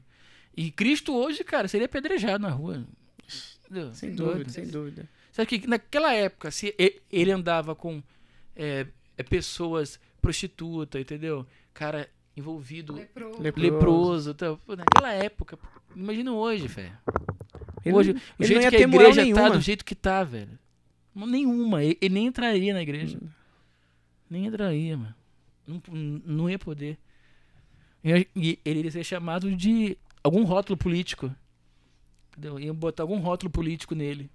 [0.58, 2.84] E Cristo hoje, cara, seria apedrejado na rua.
[3.64, 3.94] Entendeu?
[3.94, 4.32] Sem Doido.
[4.32, 5.08] dúvida, sem dúvida.
[5.30, 6.74] Sabe que naquela época, se
[7.08, 8.02] ele andava com
[8.56, 8.84] é,
[9.16, 11.46] é, pessoas prostitutas, entendeu?
[11.72, 13.40] Cara envolvido, Leproso.
[13.56, 14.34] Leproso.
[14.34, 14.56] tá?
[14.66, 15.56] Pô, naquela época.
[15.94, 16.98] Imagina hoje, velho.
[17.84, 19.94] Ele Hoje, não- o ele jeito não ia que a igreja tá do jeito que
[19.94, 20.58] tá, velho.
[21.14, 21.84] Nenhuma.
[21.84, 23.16] Ele, ele nem entraria na igreja.
[24.28, 25.14] Nem entraria, mano.
[25.64, 25.80] Não,
[26.26, 26.98] não ia poder.
[28.04, 31.34] E, ele iria ser chamado de algum rótulo político.
[32.30, 32.58] Entendeu?
[32.58, 34.30] Iam botar algum rótulo político nele.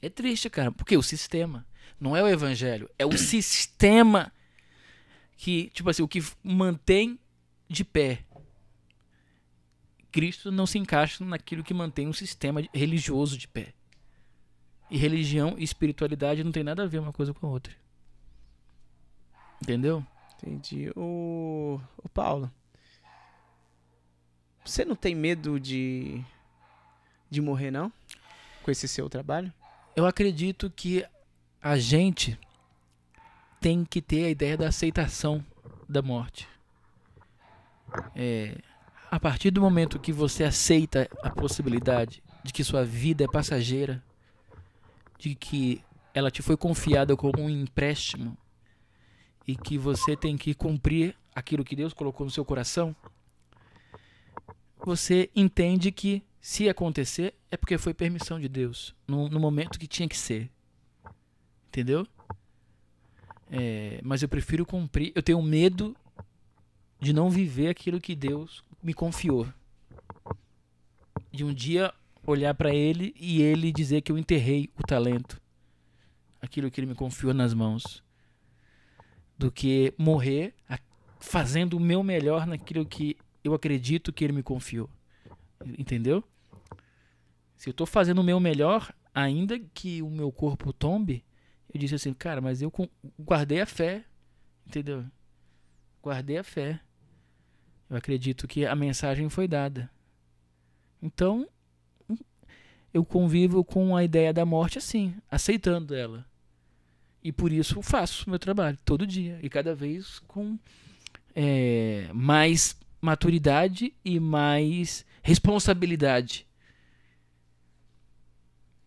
[0.00, 0.70] É triste, cara.
[0.72, 1.66] Porque o sistema.
[1.98, 2.88] Não é o evangelho.
[2.98, 4.32] É o sistema
[5.36, 7.18] que, tipo assim, o que mantém
[7.68, 8.24] de pé.
[10.10, 13.72] Cristo não se encaixa naquilo que mantém um sistema religioso de pé.
[14.90, 17.72] E religião e espiritualidade não tem nada a ver uma coisa com a outra.
[19.62, 20.04] Entendeu?
[20.36, 20.90] Entendi.
[20.96, 22.50] O, o Paulo,
[24.64, 26.24] você não tem medo de
[27.30, 27.92] de morrer não?
[28.62, 29.52] Com esse seu trabalho?
[29.94, 31.04] Eu acredito que
[31.62, 32.38] a gente
[33.60, 35.44] tem que ter a ideia da aceitação
[35.88, 36.48] da morte.
[38.14, 38.56] É,
[39.10, 44.02] a partir do momento que você aceita a possibilidade de que sua vida é passageira,
[45.18, 45.84] de que
[46.14, 48.36] ela te foi confiada como um empréstimo
[49.46, 52.94] e que você tem que cumprir aquilo que Deus colocou no seu coração,
[54.86, 59.86] você entende que se acontecer é porque foi permissão de Deus no, no momento que
[59.86, 60.50] tinha que ser.
[61.68, 62.06] Entendeu?
[63.50, 65.12] É, mas eu prefiro cumprir.
[65.14, 65.96] Eu tenho medo
[66.98, 69.46] de não viver aquilo que Deus me confiou.
[71.30, 71.92] De um dia
[72.26, 75.40] olhar para Ele e Ele dizer que eu enterrei o talento,
[76.40, 78.02] aquilo que Ele me confiou nas mãos,
[79.38, 80.54] do que morrer
[81.20, 84.88] fazendo o meu melhor naquilo que eu acredito que Ele me confiou.
[85.78, 86.24] Entendeu?
[87.56, 91.24] Se eu tô fazendo o meu melhor, ainda que o meu corpo tombe,
[91.72, 92.72] eu disse assim, cara, mas eu
[93.18, 94.04] guardei a fé.
[94.66, 95.04] Entendeu?
[96.02, 96.80] Guardei a fé.
[97.88, 99.90] Eu acredito que a mensagem foi dada.
[101.02, 101.48] Então,
[102.92, 106.26] eu convivo com a ideia da morte assim, aceitando ela.
[107.22, 109.38] E por isso faço meu trabalho todo dia.
[109.42, 110.58] E cada vez com
[111.34, 116.46] é, mais maturidade e mais responsabilidade.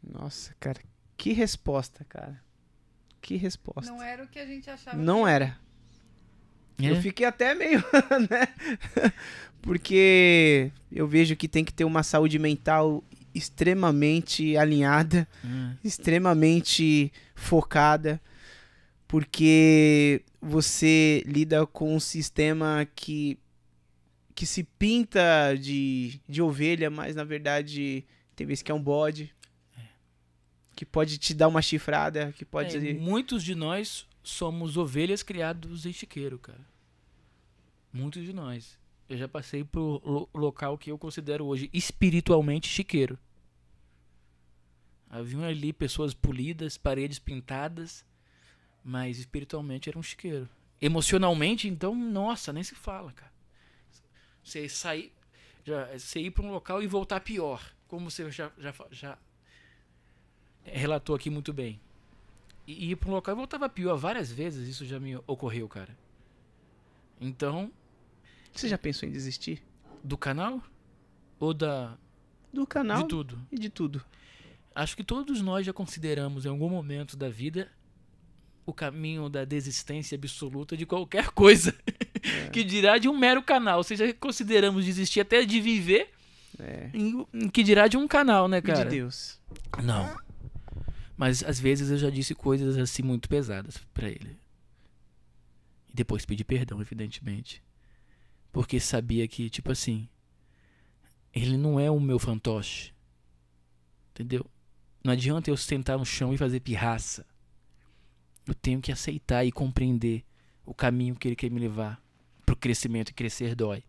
[0.01, 0.79] Nossa, cara,
[1.17, 2.41] que resposta, cara.
[3.21, 3.89] Que resposta.
[3.91, 4.97] Não era o que a gente achava.
[4.97, 5.57] Não que era.
[6.81, 6.89] É.
[6.89, 7.79] Eu fiquei até meio,
[8.29, 8.47] né?
[9.61, 13.01] Porque eu vejo que tem que ter uma saúde mental
[13.33, 15.73] extremamente alinhada, Hum.
[15.83, 18.21] extremamente focada,
[19.07, 23.39] porque você lida com um sistema que
[24.35, 28.05] que se pinta de, de ovelha, mas na verdade
[28.35, 29.33] tem vezes que é um bode.
[30.75, 32.75] Que pode te dar uma chifrada, que pode.
[32.75, 36.65] É, muitos de nós somos ovelhas criados em chiqueiro, cara.
[37.91, 38.79] Muitos de nós.
[39.07, 43.19] Eu já passei por lo- local que eu considero hoje espiritualmente chiqueiro.
[45.09, 48.03] Haviam ali pessoas polidas, paredes pintadas,
[48.83, 50.49] mas espiritualmente era um chiqueiro.
[50.81, 53.31] Emocionalmente, então, nossa, nem se fala, cara.
[54.43, 55.11] Você sair,
[55.65, 59.17] já, você ir para um local e voltar pior, como você já, já, já
[60.63, 61.79] relatou aqui muito bem.
[62.65, 65.97] E ir para um local e voltava pior várias vezes, isso já me ocorreu, cara.
[67.19, 67.71] Então,
[68.53, 69.61] Você já pensou em desistir?
[70.03, 70.61] do canal
[71.39, 71.97] ou da
[72.51, 73.39] Do canal de tudo?
[73.51, 74.03] e de tudo.
[74.75, 77.71] Acho que todos nós já consideramos em algum momento da vida
[78.65, 81.73] o caminho da desistência absoluta de qualquer coisa.
[82.51, 83.77] Que dirá de um mero canal.
[83.77, 86.09] Ou seja, consideramos desistir até de viver,
[86.59, 86.89] É.
[86.93, 88.83] em, em que dirá de um canal, né, E cara?
[88.85, 89.39] de Deus.
[89.83, 90.15] Não.
[91.17, 94.37] Mas às vezes eu já disse coisas assim muito pesadas pra ele.
[95.89, 97.61] E depois pedi perdão, evidentemente.
[98.51, 100.07] Porque sabia que, tipo assim,
[101.33, 102.93] ele não é o meu fantoche.
[104.11, 104.45] Entendeu?
[105.03, 107.25] Não adianta eu sentar no chão e fazer pirraça.
[108.45, 110.23] Eu tenho que aceitar e compreender
[110.65, 112.02] o caminho que ele quer me levar
[112.63, 113.83] crescimento e crescer dói.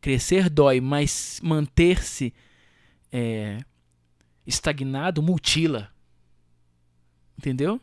[0.00, 2.32] Crescer dói, mas manter-se
[3.10, 3.58] é,
[4.46, 5.92] estagnado mutila.
[7.36, 7.80] Entendeu?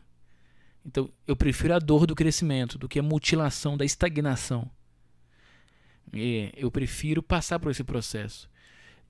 [0.84, 4.70] Então, eu prefiro a dor do crescimento do que a mutilação da estagnação.
[6.14, 8.48] E eu prefiro passar por esse processo.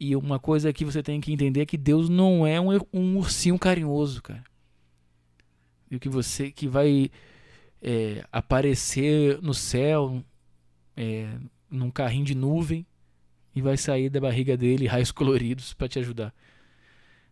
[0.01, 3.17] E uma coisa que você tem que entender é que Deus não é um, um
[3.17, 4.45] ursinho carinhoso, cara.
[5.89, 7.09] E que você que vai
[7.81, 10.25] é, aparecer no céu
[10.99, 11.29] é,
[11.71, 12.85] num carrinho de nuvem
[13.55, 16.35] e vai sair da barriga dele raios coloridos para te ajudar.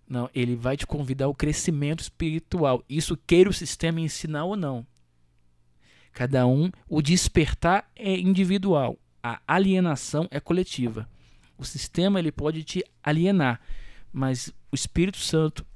[0.09, 2.85] Não, ele vai te convidar ao crescimento espiritual.
[2.89, 4.87] Isso queira o sistema ensinar ou não.
[6.13, 11.09] Cada um, o despertar é individual, a alienação é coletiva.
[11.59, 13.61] O sistema ele pode te alienar,
[14.13, 15.67] mas o Espírito Santo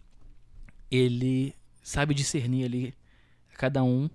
[0.90, 2.94] ele sabe discernir ali
[3.54, 4.08] cada um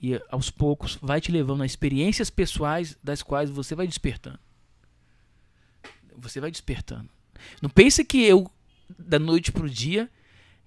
[0.00, 4.38] e aos poucos vai te levando a experiências pessoais das quais você vai despertando.
[6.16, 7.08] Você vai despertando.
[7.60, 8.50] Não pense que eu
[8.98, 10.10] da noite pro dia,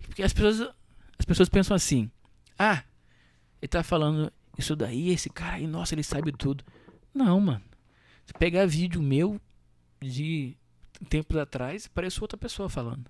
[0.01, 0.69] porque as pessoas
[1.17, 2.09] as pessoas pensam assim:
[2.57, 2.83] "Ah,
[3.61, 6.63] ele tá falando isso daí, esse cara aí, nossa, ele sabe tudo".
[7.13, 7.63] Não, mano.
[8.25, 9.41] Se pegar vídeo meu
[10.01, 10.55] de
[11.09, 13.09] tempos atrás, parece outra pessoa falando.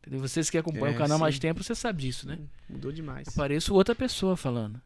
[0.00, 0.20] Entendeu?
[0.20, 1.40] Vocês que acompanham É, o canal há mais sim.
[1.42, 2.38] tempo, você sabe disso, né?
[2.68, 3.28] Mudou demais.
[3.30, 4.80] Pareço outra pessoa falando.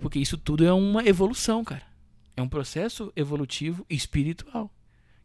[0.00, 1.86] Porque isso tudo é uma evolução, cara.
[2.36, 4.74] É um processo evolutivo espiritual.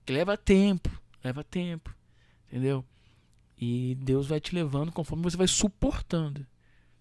[0.06, 0.90] Que leva tempo,
[1.24, 1.96] leva tempo.
[2.48, 2.86] Entendeu?
[3.58, 6.46] E Deus vai te levando conforme você vai suportando,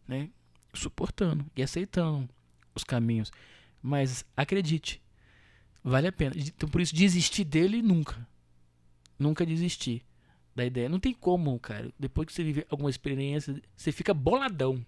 [0.07, 0.31] né?
[0.73, 2.29] Suportando e aceitando
[2.75, 3.33] os caminhos.
[3.83, 5.03] Mas acredite,
[5.83, 6.35] vale a pena.
[6.37, 8.27] Então por isso desistir dele nunca.
[9.19, 10.03] Nunca desistir
[10.55, 10.89] da ideia.
[10.89, 11.93] Não tem como, cara.
[11.99, 14.85] Depois que você vive alguma experiência, você fica boladão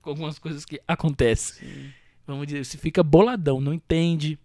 [0.00, 1.66] com algumas coisas que acontecem.
[1.66, 1.92] Sim.
[2.26, 4.38] Vamos dizer, você fica boladão, não entende.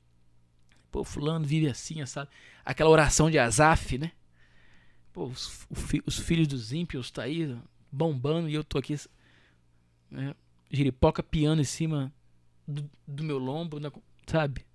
[0.92, 2.30] Pô, fulano vive assim, sabe?
[2.66, 4.12] Aquela oração de Azaf, né?
[5.14, 5.66] Pô, os,
[6.06, 7.58] os filhos dos ímpios tá aí
[7.92, 8.96] bombando e eu tô aqui,
[10.12, 10.36] né?
[10.70, 12.14] Giripoca piano em cima
[12.68, 13.80] do, do meu lombo,
[14.28, 14.66] sabe?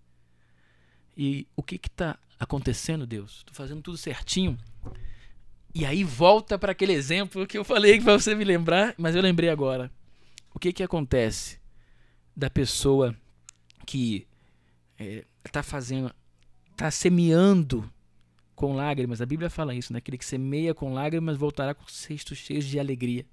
[1.16, 3.44] E o que que tá acontecendo, Deus?
[3.44, 4.58] Tô fazendo tudo certinho.
[5.74, 9.22] E aí volta para aquele exemplo que eu falei para você me lembrar, mas eu
[9.22, 9.90] lembrei agora.
[10.52, 11.60] O que que acontece
[12.36, 13.14] da pessoa
[13.86, 14.26] que
[14.98, 16.12] é, tá fazendo,
[16.76, 17.90] tá semeando
[18.54, 19.20] com lágrimas?
[19.20, 19.98] A Bíblia fala isso, né?
[19.98, 23.26] Aquele que semeia com lágrimas voltará com cestos cheios de alegria.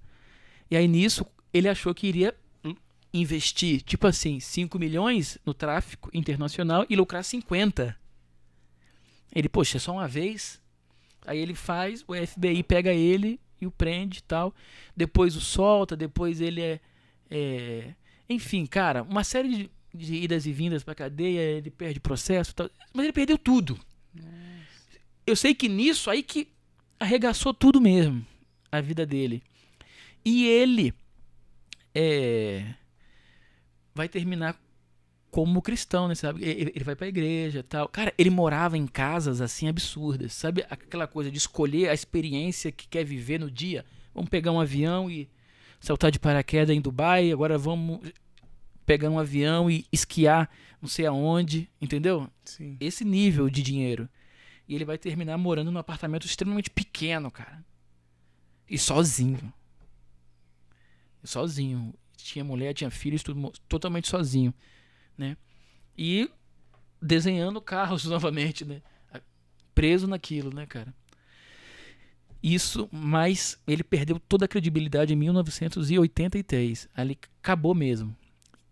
[0.70, 2.34] E aí nisso, ele achou que iria
[3.12, 7.96] investir, tipo assim, 5 milhões no tráfico internacional e lucrar 50.
[9.34, 10.60] Ele, poxa, é só uma vez.
[11.26, 14.54] Aí ele faz, o FBI pega ele e o prende e tal.
[14.96, 16.80] Depois o solta, depois ele é.
[17.30, 17.94] é-
[18.30, 22.70] enfim, cara, uma série de, de idas e vindas pra cadeia, ele perde processo tal.
[22.94, 23.76] Mas ele perdeu tudo.
[25.26, 26.48] Eu sei que nisso aí que
[26.98, 28.24] arregaçou tudo mesmo,
[28.70, 29.42] a vida dele.
[30.24, 30.94] E ele
[31.92, 32.74] é,
[33.92, 34.56] vai terminar
[35.28, 36.14] como cristão, né?
[36.14, 36.44] Sabe?
[36.44, 37.88] Ele, ele vai pra igreja e tal.
[37.88, 40.34] Cara, ele morava em casas assim absurdas.
[40.34, 43.84] Sabe aquela coisa de escolher a experiência que quer viver no dia?
[44.14, 45.28] Vamos pegar um avião e
[45.80, 48.00] saltar de paraquedas em Dubai, agora vamos
[48.84, 50.48] pegar um avião e esquiar
[50.80, 52.30] não sei aonde, entendeu?
[52.44, 52.76] Sim.
[52.80, 54.08] esse nível de dinheiro.
[54.66, 57.64] E ele vai terminar morando num apartamento extremamente pequeno, cara.
[58.68, 59.52] E sozinho.
[61.24, 61.92] Sozinho.
[62.16, 64.54] Tinha mulher, tinha filhos, tudo totalmente sozinho,
[65.18, 65.36] né?
[65.96, 66.30] E
[67.02, 68.80] desenhando carros novamente, né?
[69.74, 70.94] Preso naquilo, né, cara?
[72.42, 76.88] Isso, mas ele perdeu toda a credibilidade em 1983.
[76.94, 78.16] Ali acabou mesmo.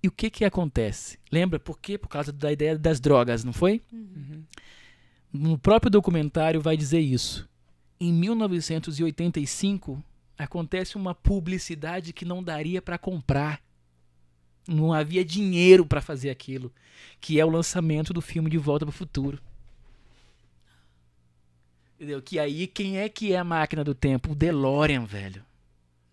[0.03, 1.19] E o que que acontece?
[1.31, 1.99] Lembra por quê?
[1.99, 3.83] Por causa da ideia das drogas, não foi?
[3.93, 4.45] Uhum.
[5.33, 7.49] No próprio documentário vai dizer isso.
[8.01, 10.03] Em 1985
[10.39, 13.61] acontece uma publicidade que não daria para comprar.
[14.67, 16.73] Não havia dinheiro para fazer aquilo,
[17.21, 19.43] que é o lançamento do filme De Volta para o Futuro.
[21.99, 22.23] Entendeu?
[22.23, 24.31] Que aí quem é que é a máquina do tempo?
[24.31, 25.43] O DeLorean, velho.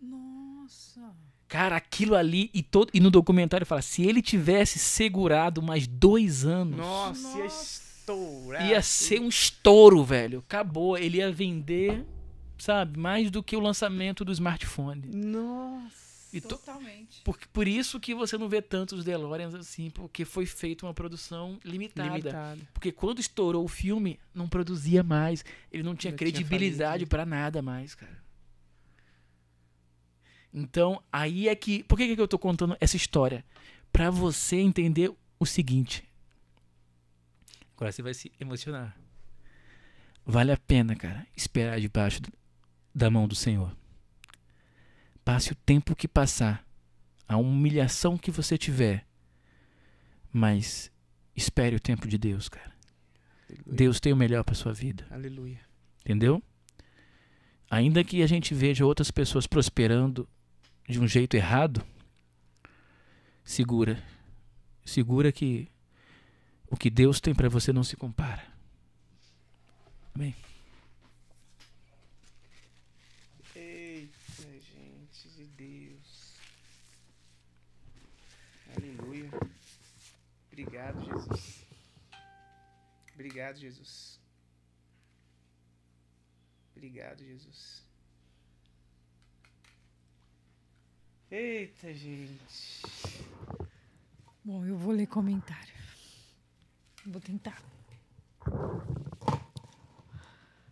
[0.01, 0.99] Nossa.
[1.47, 6.43] Cara, aquilo ali e todo e no documentário fala, se ele tivesse segurado mais dois
[6.43, 8.67] anos, Nossa, ia estourar.
[8.67, 10.39] ia ser um estouro, velho.
[10.39, 10.97] Acabou.
[10.97, 12.03] Ele ia vender,
[12.57, 15.03] sabe, mais do que o lançamento do smartphone.
[15.13, 16.04] Nossa.
[16.37, 17.21] E to- Totalmente.
[17.23, 21.57] por, por isso que você não vê tantos DeLoreans assim, porque foi feita uma produção
[21.63, 22.09] limitada.
[22.09, 22.67] Limitado.
[22.73, 25.45] Porque quando estourou o filme, não produzia mais.
[25.71, 28.23] Ele não tinha Já credibilidade pra nada mais, cara.
[30.53, 31.83] Então, aí é que.
[31.83, 33.43] Por que, que eu tô contando essa história?
[33.91, 36.03] Pra você entender o seguinte.
[37.75, 38.95] Agora você vai se emocionar.
[40.25, 42.21] Vale a pena, cara, esperar debaixo
[42.93, 43.75] da mão do Senhor.
[45.25, 46.65] Passe o tempo que passar,
[47.27, 49.05] a humilhação que você tiver,
[50.31, 50.91] mas
[51.35, 52.73] espere o tempo de Deus, cara.
[53.49, 53.75] Aleluia.
[53.75, 55.59] Deus tem o melhor para sua vida, Aleluia.
[56.01, 56.41] entendeu?
[57.69, 60.29] Ainda que a gente veja outras pessoas prosperando
[60.87, 61.83] de um jeito errado,
[63.43, 64.01] segura.
[64.85, 65.67] Segura que
[66.67, 68.43] o que Deus tem para você não se compara.
[70.13, 70.35] Amém.
[73.55, 76.35] Eita, gente de Deus.
[78.77, 79.29] Aleluia.
[80.65, 81.65] Obrigado, Jesus.
[83.13, 84.19] Obrigado, Jesus.
[86.75, 87.83] Obrigado, Jesus.
[91.29, 92.81] Eita, gente.
[94.43, 95.73] Bom, eu vou ler comentário.
[97.05, 97.63] Vou tentar.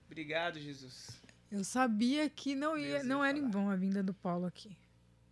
[0.05, 1.21] Obrigado, Jesus.
[1.49, 4.45] Eu sabia que não ia, Deus ia não era em vão a vinda do Paulo
[4.45, 4.75] aqui.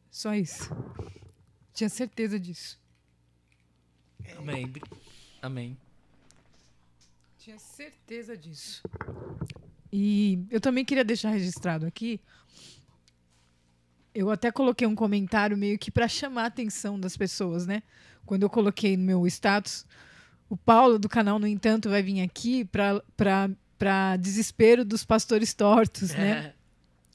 [0.10, 0.70] Só isso.
[1.74, 2.81] Tinha certeza disso.
[4.38, 4.72] Amém.
[5.42, 5.78] Amém.
[7.40, 8.82] Tinha certeza disso.
[9.92, 12.20] E eu também queria deixar registrado aqui.
[14.14, 17.82] Eu até coloquei um comentário meio que para chamar a atenção das pessoas, né?
[18.26, 19.86] Quando eu coloquei no meu status,
[20.50, 26.54] o Paulo do canal, no entanto, vai vir aqui para desespero dos pastores tortos, né?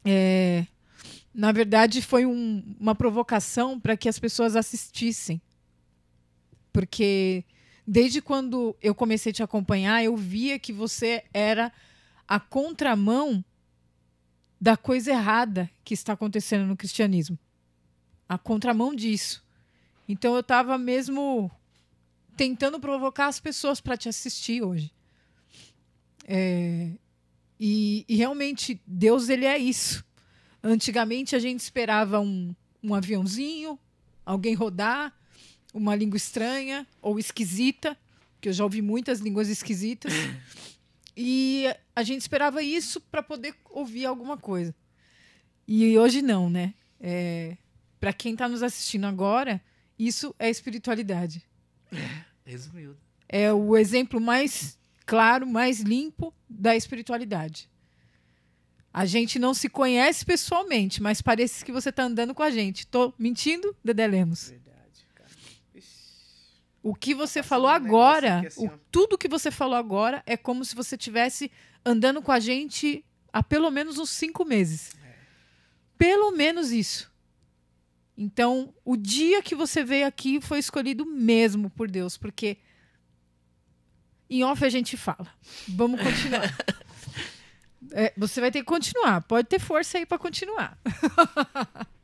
[0.08, 0.64] É,
[1.34, 5.42] na verdade, foi um- uma provocação para que as pessoas assistissem.
[6.76, 7.42] Porque
[7.86, 11.72] desde quando eu comecei a te acompanhar, eu via que você era
[12.28, 13.42] a contramão
[14.60, 17.38] da coisa errada que está acontecendo no cristianismo.
[18.28, 19.42] A contramão disso.
[20.06, 21.50] Então eu estava mesmo
[22.36, 24.92] tentando provocar as pessoas para te assistir hoje.
[26.28, 26.90] É,
[27.58, 30.04] e, e realmente Deus ele é isso.
[30.62, 33.78] Antigamente a gente esperava um, um aviãozinho,
[34.26, 35.16] alguém rodar,
[35.76, 37.96] uma língua estranha ou esquisita,
[38.40, 40.12] que eu já ouvi muitas línguas esquisitas.
[41.18, 41.64] E
[41.94, 44.74] a gente esperava isso para poder ouvir alguma coisa.
[45.66, 46.74] E hoje não, né?
[47.00, 47.56] É,
[47.98, 49.58] para quem está nos assistindo agora,
[49.98, 51.42] isso é espiritualidade.
[52.44, 52.98] Resumido.
[53.26, 57.70] É o exemplo mais claro, mais limpo da espiritualidade.
[58.92, 62.86] A gente não se conhece pessoalmente, mas parece que você está andando com a gente.
[62.86, 64.50] Tô mentindo, Dedé Lemos?
[64.50, 64.75] Verdade.
[66.88, 70.36] O que você falou um agora, aqui assim, o- tudo que você falou agora é
[70.36, 71.50] como se você tivesse
[71.84, 74.94] andando com a gente há pelo menos uns cinco meses.
[75.04, 75.14] É.
[75.98, 77.10] Pelo menos isso.
[78.16, 82.56] Então, o dia que você veio aqui foi escolhido mesmo por Deus, porque
[84.30, 85.26] em off a gente fala.
[85.68, 86.42] Vamos continuar.
[87.92, 89.20] É, você vai ter que continuar.
[89.22, 90.76] Pode ter força aí para continuar.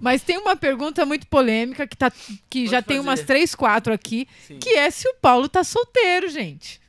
[0.00, 2.10] Mas tem uma pergunta muito polêmica que, tá,
[2.48, 3.08] que Pode já tem fazer.
[3.08, 4.58] umas três, quatro aqui, Sim.
[4.58, 6.80] que é se o Paulo tá solteiro, gente.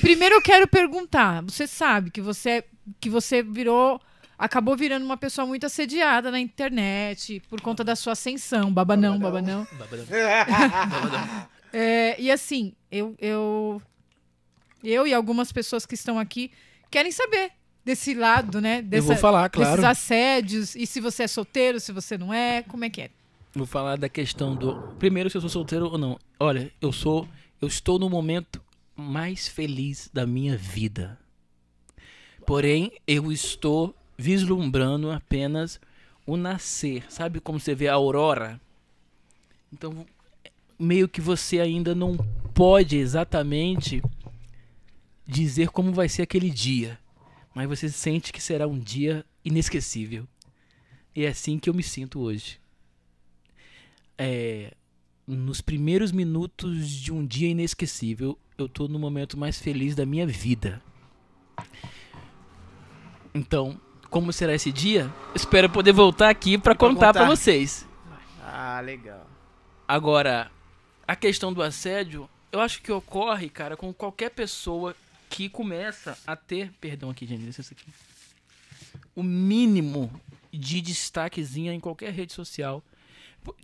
[0.00, 2.64] Primeiro eu quero perguntar, você sabe que você
[3.00, 4.00] que você virou
[4.36, 9.66] acabou virando uma pessoa muito assediada na internet por conta da sua ascensão, babanão, babanão.
[9.78, 10.04] Babadão.
[11.74, 13.80] É, e assim, eu, eu
[14.84, 16.50] eu e algumas pessoas que estão aqui
[16.90, 17.50] querem saber
[17.84, 18.78] desse lado, né?
[18.78, 19.86] Eu Dessa, vou falar, desses claro.
[19.86, 23.10] assédios e se você é solteiro, se você não é, como é que é?
[23.54, 24.74] Vou falar da questão do.
[24.98, 26.18] Primeiro, se eu sou solteiro ou não.
[26.40, 27.28] Olha, eu sou.
[27.60, 28.60] Eu estou no momento
[28.96, 31.18] mais feliz da minha vida.
[32.46, 35.80] Porém, eu estou vislumbrando apenas
[36.26, 37.04] o nascer.
[37.08, 38.60] Sabe como você vê a aurora?
[39.72, 40.06] Então,
[40.78, 42.16] meio que você ainda não
[42.52, 44.02] pode exatamente
[45.26, 46.98] dizer como vai ser aquele dia.
[47.54, 50.26] Mas você sente que será um dia inesquecível.
[51.14, 52.62] E é assim que eu me sinto hoje
[54.18, 54.72] é,
[55.26, 60.26] nos primeiros minutos de um dia inesquecível, eu tô no momento mais feliz da minha
[60.26, 60.80] vida.
[63.34, 65.12] Então, como será esse dia?
[65.34, 67.88] Espero poder voltar aqui para Pra contar para vocês.
[68.44, 69.26] Ah, legal.
[69.88, 70.50] Agora,
[71.06, 74.94] a questão do assédio, eu acho que ocorre, cara, com qualquer pessoa
[75.32, 77.86] que começa a ter, perdão aqui, gente, licença aqui.
[79.16, 80.12] O mínimo
[80.52, 82.84] de destaquezinha em qualquer rede social,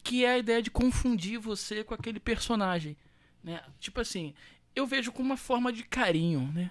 [0.03, 2.97] que é a ideia de confundir você com aquele personagem,
[3.45, 3.63] né?
[3.79, 4.33] Tipo assim,
[4.75, 6.71] eu vejo com uma forma de carinho, né?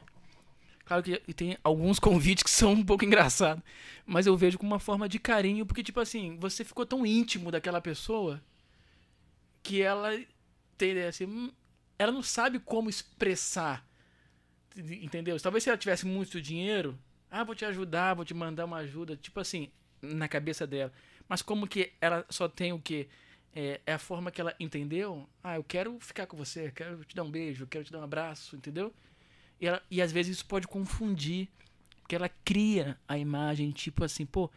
[0.84, 3.64] Claro que tem alguns convites que são um pouco engraçados,
[4.04, 7.52] mas eu vejo com uma forma de carinho, porque tipo assim, você ficou tão íntimo
[7.52, 8.42] daquela pessoa
[9.62, 10.10] que ela
[10.76, 11.52] tem assim, hum,
[12.00, 13.87] ela não sabe como expressar,
[14.78, 15.40] entendeu?
[15.40, 16.98] Talvez se ela tivesse muito dinheiro,
[17.30, 19.70] ah, vou te ajudar, vou te mandar uma ajuda, tipo assim,
[20.02, 20.92] na cabeça dela.
[21.28, 23.08] Mas como que ela só tem o que
[23.56, 25.28] é, é a forma que ela entendeu?
[25.44, 28.04] Ah, eu quero ficar com você, quero te dar um beijo, quero te dar um
[28.04, 28.94] abraço, entendeu?
[29.60, 31.50] E, ela, e às vezes isso pode confundir,
[32.02, 34.50] porque ela cria a imagem, tipo assim, pô,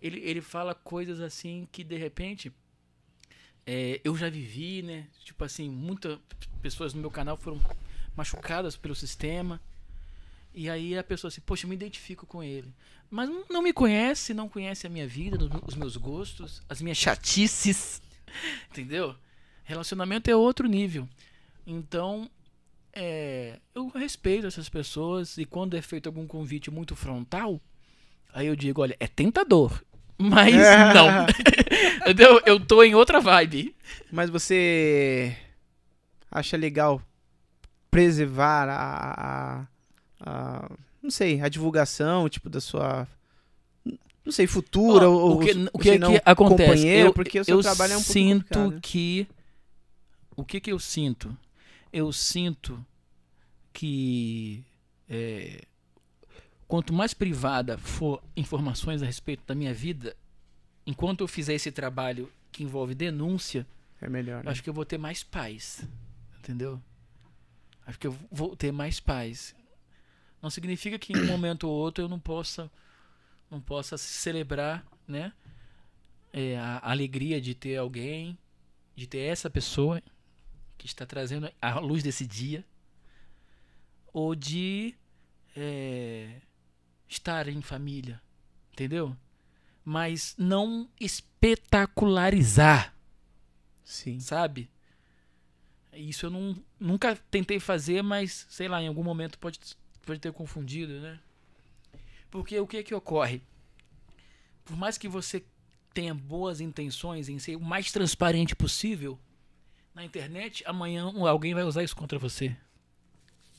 [0.00, 2.52] ele, ele fala coisas assim que de repente
[3.66, 5.06] é, eu já vivi, né?
[5.24, 6.18] Tipo assim, muitas
[6.62, 7.60] pessoas no meu canal foram
[8.18, 9.60] machucadas pelo sistema.
[10.52, 12.74] E aí a pessoa assim, poxa, eu me identifico com ele.
[13.08, 18.02] Mas não, me conhece, não conhece a minha vida, os meus gostos, as minhas chatices.
[18.70, 19.14] Entendeu?
[19.62, 21.08] Relacionamento é outro nível.
[21.64, 22.28] Então,
[22.92, 27.60] é, eu respeito essas pessoas e quando é feito algum convite muito frontal,
[28.32, 29.82] aí eu digo, olha, é tentador.
[30.18, 30.54] Mas
[30.92, 31.26] não.
[32.02, 32.42] Entendeu?
[32.44, 33.74] Eu tô em outra vibe.
[34.10, 35.36] Mas você
[36.30, 37.00] acha legal
[37.90, 39.66] preservar a, a-
[40.20, 40.70] a-
[41.02, 43.06] não sei, a divulgação, tipo, da sua
[44.24, 46.86] não sei, futura Ó, ou o que, ou o que, não, que acontece?
[46.86, 48.80] Eu, porque o seu eu trabalho é um pouco sinto complicado.
[48.82, 49.26] que
[50.36, 51.34] o que que eu sinto?
[51.90, 52.84] Eu sinto
[53.72, 54.62] que
[55.08, 55.62] é,
[56.66, 60.14] quanto mais privada for informações a respeito da minha vida,
[60.86, 63.66] enquanto eu fizer esse trabalho que envolve denúncia,
[64.00, 64.44] É melhor.
[64.44, 64.50] Né?
[64.50, 65.82] acho que eu vou ter mais paz.
[66.40, 66.80] Entendeu?
[67.88, 69.56] Acho que eu vou ter mais paz.
[70.42, 72.70] Não significa que em um momento ou outro eu não possa
[73.50, 75.32] não possa celebrar, né?
[76.30, 78.36] É, a alegria de ter alguém,
[78.94, 80.02] de ter essa pessoa
[80.76, 82.62] que está trazendo a luz desse dia,
[84.12, 84.94] ou de
[85.56, 86.42] é,
[87.08, 88.20] estar em família,
[88.70, 89.16] entendeu?
[89.82, 92.94] Mas não espetacularizar
[93.82, 94.20] Sim.
[94.20, 94.70] sabe?
[95.92, 99.58] Isso eu não, nunca tentei fazer, mas sei lá, em algum momento pode,
[100.04, 101.18] pode ter confundido, né?
[102.30, 103.42] Porque o que que ocorre?
[104.64, 105.42] Por mais que você
[105.94, 109.18] tenha boas intenções em ser o mais transparente possível,
[109.94, 112.56] na internet, amanhã alguém vai usar isso contra você.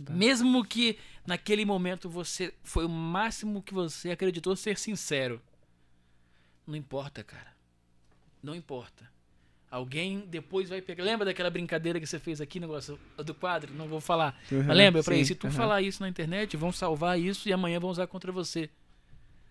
[0.04, 0.14] Tá.
[0.14, 5.42] Mesmo que naquele momento você foi o máximo que você acreditou ser sincero.
[6.66, 7.54] Não importa, cara.
[8.42, 9.12] Não importa.
[9.72, 11.04] Alguém depois vai pegar.
[11.04, 13.72] Lembra daquela brincadeira que você fez aqui, negócio do quadro?
[13.76, 14.36] Não vou falar.
[14.52, 15.00] Uhum, Mas lembra?
[15.00, 17.90] Eu falei, se tu uhum, falar isso na internet, vão salvar isso e amanhã vão
[17.92, 18.70] usar contra você.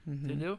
[0.07, 0.15] uhum.
[0.15, 0.59] Entendeu?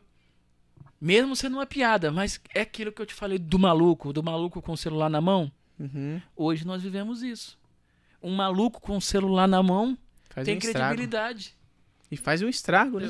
[1.02, 4.62] Mesmo sendo uma piada, mas é aquilo que eu te falei do maluco, do maluco
[4.62, 5.52] com o celular na mão.
[5.80, 6.22] Uhum.
[6.36, 7.58] Hoje nós vivemos isso.
[8.22, 9.98] Um maluco com o celular na mão
[10.30, 10.88] Faz tem um estrago.
[10.96, 11.54] credibilidade.
[12.12, 13.10] E faz um estrago, né?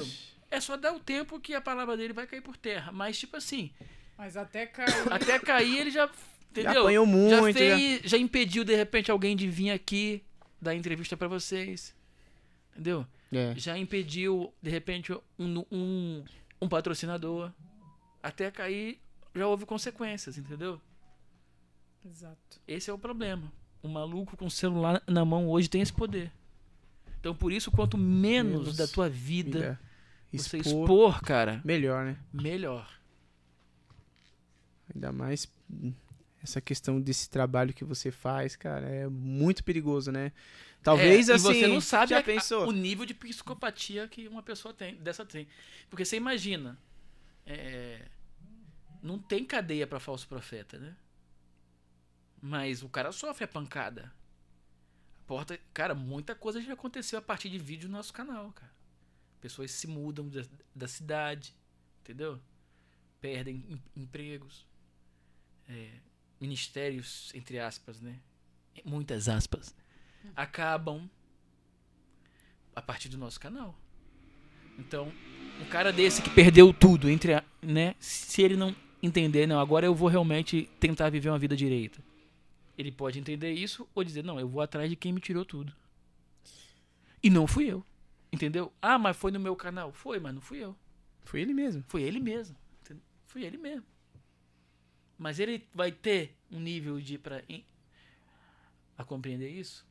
[0.52, 2.92] É só dar o tempo que a palavra dele vai cair por terra.
[2.92, 3.72] Mas, tipo assim,
[4.18, 5.12] Mas até caiu.
[5.12, 6.10] até cair ele já.
[6.56, 6.82] Já Entendeu?
[6.82, 7.12] apanhou já,
[7.42, 7.60] muito.
[7.60, 10.24] já- fez, já impediu, de repente, alguém de vir aqui
[10.62, 11.96] dar entrevista pra vocês.
[12.74, 13.06] Entendeu?
[13.32, 13.54] É.
[13.56, 16.24] Já impediu, de repente, um, um,
[16.62, 17.52] um patrocinador.
[18.22, 19.00] Até cair,
[19.36, 20.82] já houve consequências, entendeu?
[22.06, 22.60] Exato.
[22.68, 23.52] Esse é o problema.
[23.84, 26.32] O maluco com o celular na mão hoje tem esse poder.
[27.20, 29.80] Então, por isso, quanto menos Menos da tua vida
[30.34, 30.38] É.
[30.38, 32.18] você Expor, expor, cara, Melhor, né?
[32.34, 32.90] melhor.
[34.94, 35.48] Ainda mais
[36.44, 40.32] essa questão desse trabalho que você faz, cara, é muito perigoso, né?
[40.82, 41.44] Talvez É, assim.
[41.44, 42.68] Você não sabe já a- pensou?
[42.68, 45.48] o nível de psicopatia que uma pessoa tem, dessa tem.
[45.90, 46.80] Porque você imagina,
[47.46, 48.08] é,
[49.04, 50.96] não tem cadeia pra falso profeta, né?
[52.42, 54.12] Mas o cara sofre a pancada.
[55.24, 58.72] A porta, cara, muita coisa já aconteceu a partir de vídeo no nosso canal, cara.
[59.42, 60.44] Pessoas se mudam da,
[60.74, 61.54] da cidade,
[62.02, 62.40] entendeu?
[63.20, 64.66] Perdem em- empregos.
[65.68, 65.92] É,
[66.40, 68.16] ministérios, entre aspas, né?
[68.86, 69.76] Muitas aspas
[70.36, 71.10] acabam
[72.76, 73.78] a partir do nosso canal.
[74.78, 75.12] Então,
[75.62, 79.86] um cara desse que perdeu tudo, entre a- né, se ele não entender, não, agora
[79.86, 82.02] eu vou realmente tentar viver uma vida direita.
[82.78, 85.74] Ele pode entender isso ou dizer, não, eu vou atrás de quem me tirou tudo.
[87.22, 87.86] E não fui eu.
[88.32, 88.72] Entendeu?
[88.82, 89.92] Ah, mas foi no meu canal.
[89.92, 90.76] Foi, mas não fui eu.
[91.26, 91.84] Foi ele mesmo.
[91.88, 92.56] Foi ele mesmo.
[93.28, 93.84] Foi ele mesmo.
[95.20, 97.44] Mas ele vai ter um nível de para
[98.98, 99.86] a compreender isso?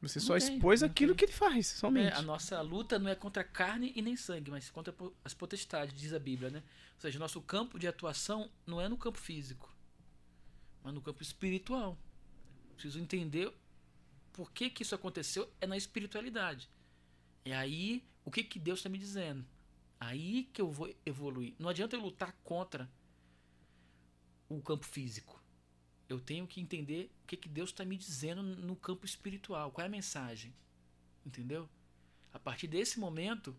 [0.00, 1.18] Você Não só tem, expôs não aquilo tem.
[1.18, 2.14] que ele faz, somente.
[2.14, 5.94] É, a nossa luta não é contra carne e nem sangue, mas contra as potestades,
[5.94, 6.62] diz a Bíblia, né?
[6.94, 9.70] Ou seja, nosso campo de atuação não é no campo físico,
[10.82, 11.98] mas no campo espiritual.
[12.74, 13.52] Preciso entender
[14.32, 16.70] por que, que isso aconteceu é na espiritualidade.
[17.44, 19.44] É aí o que, que Deus está me dizendo.
[20.00, 21.54] Aí que eu vou evoluir.
[21.58, 22.90] Não adianta eu lutar contra
[24.48, 25.42] o campo físico.
[26.08, 29.70] Eu tenho que entender o que, que Deus está me dizendo no campo espiritual.
[29.70, 30.54] Qual é a mensagem?
[31.24, 31.68] Entendeu?
[32.32, 33.56] A partir desse momento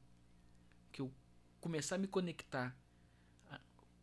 [0.91, 1.11] que eu
[1.59, 2.75] começar a me conectar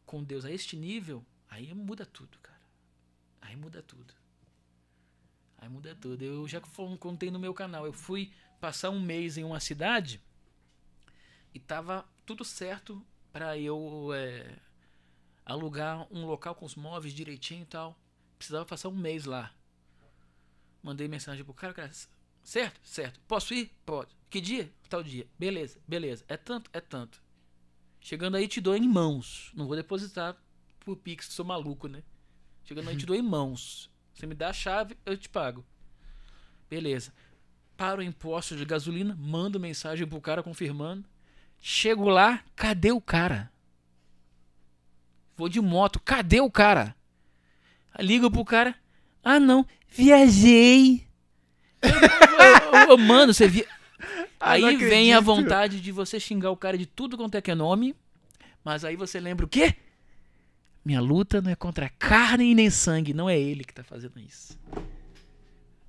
[0.05, 2.61] com Deus a este nível, aí muda tudo, cara.
[3.41, 4.12] Aí muda tudo.
[5.57, 6.23] Aí muda tudo.
[6.23, 7.86] Eu já contei no meu canal.
[7.86, 10.20] Eu fui passar um mês em uma cidade
[11.55, 14.59] e tava tudo certo para eu é,
[15.45, 17.99] alugar um local com os móveis direitinho e tal.
[18.39, 19.53] Precisava passar um mês lá.
[20.83, 21.91] Mandei mensagem pro cara, cara,
[22.43, 22.81] certo?
[22.83, 23.21] Certo.
[23.29, 23.71] Posso ir?
[23.87, 24.17] Pode.
[24.29, 24.73] Que dia?
[24.89, 25.27] Tal dia.
[25.39, 26.25] Beleza, beleza.
[26.27, 26.71] É tanto?
[26.73, 27.23] É tanto.
[28.01, 29.53] Chegando aí te dou em mãos.
[29.55, 30.37] Não vou depositar
[30.81, 32.03] por Pix, sou maluco, né?
[32.65, 33.91] Chegando aí te dou em mãos.
[34.12, 35.65] Você me dá a chave, eu te pago.
[36.69, 37.12] Beleza.
[37.77, 41.09] Paro o imposto de gasolina, mando mensagem pro cara confirmando.
[41.61, 43.52] Chego lá, cadê o cara?
[45.36, 46.94] Vou de moto, cadê o cara?
[47.99, 48.75] Ligo pro cara.
[49.23, 51.07] Ah, não, viajei.
[52.91, 53.67] Ô, Mano, você via.
[54.41, 57.51] Ah, Aí vem a vontade de você xingar o cara de tudo quanto é que
[57.51, 57.94] é nome.
[58.65, 59.75] Mas aí você lembra o quê?
[60.85, 63.15] Minha luta não é contra carne e nem sangue.
[63.15, 64.59] Não é ele que tá fazendo isso.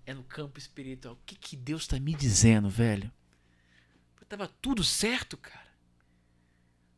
[0.05, 1.15] é no campo espiritual.
[1.15, 3.11] O que, que Deus tá me dizendo, velho?
[4.29, 5.62] Tava tudo certo, cara.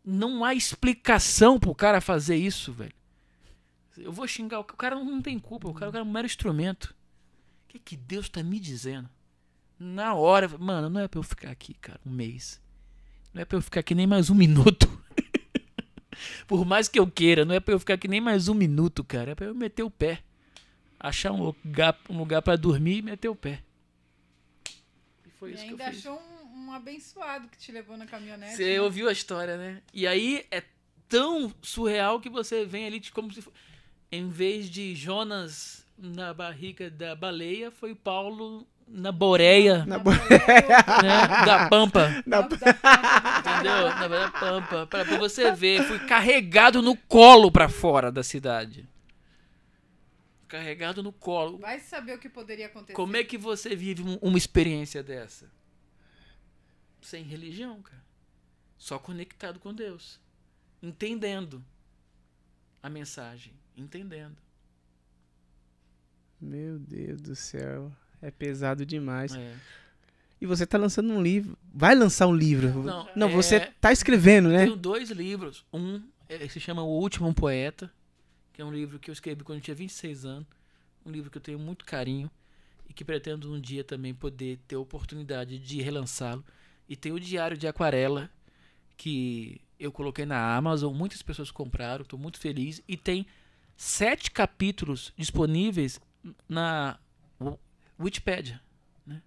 [0.06, 2.94] Não há explicação pro cara fazer isso, velho.
[3.98, 6.08] Eu vou xingar o cara, o cara não tem culpa, o cara, o cara é
[6.08, 6.94] um mero instrumento.
[7.64, 9.10] O que, que Deus tá me dizendo?
[9.80, 12.62] Na hora, mano, não é pra eu ficar aqui, cara, um mês.
[13.34, 14.88] Não é pra eu ficar aqui nem mais um minuto.
[16.48, 19.04] Por mais que eu queira, não é pra eu ficar aqui nem mais um minuto,
[19.04, 19.32] cara.
[19.32, 20.22] É pra eu meter o pé.
[21.00, 23.62] Achar um lugar, um lugar pra dormir e meter o pé.
[25.26, 26.00] E foi E isso que eu ainda fiz.
[26.06, 26.35] achou um,
[26.66, 28.56] um abençoado que te levou na caminhonete.
[28.56, 28.82] Você né?
[28.82, 29.82] ouviu a história, né?
[29.94, 30.64] E aí é
[31.08, 33.44] tão surreal que você vem ali de como se
[34.12, 40.12] em vez de Jonas na barriga da baleia, foi Paulo na boreia, Na Da bo-
[40.12, 41.46] boleia, né?
[41.46, 42.02] Da pampa.
[42.28, 43.86] da- da- da- Entendeu?
[43.90, 44.88] Na da pampa.
[44.88, 48.88] Pra, pra você ver, fui carregado no colo pra fora da cidade.
[50.48, 51.58] Carregado no colo.
[51.58, 52.94] Vai saber o que poderia acontecer.
[52.94, 55.50] Como é que você vive um- uma experiência dessa?
[57.06, 58.04] Sem religião, cara.
[58.80, 60.20] Só conectado com Deus.
[60.82, 61.64] Entendendo
[62.82, 63.54] a mensagem.
[63.78, 64.36] Entendendo.
[66.42, 67.92] Meu Deus do céu.
[68.20, 69.36] É pesado demais.
[69.36, 69.56] É.
[70.42, 71.56] E você tá lançando um livro.
[71.72, 72.82] Vai lançar um livro.
[72.84, 74.64] Não, Não, é- você tá escrevendo, né?
[74.64, 75.64] Tenho dois livros.
[75.72, 77.94] Um é, se chama O Último Poeta,
[78.52, 80.48] que é um livro que eu escrevi quando eu tinha 26 anos.
[81.06, 82.32] Um livro que eu tenho muito carinho
[82.90, 86.44] e que pretendo um dia também poder ter a oportunidade de relançá-lo.
[86.88, 88.30] E tem o Diário de Aquarela,
[88.98, 92.82] que eu coloquei na Amazon, muitas pessoas compraram, estou muito feliz.
[92.88, 93.26] E tem
[93.76, 96.00] sete capítulos disponíveis
[96.48, 96.98] na
[97.42, 97.58] Wi-
[98.00, 98.62] Wikipedia.
[99.06, 99.22] Né?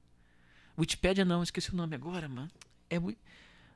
[0.79, 2.51] Wikipedia não, esqueci o nome agora, mano.
[2.89, 2.97] É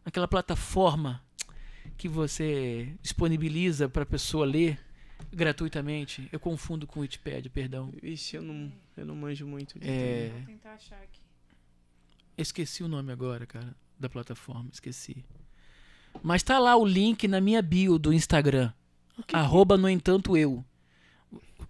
[0.05, 1.23] aquela plataforma
[1.99, 4.79] que você disponibiliza para a pessoa ler
[5.33, 6.29] gratuitamente.
[6.33, 7.93] Eu confundo com Wikipedia, perdão.
[8.03, 9.79] Vixe, eu não, eu não manjo muito.
[9.79, 11.21] de É, Vou tentar achar aqui.
[12.43, 15.25] Esqueci o nome agora, cara, da plataforma, esqueci.
[16.23, 18.73] Mas tá lá o link na minha bio do Instagram.
[19.33, 20.65] Arroba, no entanto, eu.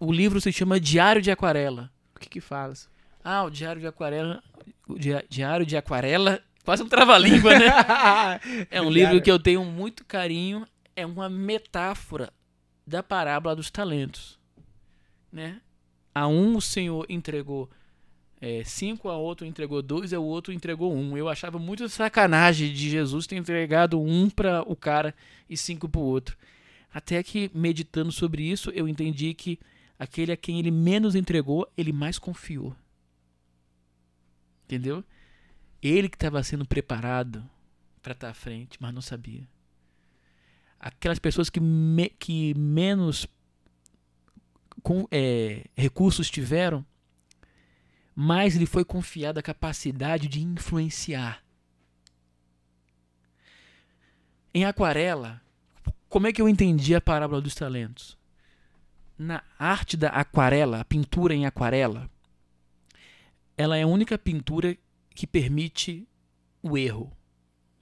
[0.01, 1.91] O livro se chama Diário de Aquarela.
[2.17, 2.75] O que que fala?
[3.23, 4.43] Ah, o Diário de Aquarela.
[4.89, 4.97] O
[5.29, 6.43] Diário de Aquarela.
[6.65, 7.67] Quase um trava-língua, né?
[8.71, 10.67] É um livro que eu tenho muito carinho.
[10.95, 12.33] É uma metáfora
[12.87, 14.39] da parábola dos talentos.
[15.31, 15.61] Né?
[16.15, 17.71] A um o Senhor entregou
[18.45, 21.17] é, cinco, a outro entregou dois, o outro entregou um.
[21.17, 25.15] Eu achava muito sacanagem de Jesus ter entregado um para o cara
[25.49, 26.37] e cinco para o outro.
[26.93, 29.61] Até que, meditando sobre isso, eu entendi que
[29.97, 32.75] aquele a quem ele menos entregou, ele mais confiou.
[34.65, 35.05] Entendeu?
[35.81, 37.49] Ele que estava sendo preparado
[38.03, 39.47] para estar à frente, mas não sabia.
[40.81, 43.25] Aquelas pessoas que, me- que menos
[44.83, 46.85] com, é, recursos tiveram,
[48.15, 51.43] mais lhe foi confiada a capacidade de influenciar.
[54.55, 55.41] Em aquarela,
[56.09, 58.19] como é que eu entendi a parábola dos talentos?
[59.17, 62.11] Na arte da aquarela, a pintura em aquarela,
[63.57, 64.77] ela é a única pintura
[65.15, 66.07] que permite
[66.63, 67.11] o erro,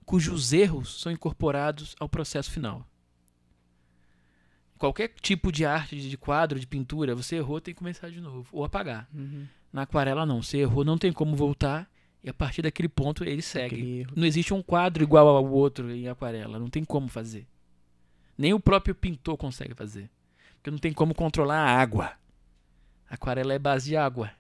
[0.05, 2.86] cujos erros são incorporados ao processo final.
[4.78, 8.49] Qualquer tipo de arte, de quadro, de pintura, você errou, tem que começar de novo,
[8.50, 9.09] ou apagar.
[9.12, 9.47] Uhum.
[9.73, 11.89] Na aquarela não, você errou, não tem como voltar,
[12.23, 14.07] e a partir daquele ponto ele segue.
[14.15, 17.47] Não existe um quadro igual ao outro em aquarela, não tem como fazer.
[18.36, 20.10] Nem o próprio pintor consegue fazer.
[20.57, 22.12] Porque não tem como controlar a água.
[23.08, 24.31] A aquarela é base de água.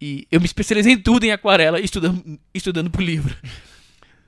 [0.00, 3.36] E eu me especializei em tudo em aquarela, estudando, estudando pro livro.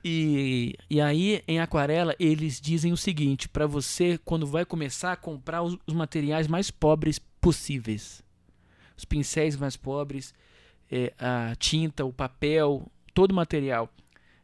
[0.03, 5.61] E, e aí, em aquarela, eles dizem o seguinte: para você, quando vai começar, comprar
[5.61, 8.23] os, os materiais mais pobres possíveis.
[8.97, 10.33] Os pincéis mais pobres,
[10.91, 13.93] eh, a tinta, o papel, todo o material.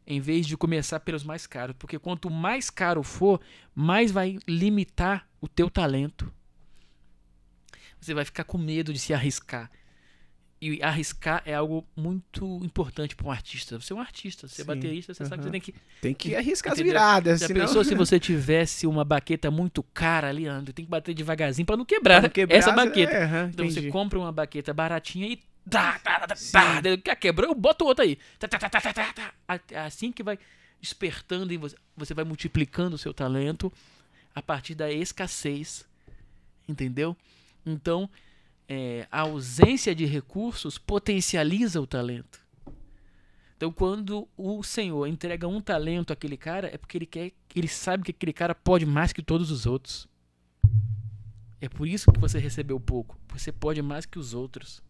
[0.06, 1.76] Em vez de começar pelos mais caros.
[1.80, 3.42] Porque quanto mais caro for,
[3.74, 6.32] mais vai limitar o teu talento.
[8.00, 9.72] Você vai ficar com medo de se arriscar.
[10.66, 13.78] E arriscar é algo muito importante para um artista.
[13.80, 16.14] Você é um artista, você é Sim, baterista, você sabe que você tem que Tem
[16.14, 16.94] que arriscar as Entendeu?
[16.94, 17.40] viradas.
[17.42, 17.62] já senão...
[17.66, 20.72] pensou se você tivesse uma baqueta muito cara ali, André?
[20.72, 23.12] Tem que bater devagarzinho para não quebrar, Pra não quebrar, essa você- baqueta.
[23.12, 23.92] é, aham, então você entendi.
[23.92, 25.36] compra uma baqueta baratinha e
[25.70, 26.36] tá, tá, tá,
[27.04, 28.18] tá, quebrou, eu boto outra aí.
[28.40, 29.34] Tá, tá, tá, tá, tá, tá, tá.
[29.48, 30.40] A- Assim que vai
[30.80, 33.72] despertando em você, você vai multiplicando o seu talento
[34.34, 35.86] a partir da escassez.
[36.70, 37.16] Entendeu?
[37.66, 38.10] Então,
[38.68, 42.44] é, a ausência de recursos potencializa o talento.
[43.56, 48.04] Então, quando o Senhor entrega um talento àquele cara, é porque ele quer, ele sabe
[48.04, 50.08] que aquele cara pode mais que todos os outros.
[51.62, 53.18] É por isso que você recebeu pouco.
[53.30, 54.84] Você pode mais que os outros.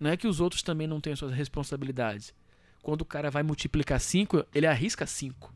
[0.00, 2.34] Não é que os outros também não tenham suas responsabilidades.
[2.82, 5.54] Quando o cara vai multiplicar 5, ele arrisca 5.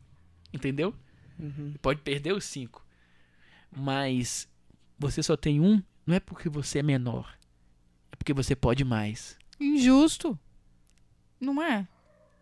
[0.53, 0.95] Entendeu?
[1.37, 1.73] Uhum.
[1.81, 2.85] Pode perder os 5.
[3.75, 4.47] Mas
[4.97, 7.37] você só tem um, não é porque você é menor.
[8.11, 9.37] É porque você pode mais.
[9.59, 10.37] Injusto.
[11.39, 11.87] Não é?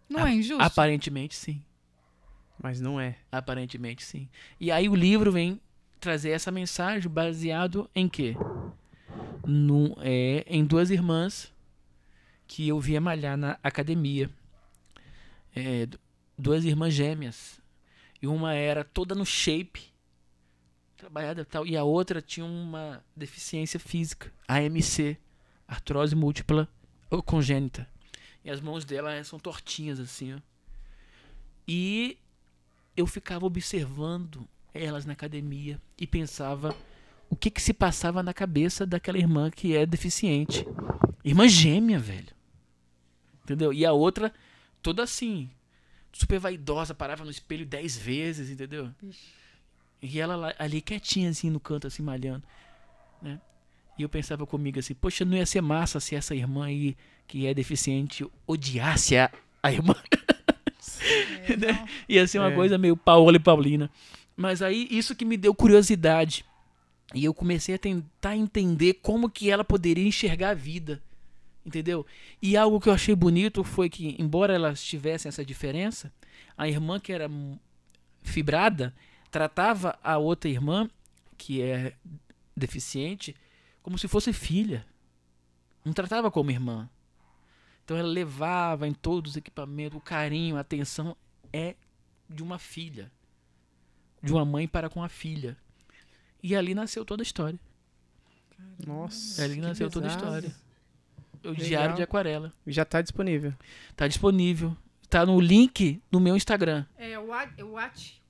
[0.10, 0.62] Não é injusto?
[0.64, 1.62] Aparentemente sim.
[2.62, 3.16] Mas não é.
[3.32, 4.28] Aparentemente sim.
[4.60, 5.60] E aí o livro vem
[6.00, 8.36] trazer essa mensagem baseado em quê?
[9.46, 11.52] Num, é, em duas irmãs
[12.48, 14.30] que eu via malhar na academia.
[15.56, 16.00] É, du-
[16.38, 17.60] duas irmãs gêmeas.
[18.22, 19.91] E uma era toda no shape,
[21.02, 25.18] trabalhada tal, e a outra tinha uma deficiência física, AMC,
[25.68, 26.70] artrose múltipla
[27.10, 27.90] ou congênita.
[28.46, 30.40] E as mãos dela eh, são tortinhas assim, ó.
[31.68, 32.18] E
[32.96, 36.76] eu ficava observando elas na academia e pensava
[37.30, 40.66] o que que se passava na cabeça daquela irmã que é deficiente.
[41.24, 42.34] Irmã gêmea, velho.
[43.44, 43.74] Entendeu?
[43.74, 44.32] E a outra
[44.84, 45.50] toda assim,
[46.12, 48.92] super vaidosa, parava no espelho dez vezes, entendeu?
[50.02, 52.44] E ela lá- ali quietinha assim no canto assim malhando,
[53.22, 53.40] né?
[53.98, 56.96] E eu pensava comigo assim, poxa, não ia ser massa se essa irmã aí
[57.28, 59.30] que é deficiente odiasse a,
[59.62, 59.94] a irmã.
[61.48, 61.88] É, né?
[62.10, 62.56] Ia ser uma É.
[62.56, 63.90] coisa meio Paola e Paulina.
[64.36, 66.44] Mas aí isso que me deu curiosidade.
[67.14, 71.02] E eu comecei a tentar entender como que ela poderia enxergar a vida.
[71.64, 72.06] Entendeu?
[72.42, 76.12] E algo que eu achei bonito foi que, embora elas tivessem essa diferença,
[76.58, 77.30] a irmã que era
[78.24, 78.94] fibrada
[79.32, 80.90] tratava a outra irmã,
[81.38, 81.96] que é
[82.56, 83.36] deficiente,
[83.82, 84.86] como se fosse filha.
[85.84, 86.88] Não tratava como irmã.
[87.84, 91.16] Então ela levava em todos os equipamentos, o carinho, a atenção
[91.52, 91.76] é
[92.30, 93.12] de uma filha.
[94.22, 95.58] De uma mãe para com a filha.
[96.44, 97.60] E ali nasceu toda a história.
[98.86, 99.44] Nossa.
[99.44, 100.56] ali que nasceu toda a história.
[101.44, 101.66] O Legal.
[101.66, 102.54] diário de aquarela.
[102.68, 103.54] Já tá disponível.
[103.96, 104.78] Tá disponível.
[105.10, 106.86] Tá no link no meu Instagram.
[106.98, 107.26] É o
[107.72, 108.21] Watch,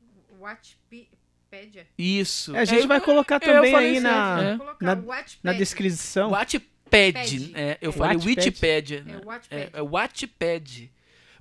[0.41, 1.87] Watchpedia.
[1.97, 2.55] Isso.
[2.55, 4.57] É, a gente É, vai colocar eu também falei aí certo, na, é.
[4.57, 6.29] Colocar na- na descrição.
[6.31, 6.71] Wattpad.
[6.89, 7.51] Pad.
[7.55, 7.93] É, eu É.
[7.93, 8.17] falei?
[8.17, 8.99] Wikipedia.
[8.99, 9.17] É né?
[9.23, 9.61] o Watchpad.
[9.61, 10.91] É, é Wattpad.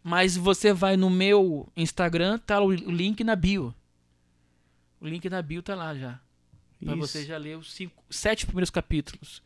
[0.03, 3.75] Mas você vai no meu Instagram, tá o o link na bio.
[5.01, 6.21] O link na bio tá lá já.
[6.85, 7.07] Pra Isso.
[7.07, 9.43] você já ler os cinco, sete primeiros capítulos.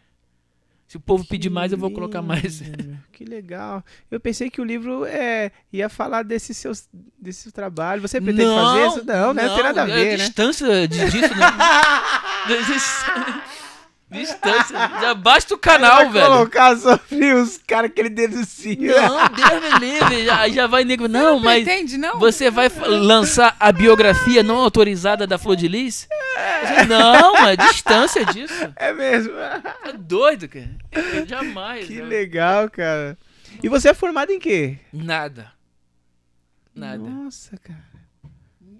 [0.94, 2.60] Se o povo pedir mais, eu vou colocar mais.
[2.60, 2.96] lindo.
[3.10, 3.82] Que legal.
[4.10, 6.70] Eu pensei que o livro é, ia falar desse seu,
[7.18, 8.00] desse seu trabalho.
[8.00, 9.04] Você pretende fazer isso?
[9.04, 9.46] Não, né?
[9.46, 10.16] Não tem nada a é ver, né?
[10.16, 11.46] distância disso, né?
[14.14, 14.76] Dis- distância.
[15.00, 16.26] Já basta o canal, Vai velho.
[16.26, 18.76] colocar sobre os caras que ele denuncia.
[19.02, 20.24] Não, Deus me livre.
[20.24, 21.06] Já, já vai nego.
[21.08, 22.18] Não, mas Entende, não?
[22.18, 26.08] você vai lançar a biografia não autorizada da Flor de Lis?
[26.88, 28.54] Não, é distância disso.
[28.76, 29.32] É mesmo.
[29.84, 30.70] É doido, cara.
[30.92, 31.86] Eu jamais.
[31.86, 32.04] Que né?
[32.04, 33.16] legal, cara.
[33.62, 34.78] E você é formado em quê?
[34.92, 35.52] Nada.
[36.74, 36.98] Nada.
[36.98, 37.84] Nossa, cara.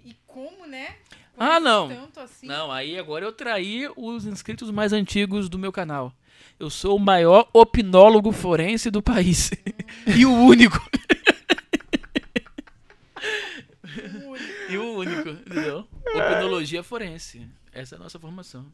[0.03, 0.95] E como, né?
[1.37, 1.89] Ah, não.
[1.89, 2.47] Tanto assim.
[2.47, 6.13] Não, aí agora eu traí os inscritos mais antigos do meu canal.
[6.59, 9.51] Eu sou o maior opinólogo forense do país.
[10.07, 10.79] e o único.
[14.69, 15.87] e o único, entendeu?
[16.07, 17.47] Opinologia forense.
[17.73, 18.65] Essa é a nossa formação.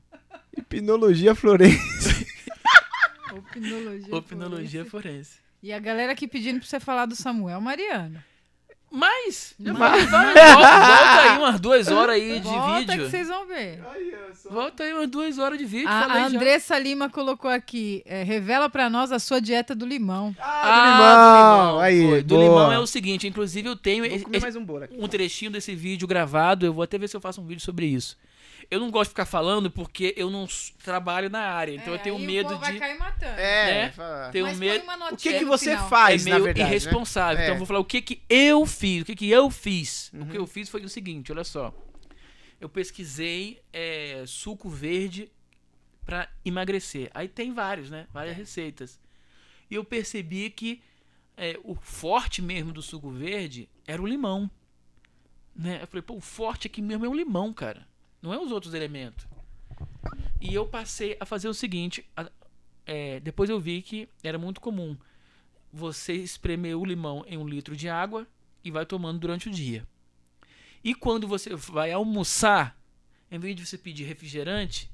[0.56, 2.28] Hipnologia florense.
[3.34, 4.16] Opinologia.
[4.16, 4.90] Opinologia forense.
[4.90, 5.40] forense.
[5.64, 8.22] E a galera aqui pedindo pra você falar do Samuel Mariano.
[8.92, 13.06] Mas, Já vai, vai, volta, volta aí umas duas horas aí de Volta vídeo.
[13.06, 13.80] que vocês vão ver.
[14.50, 15.88] Volta aí umas duas horas de vídeo.
[15.88, 16.26] A, a já.
[16.28, 20.36] Andressa Lima colocou aqui, é, revela pra nós a sua dieta do limão.
[20.40, 20.82] Ah, do
[21.72, 21.80] limão.
[21.80, 22.22] Aí, foi.
[22.22, 22.44] Do boa.
[22.44, 24.26] limão é o seguinte, inclusive eu tenho esse-
[24.58, 24.96] um bolo aqui.
[25.00, 26.66] um trechinho desse vídeo gravado.
[26.66, 28.18] Eu vou até ver se eu faço um vídeo sobre isso.
[28.72, 30.48] Eu não gosto de ficar falando porque eu não
[30.82, 32.80] trabalho na área, então eu tenho É, aí o medo vai de.
[32.80, 33.38] cair matando.
[33.40, 34.30] É, né?
[34.32, 34.86] Tenho Mas medo.
[35.12, 35.90] O que, que você final.
[35.90, 36.64] faz, é na meio verdade?
[36.64, 36.70] né?
[36.70, 37.40] irresponsável.
[37.40, 37.44] É.
[37.44, 39.02] Então eu vou falar o que que eu fiz.
[39.02, 40.10] O que que eu fiz.
[40.14, 40.30] O Uhum.
[40.30, 41.74] que eu fiz foi o seguinte, olha só.
[42.62, 45.30] Eu pesquisei é, suco verde
[46.06, 47.12] pra emagrecer.
[47.14, 48.08] Aí tem vários, né?
[48.14, 48.98] Várias receitas.
[49.70, 50.82] E eu percebi que
[51.36, 54.50] é, o forte mesmo do suco verde era o limão.
[55.54, 55.80] Né?
[55.82, 57.86] Eu falei, pô, o forte aqui mesmo é o limão, cara.
[58.22, 59.26] Não é os outros elementos.
[60.40, 62.06] E eu passei a fazer o seguinte.
[62.16, 62.30] a-
[62.86, 64.98] é, depois eu vi que era muito comum
[65.72, 68.28] você espremer o limão em um litro de água
[68.64, 69.86] e vai tomando durante o dia.
[70.84, 72.76] E quando você vai almoçar,
[73.32, 74.90] em vez de você pedir refrigerante,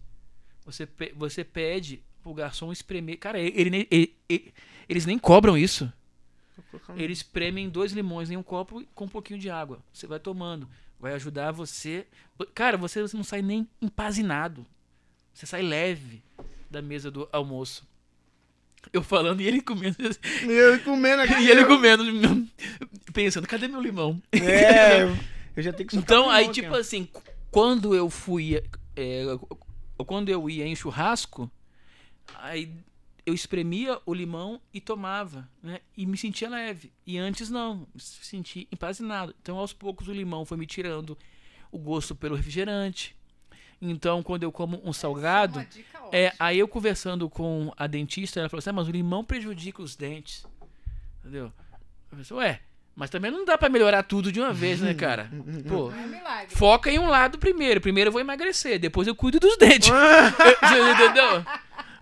[0.66, 3.18] você, você pede pro garçom espremer.
[3.18, 4.54] Cara, ele, ele- ele-
[4.88, 5.92] eles nem cobram isso.
[6.98, 9.80] Eles espremem dois limões em um copo com um pouquinho de água.
[9.94, 10.68] Você vai tomando.
[11.00, 12.08] Vai ajudar você.
[12.54, 14.66] Cara, você não sai nem empazinado.
[15.34, 16.24] Você sai leve
[16.70, 17.88] da mesa do almoço.
[18.92, 19.98] Eu falando e ele comendo.
[20.44, 21.34] Eu comendo aqui.
[21.34, 22.04] E ele comendo,
[23.14, 24.22] pensando, cadê meu limão?
[24.32, 25.04] É,
[25.56, 27.08] eu já tenho que Então, aí, aqui, tipo assim,
[27.52, 28.62] quando eu fui.
[28.96, 29.24] é,
[29.98, 31.52] quando eu ia em churrasco,
[32.36, 32.72] aí
[33.28, 35.82] eu espremia o limão e tomava, né?
[35.98, 36.94] E me sentia leve.
[37.06, 39.36] E antes não, me senti empazinado.
[39.42, 41.18] Então, aos poucos, o limão foi me tirando
[41.70, 43.18] o gosto pelo refrigerante.
[43.82, 45.60] Então, quando eu como um salgado.
[46.10, 49.82] É, aí eu conversando com a dentista, ela falou assim: ah, mas o limão prejudica
[49.82, 50.46] os dentes.
[51.20, 51.52] Entendeu?
[52.10, 52.62] Eu pensei, ué,
[52.96, 55.30] mas também não dá pra melhorar tudo de uma vez, né, cara?
[55.68, 56.56] Pô, É milagre.
[56.56, 57.82] foca em um lado primeiro.
[57.82, 59.90] Primeiro eu vou emagrecer, depois eu cuido dos dentes.
[60.96, 61.46] Entendeu?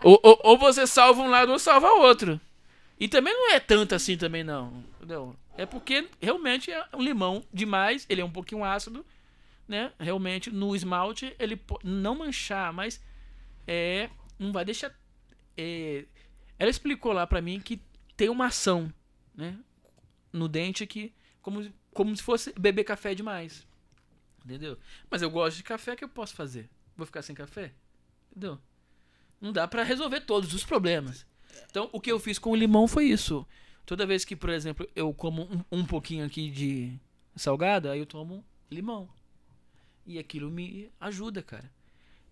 [0.06, 2.40] Ou, ou, ou você salva um lado ou salva outro.
[3.00, 4.84] E também não é tanto assim também, não.
[4.98, 5.35] Entendeu?
[5.58, 9.03] É porque realmente é um limão demais, ele é um pouquinho ácido,
[9.67, 9.92] né?
[10.00, 13.03] Realmente, no esmalte, ele não manchar, mas
[13.66, 14.11] é.
[14.38, 14.93] Não vai deixar.
[15.58, 16.06] é,
[16.59, 17.82] ela explicou lá pra mim que
[18.16, 18.93] tem uma ação,
[19.34, 19.58] né?
[20.32, 21.16] No dente que.
[21.42, 23.66] Como, como se fosse beber café demais.
[24.45, 24.77] Entendeu?
[25.09, 26.69] Mas eu gosto de café, o que eu posso fazer?
[26.95, 27.74] Vou ficar sem café?
[28.30, 28.59] Entendeu?
[29.45, 31.24] Não dá pra resolver todos os problemas.
[31.69, 33.45] Então, o que eu fiz com o limão foi isso.
[33.85, 36.99] Toda vez que, por exemplo, eu como um, um pouquinho aqui de
[37.35, 39.07] salgado, aí eu tomo limão.
[40.03, 41.72] E aquilo me ajuda, cara.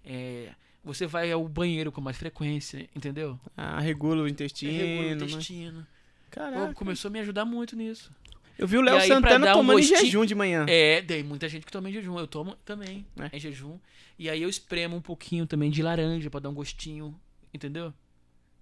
[0.04, 3.40] É, você vai ao banheiro com mais frequência, entendeu?
[3.56, 4.74] Ah, regula o intestino.
[4.74, 5.26] Regula o né?
[5.26, 5.82] intestino.
[5.84, 5.88] Pô,
[6.32, 6.74] Caraca.
[6.74, 8.12] começou a me ajudar muito nisso.
[8.58, 10.66] Eu vi o Léo Santana um tomando em jejum de manhã.
[10.70, 12.18] É, tem muita gente que toma em jejum.
[12.20, 13.36] Eu tomo também É.
[13.36, 13.78] em jejum.
[14.18, 17.20] E aí eu espremo um pouquinho também de laranja pra dar um gostinho,
[17.54, 17.94] entendeu?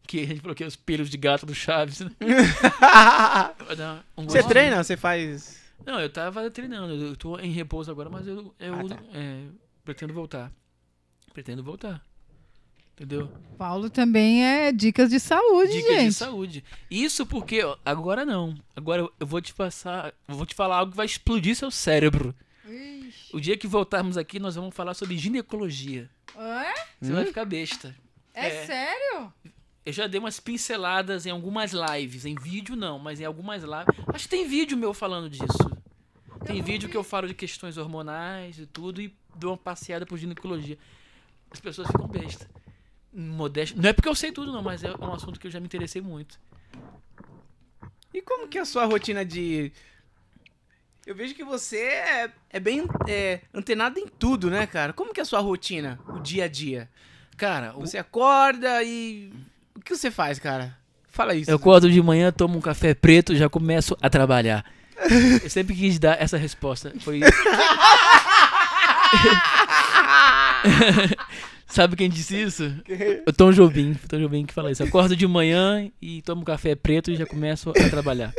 [0.08, 2.12] Que a gente falou que é os pelos de gato do Chaves, né?
[3.58, 4.84] Pra dar um Você treina?
[4.84, 5.60] Você faz.
[5.86, 6.94] Não, eu tava treinando.
[6.94, 8.98] Eu tô em repouso agora, mas eu, eu Ah, tá.
[9.14, 9.44] é,
[9.84, 10.52] pretendo voltar.
[11.34, 12.04] Pretendo voltar.
[12.96, 13.32] Entendeu?
[13.58, 16.08] Paulo também é dicas de saúde, Dicas gente.
[16.10, 16.64] de saúde.
[16.90, 18.56] Isso porque ó, agora não.
[18.76, 22.36] Agora eu- vou te passar, eu vou te falar algo que vai explodir seu cérebro.
[22.68, 23.36] Ixi.
[23.36, 26.10] O dia que voltarmos aqui, nós vamos falar sobre ginecologia.
[26.38, 26.74] É?
[27.02, 27.16] Você Hum?
[27.16, 27.96] vai ficar besta.
[28.34, 28.66] É, É.
[28.66, 29.34] sério?
[29.86, 32.24] Eu já dei umas pinceladas em algumas lives.
[32.26, 34.06] Em vídeo não, mas em algumas lives.
[34.14, 35.72] Acho que tem vídeo meu falando disso.
[36.46, 40.18] Tem vídeo que eu falo de questões hormonais e tudo e dou uma passeada por
[40.18, 40.78] ginecologia.
[41.50, 42.48] As pessoas ficam bestas.
[43.14, 43.76] Modéstia.
[43.82, 45.66] Não é porque eu sei tudo, não, mas é um assunto que eu já me
[45.66, 46.40] interessei muito.
[48.14, 49.72] E como que é a sua rotina de.
[51.06, 54.94] Eu vejo que você é, é bem é, antenado em tudo, né, cara?
[54.94, 56.90] Como que é a sua rotina, o dia a dia?
[57.38, 59.32] Cara, o- Você acorda e.
[59.76, 60.78] O que você faz, cara?
[61.08, 61.50] Fala isso.
[61.52, 64.64] eu acordo de manhã, tomo um café preto já começo a trabalhar.
[65.44, 66.94] Eu sempre quis dar essa resposta.
[67.02, 67.20] Foi.
[71.72, 72.64] Sabe quem disse isso?
[73.26, 73.94] O Tom Jobim.
[74.10, 74.84] Tom Jobim que fala isso.
[74.84, 78.34] Acordo de manhã e tomo café preto e já começo a trabalhar.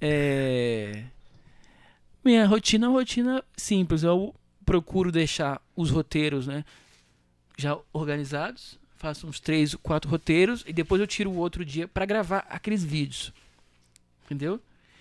[0.00, 1.04] É...
[2.22, 4.02] Minha rotina é uma rotina simples.
[4.02, 4.34] Eu
[4.66, 6.64] procuro deixar os roteiros, né?
[7.56, 8.78] Já organizados.
[8.96, 12.84] Faço uns três, quatro roteiros e depois eu tiro o outro dia pra gravar aqueles
[12.84, 13.32] vídeos.
[14.26, 14.60] Entendeu?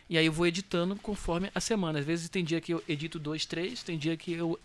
[0.09, 1.99] E aí eu vou editando conforme a semana.
[1.99, 4.57] Às vezes tem dia que eu edito dois, três, tem dia que eu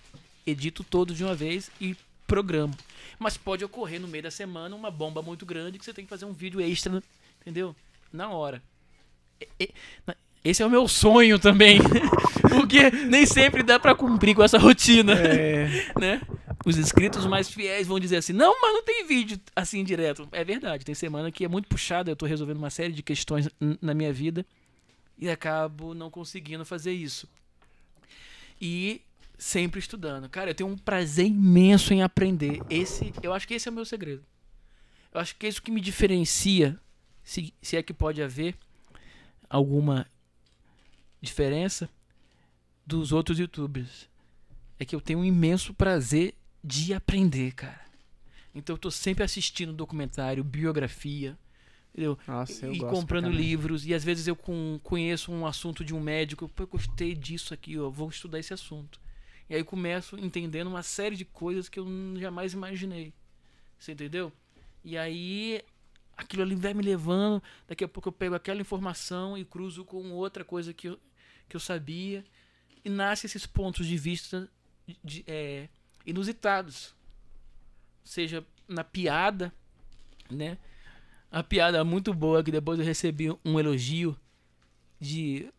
[0.47, 2.75] edito todos de uma vez e programo.
[3.19, 6.11] Mas pode ocorrer no meio da semana uma bomba muito grande que você tem que
[6.11, 7.03] fazer um vídeo extra,
[7.41, 7.75] entendeu?
[8.13, 8.63] Na hora.
[10.45, 11.79] Esse é o meu sonho também.
[12.51, 16.21] Porque nem sempre dá pra cumprir com essa rotina, É, né?
[16.65, 20.29] Os inscritos mais fiéis vão dizer assim: "Não, mas não tem vídeo assim direto".
[20.33, 23.49] É verdade, tem semana que é muito puxada, eu tô resolvendo uma série de questões
[23.81, 24.45] na minha vida
[25.19, 27.29] e acabo não conseguindo fazer isso.
[28.61, 29.01] E
[29.43, 30.29] sempre estudando.
[30.29, 32.61] Cara, eu tenho um prazer imenso em aprender.
[32.71, 34.25] Esse, eu acho que esse é o meu segredo.
[35.13, 36.79] Eu acho que é isso que me diferencia,
[37.25, 38.55] se, se é que pode haver
[39.51, 40.07] alguma
[41.21, 41.91] diferença
[42.87, 44.09] dos outros youtubers.
[44.79, 47.81] É que eu tenho um imenso prazer de aprender, cara.
[48.55, 51.37] Então eu tô sempre assistindo documentário, biografia,
[51.93, 52.19] entendeu?
[52.27, 53.87] Nossa, eu e comprando livros.
[53.87, 57.53] E às vezes eu com- conheço um assunto de um médico, pô, eu gostei disso
[57.55, 59.01] aqui, eu vou estudar esse assunto.
[59.53, 63.13] E aí começo entendendo uma série de coisas que eu jamais imaginei.
[63.79, 64.33] Você entendeu?
[64.83, 65.63] E aí
[66.17, 70.11] aquilo ali vai me levando, daqui a pouco eu pego aquela informação e cruzo com
[70.13, 70.99] outra coisa que eu,
[71.51, 72.25] que eu sabia.
[72.83, 74.51] E nasce esses pontos de vista
[75.05, 75.69] de- é,
[76.07, 76.95] inusitados.
[78.03, 79.53] Seja na piada,
[80.31, 80.57] né?
[81.31, 84.19] A piada muito boa que depois eu recebi um elogio
[84.99, 85.53] de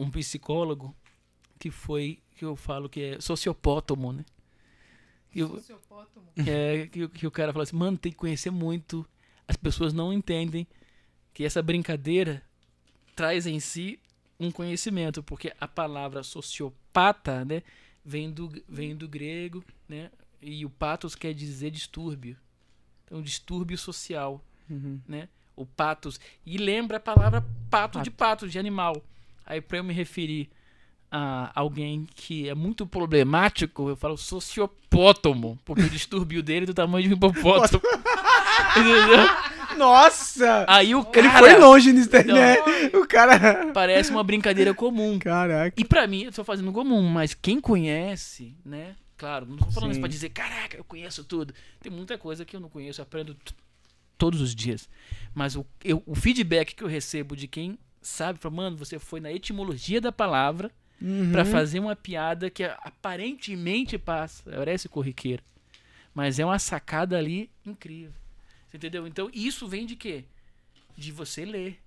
[0.00, 0.96] um psicólogo
[1.58, 4.24] que foi que eu falo que é sociopótomo, né?
[5.34, 6.26] Eu- Sociopótamo.
[6.46, 9.06] é, que, o- que o cara fala assim, mano, tem que conhecer muito
[9.46, 10.66] as pessoas não entendem
[11.34, 12.42] que essa brincadeira
[13.14, 13.98] traz em si
[14.40, 17.62] um conhecimento, porque a palavra sociopata, né,
[18.04, 22.36] vem do, vem do grego, né, e o patos quer dizer distúrbio.
[23.04, 24.98] Então, distúrbio social, Uhum.
[25.06, 25.28] né?
[25.54, 26.18] O patos.
[26.44, 28.16] E lembra a palavra pato, de Pato.
[28.44, 29.04] pato, de animal.
[29.46, 30.48] Aí, para eu me referir
[31.16, 36.74] a alguém que é muito problemático, eu falo sociopótomo, porque o distúrbio dele é do
[36.74, 37.80] tamanho de um hipopótamo.
[38.76, 39.76] Entendeu?
[39.78, 40.64] Nossa!
[40.68, 42.56] Aí o Ele cara foi longe nisso daí, né?
[42.94, 43.70] O cara.
[43.72, 45.18] parece uma brincadeira comum.
[45.18, 45.74] Caraca.
[45.80, 48.96] E pra mim, eu tô fazendo comum, mas quem conhece, né?
[49.16, 49.92] Claro, não tô falando Sim.
[49.92, 51.54] isso pra dizer, caraca, eu conheço tudo.
[51.80, 53.36] Tem muita coisa que eu não conheço, eu aprendo
[54.18, 54.88] todos os dias.
[55.32, 59.20] Mas o, eu- o feedback que eu recebo de quem sabe, fala, mano, você foi
[59.20, 60.70] na etimologia da palavra
[61.06, 61.32] Uhum.
[61.32, 65.42] pra fazer uma piada que aparentemente passa, parece corriqueira.
[66.14, 68.12] Mas é uma sacada ali incrível.
[68.70, 69.06] Você entendeu?
[69.06, 70.24] Então, isso vem de quê?
[70.96, 71.78] De você ler.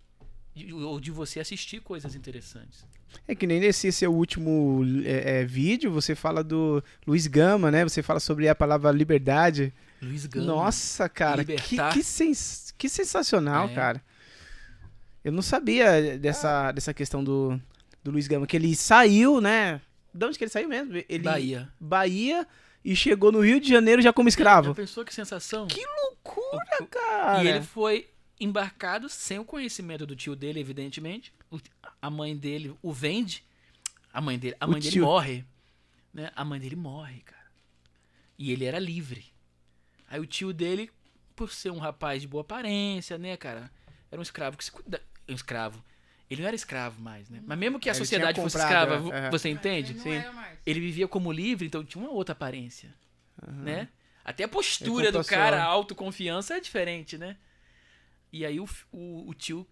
[0.55, 2.83] de- ou de você assistir coisas interessantes.
[3.27, 7.83] É que nem nesse seu último é, é, vídeo, você fala do Luiz Gama, né?
[7.83, 9.71] Você fala sobre a palavra liberdade.
[10.01, 10.47] Luiz Gama.
[10.47, 11.93] Nossa, cara, que, Libertar.
[11.93, 13.73] que, sens- que sensacional, É.
[13.75, 14.03] cara.
[15.23, 17.61] Eu não sabia dessa, dessa questão do,
[18.07, 19.81] do Luiz Gama, que ele saiu, né?
[20.13, 20.95] De onde que ele saiu mesmo?
[20.95, 21.69] Ele, Bahia.
[21.79, 22.47] Bahia
[22.83, 24.69] e chegou no Rio de Janeiro já como escravo.
[24.69, 25.67] Já pensou que sensação?
[25.67, 27.43] Que loucura, cara.
[27.43, 31.33] E ele foi embarcado sem o conhecimento do tio dele, evidentemente.
[32.01, 33.43] A mãe dele o vende.
[34.13, 35.45] A mãe dele, a O mãe dele morre.
[36.13, 36.31] Né?
[36.33, 37.51] A mãe dele morre, cara.
[38.39, 39.25] E ele era livre.
[40.07, 40.89] Aí o tio dele,
[41.35, 43.69] por ser um rapaz de boa aparência, né, cara?
[44.09, 45.01] Era um escravo que se cuida.
[45.27, 45.83] Um escravo.
[46.29, 47.41] Ele não era escravo mais, né?
[47.45, 49.29] Mas mesmo que a Ele sociedade fosse comprado, escrava, é, é.
[49.29, 49.93] você entende?
[49.93, 50.21] Não Sim.
[50.65, 52.93] Ele vivia como livre, então tinha uma outra aparência,
[53.47, 53.87] né?
[54.25, 57.37] Até a postura Ele do cara, a autoconfiança é diferente, né?
[58.31, 59.65] E aí o, o, o tio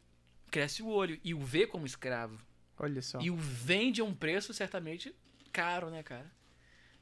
[0.49, 2.39] cresce o olho e o vê como escravo.
[2.79, 3.19] Olha só.
[3.19, 5.13] E o vende a um preço certamente
[5.51, 6.31] caro, né, cara?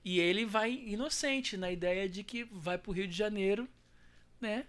[0.03, 3.69] E ele vai inocente na ideia de que vai pro Rio de Janeiro,
[4.41, 4.65] né?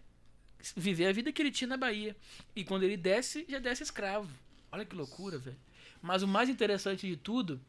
[0.77, 2.17] Viver a vida que ele tinha na Bahia.
[2.55, 4.31] E quando ele desce, já desce escravo.
[4.75, 5.57] Olha que loucura, velho.
[6.03, 7.61] Mas o mais interessante de tudo,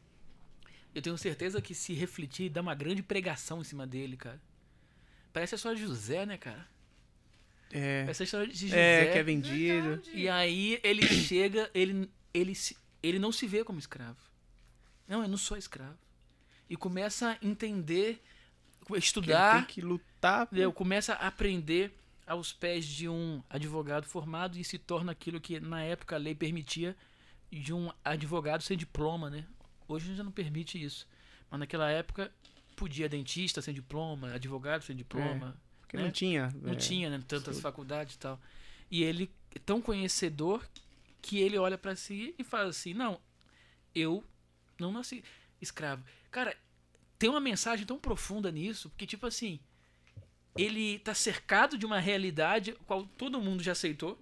[0.94, 4.42] eu tenho certeza que se refletir, dá uma grande pregação em cima dele, cara.
[5.32, 6.68] Parece a história de José, né, cara?
[7.72, 9.10] É, Parece a história de José.
[9.10, 9.88] é que é vendido.
[9.90, 10.12] Verdade.
[10.14, 12.54] E aí ele chega, ele, ele,
[13.04, 14.20] ele não se vê como escravo.
[15.08, 15.98] Não, eu não sou escravo.
[16.70, 18.22] E começa a entender,
[18.86, 20.44] Que ele estudar, tem que lutar.
[20.48, 20.72] entendeu?
[20.74, 21.94] começa a aprender
[22.26, 26.34] aos pés de um advogado formado e se torna aquilo que na época a lei
[26.34, 26.96] permitia
[27.52, 29.46] de um advogado sem diploma, né?
[29.88, 31.08] Hoje a gente já não permite isso.
[31.50, 32.32] Mas naquela época
[32.76, 35.56] podia dentista sem diploma, advogado sem diploma.
[35.82, 36.04] Porque né?
[36.04, 36.54] não tinha.
[36.62, 37.24] Não é, tinha, né?
[37.28, 37.62] Tantas sim.
[37.62, 38.40] faculdades e tal.
[38.90, 40.68] E ele é tão conhecedor
[41.22, 43.20] que ele olha pra si e fala assim: Não,
[43.94, 44.24] eu
[44.80, 45.24] não nasci
[45.62, 46.04] escravo.
[46.32, 46.56] Cara,
[47.18, 49.60] tem uma mensagem tão profunda nisso, porque, tipo assim,
[50.56, 54.20] ele tá cercado de uma realidade qual todo mundo já aceitou.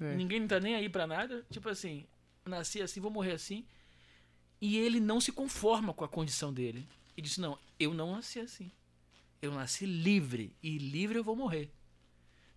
[0.00, 0.14] É.
[0.14, 1.44] Ninguém tá nem aí pra nada.
[1.50, 2.04] Tipo assim,
[2.44, 3.64] nasci assim, vou morrer assim.
[4.60, 6.86] E ele não se conforma com a condição dele.
[7.16, 8.70] Ele disse: Não, eu não nasci assim.
[9.40, 10.52] Eu nasci livre.
[10.62, 11.70] E livre eu vou morrer.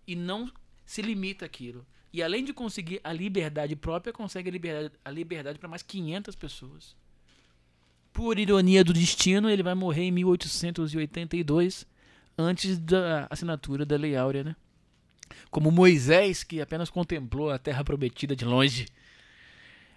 [0.06, 0.52] E não
[0.84, 1.86] se limita àquilo.
[2.12, 6.34] E além de conseguir a liberdade própria, consegue a liberdade, a liberdade para mais 500
[6.36, 6.96] pessoas.
[8.12, 11.86] Por ironia do destino, ele vai morrer em 1882,
[12.36, 14.56] antes da assinatura da Lei Áurea, né?
[15.50, 18.86] Como Moisés, que apenas contemplou a terra prometida de longe.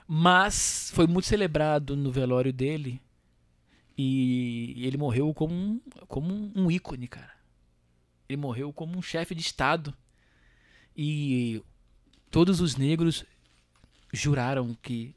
[0.07, 3.01] Mas foi muito celebrado no velório dele.
[3.97, 7.31] E ele morreu como um, como um ícone, cara.
[8.27, 9.93] Ele morreu como um chefe de Estado.
[10.95, 11.61] E
[12.30, 13.25] todos os negros
[14.14, 15.15] juraram que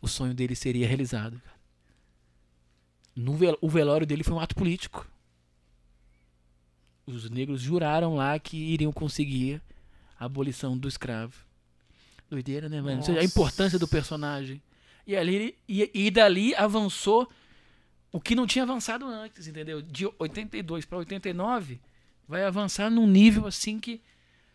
[0.00, 1.40] o sonho dele seria realizado.
[3.14, 5.06] No vel- o velório dele foi um ato político.
[7.08, 9.62] Os negros juraram lá que iriam conseguir
[10.18, 11.34] a abolição do escravo.
[12.28, 13.02] Doideira, né, mano?
[13.02, 13.26] Seja, A Nossa.
[13.34, 14.60] importância do personagem.
[15.06, 17.26] E ali e, e dali avançou
[18.12, 19.80] o que não tinha avançado antes, entendeu?
[19.80, 21.80] De 82 para 89
[22.26, 24.02] vai avançar num nível assim que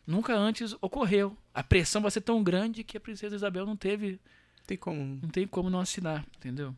[0.06, 1.36] nunca antes ocorreu.
[1.54, 4.20] A pressão vai ser tão grande que a princesa Isabel não teve,
[4.68, 5.20] Tem como.
[5.24, 6.76] não tem como não assinar, entendeu?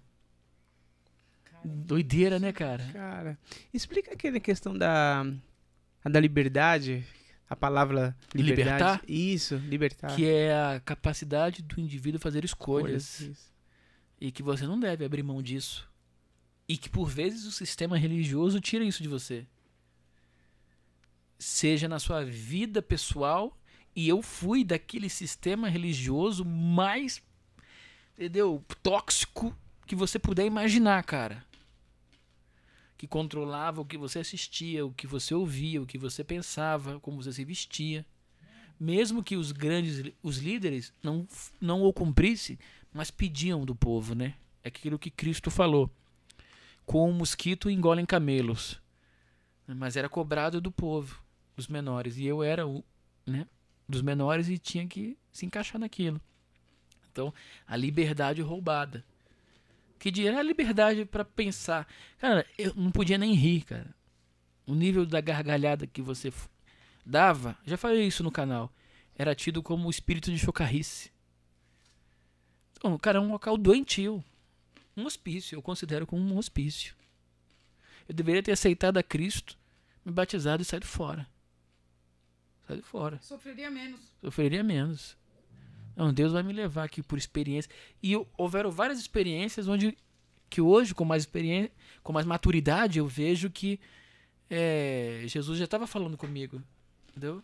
[1.66, 2.88] Doideira, né, cara?
[2.94, 3.38] Cara,
[3.74, 5.26] explica aquela questão da,
[6.06, 7.04] a da liberdade.
[7.48, 8.62] A palavra liberdade.
[8.62, 9.02] Libertar?
[9.08, 10.16] Isso, libertar.
[10.16, 13.20] Que é a capacidade do indivíduo fazer escolhas.
[13.20, 13.54] Isso.
[14.20, 15.88] E que você não deve abrir mão disso.
[16.68, 19.46] E que por vezes o sistema religioso tira isso de você.
[21.38, 23.58] seja na sua vida pessoal.
[23.96, 27.22] E eu fui daquele sistema religioso mais,
[28.18, 28.64] entendeu?
[28.84, 31.46] Tóxico que você puder imaginar, cara.
[32.98, 37.22] Que controlava o que você assistia, o que você ouvia, o que você pensava, como
[37.22, 38.06] você se vestia.
[38.80, 41.28] Mesmo que os grandes, os líderes não,
[41.60, 42.58] não o cumprissem,
[42.94, 44.36] mas pediam do povo, né?
[44.64, 45.90] É aquilo que Cristo falou.
[46.86, 48.82] Com o mosquito engolem camelos.
[49.68, 51.20] Mas era cobrado do povo,
[51.56, 52.18] dos menores.
[52.18, 52.84] E eu era o,
[53.26, 53.48] né,
[53.88, 56.22] dos menores e tinha que se encaixar naquilo.
[57.12, 57.34] Então,
[57.66, 59.04] a liberdade roubada.
[60.00, 61.88] Que dinheiro é a liberdade para pensar.
[62.18, 63.96] Cara, eu não podia nem rir, cara.
[64.68, 66.32] O nível da gargalhada que você
[67.06, 68.72] dava, já falei isso no canal,
[69.16, 71.12] era tido como o espírito de chocarrice.
[72.78, 74.24] Então, o cara é um local doentio.
[74.98, 76.96] Um hospício, eu considero como um hospício.
[78.08, 79.58] Eu deveria ter aceitado a Cristo,
[80.06, 81.28] me batizado e saído fora.
[82.68, 83.20] Saído fora.
[83.22, 84.00] Sofreria menos.
[84.22, 85.18] Sofreria menos.
[85.96, 87.70] Não, Deus vai me levar aqui por experiência.
[88.04, 89.98] E eu- houveram várias experiências onde
[90.50, 91.72] que hoje, com mais experiência,
[92.04, 93.80] com mais maturidade, eu vejo que
[94.50, 96.62] é, Jesus já estava falando comigo.
[97.10, 97.42] Entendeu?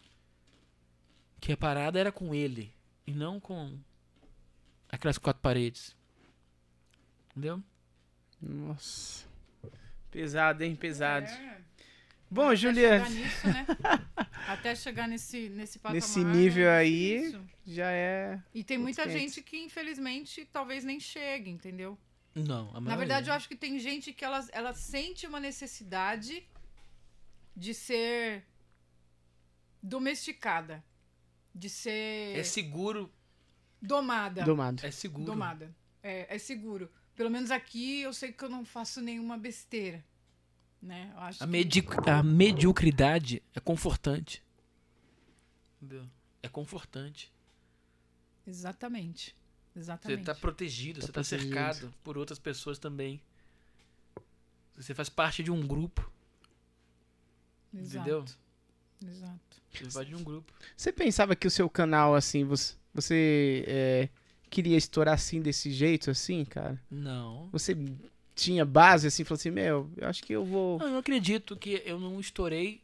[1.39, 2.71] Que a parada era com ele.
[3.07, 3.75] E não com
[4.89, 5.95] aquelas quatro paredes.
[7.31, 7.61] Entendeu?
[8.41, 9.25] Nossa.
[10.11, 10.75] Pesado, hein?
[10.75, 11.27] Pesado.
[11.27, 11.61] É.
[12.33, 13.65] Bom, Até Juliana, chegar nisso, né?
[14.47, 15.95] Até chegar nesse, nesse patamar.
[15.95, 16.33] Nesse né?
[16.33, 17.41] nível É aí, difícil.
[17.65, 18.41] já é.
[18.53, 21.97] E tem muita gente que, infelizmente, talvez nem chegue, entendeu?
[22.33, 22.69] Não.
[22.69, 22.97] A Na maioria.
[22.99, 26.47] verdade, eu acho que tem gente que ela, ela sente uma necessidade
[27.55, 28.45] de ser
[29.83, 30.83] domesticada.
[31.53, 33.11] De ser É seguro.
[33.81, 34.43] domada.
[34.43, 34.85] Domado.
[34.85, 35.25] É seguro.
[35.25, 35.75] Domada.
[36.01, 36.89] É, é seguro.
[37.13, 40.03] Pelo menos aqui eu sei que eu não faço nenhuma besteira.
[40.81, 41.11] Né?
[41.13, 44.43] Eu acho A, que- medi a mediocridade é confortante.
[45.81, 46.05] Entendeu?
[46.41, 47.31] É confortante.
[48.47, 49.35] Exatamente.
[49.73, 50.19] Você Exatamente.
[50.21, 53.21] está protegido, Tá você está cercado por outras pessoas também.
[54.75, 56.11] Você faz parte de um grupo,
[57.73, 57.97] Exato.
[57.97, 58.25] entendeu?
[59.05, 59.61] Exato.
[59.71, 60.51] Você faz parte de um grupo.
[60.75, 64.09] Você pensava que o seu canal, assim, você, você é,
[64.49, 66.81] queria estourar assim, desse jeito, assim, cara?
[66.89, 67.47] Não.
[67.51, 67.75] Você
[68.41, 70.79] tinha base, assim, falou assim, meu, eu acho que eu vou.
[70.79, 72.81] Não, eu acredito que eu não estourei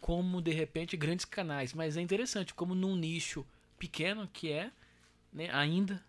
[0.00, 1.72] como, de repente, grandes canais.
[1.72, 3.46] Mas é interessante, como num nicho
[3.78, 4.70] pequeno que é,
[5.32, 6.02] né, ainda,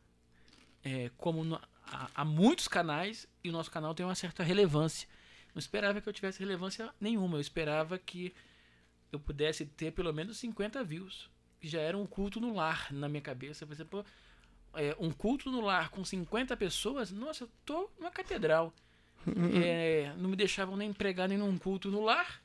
[0.84, 5.08] é, como no- há, há muitos canais e o nosso canal tem uma certa relevância.
[5.54, 7.38] Não esperava que eu tivesse relevância nenhuma.
[7.38, 8.34] Eu esperava que
[9.12, 11.30] eu pudesse ter pelo menos 50 views.
[11.60, 13.66] Que já era um culto no lar na minha cabeça.
[13.66, 14.06] Por exemplo,
[14.78, 18.74] é, um culto no lar com 50 pessoas, nossa, eu tô numa catedral.
[19.62, 22.42] É, não me deixavam nem pregar nem num culto no lar.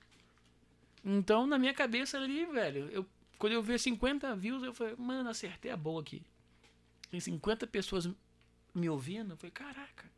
[1.04, 3.06] Então, na minha cabeça ali, velho, eu,
[3.38, 6.22] quando eu vi 50 views, eu falei, mano, acertei a boa aqui.
[7.10, 8.08] Tem 50 pessoas
[8.74, 10.10] me ouvindo, eu falei, caraca.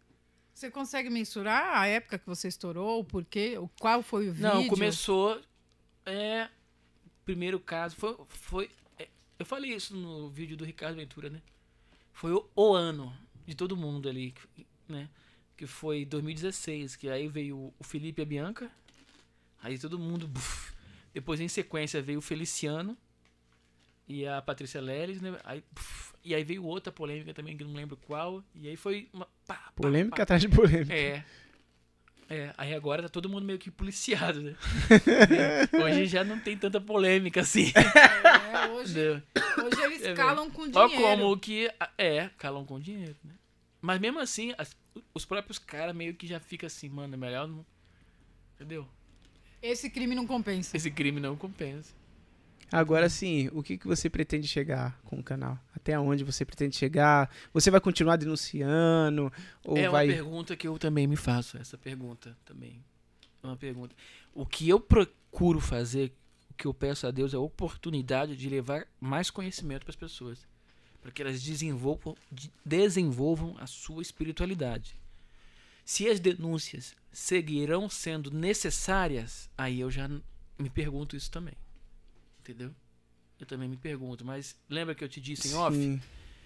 [0.55, 4.49] Você consegue mensurar a época que você estourou, o porquê, o qual foi o vídeo?
[4.49, 5.43] Não, começou.
[6.07, 6.49] É.
[7.25, 8.17] Primeiro caso foi.
[8.29, 11.43] foi é, eu falei isso no vídeo do Ricardo Ventura, né?
[12.15, 13.13] Foi o, o ano
[13.47, 14.33] de todo mundo ali,
[14.89, 15.11] né?
[15.57, 18.71] Que foi 2016, que aí veio o Felipe e a Bianca.
[19.63, 20.27] Aí todo mundo.
[20.27, 20.73] buf.
[21.13, 22.97] depois em sequência veio o Feliciano
[24.07, 25.39] e a Patrícia Leles, né?
[25.45, 26.15] Aí, buf.
[26.25, 28.43] e aí veio outra polêmica também, que não lembro qual.
[28.55, 29.27] E aí foi uma.
[29.47, 30.23] pá, pá, Polêmica pá.
[30.23, 30.95] atrás de polêmica.
[30.95, 31.25] É.
[32.29, 34.55] É, aí agora tá todo mundo meio que policiado, né?
[35.85, 37.73] Hoje já não tem tanta polêmica assim.
[37.75, 39.23] É, hoje, entendeu?
[39.65, 41.19] hoje eles É, calam com Olha dinheiro.
[41.19, 41.71] como que.
[41.99, 43.35] É, calam com dinheiro, né?
[43.81, 44.77] Mas mesmo assim, as-
[45.13, 47.65] os próprios caras meio que já ficam assim, mano, é melhor não.
[48.55, 48.89] Entendeu?
[49.61, 50.77] Esse crime não compensa.
[50.77, 51.93] Esse crime não compensa.
[52.73, 55.59] Agora sim, o que, que você pretende chegar com o canal?
[55.75, 57.31] Até onde você pretende chegar?
[57.53, 59.33] Você vai continuar denunciando?
[59.65, 60.07] Ou é vai.
[60.09, 62.83] uma pergunta que eu também me faço, essa pergunta também.
[63.43, 63.95] É uma pergunta.
[64.33, 66.13] O que eu procuro fazer,
[66.51, 69.97] o que eu peço a Deus é a oportunidade de levar mais conhecimento para as
[69.97, 70.47] pessoas.
[71.03, 74.97] Para que elas desenvolvam, de- desenvolvam a sua espiritualidade.
[75.85, 80.09] Se as denúncias seguirão sendo necessárias, aí eu já
[80.59, 81.55] me pergunto isso também.
[82.45, 82.71] Entendeu?
[83.41, 84.25] Eu também me pergunto.
[84.25, 85.75] Mas lembra que eu te disse em off?
[85.75, 86.01] Sim.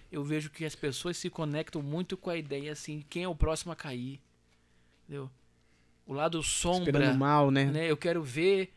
[0.09, 3.35] eu vejo que as pessoas se conectam muito com a ideia assim, quem é o
[3.35, 4.21] próximo a cair.
[5.03, 5.29] Entendeu?
[6.05, 7.65] O lado sombra, Esperando mal, né?
[7.65, 7.91] né?
[7.91, 8.73] Eu quero ver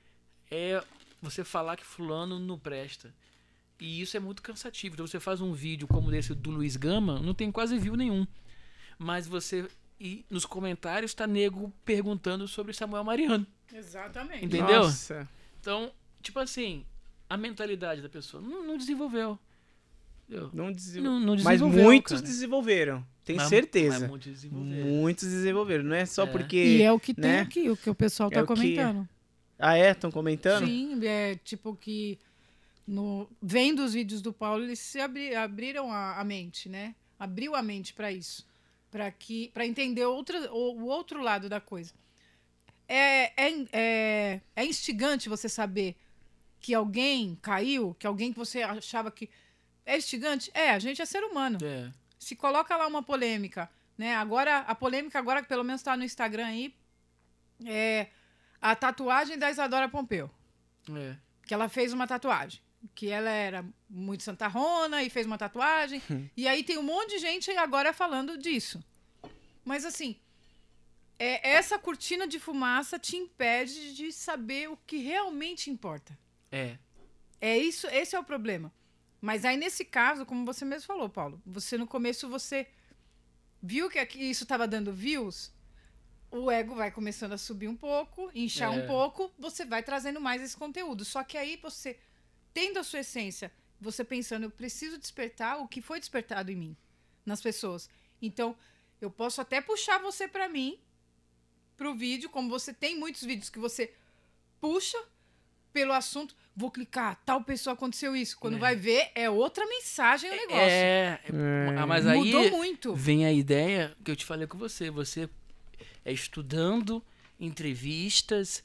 [0.51, 0.83] é
[1.21, 3.15] você falar que fulano não presta.
[3.81, 4.95] E isso é muito cansativo.
[4.95, 8.27] Então você faz um vídeo como esse do Luiz Gama, não tem quase view nenhum.
[8.99, 9.69] Mas você
[9.99, 13.47] e nos comentários tá nego perguntando sobre Samuel Mariano.
[13.73, 14.45] Exatamente.
[14.45, 14.83] Entendeu?
[14.83, 15.29] Nossa.
[15.61, 16.85] Então, tipo assim,
[17.33, 19.39] a mentalidade da pessoa não, não desenvolveu.
[20.53, 22.23] Não, desenvol- Não, não Mas desenvolveu, muitos cara.
[22.23, 23.07] desenvolveram.
[23.25, 24.01] Tenho Mas- certeza.
[24.01, 24.87] mas muitos desenvolveram.
[24.87, 25.85] Muitos desenvolveram.
[25.85, 26.27] Não é só É.
[26.27, 26.57] porque.
[26.57, 27.41] E é o que tem né?
[27.41, 29.09] aqui, o que o pessoal É tá o que- comentando.
[29.59, 29.91] Ah, é?
[29.93, 30.67] Estão comentando?
[30.67, 32.19] Sim, é tipo que
[32.87, 36.95] no, vendo os vídeos do Paulo, eles se abri- abriram a, a mente, né?
[37.19, 38.47] Abriu a mente para isso,
[38.91, 41.93] para que para entender outra, o, o outro lado da coisa.
[42.89, 45.95] É, é, é, é instigante você saber
[46.63, 49.29] que alguém caiu, que alguém que você achava que
[49.85, 50.51] é instigante.
[50.55, 51.59] É, a gente é ser humano.
[51.63, 51.93] É.
[52.19, 53.69] Se coloca lá uma polêmica,
[53.99, 54.15] né?
[54.15, 56.75] Agora a polêmica agora que pelo menos está no Instagram aí
[57.67, 58.07] é
[58.61, 60.31] a tatuagem da Isadora Pompeu
[60.89, 61.17] É.
[61.45, 62.61] que ela fez uma tatuagem.
[62.95, 66.01] Que ela era muito santarrona e fez uma tatuagem.
[66.37, 68.83] e aí tem um monte de gente agora falando disso.
[69.65, 70.17] Mas assim,
[71.19, 76.17] é, essa cortina de fumaça te impede de saber o que realmente importa.
[76.53, 76.79] É.
[77.41, 78.73] É isso, esse é o problema.
[79.21, 82.69] Mas aí nesse caso, como você mesmo falou, Paulo, você no começo você
[83.63, 85.53] viu que isso estava dando views,
[86.31, 88.77] o ego vai começando a subir um pouco, inchar É.
[88.83, 91.05] um pouco, você vai trazendo mais esse conteúdo.
[91.05, 91.99] Só que aí você
[92.53, 93.51] tendo a sua essência,
[93.81, 96.77] você pensando, eu preciso despertar o que foi despertado em mim,
[97.25, 97.89] nas pessoas.
[98.21, 98.57] Então,
[99.01, 100.79] eu posso até puxar você para mim
[101.77, 103.93] pro vídeo, como você tem muitos vídeos que você
[104.61, 104.99] puxa
[105.73, 108.37] pelo assunto, vou clicar, tal pessoa aconteceu isso.
[108.39, 108.59] Quando É.
[108.59, 110.61] vai ver, é outra mensagem o negócio.
[110.63, 111.77] É, É.
[111.79, 112.95] ah, mas aí Mudou muito.
[112.95, 114.91] vem a ideia que eu te falei com você.
[114.91, 115.29] Você
[116.05, 117.03] é estudando
[117.41, 118.63] entrevistas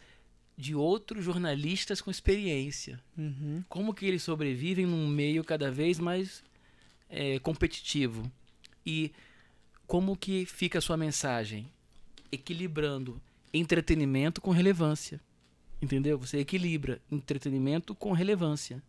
[0.57, 2.99] de outros jornalistas com experiência.
[3.17, 3.63] Uhum.
[3.69, 6.43] Como que eles sobrevivem num meio cada vez mais
[7.09, 8.29] é, competitivo.
[8.85, 9.11] E
[9.85, 11.71] como que fica a sua mensagem?
[12.31, 13.21] Equilibrando
[13.53, 15.19] entretenimento com relevância.
[15.81, 16.17] Entendeu?
[16.17, 18.81] Você equilibra entretenimento com relevância.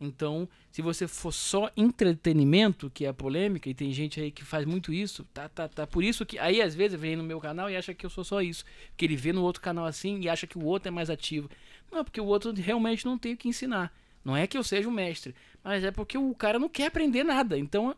[0.00, 4.44] Então, se você for só entretenimento, que é a polêmica, e tem gente aí que
[4.44, 5.86] faz muito isso, tá, tá, tá.
[5.86, 8.24] Por isso que aí às vezes vem no meu canal e acha que eu sou
[8.24, 8.64] só isso.
[8.88, 11.48] Porque ele vê no outro canal assim e acha que o outro é mais ativo.
[11.90, 13.92] Não, porque o outro realmente não tem o que ensinar.
[14.24, 17.22] Não é que eu seja um mestre, mas é porque o cara não quer aprender
[17.24, 17.58] nada.
[17.58, 17.94] Então,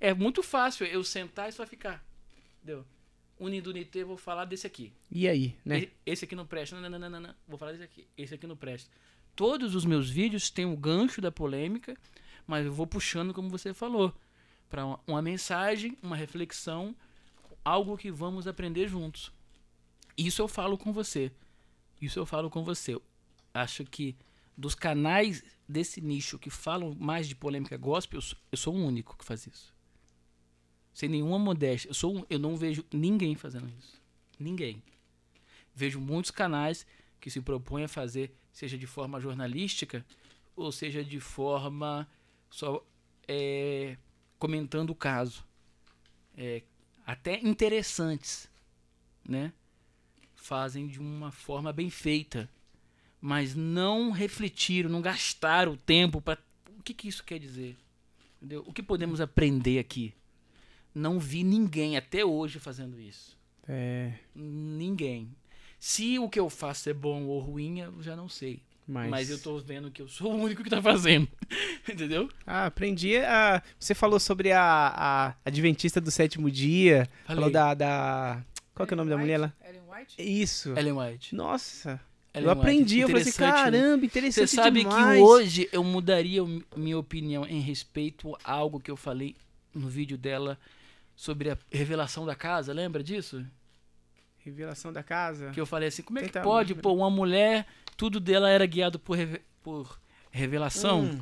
[0.00, 2.04] é muito fácil eu sentar e só ficar.
[2.62, 2.84] Entendeu?
[3.44, 4.92] Unido Unité, vou falar desse aqui.
[5.10, 5.88] E aí, né?
[6.04, 6.80] Esse aqui não presta.
[6.80, 7.34] Não, não, não, não, não.
[7.46, 8.06] Vou falar desse aqui.
[8.16, 8.90] Esse aqui não presta.
[9.36, 11.96] Todos os meus vídeos têm o gancho da polêmica,
[12.46, 14.14] mas eu vou puxando, como você falou,
[14.68, 16.94] para uma, uma mensagem, uma reflexão,
[17.64, 19.32] algo que vamos aprender juntos.
[20.16, 21.32] Isso eu falo com você.
[22.00, 22.94] Isso eu falo com você.
[22.94, 23.02] Eu
[23.52, 24.16] acho que
[24.56, 28.84] dos canais desse nicho que falam mais de polêmica gospel, eu sou, eu sou o
[28.84, 29.73] único que faz isso.
[30.94, 31.88] Sem nenhuma modéstia.
[31.90, 34.00] Eu, sou um- eu não vejo ninguém fazendo isso.
[34.38, 34.82] Ninguém.
[35.74, 36.86] Vejo muitos canais
[37.20, 40.06] que se propõem a fazer, seja de forma jornalística,
[40.54, 42.08] ou seja de forma
[42.48, 42.82] só
[43.26, 43.96] é,
[44.38, 45.44] comentando o caso.
[46.36, 46.62] É,
[47.04, 48.48] até interessantes,
[49.28, 49.52] né?
[50.36, 52.48] Fazem de uma forma bem feita,
[53.20, 56.38] mas não refletiram, não gastaram o tempo para.
[56.78, 57.76] O que, que isso quer dizer?
[58.36, 58.62] Entendeu?
[58.66, 60.12] O que podemos aprender aqui?
[60.94, 63.36] Não vi ninguém até hoje fazendo isso.
[63.68, 65.28] É, Ninguém.
[65.78, 68.62] Se o que eu faço é bom ou ruim, eu já não sei.
[68.86, 69.10] mas...
[69.10, 71.28] Mas, eu tô vendo que eu sou o único que tá fazendo.
[71.88, 72.28] Entendeu?
[72.46, 73.62] Ah, aprendi a...
[73.78, 77.08] Você falou sobre a, a Adventista do Sétimo Dia.
[77.26, 77.52] Falou Falei.
[77.52, 78.44] da, da...
[78.74, 79.52] Qual que é o nome da Ellen mulher lá?
[79.60, 79.68] White?
[79.68, 80.42] Ellen White?
[80.42, 80.78] Isso.
[80.78, 81.34] Ellen White.
[81.34, 82.00] Nossa.
[82.32, 82.94] Ellen eu aprendi.
[82.96, 83.00] White.
[83.02, 83.62] Eu falei assim, Interessante, né?
[83.80, 85.16] caramba, Você interessante sabe demais.
[85.18, 86.42] que hoje eu mudaria
[86.76, 89.36] minha opinião em respeito a algo que eu falei
[89.74, 90.58] no vídeo dela
[91.16, 93.44] sobre a revelação da casa, lembra disso?
[94.38, 95.50] Revelação da casa.
[95.50, 98.66] Que eu falei assim, como é que Tenta- pode, pô, uma mulher, tudo dela era
[98.66, 99.16] guiado por,
[99.62, 99.98] por
[100.30, 101.02] revelação.
[101.04, 101.20] Hum,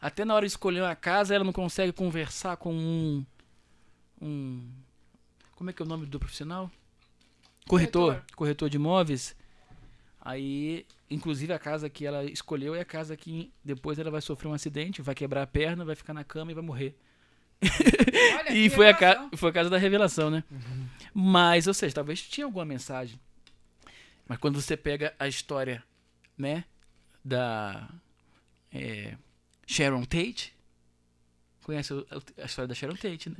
[0.00, 3.24] Até na hora de escolher uma casa, ela não consegue conversar com um.
[4.20, 4.68] um
[5.54, 6.70] como é que é o nome do profissional?
[7.66, 8.06] Corretor.
[8.14, 8.36] Corretor.
[8.36, 9.34] Corretor de imóveis.
[10.20, 14.48] Aí, inclusive, a casa que ela escolheu é a casa que depois ela vai sofrer
[14.48, 16.94] um acidente, vai quebrar a perna, vai ficar na cama e vai morrer.
[17.62, 19.30] Olha, E foi a, revelação.
[19.36, 20.44] foi a casa da revelação, né?
[21.12, 23.18] Mas, ou seja, talvez tinha alguma mensagem.
[24.26, 25.82] Mas quando você pega a história,
[26.36, 26.64] né,
[27.24, 27.88] da
[28.72, 29.16] é,
[29.66, 30.54] Sharon Tate,
[31.62, 32.06] conhece o-
[32.40, 33.36] a história da Sharon Tate, né?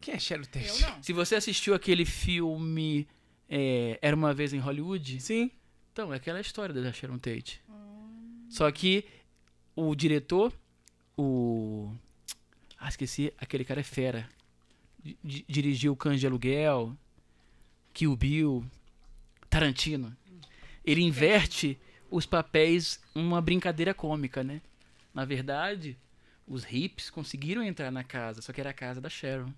[0.00, 0.66] Quem é Sharon Tate?
[0.68, 1.02] Eu não.
[1.02, 3.06] Se você assistiu aquele filme
[3.48, 5.50] é, Era Uma Vez em Hollywood, Sim.
[5.92, 7.62] então é aquela história da Sharon Tate.
[8.48, 9.04] Só que
[9.76, 10.52] o diretor,
[11.16, 11.92] o...
[12.84, 14.28] Ah, esqueci, aquele cara é fera.
[15.02, 16.94] Di- di- dirigiu Cães de Aluguel,
[17.94, 18.62] Kill Bill,
[19.48, 20.14] Tarantino.
[20.84, 21.78] Ele inverte
[22.10, 24.60] os papéis uma brincadeira cômica, né?
[25.14, 25.96] Na verdade,
[26.46, 29.50] os hips conseguiram entrar na casa, só que era a casa da Sharon.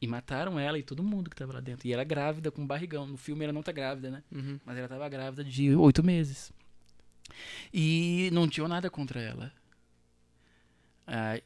[0.00, 1.88] E mataram ela e todo mundo que tava lá dentro.
[1.88, 3.06] E ela grávida com barrigão.
[3.08, 4.22] No filme ela não tá grávida, né?
[4.30, 4.60] Uhum.
[4.64, 6.52] Mas ela tava grávida de oito meses.
[7.72, 9.52] E não tinham nada contra ela.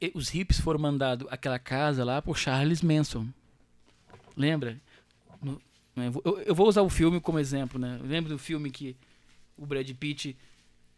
[0.00, 3.26] E- os hips foram mandados àquela casa lá por Charles Manson.
[4.36, 4.76] Lembra?
[5.42, 5.60] No-
[5.96, 7.98] né, eu, eu vou usar o filme como exemplo, né?
[8.02, 8.96] Lembra do filme que
[9.56, 10.36] o Brad Pitt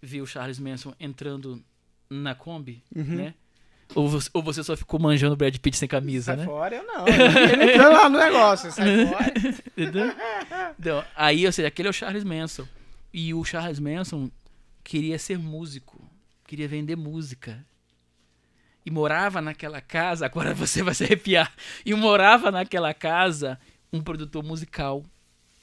[0.02, 1.62] viu Charles Manson entrando
[2.08, 3.04] na Kombi, Uhum.
[3.16, 3.34] né?
[3.94, 6.44] Ou você, ou você só ficou manjando o Brad Pitt sem camisa, Sai né?
[6.44, 7.06] fora, eu não.
[7.08, 9.32] Ele entrou lá no negócio, sai fora.
[9.76, 10.14] Entendeu?
[10.78, 12.68] Então, aí, ou seja, aquele é o Charles Manson.
[13.12, 14.30] E o Charles Manson
[14.84, 16.00] queria ser músico,
[16.46, 17.66] queria vender música.
[18.84, 21.52] E morava naquela casa, agora você vai se arrepiar.
[21.84, 23.58] E morava naquela casa
[23.92, 25.04] um produtor musical.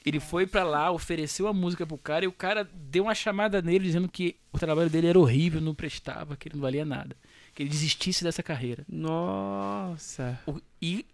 [0.06, 3.60] Ele foi pra lá, ofereceu a música pro cara e o cara deu uma chamada
[3.60, 7.16] nele dizendo que o trabalho dele era horrível, não prestava, que ele não valia nada.
[7.54, 8.84] Que ele desistisse dessa carreira.
[8.88, 10.38] Nossa.
[10.46, 11.04] O- e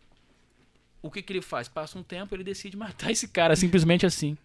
[1.03, 1.67] o que, que ele faz?
[1.69, 4.37] Passa um tempo, ele decide matar esse cara simplesmente assim.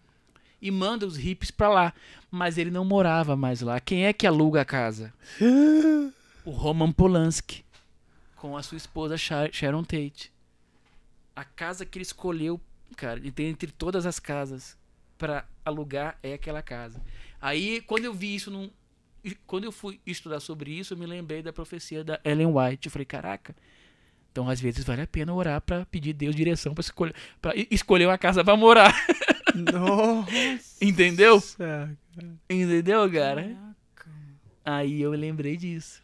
[0.60, 1.92] E manda os hippies pra lá.
[2.30, 3.78] Mas ele não morava mais lá.
[3.80, 5.12] Quem é que aluga a casa?
[6.44, 7.64] O Roman Polanski.
[8.36, 10.32] Com a sua esposa Sha- Sharon Tate.
[11.36, 12.60] A casa que ele escolheu,
[12.96, 14.76] cara, entre- entre todas as casas
[15.18, 17.00] pra alugar é aquela casa.
[17.40, 18.70] Aí, quando eu vi isso num.
[19.46, 22.86] Quando eu fui estudar sobre isso, eu me lembrei da profecia da Ellen White.
[22.86, 23.54] Eu falei, caraca,
[24.32, 28.06] então, às vezes, vale a pena orar pra pedir Deus direção pra escolher, pra escolher
[28.06, 28.94] uma casa pra morar.
[29.54, 30.26] Nossa.
[30.82, 31.42] Entendeu?
[32.48, 33.42] Entendeu, cara?
[34.64, 36.02] Aí eu lembrei disso.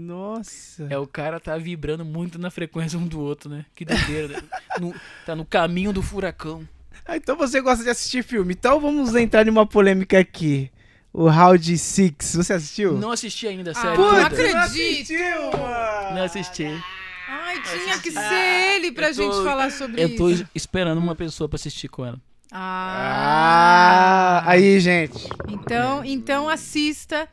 [0.00, 0.86] Nossa.
[0.88, 3.64] É, o cara tá vibrando muito na frequência um do outro, né?
[3.74, 4.28] Que doideira.
[4.28, 4.42] né?
[4.80, 4.94] No-
[5.26, 6.62] tá no caminho do furacão.
[7.04, 8.54] Ah, então você gosta de assistir filme.
[8.54, 10.70] Então vamos entrar numa polêmica aqui.
[11.12, 12.96] O Round Six, você assistiu?
[12.96, 13.98] Não assisti ainda, Ah, sério.
[13.98, 14.26] não toda.
[14.26, 14.52] acredito.
[14.54, 16.14] não assistiu, mano.
[16.14, 16.82] Não assisti.
[17.28, 20.46] Ai, tinha que ser ele pra tô- gente falar sobre Eu tô isso.
[20.54, 22.20] esperando uma pessoa pra assistir com ela.
[22.52, 25.28] Ah, aí, gente.
[25.48, 27.28] Então, então assista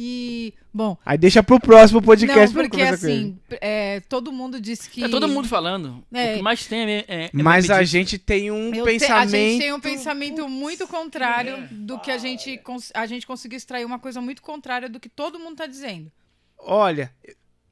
[0.00, 5.00] e bom, Aí deixa pro próximo podcast não, porque assim, é, todo mundo disse que
[5.00, 6.04] Tá todo mundo falando.
[6.12, 6.34] É.
[6.34, 7.04] O que mais tem é.
[7.08, 9.34] é- é Mas a gente tem um Eu te- pensamento.
[9.34, 12.60] a gente tem um pensamento muito contrário do que a gente
[12.94, 16.12] a gente conseguiu extrair uma coisa muito contrária do que todo mundo tá dizendo.
[16.56, 17.12] Olha,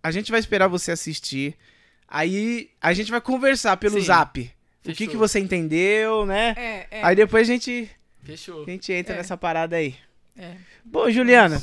[0.03, 1.55] a gente vai esperar você assistir.
[2.09, 4.07] Aí a gente vai conversar pelo Sim.
[4.07, 4.41] zap.
[4.41, 5.11] O que, Fechou.
[5.13, 6.55] que você entendeu, né?
[6.57, 7.89] É, é, Aí depois a gente,
[8.25, 8.65] Fechou.
[8.65, 9.19] a gente entra É.
[9.19, 9.95] nessa parada aí.
[10.37, 10.55] é.
[10.85, 11.61] Bom, Juliana,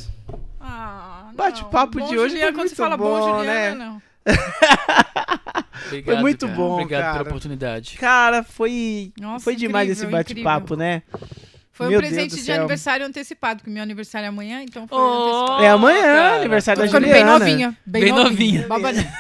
[0.64, 1.30] Ah.
[1.36, 3.76] Bate-papo de hoje Juliana, foi quando você muito fala bom, bom, Juliana, né?
[3.76, 4.02] não.
[5.88, 6.58] Obrigado, muito cara.
[6.58, 7.14] bom, Obrigado cara.
[7.18, 7.98] pela oportunidade.
[7.98, 11.04] cara, foi, Nossa, foi demais esse incrível, bate-papo, né?
[11.76, 12.56] Foi Meu um presente de céu.
[12.60, 15.02] aniversário antecipado, porque meu aniversário é amanhã, então foi Oh,
[15.42, 15.64] antecipado.
[15.64, 16.36] É amanhã, cara.
[16.36, 17.14] aniversário Tô da Juliana.
[17.16, 17.78] bem novinha.
[17.84, 18.68] Bem, Bem novinha.
[18.68, 19.14] novinha.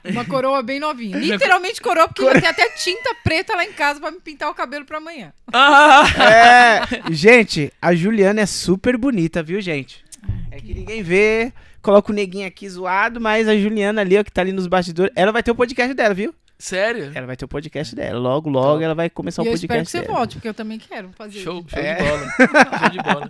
[0.10, 1.16] Uma coroa bem novinha.
[1.18, 4.54] Literalmente coroa, porque já tem até tinta preta lá em casa pra me pintar o
[4.54, 5.32] cabelo pra amanhã.
[5.52, 6.04] Ah!
[6.22, 10.02] É, gente, a Juliana é super bonita, viu, gente?
[10.50, 14.32] É que ninguém vê, coloca o neguinho aqui zoado, mas a Juliana ali, ó, que
[14.32, 16.34] tá ali nos bastidores, ela vai ter o podcast dela, viu?
[16.60, 17.10] Sério?
[17.14, 18.18] Ela vai ter o podcast dela.
[18.18, 18.84] Logo, logo Top.
[18.84, 20.14] ela vai começar o eu espero que podcast você dela.
[20.18, 21.40] volte, porque eu também quero fazer.
[21.40, 21.94] Show, show É.
[21.94, 22.26] de bola.
[22.78, 23.28] show de bola.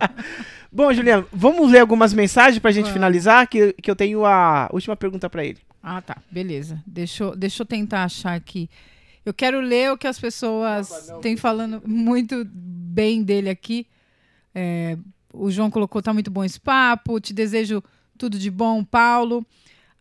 [0.71, 4.95] Bom, Juliana, vamos ler algumas mensagens pra gente finalizar, que, que eu tenho a última
[4.97, 5.59] pergunta pra ele.
[5.81, 6.17] Ah, tá.
[6.29, 6.81] Beleza.
[6.85, 8.69] Deixa eu, deixa eu tentar achar aqui.
[9.25, 13.87] Eu quero ler o que as pessoas têm falando muito bem dele aqui.
[14.53, 14.97] É,
[15.33, 17.19] o João colocou, tá muito bom esse papo.
[17.19, 17.81] Te desejo
[18.17, 19.45] tudo de bom, Paulo.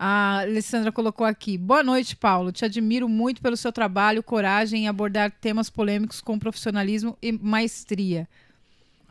[0.03, 1.59] A Alessandra colocou aqui.
[1.59, 2.51] Boa noite, Paulo.
[2.51, 8.27] Te admiro muito pelo seu trabalho, coragem em abordar temas polêmicos com profissionalismo e maestria.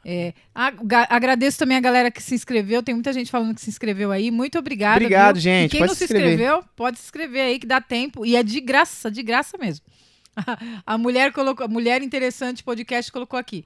[0.04, 2.82] É, aga- agradeço também a galera que se inscreveu.
[2.82, 4.32] Tem muita gente falando que se inscreveu aí.
[4.32, 4.96] Muito obrigada.
[4.96, 5.44] Obrigado, viu?
[5.44, 5.68] gente.
[5.68, 6.32] E quem Pode não se se inscrever.
[6.34, 8.26] inscreveu, pode se inscrever aí que dá tempo.
[8.26, 9.86] E é de graça, de graça mesmo.
[10.88, 13.64] A mulher colocou, a mulher interessante podcast colocou aqui.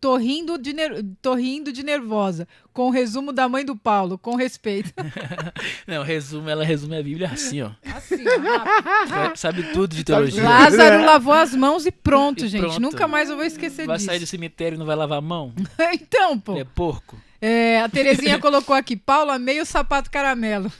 [0.00, 4.16] Tô rindo, de ner- tô rindo de nervosa, com o resumo da mãe do Paulo,
[4.16, 4.92] com respeito.
[5.88, 7.70] Não, resumo, ela resume a Bíblia assim, ó.
[7.96, 9.34] Assim, ó.
[9.34, 10.42] Sabe tudo de teologia.
[10.42, 12.60] Lázaro lavou as mãos e pronto, E gente.
[12.60, 12.80] pronto.
[12.80, 14.06] Nunca mais eu vou esquecer Vai disso.
[14.06, 15.52] sair do cemitério e não vai lavar a mão?
[15.92, 16.56] então, pô.
[16.56, 17.20] É porco.
[17.40, 20.70] É, a Terezinha colocou aqui, Paulo, amei o sapato caramelo.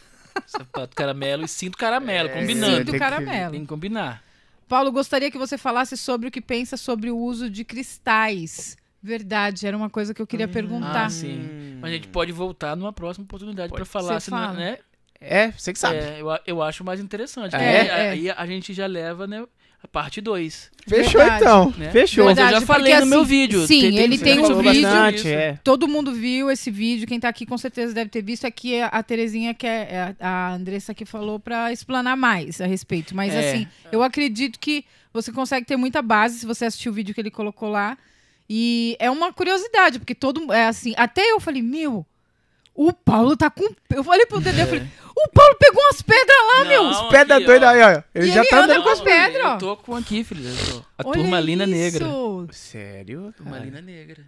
[0.46, 2.92] Sapato caramelo e cinto caramelo, É, combinando.
[2.92, 3.50] Que- caramelo.
[3.50, 4.22] Tem que combinar.
[4.68, 8.76] Paulo, gostaria que você falasse sobre o que pensa sobre o uso de cristais.
[9.02, 11.06] Verdade, era uma coisa que eu queria perguntar.
[11.06, 11.78] Ah, sim.
[11.80, 14.52] Mas a gente pode voltar numa próxima oportunidade pra falar, senão, fala.
[14.54, 14.78] né?
[15.20, 15.96] É, você que sabe.
[15.98, 17.54] É, eu, eu acho mais interessante.
[17.54, 18.10] É, porque é.
[18.10, 19.44] Aí a gente já leva, né?
[19.80, 20.72] a parte 2.
[20.88, 21.40] Fechou Verdade.
[21.44, 21.74] então.
[21.78, 21.90] Né?
[21.92, 22.24] Fechou.
[22.24, 23.64] Mas eu Verdade, já falei porque, no meu assim, vídeo.
[23.66, 25.58] sim, ele você tem um vídeo- bastante é.
[25.62, 27.06] Todo mundo viu esse vídeo.
[27.06, 28.44] Quem tá aqui com certeza deve ter visto.
[28.44, 32.66] Aqui é a Terezinha, que é é a Andressa que falou pra explanar mais a
[32.66, 33.14] respeito.
[33.14, 33.38] Mas É.
[33.52, 37.20] assim, eu acredito que você consegue ter muita base se você assistir o vídeo que
[37.20, 37.96] ele colocou lá.
[38.48, 42.06] E é uma curiosidade, porque todo é assim, até eu falei, meu,
[42.74, 43.68] o Paulo tá com.
[43.90, 46.82] Eu falei pro Dedé, eu falei, o Paulo pegou umas pedras lá, meu.
[46.84, 47.68] Não, Os pedra aqui, doido ó.
[47.68, 48.02] aí, ó.
[48.14, 49.52] Ele E já ele tá anda andando com as pedras, ó.
[49.54, 50.48] Eu tô com aqui, filho.
[50.48, 51.72] eu tô- A Olha turmalina isso.
[51.74, 52.06] negra.
[52.52, 53.34] Sério?
[53.36, 54.24] Turmalina negra.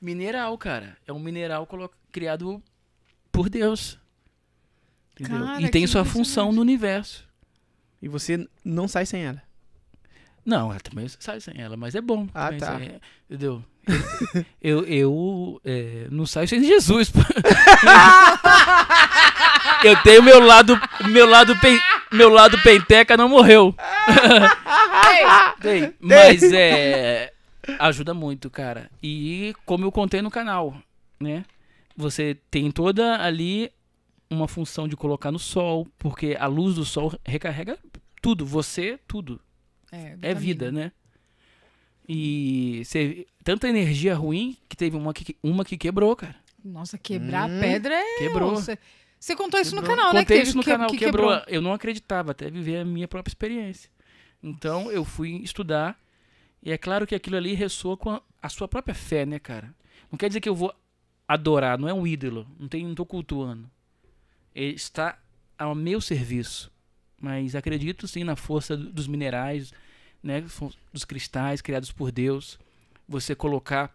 [0.00, 0.96] Mineral, cara.
[1.06, 1.68] É um mineral
[2.10, 2.62] criado
[3.30, 3.98] por Deus.
[5.20, 5.44] Entendeu?
[5.44, 7.28] Cara, e tem sua função no universo.
[8.00, 9.42] E você não sai sem ela.
[10.44, 12.26] Não, ela também sai sem ela, mas é bom.
[12.34, 12.78] Ah, também tá.
[12.78, 13.62] sem- entendeu?
[14.60, 17.12] Eu, eu é, não saio sem Jesus.
[19.84, 20.78] eu tenho meu lado,
[21.10, 21.80] meu lado, pen-
[22.12, 23.74] meu lado penteca não morreu.
[25.60, 27.32] Tem, mas é
[27.78, 28.90] ajuda muito, cara.
[29.02, 30.74] E como eu contei no canal,
[31.20, 31.44] né?
[31.96, 33.70] Você tem toda ali
[34.30, 37.78] uma função de colocar no sol, porque a luz do sol recarrega
[38.22, 39.40] tudo, você, tudo.
[39.92, 40.34] É vitamina.
[40.40, 40.92] vida, né?
[42.08, 46.34] E você, tanta energia ruim que teve uma que, uma que quebrou, cara.
[46.64, 47.56] Nossa, quebrar Hum.
[47.58, 48.18] a pedra é.
[48.18, 48.50] Quebrou.
[48.56, 48.78] Você,
[49.18, 49.96] você contou isso no Quebrou.
[49.96, 50.20] canal, né?
[50.20, 51.32] Contei isso no que- canal, que quebrou.
[51.46, 53.90] Eu não acreditava até viver a minha própria experiência.
[54.42, 55.98] Então eu fui estudar
[56.62, 59.72] e é claro que aquilo ali ressoa com a, a sua própria fé, né, cara?
[60.10, 60.74] Não quer dizer que eu vou
[61.28, 63.70] adorar, não é um ídolo, não, tem, não tô cultuando.
[64.54, 65.18] Ele está
[65.56, 66.72] ao meu serviço.
[67.20, 69.72] Mas acredito sim na força do- dos minerais,
[70.22, 70.42] né,
[70.92, 72.58] dos cristais criados por Deus.
[73.08, 73.94] Você colocar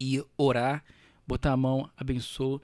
[0.00, 0.84] e orar,
[1.26, 2.60] botar a mão, abençoa,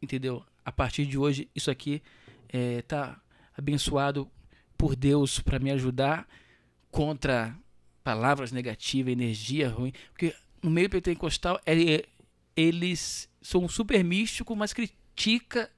[0.00, 0.44] entendeu?
[0.64, 2.02] A partir de hoje, isso aqui
[2.48, 3.20] é, tá
[3.56, 4.30] abençoado
[4.78, 6.28] por Deus para me ajudar
[6.90, 7.56] contra
[8.04, 9.92] palavras negativas, energia ruim.
[10.12, 12.04] Porque no meio pentecostal, é- é-
[12.56, 15.70] eles são super místicos, mas critica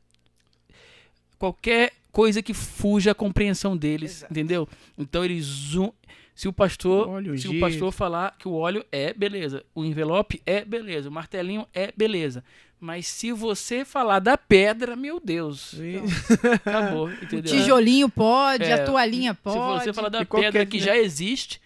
[1.38, 4.32] qualquer coisa que fuja a compreensão deles, Exato.
[4.32, 4.68] entendeu?
[4.98, 5.92] Então eles zoom,
[6.34, 7.60] se o pastor, Óleo se o ungido.
[7.64, 12.42] pastor falar que o óleo é beleza, o envelope é beleza, o martelinho é beleza,
[12.80, 15.74] mas se você falar da pedra, meu Deus,
[16.66, 17.52] acabou, entendeu?
[17.54, 19.84] Tijolinho pode, É, a toalhinha Se pode.
[19.84, 21.60] você falar da pedra que já existe,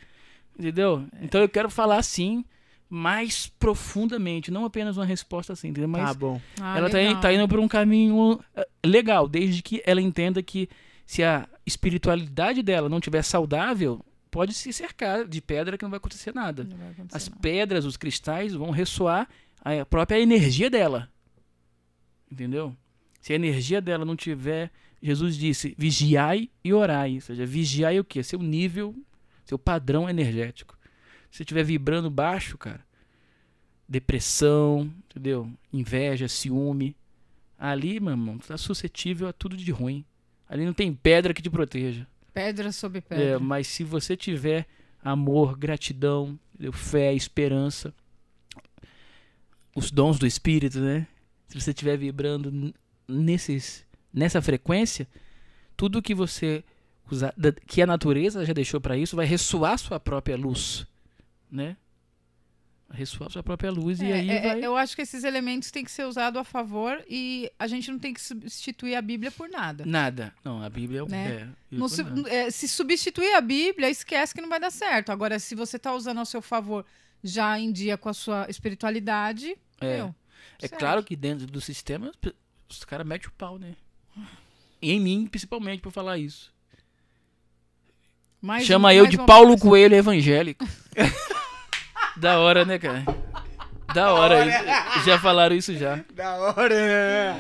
[0.59, 1.05] entendeu?
[1.23, 2.45] Então eu quero falar assim,
[2.95, 5.89] mais profundamente, não apenas uma resposta assim, entendeu?
[5.89, 6.39] Mas Tá bom.
[6.61, 7.13] Ah, ela tá, legal.
[7.15, 10.69] in- tá indo por um caminho eh, legal, desde que ela entenda que
[11.07, 15.97] se a espiritualidade dela não tiver saudável, pode se cercar de pedra que não vai
[15.97, 16.65] acontecer nada.
[16.65, 17.41] Vai acontecer As nada.
[17.41, 19.27] pedras, os cristais vão ressoar
[19.65, 21.09] a própria energia dela.
[22.31, 22.77] Entendeu?
[23.21, 24.71] Se a energia dela não tiver,
[25.03, 27.15] Jesus disse, vigiai e orai.
[27.15, 28.23] Ou seja, vigiai o quê?
[28.23, 28.95] Seu nível,
[29.45, 30.77] seu padrão energético.
[31.33, 32.85] Se você estiver vibrando baixo, cara,
[33.89, 35.51] depressão, entendeu?
[35.73, 36.95] Inveja, ciúme.
[37.59, 40.05] Ali, meu irmão, tu tá suscetível a tudo de ruim.
[40.49, 42.07] Ali não tem pedra que te proteja.
[42.35, 43.39] Pedra sobre É, pedra.
[43.41, 44.67] mas se você tiver
[45.03, 46.73] amor, gratidão, entendeu?
[46.73, 47.95] fé, esperança,
[49.75, 51.07] os dons do Espírito, né?
[51.49, 52.75] Se você estiver vibrando
[53.09, 55.09] nesses, nessa frequência,
[55.77, 56.63] tudo que você
[57.11, 57.35] usar,
[57.67, 60.87] que a natureza já deixou para isso, vai ressoar sua própria luz,
[61.53, 61.77] né?
[62.91, 64.65] Ressoar sua própria luz e É, aí é, vai...
[64.65, 67.99] Eu acho que esses elementos têm que ser usados a favor e a gente não
[67.99, 69.85] tem que substituir a Bíblia por nada.
[69.87, 70.35] Nada.
[70.45, 71.33] Não, a Bíblia é, o- Né?
[71.43, 75.11] é, Não su- é, se substituir a Bíblia, esquece que não vai dar certo.
[75.11, 76.85] Agora, se você está usando ao seu favor
[77.25, 79.97] já em dia com a sua espiritualidade, É.
[79.97, 80.15] meu,
[80.61, 82.13] É claro que dentro do sistema
[82.69, 83.75] os caras metem o pau, né?
[84.83, 86.53] E em mim, principalmente, por falar isso.
[88.41, 89.57] Mais Chama um- eu de Paulo.
[89.59, 90.67] Coelho evangélico.
[92.17, 93.05] da hora, né, cara?
[93.95, 94.47] Da hora.
[94.47, 96.03] isso- Já falaram isso já.
[96.15, 97.37] Da hora, né?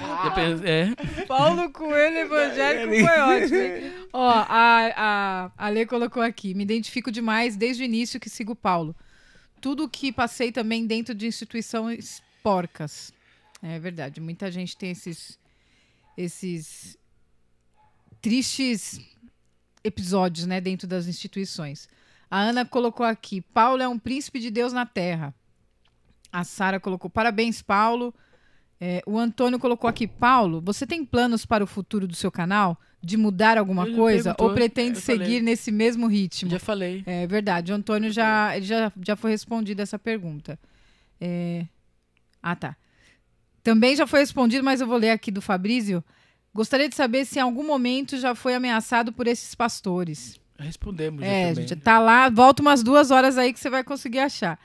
[0.65, 1.25] É.
[1.27, 3.57] Paulo Coelho evangélico foi ótimo.
[3.59, 3.93] hein?
[4.13, 6.53] Ó, a, a, a Lê colocou aqui.
[6.55, 8.95] Me identifico demais desde o início que sigo Paulo.
[9.63, 13.13] Tudo que passei também dentro de instituições porcas.
[13.63, 14.21] É verdade.
[14.21, 15.39] Muita gente tem esses,
[16.19, 16.99] esses
[18.21, 19.01] tristes
[19.85, 21.89] episódios, né, dentro das instituições.
[22.33, 25.35] A Ana colocou aqui: Paulo é um príncipe de Deus na terra.
[26.33, 28.15] A Sara colocou: parabéns, Paulo.
[28.81, 32.81] É, o Antônio colocou aqui, Paulo, você tem planos para o futuro do seu canal?
[33.03, 34.35] De mudar alguma coisa?
[34.39, 35.27] Ou pretende eu falei.
[35.27, 36.51] seguir nesse mesmo ritmo?
[36.51, 37.03] Já falei.
[37.05, 40.59] É verdade, o Antônio já, já, já foi respondida essa pergunta.
[41.21, 41.67] É,
[42.43, 42.75] Ah, tá.
[43.63, 46.03] Também já foi respondido, mas eu vou ler aqui do Fabrício.
[46.55, 50.42] Gostaria de saber se em algum momento já foi ameaçado por esses pastores.
[50.59, 51.23] Respondemos.
[51.23, 51.55] É, também.
[51.69, 54.59] gente, tá lá, volta umas duas horas aí que você vai conseguir achar.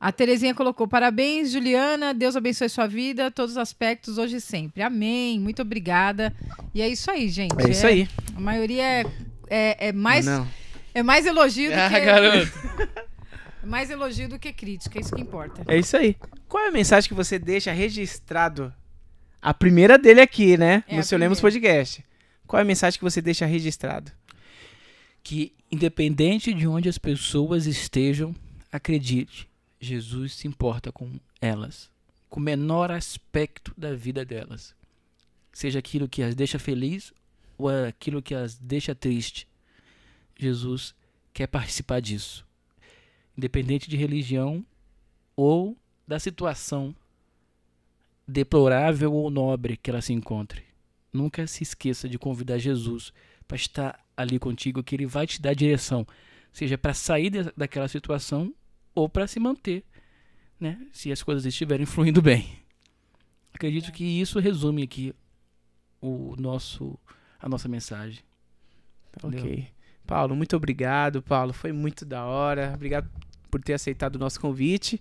[0.00, 2.12] A Terezinha colocou: parabéns, Juliana.
[2.12, 4.82] Deus abençoe sua vida, todos os aspectos, hoje e sempre.
[4.82, 5.38] Amém.
[5.38, 6.32] Muito obrigada.
[6.74, 7.54] E é isso aí, gente.
[7.64, 8.08] É isso aí.
[8.34, 9.04] A maioria é,
[9.48, 10.48] é, é mais, Não.
[10.94, 12.00] é mais elogio do Ah, que.
[12.00, 12.52] garoto.
[13.62, 15.62] é mais elogio do que crítica, é isso que importa.
[15.68, 16.16] É isso aí.
[16.48, 18.72] Qual é a mensagem que você deixa registrado?
[19.40, 20.82] A primeira dele aqui, né?
[20.88, 21.40] É, no seu Lemos.
[21.40, 22.04] Podcast.
[22.46, 24.10] Qual é a mensagem que você deixa registrado?
[25.22, 28.34] Que independente de onde as pessoas estejam,
[28.70, 29.48] acredite,
[29.80, 31.90] Jesus se importa com elas,
[32.28, 34.74] com o menor aspecto da vida delas.
[35.52, 37.12] Seja aquilo que as deixa feliz
[37.58, 39.46] ou aquilo que as deixa triste.
[40.38, 40.94] Jesus
[41.32, 42.46] quer participar disso.
[43.36, 44.64] Independente de religião
[45.36, 45.76] ou
[46.06, 46.94] da situação
[48.26, 50.64] deplorável ou nobre que ela se encontre.
[51.12, 53.12] Nunca se esqueça de convidar Jesus
[53.52, 56.06] para estar ali contigo, que ele vai te dar direção,
[56.50, 58.54] seja para sair de- daquela situação
[58.94, 59.84] ou para se manter,
[60.58, 60.80] né?
[60.90, 62.56] Se as coisas estiverem fluindo bem.
[63.52, 65.14] Acredito que isso resume aqui
[66.00, 66.98] o nosso
[67.38, 68.20] a nossa mensagem.
[69.18, 69.40] Entendeu?
[69.44, 69.68] Ok.
[70.06, 71.52] Paulo, muito obrigado, Paulo.
[71.52, 72.72] Foi muito da hora.
[72.74, 73.10] Obrigado
[73.50, 74.98] por ter aceitado o nosso convite.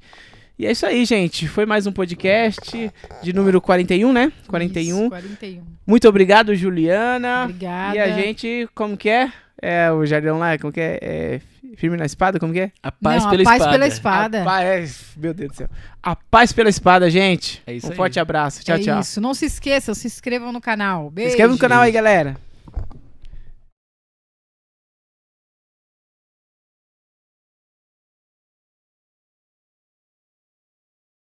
[0.57, 1.47] E é isso aí, gente.
[1.47, 2.91] Foi mais um podcast
[3.23, 4.31] de número 41, né?
[4.47, 4.99] 41.
[4.99, 5.63] Isso, 41.
[5.87, 7.45] Muito obrigado, Juliana.
[7.45, 7.95] Obrigada.
[7.95, 9.31] E a gente, como que é?
[9.59, 10.99] É o Jardim lá, como que é?
[11.01, 11.41] é?
[11.77, 12.71] Firme na espada, como que é?
[12.83, 13.71] A paz Não, pela a paz espada.
[13.71, 14.41] pela espada.
[14.41, 15.69] A paz, meu Deus do céu.
[16.03, 17.61] A paz pela espada, gente.
[17.65, 17.95] É isso um aí.
[17.95, 18.63] forte abraço.
[18.63, 18.99] Tchau, é tchau.
[18.99, 19.21] isso.
[19.21, 21.07] Não se esqueçam, se inscrevam no canal.
[21.07, 21.29] Se Beijo.
[21.29, 22.35] inscreva no canal aí, galera.